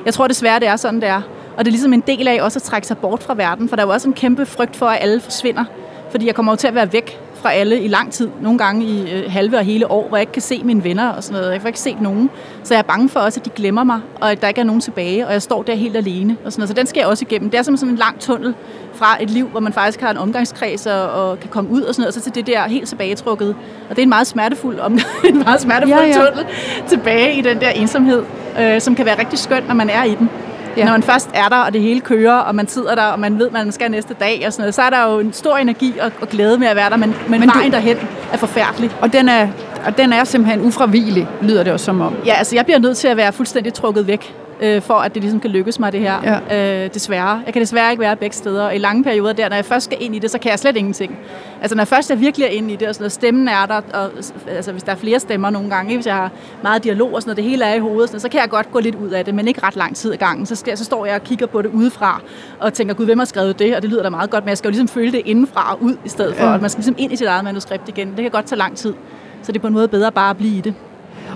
Jeg 0.05 0.13
tror 0.13 0.27
desværre, 0.27 0.59
det 0.59 0.67
er 0.67 0.75
sådan, 0.75 0.99
det 1.01 1.09
er. 1.09 1.21
Og 1.57 1.65
det 1.65 1.67
er 1.67 1.71
ligesom 1.71 1.93
en 1.93 2.03
del 2.07 2.27
af 2.27 2.41
også 2.41 2.59
at 2.59 2.63
trække 2.63 2.87
sig 2.87 2.97
bort 2.97 3.23
fra 3.23 3.33
verden, 3.33 3.69
for 3.69 3.75
der 3.75 3.83
er 3.83 3.87
jo 3.87 3.93
også 3.93 4.07
en 4.07 4.13
kæmpe 4.13 4.45
frygt 4.45 4.75
for, 4.75 4.85
at 4.85 4.97
alle 5.01 5.21
forsvinder. 5.21 5.63
Fordi 6.11 6.25
jeg 6.27 6.35
kommer 6.35 6.51
jo 6.51 6.55
til 6.55 6.67
at 6.67 6.75
være 6.75 6.93
væk 6.93 7.19
fra 7.45 7.53
alle 7.53 7.81
i 7.81 7.87
lang 7.87 8.11
tid. 8.11 8.29
Nogle 8.41 8.59
gange 8.59 8.85
i 8.85 9.11
øh, 9.13 9.31
halve 9.31 9.57
og 9.57 9.63
hele 9.63 9.91
år, 9.91 10.07
hvor 10.07 10.17
jeg 10.17 10.21
ikke 10.21 10.33
kan 10.33 10.41
se 10.41 10.61
mine 10.63 10.83
venner 10.83 11.09
og 11.09 11.23
sådan 11.23 11.41
noget. 11.41 11.53
Jeg 11.53 11.61
får 11.61 11.67
ikke 11.67 11.79
set 11.79 12.01
nogen. 12.01 12.29
Så 12.63 12.73
jeg 12.73 12.79
er 12.79 12.83
bange 12.83 13.09
for 13.09 13.19
også, 13.19 13.39
at 13.39 13.45
de 13.45 13.49
glemmer 13.49 13.83
mig, 13.83 14.01
og 14.21 14.31
at 14.31 14.41
der 14.41 14.47
ikke 14.47 14.61
er 14.61 14.65
nogen 14.65 14.81
tilbage, 14.81 15.27
og 15.27 15.33
jeg 15.33 15.41
står 15.41 15.63
der 15.63 15.75
helt 15.75 15.97
alene. 15.97 16.37
Og 16.45 16.51
sådan 16.51 16.61
noget. 16.61 16.69
Så 16.69 16.73
den 16.73 16.87
skal 16.87 16.99
jeg 16.99 17.07
også 17.07 17.25
igennem. 17.29 17.49
Det 17.49 17.57
er 17.57 17.63
som 17.63 17.77
sådan 17.77 17.93
en 17.93 17.97
lang 17.97 18.19
tunnel 18.19 18.55
fra 18.93 19.17
et 19.23 19.29
liv, 19.29 19.47
hvor 19.47 19.59
man 19.59 19.73
faktisk 19.73 20.01
har 20.01 20.11
en 20.11 20.17
omgangskreds 20.17 20.85
og, 20.85 21.11
og 21.11 21.39
kan 21.39 21.49
komme 21.49 21.69
ud 21.69 21.81
og 21.81 21.95
sådan 21.95 22.01
noget, 22.01 22.15
og 22.17 22.21
så 22.21 22.31
til 22.31 22.35
det 22.35 22.47
der 22.47 22.67
helt 22.67 22.87
tilbagetrukket. 22.87 23.49
Og 23.89 23.89
det 23.89 23.97
er 23.97 24.03
en 24.03 24.09
meget 24.09 24.27
smertefuld, 24.27 24.79
om, 24.79 24.99
en 25.29 25.39
meget 25.39 25.61
smertefuld 25.61 26.05
ja, 26.05 26.21
ja. 26.21 26.25
tunnel 26.25 26.45
tilbage 26.87 27.35
i 27.35 27.41
den 27.41 27.61
der 27.61 27.69
ensomhed, 27.69 28.23
øh, 28.59 28.81
som 28.81 28.95
kan 28.95 29.05
være 29.05 29.19
rigtig 29.19 29.39
skønt, 29.39 29.67
når 29.67 29.75
man 29.75 29.89
er 29.89 30.03
i 30.03 30.15
den. 30.15 30.29
Ja. 30.77 30.85
Når 30.85 30.91
man 30.91 31.03
først 31.03 31.29
er 31.33 31.49
der, 31.49 31.55
og 31.55 31.73
det 31.73 31.81
hele 31.81 32.01
kører, 32.01 32.35
og 32.35 32.55
man 32.55 32.67
sidder 32.67 32.95
der, 32.95 33.03
og 33.03 33.19
man 33.19 33.39
ved, 33.39 33.49
man 33.49 33.71
skal 33.71 33.91
næste 33.91 34.13
dag 34.13 34.43
og 34.45 34.53
sådan 34.53 34.61
noget, 34.61 34.75
så 34.75 34.81
er 34.81 34.89
der 34.89 35.11
jo 35.11 35.19
en 35.19 35.33
stor 35.33 35.57
energi 35.57 35.93
og, 36.01 36.11
og 36.21 36.29
glæde 36.29 36.57
med 36.57 36.67
at 36.67 36.75
være 36.75 36.89
der, 36.89 36.97
men, 36.97 37.15
men, 37.27 37.39
men 37.39 37.49
vejen 37.55 37.71
du... 37.71 37.75
derhen 37.75 37.97
er 38.33 38.37
forfærdelig. 38.37 38.91
Og 39.01 39.13
den 39.13 39.29
er, 39.29 39.47
og 39.85 39.97
den 39.97 40.13
er 40.13 40.23
simpelthen 40.23 40.61
ufravigelig, 40.61 41.27
lyder 41.41 41.63
det 41.63 41.73
også 41.73 41.85
som 41.85 42.01
om. 42.01 42.13
Ja, 42.25 42.33
altså 42.33 42.55
jeg 42.55 42.65
bliver 42.65 42.79
nødt 42.79 42.97
til 42.97 43.07
at 43.07 43.17
være 43.17 43.33
fuldstændig 43.33 43.73
trukket 43.73 44.07
væk 44.07 44.35
øh, 44.61 44.81
for 44.81 44.93
at 44.93 45.13
det 45.13 45.21
ligesom 45.23 45.39
kan 45.39 45.49
lykkes 45.49 45.79
mig 45.79 45.91
det 45.91 45.99
her. 45.99 46.41
Ja. 46.49 46.83
Øh, 46.83 46.93
desværre. 46.93 47.41
Jeg 47.45 47.53
kan 47.53 47.61
desværre 47.61 47.91
ikke 47.91 48.01
være 48.01 48.15
begge 48.15 48.35
steder. 48.35 48.65
Og 48.65 48.75
i 48.75 48.77
lange 48.77 49.03
perioder 49.03 49.33
der, 49.33 49.49
når 49.49 49.55
jeg 49.55 49.65
først 49.65 49.85
skal 49.85 49.97
ind 50.01 50.15
i 50.15 50.19
det, 50.19 50.31
så 50.31 50.39
kan 50.39 50.51
jeg 50.51 50.59
slet 50.59 50.77
ingenting. 50.77 51.17
Altså 51.61 51.75
når 51.75 51.81
jeg 51.81 51.87
først 51.87 52.11
er 52.11 52.15
virkelig 52.15 52.51
ind 52.51 52.71
i 52.71 52.75
det, 52.75 52.87
og 52.87 52.95
sådan 52.95 53.03
noget, 53.03 53.11
stemmen 53.11 53.47
er 53.47 53.65
der, 53.65 53.81
og 53.93 54.09
altså, 54.47 54.71
hvis 54.71 54.83
der 54.83 54.91
er 54.91 54.95
flere 54.95 55.19
stemmer 55.19 55.49
nogle 55.49 55.69
gange, 55.69 55.91
ikke? 55.91 55.97
hvis 55.97 56.07
jeg 56.07 56.15
har 56.15 56.31
meget 56.63 56.83
dialog 56.83 57.13
og 57.13 57.21
sådan 57.21 57.29
noget, 57.29 57.37
det 57.37 57.45
hele 57.45 57.65
er 57.65 57.73
i 57.73 57.79
hovedet, 57.79 58.09
sådan 58.09 58.13
noget, 58.13 58.21
så 58.21 58.29
kan 58.29 58.41
jeg 58.41 58.49
godt 58.49 58.71
gå 58.71 58.79
lidt 58.79 58.95
ud 58.95 59.09
af 59.09 59.25
det, 59.25 59.35
men 59.35 59.47
ikke 59.47 59.63
ret 59.63 59.75
lang 59.75 59.95
tid 59.95 60.13
ad 60.13 60.17
gangen. 60.17 60.45
Så, 60.45 60.55
skal, 60.55 60.77
så 60.77 60.83
står 60.83 61.05
jeg 61.05 61.15
og 61.15 61.23
kigger 61.23 61.45
på 61.45 61.61
det 61.61 61.69
udefra, 61.69 62.21
og 62.59 62.73
tænker, 62.73 62.93
gud, 62.93 63.05
hvem 63.05 63.17
har 63.17 63.25
skrevet 63.25 63.59
det? 63.59 63.75
Og 63.75 63.81
det 63.81 63.89
lyder 63.89 64.03
da 64.03 64.09
meget 64.09 64.29
godt, 64.29 64.43
men 64.43 64.49
jeg 64.49 64.57
skal 64.57 64.67
jo 64.67 64.71
ligesom 64.71 64.87
føle 64.87 65.11
det 65.11 65.21
indenfra 65.25 65.73
og 65.73 65.83
ud, 65.83 65.95
i 66.05 66.09
stedet 66.09 66.35
for, 66.35 66.45
ja. 66.45 66.55
at 66.55 66.61
man 66.61 66.69
skal 66.69 66.79
ligesom 66.79 66.95
ind 66.97 67.11
i 67.11 67.15
sit 67.15 67.27
eget 67.27 67.43
manuskript 67.43 67.89
igen. 67.89 68.07
Det 68.07 68.17
kan 68.17 68.31
godt 68.31 68.45
tage 68.45 68.59
lang 68.59 68.77
tid. 68.77 68.93
Så 69.41 69.51
det 69.51 69.57
er 69.57 69.61
på 69.61 69.67
en 69.67 69.73
måde 69.73 69.87
bedre 69.87 70.11
bare 70.11 70.29
at 70.29 70.37
blive 70.37 70.57
i 70.57 70.61
det. 70.61 70.73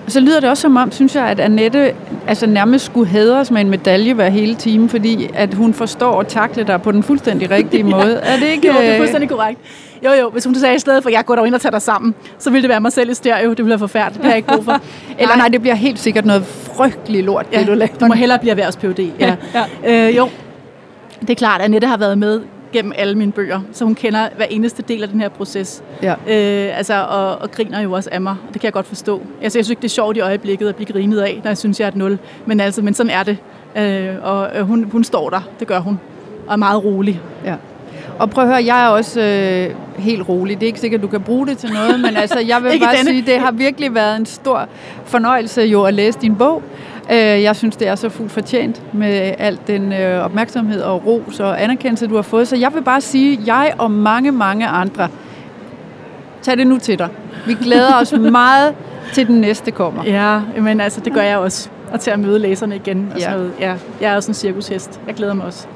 Så 0.09 0.19
lyder 0.19 0.39
det 0.39 0.49
også 0.49 0.61
som 0.61 0.77
om, 0.77 0.91
synes 0.91 1.15
jeg, 1.15 1.23
at 1.25 1.39
Annette 1.39 1.93
altså 2.27 2.47
nærmest 2.47 2.85
skulle 2.85 3.09
hædres 3.09 3.51
med 3.51 3.61
en 3.61 3.69
medalje 3.69 4.13
hver 4.13 4.29
hele 4.29 4.55
time, 4.55 4.89
fordi 4.89 5.29
at 5.33 5.53
hun 5.53 5.73
forstår 5.73 6.19
at 6.19 6.27
takle 6.27 6.63
dig 6.63 6.81
på 6.81 6.91
den 6.91 7.03
fuldstændig 7.03 7.51
rigtige 7.51 7.83
måde. 7.95 8.21
ja. 8.23 8.33
Er 8.33 8.39
det 8.39 8.47
ikke... 8.47 8.67
Jo, 8.67 8.73
det 8.73 8.87
er 8.87 8.91
øh, 8.93 8.97
fuldstændig 8.97 9.29
korrekt. 9.29 9.59
Jo, 10.05 10.11
jo, 10.11 10.29
hvis 10.29 10.45
hun 10.45 10.55
sagde 10.55 10.75
i 10.75 10.79
stedet 10.79 11.03
for, 11.03 11.09
at 11.09 11.13
jeg 11.13 11.25
går 11.25 11.35
derind 11.35 11.55
og 11.55 11.61
tager 11.61 11.71
dig 11.71 11.81
sammen, 11.81 12.15
så 12.39 12.49
ville 12.49 12.61
det 12.61 12.69
være 12.69 12.81
mig 12.81 12.91
selv 12.91 13.09
i 13.09 13.13
stereo. 13.13 13.49
Det 13.49 13.57
ville 13.57 13.69
være 13.69 13.79
forfærdeligt. 13.79 14.17
Det 14.17 14.23
har 14.23 14.31
jeg 14.31 14.37
ikke 14.37 14.49
brug 14.53 14.65
for. 14.65 14.81
Eller 15.19 15.35
nej, 15.35 15.47
det 15.47 15.61
bliver 15.61 15.75
helt 15.75 15.99
sikkert 15.99 16.25
noget 16.25 16.45
frygteligt 16.45 17.25
lort, 17.25 17.45
ja, 17.53 17.59
det 17.59 17.67
du 17.67 17.73
laver. 17.73 17.93
Du 17.99 18.05
må 18.05 18.13
hellere 18.13 18.39
blive 18.39 18.51
erhvervs. 18.51 18.79
Ja. 19.19 19.35
ja. 19.85 20.07
Øh, 20.09 20.17
jo, 20.17 20.29
det 21.21 21.29
er 21.29 21.35
klart, 21.35 21.61
at 21.61 21.65
Annette 21.65 21.87
har 21.87 21.97
været 21.97 22.17
med 22.17 22.41
gennem 22.73 22.93
alle 22.95 23.15
mine 23.15 23.31
bøger, 23.31 23.59
så 23.71 23.85
hun 23.85 23.95
kender 23.95 24.29
hver 24.35 24.45
eneste 24.45 24.81
del 24.81 25.03
af 25.03 25.09
den 25.09 25.21
her 25.21 25.29
proces. 25.29 25.83
Ja. 26.03 26.11
Øh, 26.11 26.77
altså, 26.77 27.05
og, 27.09 27.35
og 27.41 27.51
griner 27.51 27.81
jo 27.81 27.91
også 27.91 28.09
af 28.11 28.21
mig. 28.21 28.35
Det 28.53 28.61
kan 28.61 28.65
jeg 28.65 28.73
godt 28.73 28.87
forstå. 28.87 29.21
Altså, 29.41 29.57
jeg 29.59 29.65
synes 29.65 29.69
ikke, 29.69 29.81
det 29.81 29.87
er 29.87 29.89
sjovt 29.89 30.17
i 30.17 30.19
øjeblikket 30.19 30.69
at 30.69 30.75
blive 30.75 30.87
grinet 30.93 31.19
af, 31.19 31.39
når 31.43 31.49
jeg 31.49 31.57
synes, 31.57 31.79
jeg 31.79 31.85
er 31.85 31.89
et 31.89 31.95
nul. 31.95 32.19
Men, 32.45 32.59
altså, 32.59 32.81
men 32.81 32.93
sådan 32.93 33.09
er 33.09 33.23
det. 33.23 33.37
Øh, 33.75 34.15
og 34.21 34.49
øh, 34.55 34.67
hun, 34.67 34.83
hun 34.83 35.03
står 35.03 35.29
der. 35.29 35.41
Det 35.59 35.67
gør 35.67 35.79
hun. 35.79 35.99
Og 36.47 36.53
er 36.53 36.57
meget 36.57 36.83
rolig. 36.83 37.21
Ja. 37.45 37.55
Og 38.19 38.29
prøv 38.29 38.43
at 38.43 38.49
høre, 38.49 38.65
jeg 38.65 38.83
er 38.85 38.87
også 38.87 39.21
øh, 39.21 39.75
helt 40.03 40.29
rolig. 40.29 40.55
Det 40.59 40.63
er 40.63 40.67
ikke 40.67 40.79
sikkert, 40.79 40.99
at 40.99 41.03
du 41.03 41.07
kan 41.07 41.21
bruge 41.21 41.47
det 41.47 41.57
til 41.57 41.69
noget, 41.73 41.99
men 41.99 42.17
altså, 42.17 42.39
jeg 42.39 42.63
vil 42.63 42.79
bare 42.85 42.95
denne. 42.97 43.09
sige, 43.11 43.21
det 43.21 43.39
har 43.39 43.51
virkelig 43.51 43.95
været 43.95 44.15
en 44.15 44.25
stor 44.25 44.67
fornøjelse 45.05 45.61
jo 45.61 45.83
at 45.83 45.93
læse 45.93 46.19
din 46.19 46.35
bog. 46.35 46.63
Øh, 47.11 47.17
jeg 47.17 47.55
synes, 47.55 47.75
det 47.75 47.87
er 47.87 47.95
så 47.95 48.09
fuldt 48.09 48.31
fortjent 48.31 48.93
med 48.93 49.33
al 49.37 49.59
den 49.67 49.93
øh, 49.93 50.25
opmærksomhed 50.25 50.81
og 50.81 51.05
ros 51.05 51.39
og 51.39 51.63
anerkendelse, 51.63 52.07
du 52.07 52.15
har 52.15 52.21
fået. 52.21 52.47
Så 52.47 52.55
jeg 52.55 52.73
vil 52.73 52.81
bare 52.81 53.01
sige, 53.01 53.39
jeg 53.45 53.73
og 53.77 53.91
mange, 53.91 54.31
mange 54.31 54.67
andre, 54.67 55.07
tag 56.41 56.57
det 56.57 56.67
nu 56.67 56.77
til 56.77 56.99
dig. 56.99 57.09
Vi 57.47 57.53
glæder 57.53 57.95
os 58.01 58.13
meget 58.41 58.75
til 59.13 59.27
den 59.27 59.41
næste 59.41 59.71
kommer. 59.71 60.03
Ja, 60.03 60.41
men 60.61 60.81
altså, 60.81 60.99
det 60.99 61.13
gør 61.13 61.21
jeg 61.21 61.37
også. 61.37 61.69
Og 61.91 61.99
til 61.99 62.11
at 62.11 62.19
møde 62.19 62.39
læserne 62.39 62.75
igen. 62.75 63.07
Og 63.11 63.19
ja. 63.19 63.23
sådan 63.23 63.37
noget. 63.37 63.53
Ja, 63.59 63.73
jeg 64.01 64.11
er 64.11 64.15
også 64.15 64.31
en 64.31 64.35
cirkushest. 64.35 64.99
Jeg 65.07 65.15
glæder 65.15 65.33
mig 65.33 65.45
også. 65.45 65.67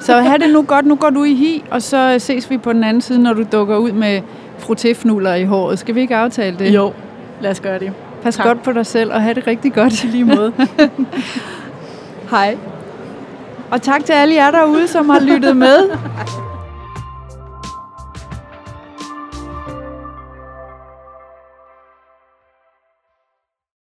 så 0.00 0.20
have 0.20 0.38
det 0.38 0.52
nu 0.52 0.62
godt. 0.62 0.86
Nu 0.86 0.94
går 0.94 1.10
du 1.10 1.24
i 1.24 1.34
hi, 1.34 1.64
og 1.70 1.82
så 1.82 2.16
ses 2.18 2.50
vi 2.50 2.58
på 2.58 2.72
den 2.72 2.84
anden 2.84 3.00
side, 3.00 3.18
når 3.22 3.32
du 3.32 3.44
dukker 3.52 3.76
ud 3.76 3.92
med 3.92 4.20
frottéfnuller 4.58 5.32
i 5.34 5.44
håret. 5.44 5.78
Skal 5.78 5.94
vi 5.94 6.00
ikke 6.00 6.16
aftale 6.16 6.58
det? 6.58 6.74
Jo, 6.74 6.92
lad 7.40 7.50
os 7.50 7.60
gøre 7.60 7.78
det. 7.78 7.92
Pas 8.24 8.34
tak. 8.34 8.46
godt 8.46 8.62
på 8.62 8.72
dig 8.72 8.86
selv, 8.86 9.12
og 9.12 9.22
have 9.22 9.34
det 9.34 9.46
rigtig 9.46 9.72
godt. 9.72 9.92
I 10.04 10.06
lige 10.06 10.24
måde. 10.24 10.52
Hej. 12.30 12.56
Og 13.70 13.82
tak 13.82 14.04
til 14.04 14.12
alle 14.12 14.34
jer 14.34 14.50
derude, 14.50 14.88
som 14.88 15.08
har 15.08 15.20
lyttet 15.20 15.56
med. 15.56 15.90